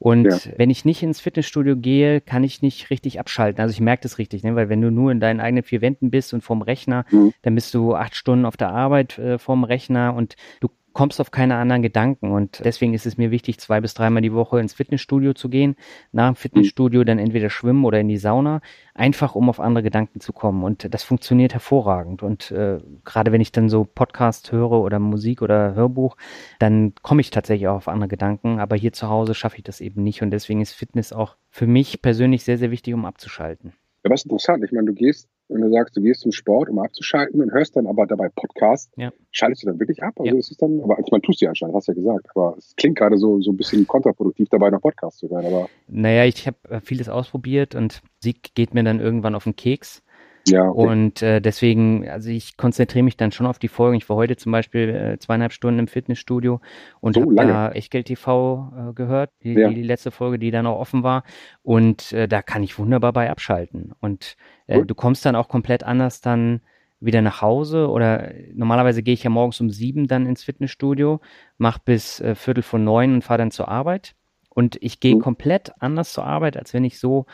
Und 0.00 0.26
ja. 0.26 0.52
wenn 0.56 0.70
ich 0.70 0.84
nicht 0.84 1.02
ins 1.02 1.20
Fitnessstudio 1.20 1.76
gehe, 1.76 2.20
kann 2.20 2.44
ich 2.44 2.62
nicht 2.62 2.90
richtig 2.90 3.18
abschalten. 3.18 3.60
Also 3.60 3.72
ich 3.72 3.80
merke 3.80 4.02
das 4.02 4.18
richtig, 4.18 4.44
ne? 4.44 4.54
weil 4.54 4.68
wenn 4.68 4.80
du 4.80 4.92
nur 4.92 5.10
in 5.10 5.18
deinen 5.18 5.40
eigenen 5.40 5.64
vier 5.64 5.80
Wänden 5.80 6.10
bist 6.10 6.32
und 6.32 6.42
vorm 6.42 6.62
Rechner, 6.62 7.04
mhm. 7.10 7.32
dann 7.42 7.56
bist 7.56 7.74
du 7.74 7.96
acht 7.96 8.14
Stunden 8.14 8.44
auf 8.44 8.56
der 8.56 8.70
Arbeit 8.70 9.18
äh, 9.18 9.38
vorm 9.38 9.64
Rechner 9.64 10.14
und 10.14 10.36
du 10.60 10.68
kommst 10.98 11.20
auf 11.20 11.30
keine 11.30 11.54
anderen 11.54 11.80
Gedanken. 11.80 12.32
Und 12.32 12.60
deswegen 12.64 12.92
ist 12.92 13.06
es 13.06 13.16
mir 13.16 13.30
wichtig, 13.30 13.60
zwei 13.60 13.80
bis 13.80 13.94
dreimal 13.94 14.20
die 14.20 14.32
Woche 14.32 14.58
ins 14.58 14.72
Fitnessstudio 14.72 15.32
zu 15.32 15.48
gehen. 15.48 15.76
Nach 16.10 16.26
dem 16.26 16.34
Fitnessstudio 16.34 17.04
dann 17.04 17.20
entweder 17.20 17.50
schwimmen 17.50 17.84
oder 17.84 18.00
in 18.00 18.08
die 18.08 18.16
Sauna, 18.16 18.62
einfach 18.94 19.36
um 19.36 19.48
auf 19.48 19.60
andere 19.60 19.84
Gedanken 19.84 20.18
zu 20.18 20.32
kommen. 20.32 20.64
Und 20.64 20.92
das 20.92 21.04
funktioniert 21.04 21.52
hervorragend. 21.52 22.24
Und 22.24 22.50
äh, 22.50 22.80
gerade 23.04 23.30
wenn 23.30 23.40
ich 23.40 23.52
dann 23.52 23.68
so 23.68 23.84
Podcast 23.84 24.50
höre 24.50 24.72
oder 24.72 24.98
Musik 24.98 25.40
oder 25.40 25.76
Hörbuch, 25.76 26.16
dann 26.58 26.94
komme 27.02 27.20
ich 27.20 27.30
tatsächlich 27.30 27.68
auch 27.68 27.76
auf 27.76 27.86
andere 27.86 28.08
Gedanken. 28.08 28.58
Aber 28.58 28.74
hier 28.74 28.92
zu 28.92 29.08
Hause 29.08 29.36
schaffe 29.36 29.58
ich 29.58 29.62
das 29.62 29.80
eben 29.80 30.02
nicht. 30.02 30.22
Und 30.22 30.32
deswegen 30.32 30.60
ist 30.60 30.72
Fitness 30.72 31.12
auch 31.12 31.36
für 31.48 31.68
mich 31.68 32.02
persönlich 32.02 32.42
sehr, 32.42 32.58
sehr 32.58 32.72
wichtig, 32.72 32.92
um 32.94 33.04
abzuschalten. 33.04 33.72
Ja, 34.02 34.10
was 34.10 34.24
interessant. 34.24 34.64
Ich 34.64 34.72
meine, 34.72 34.86
du 34.86 34.94
gehst 34.94 35.28
wenn 35.48 35.62
du 35.62 35.70
sagst, 35.70 35.96
du 35.96 36.02
gehst 36.02 36.20
zum 36.20 36.32
Sport, 36.32 36.68
um 36.68 36.78
abzuschalten 36.78 37.40
und 37.40 37.52
hörst 37.52 37.76
dann 37.76 37.86
aber 37.86 38.06
dabei 38.06 38.28
Podcast, 38.28 38.92
ja. 38.96 39.12
schaltest 39.30 39.62
du 39.62 39.68
dann 39.68 39.80
wirklich 39.80 40.02
ab? 40.02 40.14
Also 40.18 40.32
ja. 40.32 40.38
ist 40.38 40.50
es 40.50 40.56
dann, 40.56 40.80
aber 40.82 40.98
ich 40.98 41.10
meine, 41.10 41.22
tust 41.22 41.40
du 41.40 41.46
ja 41.46 41.50
anscheinend, 41.50 41.74
hast 41.74 41.88
du 41.88 41.92
ja 41.92 41.96
gesagt, 41.96 42.26
aber 42.34 42.54
es 42.58 42.74
klingt 42.76 42.98
gerade 42.98 43.16
so, 43.18 43.40
so 43.40 43.50
ein 43.50 43.56
bisschen 43.56 43.86
kontraproduktiv 43.86 44.48
dabei, 44.50 44.70
noch 44.70 44.80
Podcast 44.80 45.18
zu 45.18 45.28
hören. 45.30 45.46
Aber 45.46 45.68
naja, 45.88 46.24
ich 46.24 46.46
habe 46.46 46.56
äh, 46.68 46.80
vieles 46.80 47.08
ausprobiert 47.08 47.74
und 47.74 48.02
Sieg 48.20 48.54
geht 48.54 48.74
mir 48.74 48.84
dann 48.84 49.00
irgendwann 49.00 49.34
auf 49.34 49.44
den 49.44 49.56
Keks. 49.56 50.02
Ja, 50.50 50.68
okay. 50.68 50.86
Und 50.86 51.22
äh, 51.22 51.40
deswegen, 51.40 52.08
also 52.08 52.30
ich 52.30 52.56
konzentriere 52.56 53.04
mich 53.04 53.16
dann 53.16 53.32
schon 53.32 53.46
auf 53.46 53.58
die 53.58 53.68
Folgen. 53.68 53.96
Ich 53.96 54.08
war 54.08 54.16
heute 54.16 54.36
zum 54.36 54.52
Beispiel 54.52 54.88
äh, 54.88 55.18
zweieinhalb 55.18 55.52
Stunden 55.52 55.80
im 55.80 55.88
Fitnessstudio 55.88 56.60
und 57.00 57.14
so 57.14 57.22
habe 57.22 57.34
da 57.34 57.70
Echtgeld 57.70 58.06
TV 58.06 58.72
äh, 58.76 58.92
gehört, 58.92 59.30
die, 59.42 59.52
ja. 59.52 59.68
die, 59.68 59.76
die, 59.76 59.82
letzte 59.82 60.10
Folge, 60.10 60.38
die 60.38 60.50
dann 60.50 60.66
auch 60.66 60.78
offen 60.78 61.02
war. 61.02 61.24
Und 61.62 62.12
äh, 62.12 62.28
da 62.28 62.42
kann 62.42 62.62
ich 62.62 62.78
wunderbar 62.78 63.12
bei 63.12 63.30
abschalten. 63.30 63.92
Und 64.00 64.36
äh, 64.66 64.84
du 64.84 64.94
kommst 64.94 65.24
dann 65.24 65.36
auch 65.36 65.48
komplett 65.48 65.84
anders 65.84 66.20
dann 66.20 66.60
wieder 67.00 67.22
nach 67.22 67.42
Hause 67.42 67.88
oder 67.88 68.32
normalerweise 68.54 69.02
gehe 69.02 69.14
ich 69.14 69.22
ja 69.22 69.30
morgens 69.30 69.60
um 69.60 69.70
sieben 69.70 70.08
dann 70.08 70.26
ins 70.26 70.42
Fitnessstudio, 70.42 71.20
mach 71.56 71.78
bis 71.78 72.20
äh, 72.20 72.34
Viertel 72.34 72.62
vor 72.62 72.78
neun 72.78 73.14
und 73.14 73.22
fahre 73.22 73.38
dann 73.38 73.50
zur 73.50 73.68
Arbeit. 73.68 74.14
Und 74.50 74.76
ich 74.80 74.98
gehe 74.98 75.14
mhm. 75.14 75.20
komplett 75.20 75.72
anders 75.78 76.12
zur 76.12 76.24
Arbeit, 76.24 76.56
als 76.56 76.74
wenn 76.74 76.82
ich 76.82 76.98
so 76.98 77.26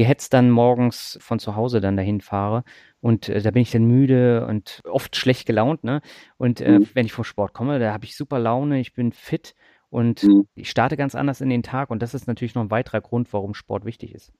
gehetzt 0.00 0.32
dann 0.32 0.48
morgens 0.50 1.18
von 1.20 1.38
zu 1.38 1.56
Hause 1.56 1.82
dann 1.82 1.94
dahin 1.94 2.22
fahre. 2.22 2.64
Und 3.02 3.28
äh, 3.28 3.42
da 3.42 3.50
bin 3.50 3.60
ich 3.60 3.70
dann 3.70 3.84
müde 3.84 4.46
und 4.46 4.80
oft 4.84 5.14
schlecht 5.14 5.46
gelaunt, 5.46 5.84
ne? 5.84 6.00
Und 6.38 6.62
äh, 6.62 6.78
mhm. 6.78 6.88
wenn 6.94 7.04
ich 7.04 7.12
vom 7.12 7.24
Sport 7.24 7.52
komme, 7.52 7.78
da 7.78 7.92
habe 7.92 8.06
ich 8.06 8.16
super 8.16 8.38
Laune, 8.38 8.80
ich 8.80 8.94
bin 8.94 9.12
fit 9.12 9.54
und 9.90 10.22
mhm. 10.22 10.46
ich 10.54 10.70
starte 10.70 10.96
ganz 10.96 11.14
anders 11.14 11.42
in 11.42 11.50
den 11.50 11.62
Tag. 11.62 11.90
Und 11.90 12.00
das 12.00 12.14
ist 12.14 12.26
natürlich 12.26 12.54
noch 12.54 12.62
ein 12.62 12.70
weiterer 12.70 13.02
Grund, 13.02 13.30
warum 13.34 13.52
Sport 13.52 13.84
wichtig 13.84 14.14
ist. 14.14 14.32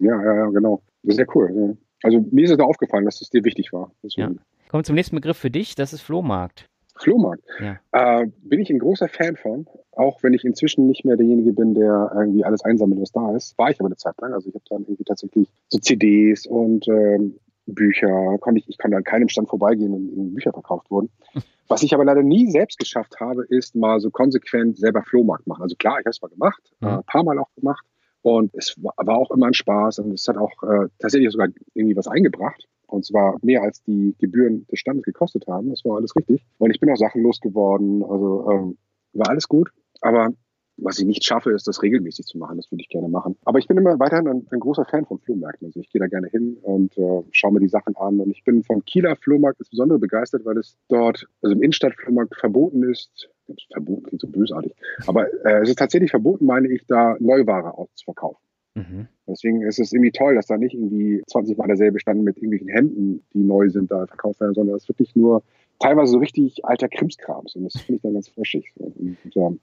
Ja, 0.00 0.20
ja, 0.20 0.34
ja, 0.34 0.46
genau. 0.46 0.82
Das 1.04 1.14
ist 1.14 1.20
ja 1.20 1.26
cool. 1.36 1.48
Ja. 1.54 1.76
Also 2.02 2.26
mir 2.32 2.44
ist 2.44 2.50
es 2.50 2.56
da 2.56 2.64
aufgefallen, 2.64 3.04
dass 3.04 3.20
es 3.20 3.30
dir 3.30 3.44
wichtig 3.44 3.72
war. 3.72 3.92
Ja. 4.02 4.26
Kommen 4.26 4.40
wir 4.72 4.82
zum 4.82 4.96
nächsten 4.96 5.14
Begriff 5.14 5.36
für 5.36 5.50
dich, 5.52 5.76
das 5.76 5.92
ist 5.92 6.00
Flohmarkt. 6.00 6.68
Flohmarkt. 6.96 7.44
Ja. 7.60 7.78
Äh, 7.92 8.26
bin 8.42 8.60
ich 8.60 8.70
ein 8.70 8.78
großer 8.78 9.08
Fan 9.08 9.36
von, 9.36 9.66
auch 9.92 10.22
wenn 10.22 10.32
ich 10.32 10.44
inzwischen 10.44 10.86
nicht 10.86 11.04
mehr 11.04 11.16
derjenige 11.16 11.52
bin, 11.52 11.74
der 11.74 12.12
irgendwie 12.14 12.44
alles 12.44 12.64
einsammelt, 12.64 13.00
was 13.00 13.12
da 13.12 13.34
ist. 13.34 13.58
War 13.58 13.70
ich 13.70 13.80
aber 13.80 13.88
eine 13.88 13.96
Zeit 13.96 14.14
lang. 14.20 14.32
Also 14.32 14.48
ich 14.48 14.54
habe 14.54 14.64
dann 14.68 14.82
irgendwie 14.82 15.04
tatsächlich 15.04 15.48
so 15.68 15.78
CDs 15.78 16.46
und 16.46 16.86
ähm, 16.88 17.38
Bücher, 17.66 18.36
konnte 18.38 18.60
ich, 18.60 18.68
ich 18.68 18.78
konnte 18.78 18.96
an 18.96 19.04
keinem 19.04 19.28
Stand 19.28 19.48
vorbeigehen, 19.48 19.94
in 19.94 20.14
denen 20.14 20.34
Bücher 20.34 20.52
verkauft 20.52 20.90
wurden. 20.90 21.10
Was 21.68 21.82
ich 21.82 21.94
aber 21.94 22.04
leider 22.04 22.22
nie 22.22 22.50
selbst 22.50 22.78
geschafft 22.78 23.20
habe, 23.20 23.44
ist 23.48 23.74
mal 23.74 23.98
so 23.98 24.10
konsequent 24.10 24.76
selber 24.76 25.02
Flohmarkt 25.02 25.46
machen. 25.46 25.62
Also 25.62 25.76
klar, 25.76 25.98
ich 25.98 26.04
habe 26.04 26.10
es 26.10 26.20
mal 26.20 26.28
gemacht, 26.28 26.62
mhm. 26.80 26.88
ein 26.88 27.04
paar 27.04 27.24
Mal 27.24 27.38
auch 27.38 27.52
gemacht. 27.54 27.84
Und 28.20 28.54
es 28.54 28.74
war 28.78 29.18
auch 29.18 29.30
immer 29.30 29.46
ein 29.46 29.54
Spaß 29.54 29.98
und 29.98 30.12
es 30.12 30.26
hat 30.28 30.38
auch 30.38 30.62
äh, 30.62 30.88
tatsächlich 30.98 31.30
sogar 31.30 31.48
irgendwie 31.74 31.96
was 31.96 32.08
eingebracht. 32.08 32.66
Und 32.94 33.04
zwar 33.04 33.36
mehr 33.42 33.62
als 33.62 33.82
die 33.82 34.14
Gebühren 34.18 34.66
des 34.70 34.78
Standes 34.78 35.04
gekostet 35.04 35.46
haben. 35.46 35.70
Das 35.70 35.84
war 35.84 35.96
alles 35.96 36.14
richtig. 36.16 36.44
Und 36.58 36.70
ich 36.70 36.80
bin 36.80 36.90
auch 36.90 36.96
Sachen 36.96 37.22
losgeworden. 37.22 38.02
Also 38.02 38.50
ähm, 38.50 38.78
war 39.12 39.28
alles 39.28 39.48
gut. 39.48 39.70
Aber 40.00 40.30
was 40.76 40.98
ich 40.98 41.04
nicht 41.04 41.24
schaffe, 41.24 41.52
ist 41.52 41.68
das 41.68 41.82
regelmäßig 41.82 42.26
zu 42.26 42.38
machen. 42.38 42.56
Das 42.56 42.70
würde 42.70 42.82
ich 42.82 42.88
gerne 42.88 43.08
machen. 43.08 43.36
Aber 43.44 43.58
ich 43.58 43.68
bin 43.68 43.76
immer 43.76 43.98
weiterhin 44.00 44.26
ein, 44.26 44.46
ein 44.50 44.60
großer 44.60 44.84
Fan 44.84 45.06
von 45.06 45.18
Flohmärkten. 45.18 45.66
Also 45.66 45.80
ich 45.80 45.90
gehe 45.90 46.00
da 46.00 46.08
gerne 46.08 46.28
hin 46.28 46.56
und 46.62 46.96
äh, 46.98 47.22
schaue 47.30 47.52
mir 47.52 47.60
die 47.60 47.68
Sachen 47.68 47.94
an. 47.96 48.18
Und 48.18 48.30
ich 48.30 48.42
bin 48.44 48.64
vom 48.64 48.84
Kieler 48.84 49.16
Flohmarkt 49.16 49.60
insbesondere 49.60 49.98
begeistert, 49.98 50.44
weil 50.44 50.58
es 50.58 50.76
dort, 50.88 51.26
also 51.42 51.54
im 51.54 51.62
Innenstadtflohmarkt 51.62 52.34
verboten 52.36 52.82
ist, 52.90 53.28
verboten 53.72 54.04
klingt 54.04 54.20
so 54.20 54.28
bösartig, 54.28 54.74
aber 55.06 55.26
äh, 55.44 55.62
es 55.62 55.68
ist 55.68 55.78
tatsächlich 55.78 56.10
verboten, 56.10 56.46
meine 56.46 56.68
ich, 56.68 56.86
da 56.86 57.16
Neuware 57.20 57.76
auszuverkaufen. 57.76 58.42
Mhm. 58.74 59.08
Deswegen 59.26 59.62
ist 59.62 59.78
es 59.78 59.92
irgendwie 59.92 60.10
toll, 60.10 60.34
dass 60.34 60.46
da 60.46 60.56
nicht 60.56 60.74
irgendwie 60.74 61.22
20 61.28 61.56
Mal 61.56 61.68
derselbe 61.68 62.00
Stand 62.00 62.22
mit 62.22 62.36
irgendwelchen 62.36 62.68
Hemden, 62.68 63.24
die 63.32 63.42
neu 63.42 63.68
sind, 63.70 63.90
da 63.90 64.06
verkauft 64.06 64.40
werden, 64.40 64.54
sondern 64.54 64.76
es 64.76 64.82
ist 64.82 64.88
wirklich 64.88 65.14
nur 65.14 65.42
teilweise 65.78 66.12
so 66.12 66.18
richtig 66.18 66.64
alter 66.64 66.88
Krimskrams. 66.88 67.54
Und 67.56 67.64
das 67.64 67.80
finde 67.80 67.96
ich 67.96 68.02
dann 68.02 68.14
ganz 68.14 68.28
frischig. 68.28 68.72
Und, 68.76 68.96
und, 69.34 69.60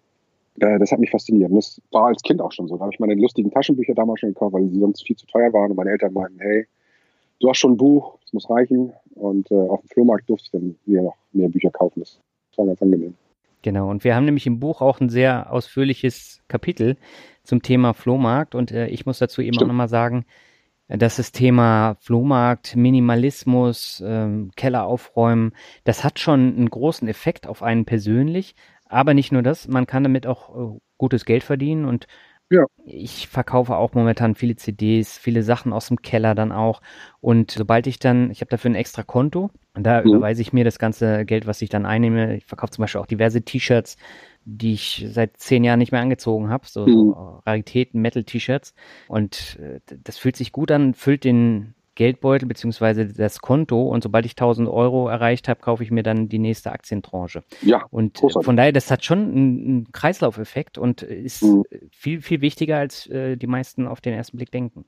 äh, 0.60 0.80
das 0.80 0.92
hat 0.92 1.00
mich 1.00 1.12
fasziniert. 1.12 1.50
Und 1.50 1.58
das 1.58 1.82
war 1.92 2.08
als 2.08 2.22
Kind 2.22 2.42
auch 2.42 2.52
schon 2.52 2.68
so. 2.68 2.78
Da 2.78 2.84
habe 2.84 2.94
ich 2.94 3.00
meine 3.00 3.16
lustigen 3.16 3.52
Taschenbücher 3.52 3.94
damals 3.94 4.22
schon 4.22 4.34
gekauft, 4.34 4.54
weil 4.54 4.70
sie 4.70 4.80
sonst 4.80 5.06
viel 5.06 5.16
zu 5.16 5.26
teuer 5.28 5.52
waren. 5.54 5.72
Und 5.72 5.78
meine 5.78 5.92
Eltern 5.92 6.14
meinten, 6.14 6.40
hey, 6.40 6.66
du 7.40 7.50
hast 7.50 7.58
schon 7.58 7.74
ein 7.74 7.78
Buch, 7.78 8.18
das 8.22 8.34
muss 8.34 8.50
reichen. 8.50 8.94
Und 9.16 9.52
äh, 9.52 9.56
auf 9.56 9.82
dem 9.82 9.90
Flohmarkt 9.90 10.30
durfte 10.30 10.46
ich 10.46 10.52
dann 10.52 10.76
wieder 10.86 11.02
noch 11.02 11.18
mehr 11.34 11.50
Bücher 11.50 11.70
kaufen. 11.70 12.02
Das 12.02 12.20
war 12.56 12.66
ganz 12.66 12.82
angenehm. 12.82 13.16
Genau, 13.64 13.90
und 13.90 14.04
wir 14.04 14.16
haben 14.16 14.26
nämlich 14.26 14.48
im 14.48 14.60
Buch 14.60 14.82
auch 14.82 15.00
ein 15.00 15.10
sehr 15.10 15.54
ausführliches 15.54 16.42
Kapitel 16.48 16.98
zum 17.44 17.62
Thema 17.62 17.94
Flohmarkt. 17.94 18.56
Und 18.56 18.72
äh, 18.72 18.88
ich 18.88 19.06
muss 19.06 19.20
dazu 19.20 19.42
eben 19.42 19.54
Stimmt. 19.54 19.66
auch 19.66 19.74
nochmal 19.74 19.90
sagen, 19.90 20.26
dass 20.88 21.16
das 21.16 21.32
Thema 21.32 21.96
Flohmarkt, 22.00 22.76
Minimalismus, 22.76 24.04
ähm, 24.06 24.52
Keller 24.56 24.86
aufräumen, 24.86 25.54
das 25.84 26.04
hat 26.04 26.20
schon 26.20 26.56
einen 26.56 26.70
großen 26.70 27.08
Effekt 27.08 27.48
auf 27.48 27.64
einen 27.64 27.86
persönlich, 27.86 28.56
aber 28.86 29.14
nicht 29.14 29.32
nur 29.32 29.42
das, 29.42 29.68
man 29.70 29.88
kann 29.88 30.04
damit 30.04 30.28
auch 30.28 30.76
äh, 30.76 30.80
gutes 30.98 31.24
Geld 31.24 31.44
verdienen 31.44 31.86
und 31.86 32.08
ja. 32.52 32.66
Ich 32.84 33.30
verkaufe 33.30 33.78
auch 33.78 33.94
momentan 33.94 34.36
viele 34.36 34.58
CDs, 34.58 35.18
viele 35.18 35.42
Sachen 35.42 35.72
aus 35.72 35.88
dem 35.88 36.02
Keller 36.02 36.36
dann 36.36 36.52
auch. 36.52 36.82
Und 37.22 37.52
sobald 37.52 37.88
ich 37.88 37.98
dann, 37.98 38.30
ich 38.30 38.42
habe 38.42 38.50
dafür 38.50 38.72
ein 38.72 38.76
extra 38.76 39.04
Konto, 39.04 39.52
und 39.74 39.84
da 39.84 40.02
mhm. 40.02 40.10
überweise 40.10 40.42
ich 40.42 40.52
mir 40.52 40.66
das 40.66 40.78
ganze 40.78 41.24
Geld, 41.26 41.48
was 41.48 41.62
ich 41.62 41.70
dann 41.70 41.86
einnehme. 41.86 42.36
Ich 42.36 42.46
verkaufe 42.46 42.74
zum 42.74 42.84
Beispiel 42.84 43.00
auch 43.00 43.06
diverse 43.06 43.42
T-Shirts, 43.42 43.96
die 44.46 44.74
ich 44.74 45.06
seit 45.10 45.38
zehn 45.38 45.64
Jahren 45.64 45.80
nicht 45.80 45.92
mehr 45.92 46.02
angezogen 46.02 46.50
habe, 46.50 46.66
so, 46.68 46.86
mhm. 46.86 46.92
so 46.92 47.42
Raritäten, 47.46 48.02
Metal-T-Shirts. 48.02 48.74
Und 49.08 49.60
äh, 49.60 49.80
das 50.04 50.18
fühlt 50.18 50.36
sich 50.36 50.52
gut 50.52 50.72
an, 50.72 50.94
füllt 50.94 51.24
den 51.24 51.76
Geldbeutel 51.96 52.48
beziehungsweise 52.48 53.06
das 53.06 53.40
Konto 53.40 53.84
und 53.84 54.02
sobald 54.02 54.26
ich 54.26 54.32
1000 54.32 54.68
Euro 54.70 55.10
erreicht 55.10 55.48
habe, 55.48 55.60
kaufe 55.60 55.84
ich 55.84 55.92
mir 55.92 56.04
dann 56.04 56.30
die 56.30 56.40
nächste 56.40 56.72
Aktientranche. 56.72 57.44
Ja. 57.62 57.84
Und 57.92 58.18
äh, 58.18 58.22
großartig. 58.22 58.46
von 58.46 58.58
daher, 58.58 58.72
das 58.72 58.90
hat 58.90 59.04
schon 59.04 59.20
einen, 59.20 59.36
einen 59.36 59.92
Kreislaufeffekt 59.92 60.78
und 60.78 61.02
ist 61.02 61.44
mhm. 61.44 61.64
viel, 61.92 62.22
viel 62.22 62.42
wichtiger, 62.42 62.78
als 62.78 63.08
äh, 63.08 63.36
die 63.36 63.48
meisten 63.48 63.88
auf 63.88 64.02
den 64.02 64.14
ersten 64.14 64.38
Blick 64.38 64.52
denken. 64.52 64.86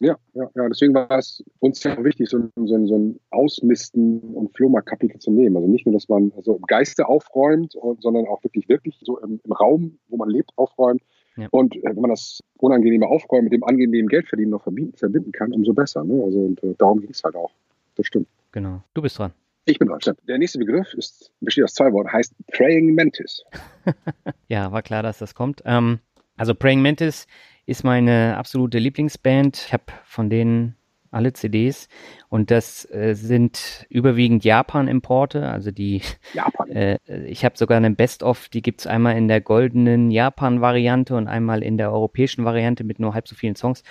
Ja, 0.00 0.16
ja, 0.34 0.50
ja, 0.54 0.68
deswegen 0.68 0.92
war 0.92 1.10
es 1.10 1.42
uns 1.60 1.82
ja 1.84 2.02
wichtig, 2.02 2.28
so, 2.28 2.38
so, 2.56 2.86
so 2.86 2.98
ein 2.98 3.20
Ausmisten 3.30 4.20
und 4.20 4.54
Flohmarktkapitel 4.56 5.20
zu 5.20 5.30
nehmen. 5.30 5.56
Also 5.56 5.68
nicht 5.68 5.86
nur, 5.86 5.92
dass 5.92 6.08
man 6.08 6.32
also 6.36 6.56
im 6.56 6.62
Geiste 6.62 7.08
aufräumt, 7.08 7.72
sondern 8.00 8.26
auch 8.26 8.42
wirklich, 8.42 8.68
wirklich 8.68 9.00
so 9.02 9.18
im, 9.20 9.40
im 9.42 9.52
Raum, 9.52 9.98
wo 10.08 10.16
man 10.16 10.28
lebt, 10.28 10.50
aufräumt 10.56 11.00
ja. 11.36 11.48
Und 11.50 11.76
äh, 11.76 11.82
wenn 11.84 12.00
man 12.00 12.10
das 12.10 12.40
unangenehme 12.58 13.06
Aufräumen 13.06 13.44
mit 13.44 13.52
dem 13.52 13.64
angenehmen 13.64 14.08
Geldverdienen 14.08 14.50
noch 14.50 14.62
verbinden, 14.62 14.96
verbinden 14.96 15.32
kann, 15.32 15.52
umso 15.52 15.72
besser. 15.72 16.04
Ne? 16.04 16.22
Also 16.22 16.38
und, 16.38 16.62
äh, 16.62 16.74
darum 16.78 17.00
ging 17.00 17.10
es 17.10 17.22
halt 17.24 17.34
auch. 17.34 17.50
Das 17.96 18.06
stimmt. 18.06 18.28
Genau. 18.52 18.82
Du 18.94 19.02
bist 19.02 19.18
dran. 19.18 19.32
Ich 19.66 19.78
bin 19.78 19.88
dran. 19.88 19.98
Der 20.28 20.38
nächste 20.38 20.58
Begriff 20.58 20.92
ist, 20.94 21.32
besteht 21.40 21.64
aus 21.64 21.74
zwei 21.74 21.92
Worten, 21.92 22.12
heißt 22.12 22.34
Praying 22.52 22.94
Mantis. 22.94 23.42
ja, 24.48 24.70
war 24.70 24.82
klar, 24.82 25.02
dass 25.02 25.18
das 25.18 25.34
kommt. 25.34 25.62
Ähm, 25.64 26.00
also 26.36 26.54
Praying 26.54 26.82
Mantis 26.82 27.26
ist 27.66 27.84
meine 27.84 28.36
absolute 28.36 28.78
Lieblingsband. 28.78 29.64
Ich 29.66 29.72
habe 29.72 29.84
von 30.04 30.30
denen 30.30 30.76
alle 31.14 31.32
CDs. 31.32 31.88
Und 32.28 32.50
das 32.50 32.90
äh, 32.90 33.14
sind 33.14 33.86
überwiegend 33.88 34.44
Japan-Importe. 34.44 35.48
Also 35.48 35.70
die, 35.70 36.02
Japan. 36.34 36.68
Äh, 36.74 36.98
ich 37.26 37.44
habe 37.44 37.56
sogar 37.56 37.76
eine 37.76 37.90
Best-of, 37.90 38.48
die 38.48 38.62
gibt's 38.62 38.86
einmal 38.86 39.16
in 39.16 39.28
der 39.28 39.40
goldenen 39.40 40.10
Japan-Variante 40.10 41.14
und 41.14 41.28
einmal 41.28 41.62
in 41.62 41.78
der 41.78 41.92
europäischen 41.92 42.44
Variante 42.44 42.82
mit 42.82 42.98
nur 42.98 43.14
halb 43.14 43.28
so 43.28 43.36
vielen 43.36 43.54
Songs. 43.54 43.84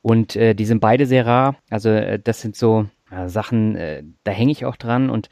Und 0.00 0.36
äh, 0.36 0.54
die 0.54 0.64
sind 0.64 0.80
beide 0.80 1.06
sehr 1.06 1.26
rar. 1.26 1.56
Also 1.70 1.90
äh, 1.90 2.18
das 2.18 2.40
sind 2.40 2.56
so 2.56 2.86
äh, 3.10 3.28
Sachen, 3.28 3.74
äh, 3.76 4.04
da 4.22 4.30
hänge 4.30 4.52
ich 4.52 4.64
auch 4.64 4.76
dran. 4.76 5.10
Und 5.10 5.28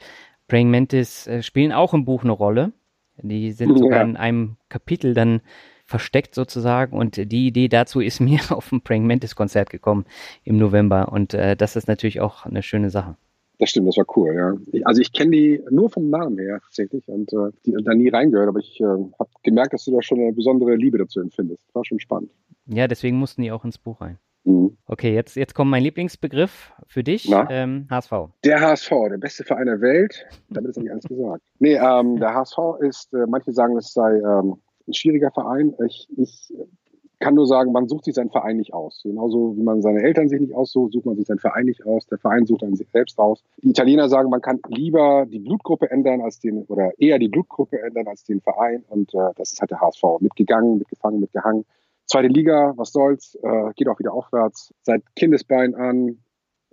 Praying 0.47 0.71
Mantis 0.71 1.29
spielen 1.41 1.71
auch 1.71 1.93
im 1.93 2.05
Buch 2.05 2.23
eine 2.23 2.31
Rolle. 2.31 2.73
Die 3.21 3.51
sind 3.51 3.77
sogar 3.77 4.01
in 4.01 4.17
einem 4.17 4.57
Kapitel 4.67 5.13
dann 5.13 5.41
versteckt 5.89 6.35
sozusagen. 6.35 6.95
Und 6.95 7.17
die 7.17 7.47
Idee 7.47 7.67
dazu 7.67 7.99
ist 7.99 8.19
mir 8.21 8.39
auf 8.49 8.69
dem 8.69 8.81
Praying 8.81 9.07
Mantis 9.07 9.35
Konzert 9.35 9.69
gekommen 9.69 10.05
im 10.43 10.57
November. 10.57 11.11
Und 11.11 11.33
äh, 11.33 11.55
das 11.55 11.75
ist 11.75 11.87
natürlich 11.87 12.21
auch 12.21 12.45
eine 12.45 12.63
schöne 12.63 12.89
Sache. 12.89 13.15
Das 13.57 13.71
stimmt, 13.71 13.89
das 13.89 13.97
war 13.97 14.05
cool, 14.15 14.33
ja. 14.33 14.53
Ich, 14.71 14.87
also 14.87 15.01
ich 15.01 15.11
kenne 15.11 15.31
die 15.31 15.61
nur 15.69 15.89
vom 15.89 16.09
Namen 16.09 16.37
her 16.37 16.61
tatsächlich 16.63 17.05
und 17.09 17.33
äh, 17.33 17.51
die 17.65 17.75
da 17.83 17.93
nie 17.93 18.07
reingehört, 18.07 18.47
aber 18.47 18.59
ich 18.59 18.79
äh, 18.79 18.85
habe 18.85 19.29
gemerkt, 19.43 19.73
dass 19.73 19.83
du 19.83 19.91
da 19.91 20.01
schon 20.01 20.19
eine 20.19 20.31
besondere 20.31 20.75
Liebe 20.75 20.97
dazu 20.97 21.19
empfindest. 21.19 21.65
War 21.73 21.83
schon 21.83 21.99
spannend. 21.99 22.31
Ja, 22.67 22.87
deswegen 22.87 23.17
mussten 23.17 23.41
die 23.41 23.51
auch 23.51 23.65
ins 23.65 23.77
Buch 23.77 23.99
rein. 23.99 24.17
Mhm. 24.45 24.77
Okay, 24.85 25.13
jetzt, 25.13 25.35
jetzt 25.35 25.55
kommt 25.55 25.71
mein 25.71 25.83
Lieblingsbegriff 25.83 26.71
für 26.87 27.03
dich, 27.03 27.29
ähm, 27.49 27.87
HSV. 27.89 28.29
Der 28.45 28.61
HSV, 28.61 28.89
der 29.09 29.17
beste 29.17 29.43
Verein 29.43 29.65
der 29.65 29.81
Welt. 29.81 30.25
Damit 30.49 30.69
ist 30.69 30.77
nicht 30.77 30.91
alles 30.91 31.03
gesagt. 31.03 31.43
Nee, 31.59 31.75
ähm, 31.75 32.17
der 32.17 32.33
HSV 32.33 32.57
ist, 32.79 33.13
äh, 33.13 33.25
manche 33.27 33.51
sagen, 33.51 33.75
es 33.75 33.91
sei 33.91 34.19
ähm, 34.19 34.55
ein 34.89 34.93
schwieriger 34.93 35.31
Verein. 35.31 35.73
Ich, 35.85 36.07
ich 36.17 36.53
kann 37.19 37.35
nur 37.35 37.47
sagen, 37.47 37.71
man 37.71 37.87
sucht 37.87 38.05
sich 38.05 38.15
seinen 38.15 38.29
Verein 38.29 38.57
nicht 38.57 38.73
aus. 38.73 39.01
Genauso 39.03 39.55
wie 39.57 39.61
man 39.61 39.81
seine 39.81 40.01
Eltern 40.01 40.29
sich 40.29 40.39
nicht 40.39 40.55
aussucht, 40.55 40.93
sucht 40.93 41.05
man 41.05 41.15
sich 41.15 41.27
seinen 41.27 41.39
Verein 41.39 41.65
nicht 41.65 41.85
aus. 41.85 42.07
Der 42.07 42.17
Verein 42.17 42.45
sucht 42.45 42.63
einen 42.63 42.75
sich 42.75 42.89
selbst 42.89 43.19
aus. 43.19 43.43
Die 43.61 43.69
Italiener 43.69 44.07
sagen, 44.07 44.29
man 44.29 44.41
kann 44.41 44.59
lieber 44.67 45.25
die 45.25 45.39
Blutgruppe 45.39 45.91
ändern 45.91 46.21
als 46.21 46.39
den, 46.39 46.63
oder 46.63 46.91
eher 46.97 47.19
die 47.19 47.27
Blutgruppe 47.27 47.81
ändern 47.81 48.07
als 48.07 48.23
den 48.23 48.41
Verein. 48.41 48.83
Und 48.87 49.13
äh, 49.13 49.33
das 49.35 49.53
ist 49.53 49.59
halt 49.59 49.71
der 49.71 49.81
HSV. 49.81 50.03
Mitgegangen, 50.21 50.77
mitgefangen, 50.77 51.19
mitgehangen. 51.19 51.65
Zweite 52.05 52.29
Liga, 52.29 52.73
was 52.77 52.91
soll's, 52.91 53.35
äh, 53.43 53.73
geht 53.75 53.87
auch 53.87 53.99
wieder 53.99 54.13
aufwärts. 54.13 54.73
Seit 54.81 55.03
Kindesbein 55.15 55.75
an, 55.75 56.19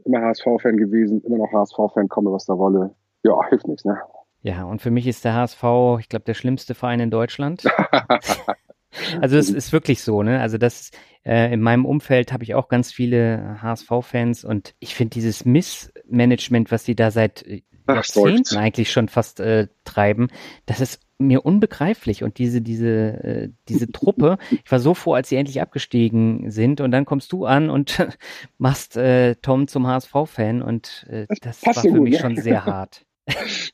immer 0.04 0.22
HSV-Fan 0.22 0.76
gewesen, 0.76 1.22
immer 1.24 1.38
noch 1.38 1.52
HSV-Fan, 1.52 2.08
komme 2.08 2.32
was 2.32 2.46
da 2.46 2.56
wolle. 2.56 2.94
Ja, 3.24 3.46
hilft 3.48 3.66
nichts, 3.66 3.84
ne? 3.84 3.98
Ja, 4.42 4.64
und 4.64 4.80
für 4.80 4.90
mich 4.90 5.06
ist 5.06 5.24
der 5.24 5.34
HSV, 5.34 5.62
ich 6.00 6.08
glaube, 6.08 6.24
der 6.24 6.34
schlimmste 6.34 6.74
Verein 6.74 7.00
in 7.00 7.10
Deutschland. 7.10 7.64
also 9.20 9.36
es 9.36 9.50
ist 9.50 9.72
wirklich 9.72 10.02
so, 10.02 10.22
ne? 10.22 10.40
Also 10.40 10.58
das 10.58 10.90
äh, 11.24 11.52
in 11.52 11.60
meinem 11.60 11.84
Umfeld 11.84 12.32
habe 12.32 12.44
ich 12.44 12.54
auch 12.54 12.68
ganz 12.68 12.92
viele 12.92 13.58
HSV-Fans 13.60 14.44
und 14.44 14.74
ich 14.78 14.94
finde 14.94 15.14
dieses 15.14 15.44
Missmanagement, 15.44 16.70
was 16.70 16.84
die 16.84 16.94
da 16.94 17.10
seit 17.10 17.42
äh, 17.42 17.62
Jahrzehnten 17.88 18.56
eigentlich 18.56 18.90
schon 18.90 19.08
fast 19.08 19.40
äh, 19.40 19.68
treiben, 19.84 20.28
das 20.66 20.80
ist 20.80 21.00
mir 21.18 21.46
unbegreiflich 21.46 22.22
und 22.22 22.38
diese 22.38 22.60
diese 22.60 23.24
äh, 23.24 23.48
diese 23.68 23.90
Truppe, 23.90 24.38
ich 24.64 24.70
war 24.70 24.80
so 24.80 24.94
froh, 24.94 25.14
als 25.14 25.28
sie 25.28 25.36
endlich 25.36 25.60
abgestiegen 25.60 26.50
sind 26.50 26.80
und 26.80 26.90
dann 26.90 27.04
kommst 27.04 27.32
du 27.32 27.46
an 27.46 27.70
und 27.70 28.06
machst 28.58 28.96
äh, 28.96 29.36
Tom 29.36 29.68
zum 29.68 29.86
HSV-Fan 29.86 30.62
und 30.62 31.06
äh, 31.08 31.26
das, 31.40 31.60
das 31.60 31.66
war 31.66 31.82
für 31.82 31.88
gut, 31.88 32.02
mich 32.02 32.14
ja. 32.14 32.20
schon 32.20 32.36
sehr 32.36 32.64
hart. 32.64 33.05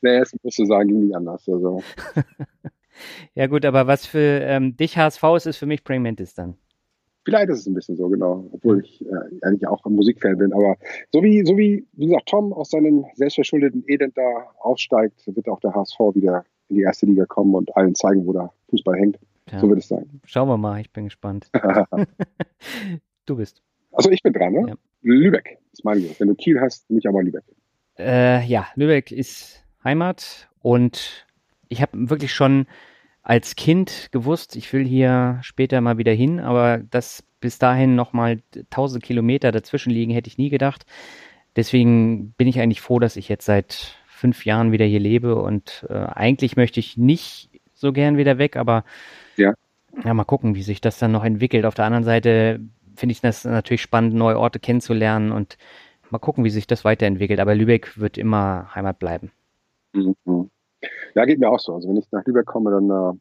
Naja, 0.03 0.23
es 0.23 0.35
muss 0.43 0.57
so 0.57 0.65
sagen, 0.65 0.89
ging 0.89 1.07
nicht 1.07 1.17
anders. 1.17 1.49
Also. 1.49 1.83
ja 3.35 3.47
gut, 3.47 3.65
aber 3.65 3.87
was 3.87 4.07
für 4.07 4.41
ähm, 4.43 4.77
dich 4.77 4.97
HSV 4.97 5.23
ist, 5.37 5.47
ist 5.47 5.57
für 5.59 5.67
mich 5.67 5.85
Praying 5.85 6.03
Mantis 6.03 6.35
dann. 6.35 6.57
Vielleicht 7.25 7.51
ist 7.51 7.61
es 7.61 7.67
ein 7.67 7.75
bisschen 7.75 7.97
so, 7.97 8.09
genau. 8.09 8.49
Obwohl 8.53 8.81
ich 8.81 9.05
äh, 9.07 9.15
eigentlich 9.43 9.67
auch 9.69 9.85
ein 9.85 9.95
Musikfan 9.95 10.39
bin. 10.39 10.53
Aber 10.53 10.77
so 11.13 11.23
wie, 11.23 11.45
so 11.47 11.57
wie, 11.57 11.87
wie 11.93 12.07
gesagt, 12.07 12.29
Tom 12.29 12.53
aus 12.53 12.71
seinem 12.71 13.05
selbstverschuldeten 13.15 13.85
Elend 13.87 14.17
da 14.17 14.47
aussteigt, 14.59 15.23
wird 15.27 15.49
auch 15.49 15.61
der 15.61 15.75
HSV 15.75 15.99
wieder 16.15 16.45
in 16.69 16.77
die 16.77 16.83
erste 16.83 17.07
Liga 17.07 17.27
kommen 17.27 17.55
und 17.55 17.77
allen 17.77 17.95
zeigen, 17.95 18.27
wo 18.27 18.33
der 18.33 18.53
Fußball 18.71 18.97
hängt. 18.97 19.19
Ja. 19.53 19.61
So 19.61 19.69
wird 19.69 19.79
es 19.79 19.89
sein. 19.89 20.21
Schauen 20.25 20.49
wir 20.49 20.57
mal, 20.57 20.81
ich 20.81 20.91
bin 20.93 21.05
gespannt. 21.05 21.49
du 23.27 23.37
bist. 23.37 23.63
Also 23.93 24.11
ich 24.11 24.23
bin 24.23 24.33
dran, 24.33 24.53
ne? 24.53 24.65
Ja. 24.69 24.75
Lübeck. 25.03 25.59
ist 25.73 25.85
meine 25.85 26.01
Idee. 26.01 26.15
Wenn 26.19 26.29
du 26.29 26.35
Kiel 26.35 26.61
hast, 26.61 26.91
nicht 26.91 27.07
aber 27.07 27.23
Lübeck. 27.23 27.45
Äh, 28.03 28.45
ja, 28.47 28.67
Lübeck 28.75 29.13
ist 29.13 29.65
Heimat 29.85 30.49
und 30.61 31.27
ich 31.69 31.81
habe 31.83 32.11
wirklich 32.11 32.33
schon 32.33 32.67
als 33.23 33.55
Kind 33.55 34.09
gewusst, 34.11 34.57
ich 34.57 34.73
will 34.73 34.85
hier 34.85 35.39
später 35.43 35.81
mal 35.81 35.97
wieder 35.97 36.13
hin, 36.13 36.41
aber 36.41 36.79
dass 36.79 37.23
bis 37.41 37.59
dahin 37.59 37.95
nochmal 37.95 38.41
tausend 38.71 39.05
Kilometer 39.05 39.53
dazwischen 39.53 39.91
liegen, 39.91 40.13
hätte 40.13 40.29
ich 40.29 40.39
nie 40.39 40.51
gedacht. 40.51 40.85
Deswegen 41.55 42.33
bin 42.33 42.49
ich 42.49 42.61
eigentlich 42.61 42.81
froh, 42.81 42.99
dass 42.99 43.17
ich 43.17 43.29
jetzt 43.29 43.45
seit 43.45 43.97
fünf 44.07 44.45
Jahren 44.45 44.73
wieder 44.73 44.85
hier 44.85 45.01
lebe 45.01 45.37
und 45.37 45.87
äh, 45.89 45.95
eigentlich 45.95 46.57
möchte 46.57 46.81
ich 46.81 46.97
nicht 46.97 47.51
so 47.75 47.93
gern 47.93 48.17
wieder 48.17 48.39
weg, 48.39 48.57
aber 48.57 48.85
ja. 49.37 49.53
ja, 50.05 50.15
mal 50.15 50.25
gucken, 50.25 50.55
wie 50.55 50.63
sich 50.63 50.81
das 50.81 50.99
dann 50.99 51.13
noch 51.13 51.25
entwickelt. 51.25 51.65
Auf 51.65 51.75
der 51.75 51.85
anderen 51.85 52.05
Seite 52.05 52.61
finde 52.97 53.13
ich 53.13 53.21
das 53.21 53.45
natürlich 53.45 53.83
spannend, 53.83 54.15
neue 54.15 54.39
Orte 54.39 54.61
kennenzulernen 54.61 55.33
und 55.33 55.59
mal 56.13 56.19
gucken, 56.19 56.45
wie 56.45 56.51
sich 56.51 56.67
das 56.67 56.85
weiterentwickelt. 56.85 57.41
Aber 57.41 57.55
Lübeck 57.55 57.99
wird 57.99 58.19
immer 58.19 58.75
Heimat 58.75 58.99
bleiben. 58.99 59.33
Mhm. 59.93 60.51
Ja, 61.15 61.25
geht 61.25 61.39
mir 61.39 61.51
auch 61.51 61.61
so. 61.61 61.75
Also 61.75 61.89
wenn 61.89 61.97
ich 61.97 62.11
nach 62.13 62.25
Lübeck 62.25 62.47
komme, 62.47 62.71
dann 62.71 62.91
äh, 62.91 63.17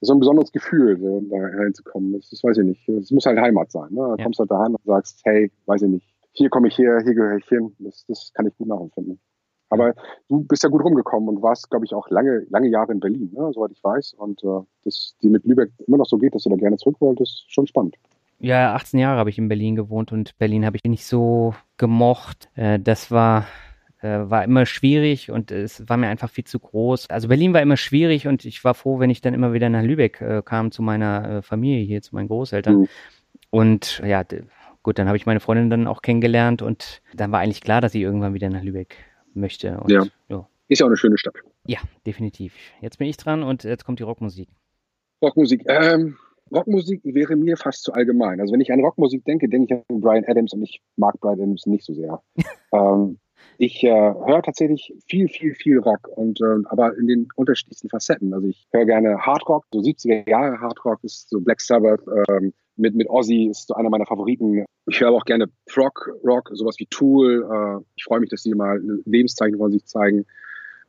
ist 0.00 0.08
so 0.08 0.14
ein 0.14 0.20
besonderes 0.20 0.52
Gefühl, 0.52 0.98
so 0.98 1.20
da 1.30 1.36
reinzukommen. 1.36 2.12
Das, 2.14 2.30
das 2.30 2.42
weiß 2.42 2.58
ich 2.58 2.64
nicht. 2.64 2.88
Es 2.88 3.10
muss 3.10 3.26
halt 3.26 3.38
Heimat 3.38 3.70
sein. 3.70 3.92
Ne? 3.92 4.00
Da 4.00 4.16
ja. 4.16 4.24
kommst 4.24 4.38
du 4.38 4.42
halt 4.42 4.50
daheim 4.50 4.74
und 4.74 4.84
sagst, 4.84 5.20
hey, 5.24 5.50
weiß 5.66 5.82
ich 5.82 5.90
nicht, 5.90 6.06
hier 6.32 6.48
komme 6.48 6.68
ich 6.68 6.78
her, 6.78 7.00
hier 7.04 7.14
gehöre 7.14 7.36
ich 7.36 7.46
hin. 7.46 7.74
Das, 7.78 8.04
das 8.06 8.32
kann 8.34 8.46
ich 8.46 8.56
gut 8.56 8.68
nachempfinden. 8.68 9.20
Aber 9.68 9.94
du 10.28 10.44
bist 10.44 10.62
ja 10.62 10.68
gut 10.68 10.84
rumgekommen 10.84 11.30
und 11.30 11.42
warst, 11.42 11.70
glaube 11.70 11.86
ich, 11.86 11.94
auch 11.94 12.10
lange, 12.10 12.46
lange 12.50 12.68
Jahre 12.68 12.92
in 12.92 13.00
Berlin, 13.00 13.30
ne? 13.32 13.50
soweit 13.54 13.70
ich 13.70 13.82
weiß. 13.82 14.14
Und 14.14 14.42
äh, 14.44 14.60
dass 14.84 15.16
die 15.22 15.30
mit 15.30 15.44
Lübeck 15.46 15.70
immer 15.86 15.96
noch 15.96 16.06
so 16.06 16.18
geht, 16.18 16.34
dass 16.34 16.42
du 16.42 16.50
da 16.50 16.56
gerne 16.56 16.76
zurück 16.76 16.96
wolltest, 17.00 17.44
ist 17.46 17.52
schon 17.52 17.66
spannend. 17.66 17.96
Ja, 18.42 18.74
18 18.74 18.98
Jahre 18.98 19.18
habe 19.18 19.30
ich 19.30 19.38
in 19.38 19.48
Berlin 19.48 19.76
gewohnt 19.76 20.10
und 20.10 20.36
Berlin 20.36 20.66
habe 20.66 20.76
ich 20.76 20.82
nicht 20.90 21.06
so 21.06 21.54
gemocht. 21.76 22.48
Äh, 22.56 22.80
das 22.80 23.10
war 23.12 23.46
äh, 24.00 24.28
war 24.28 24.42
immer 24.42 24.66
schwierig 24.66 25.30
und 25.30 25.52
es 25.52 25.88
war 25.88 25.96
mir 25.96 26.08
einfach 26.08 26.28
viel 26.28 26.42
zu 26.42 26.58
groß. 26.58 27.08
Also 27.08 27.28
Berlin 27.28 27.54
war 27.54 27.62
immer 27.62 27.76
schwierig 27.76 28.26
und 28.26 28.44
ich 28.44 28.64
war 28.64 28.74
froh, 28.74 28.98
wenn 28.98 29.10
ich 29.10 29.20
dann 29.20 29.32
immer 29.32 29.52
wieder 29.52 29.68
nach 29.68 29.82
Lübeck 29.82 30.20
äh, 30.20 30.42
kam 30.44 30.72
zu 30.72 30.82
meiner 30.82 31.36
äh, 31.38 31.42
Familie 31.42 31.84
hier, 31.84 32.02
zu 32.02 32.16
meinen 32.16 32.26
Großeltern. 32.26 32.80
Mhm. 32.80 32.88
Und 33.50 34.02
ja, 34.04 34.24
gut, 34.82 34.98
dann 34.98 35.06
habe 35.06 35.16
ich 35.16 35.24
meine 35.24 35.38
Freundin 35.38 35.70
dann 35.70 35.86
auch 35.86 36.02
kennengelernt 36.02 36.62
und 36.62 37.00
dann 37.14 37.30
war 37.30 37.38
eigentlich 37.38 37.60
klar, 37.60 37.80
dass 37.80 37.92
sie 37.92 38.02
irgendwann 38.02 38.34
wieder 38.34 38.48
nach 38.48 38.64
Lübeck 38.64 38.96
möchte. 39.34 39.78
Und, 39.78 39.92
ja. 39.92 40.04
ja. 40.28 40.48
Ist 40.66 40.80
ja 40.80 40.86
auch 40.86 40.90
eine 40.90 40.96
schöne 40.96 41.16
Stadt. 41.16 41.36
Ja, 41.66 41.78
definitiv. 42.04 42.54
Jetzt 42.80 42.98
bin 42.98 43.06
ich 43.06 43.16
dran 43.16 43.44
und 43.44 43.62
jetzt 43.62 43.84
kommt 43.84 44.00
die 44.00 44.04
Rockmusik. 44.04 44.48
Rockmusik. 45.22 45.62
Ähm, 45.68 46.16
Rockmusik 46.54 47.00
wäre 47.04 47.36
mir 47.36 47.56
fast 47.56 47.82
zu 47.82 47.92
allgemein. 47.92 48.40
Also 48.40 48.52
wenn 48.52 48.60
ich 48.60 48.72
an 48.72 48.80
Rockmusik 48.80 49.24
denke, 49.24 49.48
denke 49.48 49.74
ich 49.74 49.82
an 49.90 50.00
Brian 50.00 50.24
Adams 50.26 50.52
und 50.52 50.62
ich 50.62 50.82
mag 50.96 51.18
Brian 51.20 51.40
Adams 51.40 51.66
nicht 51.66 51.84
so 51.84 51.94
sehr. 51.94 52.22
ähm, 52.72 53.18
ich 53.58 53.82
äh, 53.84 53.90
höre 53.90 54.42
tatsächlich 54.42 54.94
viel, 55.08 55.28
viel, 55.28 55.54
viel 55.54 55.78
Rock 55.78 56.08
und 56.08 56.40
äh, 56.40 56.64
aber 56.66 56.96
in 56.96 57.06
den 57.06 57.28
unterschiedlichsten 57.36 57.88
Facetten. 57.88 58.32
Also 58.34 58.48
ich 58.48 58.66
höre 58.72 58.86
gerne 58.86 59.18
Hardrock, 59.18 59.66
so 59.72 59.80
70er 59.80 60.28
Jahre 60.28 60.60
Hardrock 60.60 61.02
ist 61.04 61.28
so 61.28 61.40
Black 61.40 61.60
Sabbath 61.60 62.02
ähm, 62.28 62.52
mit 62.76 62.94
mit 62.94 63.08
Ozzy 63.08 63.48
ist 63.50 63.68
so 63.68 63.74
einer 63.74 63.90
meiner 63.90 64.06
Favoriten. 64.06 64.64
Ich 64.86 65.00
höre 65.00 65.12
auch 65.12 65.24
gerne 65.24 65.46
Prog 65.66 66.10
Rock, 66.24 66.50
sowas 66.52 66.76
wie 66.78 66.86
Tool. 66.86 67.46
Äh, 67.50 67.84
ich 67.96 68.04
freue 68.04 68.20
mich, 68.20 68.30
dass 68.30 68.42
die 68.42 68.54
mal 68.54 68.78
ein 68.78 69.02
Lebenszeichen 69.04 69.58
von 69.58 69.70
sich 69.70 69.84
zeigen. 69.84 70.24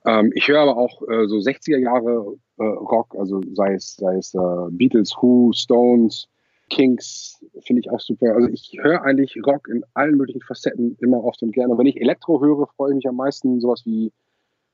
Ähm, 0.05 0.31
ich 0.35 0.47
höre 0.47 0.61
aber 0.61 0.77
auch 0.77 1.01
äh, 1.03 1.27
so 1.27 1.37
60er 1.37 1.77
Jahre 1.77 2.35
äh, 2.57 2.63
Rock, 2.63 3.15
also 3.17 3.41
sei 3.53 3.73
es 3.73 3.95
sei 3.95 4.17
es 4.17 4.33
äh, 4.33 4.69
Beatles, 4.71 5.15
Who, 5.21 5.51
Stones, 5.53 6.27
Kings 6.69 7.43
finde 7.65 7.81
ich 7.81 7.91
auch 7.91 7.99
super. 7.99 8.35
Also 8.35 8.49
ich 8.49 8.77
höre 8.81 9.03
eigentlich 9.03 9.37
Rock 9.45 9.67
in 9.67 9.83
allen 9.93 10.17
möglichen 10.17 10.41
Facetten 10.41 10.97
immer 11.01 11.23
oft 11.23 11.41
und 11.41 11.51
gerne. 11.51 11.73
Und 11.73 11.79
wenn 11.79 11.85
ich 11.85 12.01
Elektro 12.01 12.41
höre, 12.41 12.67
freue 12.75 12.91
ich 12.91 12.95
mich 12.95 13.07
am 13.07 13.15
meisten 13.15 13.59
sowas 13.59 13.83
wie 13.85 14.11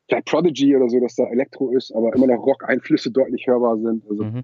vielleicht 0.07 0.27
Prodigy 0.27 0.75
oder 0.75 0.89
so, 0.89 0.99
dass 0.99 1.15
da 1.15 1.25
Elektro 1.25 1.69
ist, 1.71 1.91
aber 1.93 2.15
immer 2.15 2.27
noch 2.27 2.45
Rock-Einflüsse 2.45 3.11
deutlich 3.11 3.47
hörbar 3.47 3.77
sind. 3.77 4.03
Also 4.09 4.23
mhm. 4.23 4.43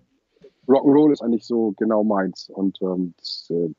Rock'n'Roll 0.67 1.11
ist 1.11 1.21
eigentlich 1.21 1.45
so 1.45 1.73
genau 1.77 2.03
meins. 2.03 2.49
Und 2.49 2.79
ähm, 2.81 3.13
das, 3.17 3.47
äh, 3.51 3.69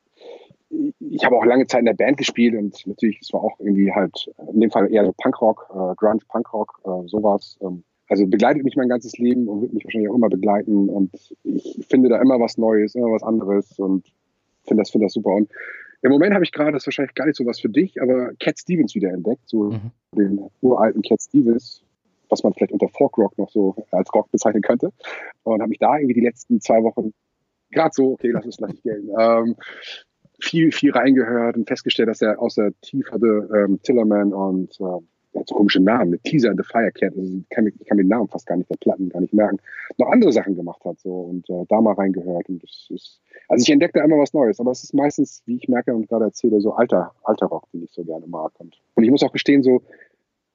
ich 1.00 1.24
habe 1.24 1.36
auch 1.36 1.44
lange 1.44 1.66
Zeit 1.66 1.80
in 1.80 1.86
der 1.86 1.94
Band 1.94 2.16
gespielt 2.16 2.54
und 2.54 2.86
natürlich, 2.86 3.20
es 3.20 3.32
war 3.32 3.42
auch 3.42 3.58
irgendwie 3.58 3.92
halt 3.92 4.30
in 4.52 4.60
dem 4.60 4.70
Fall 4.70 4.92
eher 4.92 5.04
so 5.04 5.12
Punkrock, 5.12 5.68
äh, 5.70 5.94
Grunge, 5.96 6.20
Punkrock, 6.28 6.80
äh, 6.84 7.08
sowas. 7.08 7.58
Ähm, 7.62 7.82
also 8.08 8.26
begleitet 8.26 8.62
mich 8.64 8.76
mein 8.76 8.88
ganzes 8.88 9.18
Leben 9.18 9.48
und 9.48 9.62
wird 9.62 9.72
mich 9.72 9.84
wahrscheinlich 9.84 10.10
auch 10.10 10.14
immer 10.14 10.28
begleiten. 10.28 10.88
Und 10.88 11.10
ich 11.42 11.86
finde 11.88 12.08
da 12.08 12.20
immer 12.20 12.38
was 12.38 12.56
Neues, 12.56 12.94
immer 12.94 13.10
was 13.10 13.22
anderes 13.22 13.78
und 13.78 14.06
finde 14.64 14.82
das, 14.82 14.90
finde 14.90 15.06
das 15.06 15.12
super. 15.12 15.34
Und 15.34 15.50
im 16.02 16.10
Moment 16.10 16.34
habe 16.34 16.44
ich 16.44 16.52
gerade, 16.52 16.72
das 16.72 16.82
ist 16.82 16.86
wahrscheinlich 16.86 17.14
gar 17.14 17.26
nicht 17.26 17.36
so 17.36 17.46
was 17.46 17.60
für 17.60 17.68
dich, 17.68 18.00
aber 18.00 18.32
Cat 18.38 18.58
Stevens 18.58 18.94
wieder 18.94 19.10
entdeckt, 19.10 19.42
so 19.46 19.70
mhm. 19.70 19.90
den 20.12 20.40
uralten 20.60 21.02
Cat 21.02 21.20
Stevens, 21.22 21.82
was 22.28 22.44
man 22.44 22.52
vielleicht 22.52 22.72
unter 22.72 22.88
Folk 22.88 23.16
Rock 23.18 23.36
noch 23.38 23.50
so 23.50 23.74
als 23.90 24.12
Rock 24.14 24.30
bezeichnen 24.30 24.62
könnte. 24.62 24.92
Und 25.42 25.60
habe 25.60 25.68
mich 25.68 25.78
da 25.78 25.96
irgendwie 25.96 26.14
die 26.14 26.26
letzten 26.26 26.60
zwei 26.60 26.82
Wochen 26.82 27.12
gerade 27.70 27.90
so, 27.92 28.12
okay, 28.12 28.30
lass 28.30 28.46
es 28.46 28.58
gleich 28.58 28.80
gehen, 28.82 29.10
ähm, 29.18 29.56
viel, 30.38 30.72
viel 30.72 30.92
reingehört 30.92 31.56
und 31.56 31.66
festgestellt, 31.66 32.08
dass 32.08 32.22
er 32.22 32.40
außer 32.40 32.70
Tief 32.82 33.10
hatte 33.10 33.48
ähm, 33.54 33.80
Tillerman 33.82 34.32
und 34.32 34.78
äh, 34.80 35.00
so 35.44 35.54
komische 35.54 35.80
Namen, 35.80 36.18
Teaser 36.24 36.50
and 36.50 36.58
the 36.58 36.64
Firecat, 36.64 37.14
also 37.14 37.36
ich, 37.36 37.48
kann, 37.50 37.66
ich 37.66 37.86
kann 37.86 37.98
den 37.98 38.08
Namen 38.08 38.28
fast 38.28 38.46
gar 38.46 38.56
nicht 38.56 38.70
der 38.70 38.76
Platten 38.76 39.10
gar 39.10 39.20
nicht 39.20 39.34
merken, 39.34 39.58
noch 39.98 40.08
andere 40.10 40.32
Sachen 40.32 40.56
gemacht 40.56 40.82
hat 40.84 40.98
so 41.00 41.12
und 41.12 41.48
äh, 41.50 41.64
da 41.68 41.80
mal 41.80 41.92
reingehört 41.92 42.48
und 42.48 42.62
das 42.62 42.88
ist, 42.90 43.20
also 43.48 43.62
ich 43.62 43.70
entdecke 43.70 43.98
da 43.98 44.04
immer 44.04 44.18
was 44.18 44.32
Neues, 44.32 44.60
aber 44.60 44.70
es 44.70 44.82
ist 44.82 44.94
meistens, 44.94 45.42
wie 45.44 45.56
ich 45.56 45.68
merke 45.68 45.94
und 45.94 46.08
gerade 46.08 46.24
erzähle, 46.24 46.60
so 46.60 46.72
alter, 46.72 47.12
alter 47.22 47.46
Rock, 47.46 47.70
den 47.72 47.82
ich 47.82 47.92
so 47.92 48.02
gerne 48.04 48.26
mag 48.26 48.52
und, 48.58 48.80
und 48.94 49.04
ich 49.04 49.10
muss 49.10 49.22
auch 49.22 49.32
gestehen, 49.32 49.62
so 49.62 49.82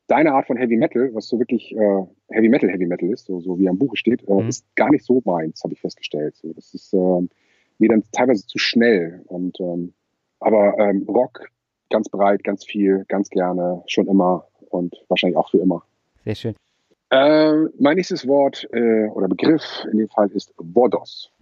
deine 0.08 0.34
Art 0.34 0.48
von 0.48 0.58
Heavy 0.58 0.76
Metal, 0.76 1.10
was 1.14 1.28
so 1.28 1.40
wirklich 1.40 1.74
äh, 1.74 2.06
Heavy 2.30 2.50
Metal 2.50 2.70
Heavy 2.70 2.86
Metal 2.86 3.10
ist, 3.10 3.26
so, 3.26 3.40
so 3.40 3.58
wie 3.60 3.70
am 3.70 3.78
Buche 3.78 3.96
steht, 3.96 4.28
äh, 4.28 4.34
mhm. 4.34 4.50
ist 4.50 4.66
gar 4.76 4.90
nicht 4.92 5.06
so 5.06 5.22
meins, 5.24 5.64
habe 5.64 5.74
ich 5.74 5.80
festgestellt. 5.80 6.36
So, 6.36 6.52
das 6.54 6.74
ist 6.74 6.94
äh, 6.94 7.28
mir 7.82 7.90
dann 7.90 8.04
teilweise 8.12 8.46
zu 8.48 8.58
schnell 8.58 9.24
und 9.26 9.60
ähm, 9.60 9.94
aber 10.40 10.78
ähm, 10.80 11.06
Rock 11.08 11.50
ganz 11.90 12.10
breit, 12.10 12.44
ganz 12.44 12.66
viel, 12.66 13.06
ganz 13.08 13.30
gerne, 13.30 13.84
schon 13.88 14.08
immer 14.08 14.48
und 14.70 14.96
wahrscheinlich 15.10 15.38
auch 15.38 15.50
für 15.52 15.60
immer. 15.60 15.84
Sehr 16.24 16.36
schön. 16.36 16.56
Äh, 17.10 17.54
mein 17.78 17.98
nächstes 17.98 18.26
Wort 18.28 18.68
äh, 18.72 19.08
oder 19.10 19.28
Begriff 19.28 19.86
in 19.92 19.98
dem 19.98 20.08
Fall 20.08 20.30
ist 20.32 20.54
Vodos. 20.58 21.32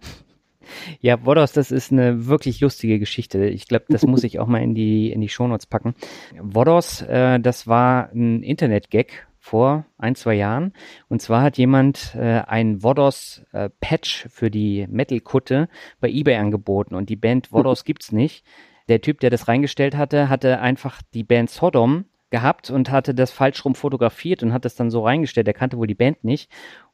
Ja, 1.00 1.24
Vodos, 1.24 1.52
das 1.52 1.72
ist 1.72 1.90
eine 1.90 2.26
wirklich 2.26 2.60
lustige 2.60 2.98
Geschichte. 2.98 3.46
Ich 3.46 3.66
glaube, 3.66 3.86
das 3.88 4.06
muss 4.06 4.22
ich 4.22 4.38
auch 4.38 4.46
mal 4.46 4.62
in 4.62 4.74
die, 4.74 5.10
in 5.10 5.20
die 5.20 5.28
Shownotes 5.28 5.66
packen. 5.66 5.94
Vodos, 6.38 7.02
äh, 7.02 7.40
das 7.40 7.66
war 7.66 8.10
ein 8.12 8.42
Internet-Gag 8.42 9.26
vor 9.40 9.86
ein, 9.98 10.14
zwei 10.14 10.34
Jahren. 10.34 10.74
Und 11.08 11.22
zwar 11.22 11.42
hat 11.42 11.56
jemand 11.56 12.14
äh, 12.14 12.42
ein 12.46 12.82
Vodos-Patch 12.82 14.26
äh, 14.26 14.28
für 14.28 14.50
die 14.50 14.86
Metal-Kutte 14.88 15.68
bei 15.98 16.10
eBay 16.10 16.36
angeboten 16.36 16.94
und 16.94 17.08
die 17.08 17.16
Band 17.16 17.50
Vodos 17.50 17.84
gibt's 17.86 18.12
nicht. 18.12 18.44
Der 18.88 19.00
Typ, 19.00 19.20
der 19.20 19.30
das 19.30 19.48
reingestellt 19.48 19.96
hatte, 19.96 20.28
hatte 20.28 20.60
einfach 20.60 21.00
die 21.14 21.24
Band 21.24 21.48
Sodom 21.48 22.04
gehabt 22.28 22.70
und 22.70 22.90
hatte 22.90 23.14
das 23.14 23.32
falsch 23.32 23.64
rum 23.64 23.74
fotografiert 23.74 24.42
und 24.42 24.52
hat 24.52 24.64
das 24.64 24.76
dann 24.76 24.90
so 24.90 25.04
reingestellt. 25.04 25.48
Er 25.48 25.54
kannte 25.54 25.78
wohl 25.78 25.86
die 25.86 25.94
Band 25.94 26.22
nicht. 26.22 26.50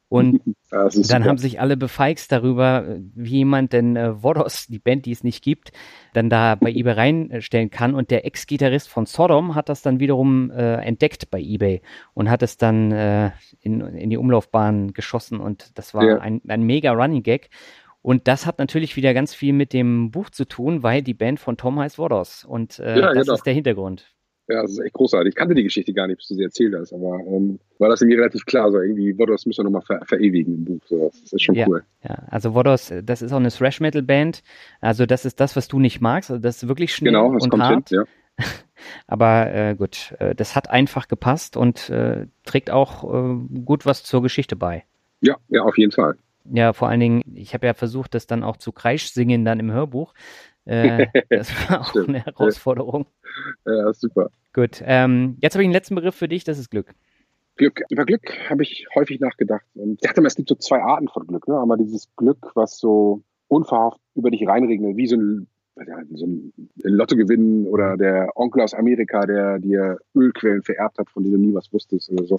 Und 0.09 0.41
dann 0.71 0.89
super. 0.91 1.25
haben 1.25 1.37
sich 1.37 1.59
alle 1.59 1.75
befeixt 1.75 2.31
darüber, 2.31 2.85
wie 3.13 3.39
jemand 3.39 3.73
denn 3.73 3.95
äh, 3.95 4.23
Vodos, 4.23 4.67
die 4.67 4.79
Band, 4.79 5.05
die 5.05 5.11
es 5.11 5.23
nicht 5.23 5.43
gibt, 5.43 5.71
dann 6.13 6.29
da 6.29 6.55
bei 6.55 6.71
eBay 6.71 6.93
reinstellen 6.93 7.69
kann. 7.69 7.93
Und 7.93 8.09
der 8.09 8.25
Ex-Gitarrist 8.25 8.87
von 8.87 9.05
Sodom 9.05 9.55
hat 9.55 9.69
das 9.69 9.81
dann 9.81 9.99
wiederum 9.99 10.49
äh, 10.51 10.75
entdeckt 10.75 11.29
bei 11.29 11.39
eBay 11.39 11.81
und 12.13 12.29
hat 12.29 12.41
es 12.41 12.57
dann 12.57 12.91
äh, 12.91 13.31
in, 13.59 13.81
in 13.81 14.09
die 14.09 14.17
Umlaufbahn 14.17 14.93
geschossen. 14.93 15.39
Und 15.39 15.77
das 15.77 15.93
war 15.93 16.03
ja. 16.05 16.17
ein, 16.19 16.41
ein 16.47 16.63
mega 16.63 16.91
Running 16.91 17.23
Gag. 17.23 17.49
Und 18.01 18.29
das 18.29 18.45
hat 18.45 18.59
natürlich 18.59 18.95
wieder 18.95 19.13
ganz 19.13 19.33
viel 19.33 19.51
mit 19.51 19.73
dem 19.73 20.11
Buch 20.11 20.29
zu 20.29 20.45
tun, 20.45 20.81
weil 20.83 21.01
die 21.01 21.13
Band 21.13 21.41
von 21.41 21.57
Tom 21.57 21.79
heißt 21.79 21.97
Vodos. 21.97 22.45
Und 22.45 22.79
äh, 22.79 22.99
ja, 22.99 23.13
das 23.13 23.25
genau. 23.25 23.33
ist 23.33 23.45
der 23.45 23.53
Hintergrund. 23.53 24.13
Ja, 24.49 24.61
das 24.61 24.71
ist 24.71 24.79
echt 24.79 24.93
großartig. 24.93 25.29
Ich 25.29 25.35
kannte 25.35 25.55
die 25.55 25.63
Geschichte 25.63 25.93
gar 25.93 26.07
nicht, 26.07 26.17
bis 26.17 26.27
du 26.29 26.35
sie 26.35 26.43
erzählt 26.43 26.73
hast, 26.77 26.93
aber 26.93 27.19
ähm, 27.27 27.59
war 27.79 27.89
das 27.89 28.01
irgendwie 28.01 28.17
relativ 28.17 28.45
klar. 28.45 28.71
So 28.71 28.79
irgendwie, 28.79 29.17
Vodos 29.17 29.45
müssen 29.45 29.59
wir 29.59 29.63
nochmal 29.65 29.81
ver 29.81 30.05
verewigen 30.05 30.55
im 30.55 30.65
Buch. 30.65 30.81
So, 30.85 31.11
das 31.21 31.33
ist 31.33 31.41
schon 31.41 31.55
ja, 31.55 31.67
cool. 31.67 31.83
Ja, 32.03 32.23
also 32.29 32.53
Vodos, 32.53 32.93
das 33.03 33.21
ist 33.21 33.33
auch 33.33 33.37
eine 33.37 33.51
Thrash-Metal-Band. 33.51 34.43
Also 34.79 35.05
das 35.05 35.25
ist 35.25 35.41
das, 35.41 35.57
was 35.57 35.67
du 35.67 35.79
nicht 35.79 35.99
magst. 35.99 36.31
Also 36.31 36.41
das 36.41 36.63
ist 36.63 36.69
wirklich 36.69 36.95
schnell 36.95 37.11
genau, 37.11 37.33
das 37.33 37.43
und 37.43 37.49
kommt 37.49 37.63
hart. 37.63 37.89
Hin, 37.89 38.03
ja. 38.37 38.45
aber 39.07 39.53
äh, 39.53 39.75
gut, 39.75 40.15
äh, 40.19 40.33
das 40.33 40.55
hat 40.55 40.69
einfach 40.69 41.09
gepasst 41.09 41.57
und 41.57 41.89
äh, 41.89 42.27
trägt 42.45 42.71
auch 42.71 43.03
äh, 43.03 43.35
gut 43.65 43.85
was 43.85 44.03
zur 44.03 44.21
Geschichte 44.21 44.55
bei. 44.55 44.85
Ja, 45.19 45.35
ja, 45.49 45.63
auf 45.63 45.77
jeden 45.77 45.91
Fall. 45.91 46.15
Ja, 46.49 46.71
vor 46.71 46.87
allen 46.87 47.01
Dingen, 47.01 47.21
ich 47.35 47.53
habe 47.53 47.65
ja 47.65 47.73
versucht, 47.73 48.13
das 48.13 48.27
dann 48.27 48.43
auch 48.43 48.55
zu 48.55 48.71
Kreisch 48.71 49.11
singen 49.11 49.43
dann 49.43 49.59
im 49.59 49.71
Hörbuch. 49.71 50.13
Äh, 50.67 51.07
das 51.29 51.51
war 51.69 51.81
auch 51.81 51.95
eine 51.95 52.25
Herausforderung. 52.25 53.05
Ja, 53.65 53.93
super. 53.93 54.29
Gut, 54.53 54.81
ähm, 54.85 55.37
jetzt 55.41 55.53
habe 55.53 55.63
ich 55.63 55.67
einen 55.67 55.73
letzten 55.73 55.95
Begriff 55.95 56.15
für 56.15 56.27
dich, 56.27 56.43
das 56.43 56.59
ist 56.59 56.69
Glück. 56.69 56.93
Glück. 57.55 57.81
Über 57.89 58.05
Glück 58.05 58.31
habe 58.49 58.63
ich 58.63 58.85
häufig 58.93 59.19
nachgedacht. 59.19 59.65
Und 59.75 59.93
ich 59.93 59.99
dachte 60.01 60.21
mal, 60.21 60.27
es 60.27 60.35
gibt 60.35 60.49
so 60.49 60.55
zwei 60.55 60.79
Arten 60.81 61.07
von 61.07 61.25
Glück. 61.25 61.47
Ne? 61.47 61.59
Einmal 61.59 61.77
dieses 61.77 62.07
Glück, 62.15 62.51
was 62.53 62.77
so 62.77 63.23
unverhofft 63.47 63.99
über 64.15 64.29
dich 64.29 64.47
reinregnet, 64.47 64.95
wie 64.95 65.07
so 65.07 65.15
ein 65.15 65.47
so 66.13 66.25
ein 66.25 66.53
Lotto 66.83 67.15
gewinnen 67.15 67.67
oder 67.67 67.97
der 67.97 68.31
Onkel 68.35 68.63
aus 68.63 68.73
Amerika, 68.73 69.25
der 69.25 69.59
dir 69.59 69.99
Ölquellen 70.15 70.63
vererbt 70.63 70.97
hat, 70.97 71.09
von 71.09 71.23
denen 71.23 71.35
du 71.35 71.47
nie 71.49 71.53
was 71.53 71.71
wusstest 71.71 72.09
oder 72.11 72.25
so. 72.25 72.37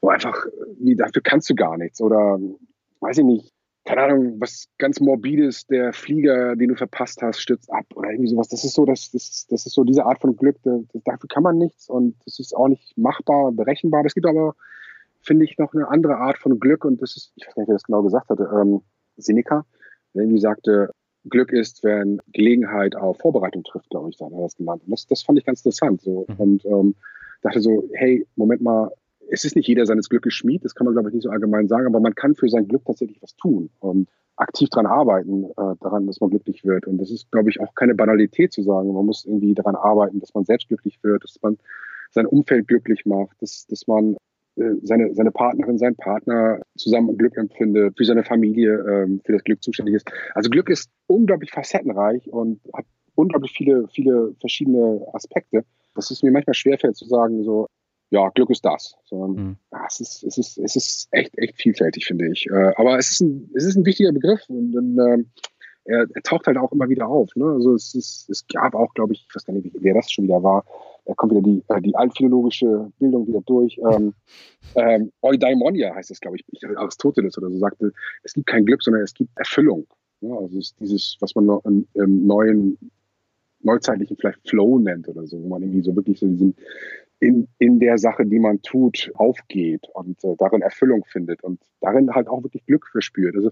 Wo 0.00 0.08
einfach, 0.10 0.46
wie, 0.78 0.94
dafür 0.94 1.22
kannst 1.22 1.48
du 1.48 1.54
gar 1.54 1.78
nichts. 1.78 2.00
Oder, 2.00 2.38
weiß 3.00 3.18
ich 3.18 3.24
nicht, 3.24 3.52
keine 3.86 4.02
Ahnung, 4.02 4.40
was 4.40 4.68
ganz 4.78 5.00
morbides, 5.00 5.66
der 5.68 5.92
Flieger, 5.92 6.56
den 6.56 6.68
du 6.70 6.74
verpasst 6.74 7.22
hast, 7.22 7.40
stürzt 7.40 7.72
ab 7.72 7.86
oder 7.94 8.10
irgendwie 8.10 8.28
sowas. 8.28 8.48
Das 8.48 8.64
ist 8.64 8.74
so, 8.74 8.84
das, 8.84 9.12
das, 9.12 9.46
das 9.48 9.64
ist 9.64 9.74
so 9.74 9.84
diese 9.84 10.04
Art 10.04 10.20
von 10.20 10.36
Glück, 10.36 10.56
das, 10.64 10.82
dafür 11.04 11.28
kann 11.28 11.44
man 11.44 11.56
nichts 11.56 11.88
und 11.88 12.16
das 12.24 12.40
ist 12.40 12.54
auch 12.54 12.68
nicht 12.68 12.98
machbar, 12.98 13.52
berechenbar. 13.52 14.04
Es 14.04 14.14
gibt 14.14 14.26
aber, 14.26 14.56
finde 15.22 15.44
ich, 15.44 15.56
noch 15.56 15.72
eine 15.72 15.88
andere 15.88 16.16
Art 16.16 16.36
von 16.36 16.58
Glück 16.58 16.84
und 16.84 17.00
das 17.00 17.16
ist, 17.16 17.32
ich 17.36 17.46
weiß 17.46 17.56
nicht, 17.56 17.68
wer 17.68 17.74
das 17.76 17.84
genau 17.84 18.02
gesagt 18.02 18.28
hatte, 18.28 18.50
ähm, 18.52 18.82
Seneca, 19.16 19.64
der 20.14 20.22
irgendwie 20.22 20.40
sagte, 20.40 20.90
Glück 21.28 21.52
ist, 21.52 21.84
wenn 21.84 22.20
Gelegenheit 22.32 22.96
auf 22.96 23.18
Vorbereitung 23.18 23.62
trifft, 23.62 23.90
glaube 23.90 24.10
ich, 24.10 24.16
da 24.16 24.26
hat 24.26 24.32
er 24.32 24.42
das 24.42 24.56
genannt. 24.56 24.82
Und 24.84 24.92
das, 24.92 25.06
das 25.06 25.22
fand 25.22 25.38
ich 25.38 25.44
ganz 25.44 25.60
interessant. 25.60 26.00
So. 26.00 26.26
Mhm. 26.28 26.34
Und 26.36 26.64
ähm, 26.66 26.94
dachte 27.42 27.60
so, 27.60 27.88
hey, 27.94 28.26
Moment 28.36 28.62
mal, 28.62 28.90
es 29.30 29.44
ist 29.44 29.56
nicht 29.56 29.68
jeder 29.68 29.86
seines 29.86 30.08
Glückes 30.08 30.34
Schmied, 30.34 30.64
das 30.64 30.74
kann 30.74 30.84
man, 30.84 30.94
glaube 30.94 31.08
ich, 31.08 31.14
nicht 31.14 31.24
so 31.24 31.30
allgemein 31.30 31.68
sagen, 31.68 31.86
aber 31.86 32.00
man 32.00 32.14
kann 32.14 32.34
für 32.34 32.48
sein 32.48 32.68
Glück 32.68 32.84
tatsächlich 32.84 33.20
was 33.22 33.36
tun 33.36 33.70
und 33.80 34.08
aktiv 34.36 34.68
daran 34.70 34.86
arbeiten, 34.86 35.44
äh, 35.44 35.74
daran, 35.80 36.06
dass 36.06 36.20
man 36.20 36.30
glücklich 36.30 36.64
wird. 36.64 36.86
Und 36.86 36.98
das 36.98 37.10
ist, 37.10 37.30
glaube 37.32 37.50
ich, 37.50 37.60
auch 37.60 37.74
keine 37.74 37.94
Banalität 37.94 38.52
zu 38.52 38.62
sagen. 38.62 38.92
Man 38.92 39.06
muss 39.06 39.24
irgendwie 39.24 39.54
daran 39.54 39.74
arbeiten, 39.74 40.20
dass 40.20 40.34
man 40.34 40.44
selbst 40.44 40.68
glücklich 40.68 40.98
wird, 41.02 41.24
dass 41.24 41.38
man 41.42 41.58
sein 42.10 42.26
Umfeld 42.26 42.68
glücklich 42.68 43.06
macht, 43.06 43.40
dass, 43.40 43.66
dass 43.66 43.86
man 43.86 44.16
äh, 44.56 44.74
seine, 44.82 45.14
seine 45.14 45.30
Partnerin, 45.30 45.78
sein 45.78 45.96
Partner 45.96 46.60
zusammen 46.76 47.16
Glück 47.16 47.36
empfindet, 47.36 47.96
für 47.96 48.04
seine 48.04 48.24
Familie, 48.24 48.74
ähm, 48.88 49.20
für 49.24 49.32
das 49.32 49.44
Glück 49.44 49.62
zuständig 49.62 49.96
ist. 49.96 50.10
Also 50.34 50.50
Glück 50.50 50.68
ist 50.68 50.90
unglaublich 51.06 51.50
facettenreich 51.50 52.30
und 52.30 52.60
hat 52.74 52.84
unglaublich 53.14 53.52
viele, 53.52 53.88
viele 53.88 54.34
verschiedene 54.40 55.06
Aspekte. 55.12 55.64
Das 55.94 56.10
ist 56.10 56.22
mir 56.22 56.30
manchmal 56.30 56.54
schwerfällt 56.54 56.96
zu 56.96 57.06
sagen, 57.06 57.42
so, 57.42 57.66
ja, 58.10 58.28
Glück 58.30 58.50
ist 58.50 58.64
das. 58.64 58.96
Sondern, 59.04 59.30
mhm. 59.30 59.56
ja, 59.72 59.84
es, 59.86 60.00
ist, 60.00 60.22
es, 60.24 60.38
ist, 60.38 60.58
es 60.58 60.76
ist 60.76 61.08
echt, 61.10 61.36
echt 61.38 61.56
vielfältig, 61.56 62.06
finde 62.06 62.30
ich. 62.30 62.46
Äh, 62.46 62.72
aber 62.76 62.98
es 62.98 63.10
ist, 63.12 63.20
ein, 63.20 63.50
es 63.54 63.64
ist 63.64 63.76
ein 63.76 63.86
wichtiger 63.86 64.12
Begriff 64.12 64.42
und 64.48 64.72
dann, 64.72 64.98
äh, 64.98 65.24
er, 65.86 66.06
er, 66.12 66.22
taucht 66.22 66.46
halt 66.46 66.58
auch 66.58 66.72
immer 66.72 66.88
wieder 66.88 67.06
auf. 67.06 67.30
Ne? 67.36 67.44
Also 67.44 67.74
es, 67.74 67.94
ist, 67.94 68.28
es 68.28 68.44
gab 68.52 68.74
auch, 68.74 68.92
glaube 68.94 69.12
ich, 69.12 69.24
ich 69.28 69.34
weiß 69.34 69.44
gar 69.44 69.54
nicht, 69.54 69.70
wer 69.78 69.94
das 69.94 70.10
schon 70.10 70.24
wieder 70.24 70.42
war, 70.42 70.64
da 71.04 71.14
kommt 71.14 71.32
wieder 71.32 71.42
die, 71.42 71.62
äh, 71.68 71.80
die 71.80 71.94
altphilologische 71.94 72.90
Bildung 72.98 73.26
wieder 73.26 73.40
durch. 73.46 73.78
Ähm, 73.78 74.12
ähm, 74.74 75.12
Eudaimonia 75.22 75.94
heißt 75.94 76.10
es, 76.10 76.20
glaube 76.20 76.36
ich, 76.36 76.44
ich 76.50 76.66
Aristoteles 76.76 77.38
oder 77.38 77.50
so 77.50 77.58
sagte, 77.58 77.92
es 78.22 78.34
gibt 78.34 78.46
kein 78.46 78.66
Glück, 78.66 78.82
sondern 78.82 79.02
es 79.02 79.14
gibt 79.14 79.30
Erfüllung. 79.36 79.86
Ja, 80.20 80.34
also 80.34 80.58
es 80.58 80.70
ist 80.70 80.80
dieses, 80.80 81.16
was 81.20 81.34
man 81.34 81.46
noch 81.46 81.64
im, 81.64 81.86
im 81.94 82.26
neuen, 82.26 82.78
neuzeitlichen 83.60 84.16
vielleicht 84.16 84.48
Flow 84.48 84.78
nennt 84.78 85.08
oder 85.08 85.26
so, 85.26 85.42
wo 85.42 85.48
man 85.48 85.62
irgendwie 85.62 85.82
so 85.82 85.94
wirklich 85.94 86.18
so 86.18 86.26
diesen 86.26 86.54
in, 87.18 87.48
in 87.58 87.78
der 87.78 87.98
Sache, 87.98 88.26
die 88.26 88.38
man 88.38 88.62
tut, 88.62 89.10
aufgeht 89.14 89.88
und 89.94 90.22
äh, 90.24 90.34
darin 90.38 90.62
Erfüllung 90.62 91.04
findet 91.06 91.42
und 91.42 91.60
darin 91.80 92.14
halt 92.14 92.28
auch 92.28 92.42
wirklich 92.42 92.64
Glück 92.66 92.86
verspürt. 92.86 93.34
Also 93.36 93.50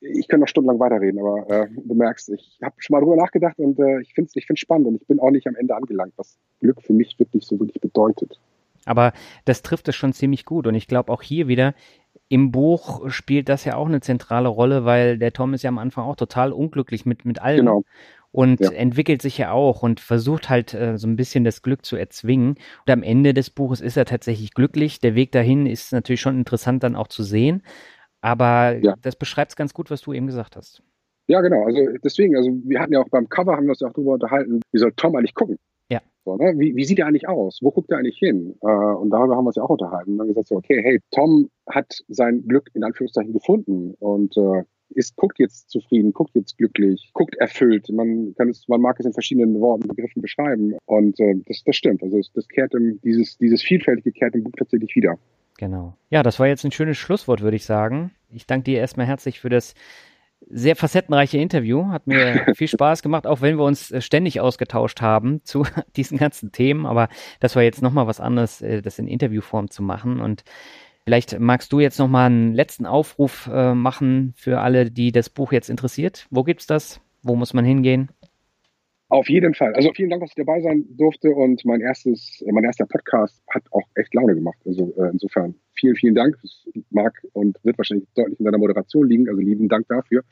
ich 0.00 0.28
kann 0.28 0.40
noch 0.40 0.48
stundenlang 0.48 0.80
weiterreden, 0.80 1.20
aber 1.20 1.48
äh, 1.50 1.68
du 1.70 1.94
merkst, 1.94 2.30
ich 2.30 2.58
habe 2.62 2.74
schon 2.78 2.94
mal 2.94 3.00
drüber 3.00 3.16
nachgedacht 3.16 3.58
und 3.58 3.78
äh, 3.78 4.00
ich 4.00 4.14
finde 4.14 4.28
es 4.28 4.36
ich 4.36 4.46
find's 4.46 4.60
spannend 4.60 4.88
und 4.88 4.96
ich 4.96 5.06
bin 5.06 5.20
auch 5.20 5.30
nicht 5.30 5.46
am 5.46 5.54
Ende 5.56 5.76
angelangt, 5.76 6.14
was 6.16 6.38
Glück 6.60 6.82
für 6.82 6.94
mich 6.94 7.18
wirklich 7.18 7.44
so 7.44 7.60
wirklich 7.60 7.80
bedeutet. 7.80 8.40
Aber 8.86 9.12
das 9.44 9.62
trifft 9.62 9.88
es 9.88 9.96
schon 9.96 10.12
ziemlich 10.12 10.44
gut 10.44 10.66
und 10.66 10.74
ich 10.74 10.88
glaube 10.88 11.12
auch 11.12 11.22
hier 11.22 11.48
wieder, 11.48 11.74
im 12.28 12.50
Buch 12.50 13.10
spielt 13.10 13.48
das 13.48 13.64
ja 13.64 13.76
auch 13.76 13.86
eine 13.86 14.00
zentrale 14.00 14.48
Rolle, 14.48 14.84
weil 14.84 15.18
der 15.18 15.32
Tom 15.32 15.52
ist 15.52 15.62
ja 15.62 15.68
am 15.68 15.78
Anfang 15.78 16.04
auch 16.04 16.16
total 16.16 16.52
unglücklich 16.52 17.04
mit, 17.04 17.24
mit 17.24 17.42
allem. 17.42 17.66
Genau. 17.66 17.84
Und 18.32 18.60
ja. 18.60 18.70
entwickelt 18.70 19.22
sich 19.22 19.38
ja 19.38 19.50
auch 19.50 19.82
und 19.82 19.98
versucht 19.98 20.48
halt 20.48 20.72
äh, 20.72 20.96
so 20.96 21.08
ein 21.08 21.16
bisschen 21.16 21.42
das 21.42 21.62
Glück 21.62 21.84
zu 21.84 21.96
erzwingen. 21.96 22.50
Und 22.86 22.90
am 22.92 23.02
Ende 23.02 23.34
des 23.34 23.50
Buches 23.50 23.80
ist 23.80 23.96
er 23.96 24.04
tatsächlich 24.04 24.54
glücklich. 24.54 25.00
Der 25.00 25.16
Weg 25.16 25.32
dahin 25.32 25.66
ist 25.66 25.92
natürlich 25.92 26.20
schon 26.20 26.38
interessant 26.38 26.84
dann 26.84 26.94
auch 26.94 27.08
zu 27.08 27.24
sehen. 27.24 27.62
Aber 28.20 28.76
ja. 28.80 28.94
das 29.02 29.16
beschreibt 29.16 29.52
es 29.52 29.56
ganz 29.56 29.74
gut, 29.74 29.90
was 29.90 30.02
du 30.02 30.12
eben 30.12 30.26
gesagt 30.26 30.56
hast. 30.56 30.82
Ja, 31.26 31.40
genau. 31.40 31.64
Also 31.64 31.80
deswegen, 32.04 32.36
also 32.36 32.50
wir 32.64 32.80
hatten 32.80 32.92
ja 32.92 33.00
auch 33.00 33.08
beim 33.08 33.28
Cover, 33.28 33.56
haben 33.56 33.64
wir 33.64 33.70
uns 33.70 33.80
ja 33.80 33.88
auch 33.88 33.92
darüber 33.92 34.14
unterhalten, 34.14 34.60
wie 34.72 34.78
soll 34.78 34.92
Tom 34.96 35.16
eigentlich 35.16 35.34
gucken? 35.34 35.58
Ja. 35.88 36.00
So, 36.24 36.36
ne? 36.36 36.54
wie, 36.56 36.74
wie, 36.76 36.84
sieht 36.84 36.98
er 36.98 37.06
eigentlich 37.06 37.28
aus? 37.28 37.58
Wo 37.62 37.70
guckt 37.70 37.90
er 37.90 37.98
eigentlich 37.98 38.18
hin? 38.18 38.56
Äh, 38.62 38.66
und 38.66 39.10
darüber 39.10 39.36
haben 39.36 39.44
wir 39.44 39.48
uns 39.48 39.56
ja 39.56 39.62
auch 39.62 39.70
unterhalten. 39.70 40.12
Und 40.12 40.18
dann 40.18 40.28
gesagt, 40.28 40.48
so, 40.48 40.56
okay, 40.56 40.80
hey, 40.82 41.00
Tom 41.12 41.48
hat 41.68 42.02
sein 42.08 42.46
Glück 42.46 42.68
in 42.74 42.84
Anführungszeichen 42.84 43.32
gefunden 43.32 43.94
und 43.98 44.36
äh, 44.36 44.64
ist, 44.90 45.16
guckt 45.16 45.38
jetzt 45.38 45.70
zufrieden, 45.70 46.12
guckt 46.12 46.34
jetzt 46.34 46.56
glücklich, 46.58 47.10
guckt 47.14 47.36
erfüllt. 47.36 47.88
Man 47.90 48.34
kann 48.36 48.48
es, 48.48 48.66
man 48.68 48.80
mag 48.80 48.98
es 48.98 49.06
in 49.06 49.12
verschiedenen 49.12 49.60
Worten, 49.60 49.88
Begriffen 49.88 50.22
beschreiben. 50.22 50.74
Und 50.86 51.18
äh, 51.20 51.34
das, 51.46 51.62
das 51.64 51.76
stimmt. 51.76 52.02
Also 52.02 52.20
das, 52.34 52.48
kehrt 52.48 52.74
im, 52.74 53.00
dieses, 53.02 53.38
dieses 53.38 53.62
Vielfältige 53.62 54.12
kehrt 54.12 54.34
im 54.34 54.44
Buch 54.44 54.52
tatsächlich 54.56 54.94
wieder. 54.94 55.18
Genau. 55.58 55.94
Ja, 56.08 56.22
das 56.22 56.40
war 56.40 56.46
jetzt 56.46 56.64
ein 56.64 56.72
schönes 56.72 56.96
Schlusswort, 56.96 57.42
würde 57.42 57.56
ich 57.56 57.64
sagen. 57.64 58.12
Ich 58.30 58.46
danke 58.46 58.64
dir 58.64 58.78
erstmal 58.78 59.06
herzlich 59.06 59.40
für 59.40 59.50
das 59.50 59.74
sehr 60.48 60.76
facettenreiche 60.76 61.38
Interview. 61.38 61.88
Hat 61.88 62.06
mir 62.06 62.46
viel 62.54 62.68
Spaß 62.68 63.02
gemacht, 63.02 63.26
auch 63.26 63.42
wenn 63.42 63.58
wir 63.58 63.64
uns 63.64 63.90
äh, 63.90 64.00
ständig 64.00 64.40
ausgetauscht 64.40 65.00
haben 65.00 65.44
zu 65.44 65.64
diesen 65.96 66.18
ganzen 66.18 66.52
Themen. 66.52 66.86
Aber 66.86 67.08
das 67.40 67.56
war 67.56 67.62
jetzt 67.62 67.82
nochmal 67.82 68.06
was 68.06 68.20
anderes, 68.20 68.62
äh, 68.62 68.82
das 68.82 68.98
in 68.98 69.06
Interviewform 69.06 69.70
zu 69.70 69.82
machen. 69.82 70.20
Und 70.20 70.44
vielleicht 71.10 71.40
magst 71.40 71.72
du 71.72 71.80
jetzt 71.80 71.98
nochmal 71.98 72.26
einen 72.26 72.54
letzten 72.54 72.86
Aufruf 72.86 73.50
äh, 73.52 73.74
machen 73.74 74.32
für 74.36 74.60
alle, 74.60 74.92
die 74.92 75.10
das 75.10 75.28
Buch 75.28 75.50
jetzt 75.50 75.68
interessiert. 75.68 76.28
Wo 76.30 76.44
gibt's 76.44 76.68
das? 76.68 77.00
Wo 77.24 77.34
muss 77.34 77.52
man 77.52 77.64
hingehen? 77.64 78.10
Auf 79.08 79.28
jeden 79.28 79.54
Fall. 79.54 79.74
Also 79.74 79.90
vielen 79.92 80.10
Dank, 80.10 80.22
dass 80.22 80.30
ich 80.30 80.36
dabei 80.36 80.60
sein 80.60 80.84
durfte 80.88 81.32
und 81.32 81.64
mein 81.64 81.80
erstes, 81.80 82.44
mein 82.48 82.62
erster 82.62 82.86
Podcast 82.86 83.42
hat 83.52 83.64
auch 83.72 83.82
echt 83.96 84.14
Laune 84.14 84.36
gemacht. 84.36 84.58
Also 84.64 84.94
äh, 84.98 85.08
insofern 85.10 85.56
vielen, 85.74 85.96
vielen 85.96 86.14
Dank. 86.14 86.38
Das 86.42 86.68
mag 86.90 87.20
und 87.32 87.58
wird 87.64 87.76
wahrscheinlich 87.76 88.06
deutlich 88.14 88.38
in 88.38 88.44
deiner 88.44 88.58
Moderation 88.58 89.08
liegen. 89.08 89.28
Also 89.28 89.40
lieben 89.40 89.66
Dank 89.66 89.88
dafür. 89.88 90.22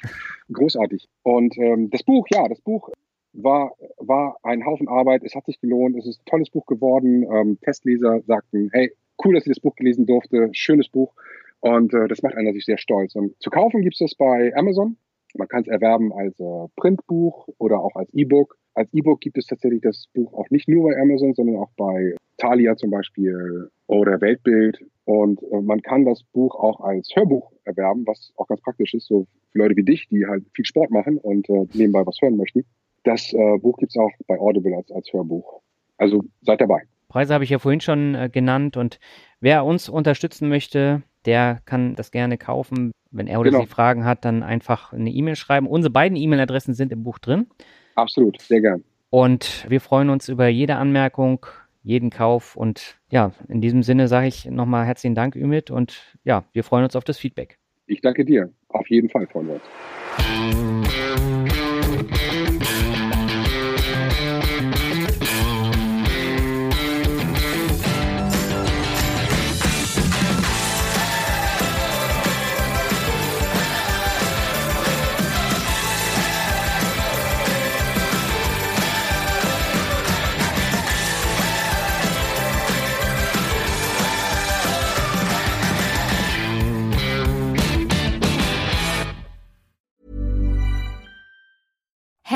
Großartig. 0.53 1.09
Und 1.25 1.59
ähm, 1.59 1.91
das 1.91 2.05
Buch, 2.05 2.29
ja, 2.31 2.47
das 2.47 2.61
Buch 2.61 2.89
war, 3.33 3.73
war 3.97 4.37
ein 4.45 4.65
Haufen 4.65 4.87
Arbeit. 4.87 5.25
Es 5.25 5.35
hat 5.35 5.47
sich 5.47 5.61
gelohnt. 5.61 5.97
Es 5.99 6.07
ist 6.07 6.21
ein 6.21 6.27
tolles 6.27 6.51
Buch 6.51 6.67
geworden. 6.67 7.25
Ähm, 7.25 7.59
Testleser 7.63 8.21
sagten, 8.29 8.71
hey, 8.73 8.93
cool, 9.25 9.35
dass 9.35 9.47
ich 9.47 9.53
das 9.53 9.61
Buch 9.61 9.77
gelesen 9.77 10.07
durfte. 10.07 10.49
Schönes 10.53 10.89
Buch. 10.89 11.15
Und 11.61 11.93
äh, 11.93 12.09
das 12.09 12.23
macht 12.23 12.35
einen 12.35 12.47
natürlich 12.47 12.67
sehr 12.67 12.79
stolz. 12.79 13.15
Und 13.15 13.41
zu 13.43 13.51
kaufen 13.51 13.83
gibt 13.83 13.95
es 13.95 13.99
das 13.99 14.15
bei 14.15 14.55
Amazon. 14.55 14.97
Man 15.37 15.49
kann 15.49 15.63
es 15.63 15.69
erwerben 15.69 16.13
als 16.13 16.39
äh, 16.41 16.69
Printbuch 16.77 17.49
oder 17.59 17.81
auch 17.81 17.97
als 17.97 18.13
E-Book. 18.15 18.57
Als 18.75 18.93
E-Book 18.93 19.21
gibt 19.21 19.39
es 19.39 19.47
tatsächlich 19.47 19.83
das 19.83 20.07
Buch 20.15 20.33
auch 20.35 20.49
nicht 20.51 20.69
nur 20.69 20.91
bei 20.91 21.01
Amazon, 21.01 21.35
sondern 21.35 21.57
auch 21.57 21.71
bei 21.77 22.15
Thalia 22.39 22.77
zum 22.77 22.91
Beispiel 22.91 23.69
oder 23.87 24.21
Weltbild. 24.21 24.79
Und 25.05 25.43
äh, 25.43 25.61
man 25.61 25.83
kann 25.83 26.05
das 26.05 26.23
Buch 26.33 26.55
auch 26.55 26.81
als 26.81 27.11
Hörbuch 27.15 27.53
erwerben, 27.65 28.07
was 28.07 28.33
auch 28.37 28.47
ganz 28.47 28.61
praktisch 28.61 28.95
ist, 28.95 29.07
so 29.07 29.27
für 29.51 29.59
Leute 29.59 29.77
wie 29.77 29.85
dich, 29.85 30.09
die 30.09 30.27
halt 30.27 30.45
viel 30.55 30.65
Sport 30.65 30.91
machen 30.91 31.19
und 31.19 31.49
äh, 31.49 31.67
nebenbei 31.75 32.07
was 32.07 32.19
hören 32.21 32.37
möchten. 32.37 32.65
Das 33.05 33.33
äh, 33.33 33.59
Buch 33.59 33.77
gibt 33.79 33.93
es 33.93 33.97
auch 33.97 34.13
bei 34.27 34.39
Audible 34.39 34.77
als, 34.77 34.91
als 34.91 35.13
Hörbuch. 35.13 35.61
Also 35.97 36.25
seid 36.43 36.61
dabei. 36.61 36.83
Preise 37.19 37.35
habe 37.35 37.43
ich 37.43 37.51
ja 37.51 37.59
vorhin 37.59 37.81
schon 37.81 38.15
äh, 38.15 38.31
genannt 38.33 38.77
und 38.77 39.01
wer 39.41 39.65
uns 39.65 39.89
unterstützen 39.89 40.49
möchte, 40.49 41.03
der 41.25 41.59
kann 41.65 41.97
das 41.97 42.13
gerne 42.13 42.39
kaufen. 42.39 42.93
Wenn 43.11 43.27
er 43.27 43.41
oder 43.41 43.51
genau. 43.51 43.63
sie 43.63 43.67
Fragen 43.67 44.05
hat, 44.05 44.25
dann 44.25 44.45
einfach 44.45 44.93
eine 44.93 45.11
E-Mail 45.11 45.35
schreiben. 45.35 45.67
Unsere 45.67 45.91
beiden 45.93 46.17
E-Mail-Adressen 46.17 46.75
sind 46.75 46.93
im 46.93 47.03
Buch 47.03 47.19
drin. 47.19 47.49
Absolut, 47.97 48.41
sehr 48.41 48.61
gern. 48.61 48.85
Und 49.11 49.67
wir 49.69 49.81
freuen 49.81 50.11
uns 50.11 50.29
über 50.29 50.47
jede 50.47 50.77
Anmerkung, 50.77 51.45
jeden 51.83 52.11
Kauf. 52.11 52.55
Und 52.55 53.01
ja, 53.11 53.33
in 53.49 53.61
diesem 53.61 53.83
Sinne 53.83 54.07
sage 54.07 54.29
ich 54.29 54.45
nochmal 54.45 54.87
herzlichen 54.87 55.17
Dank, 55.17 55.35
Ümit. 55.35 55.73
Und 55.73 56.17
ja, 56.23 56.45
wir 56.53 56.63
freuen 56.63 56.85
uns 56.85 56.95
auf 56.95 57.03
das 57.03 57.19
Feedback. 57.19 57.59
Ich 57.89 58.01
danke 58.01 58.25
dir. 58.25 58.53
Auf 58.69 58.89
jeden 58.91 59.09
Fall 59.09 59.27
freuen 59.27 59.49
wir 59.49 59.55
uns. 59.55 61.28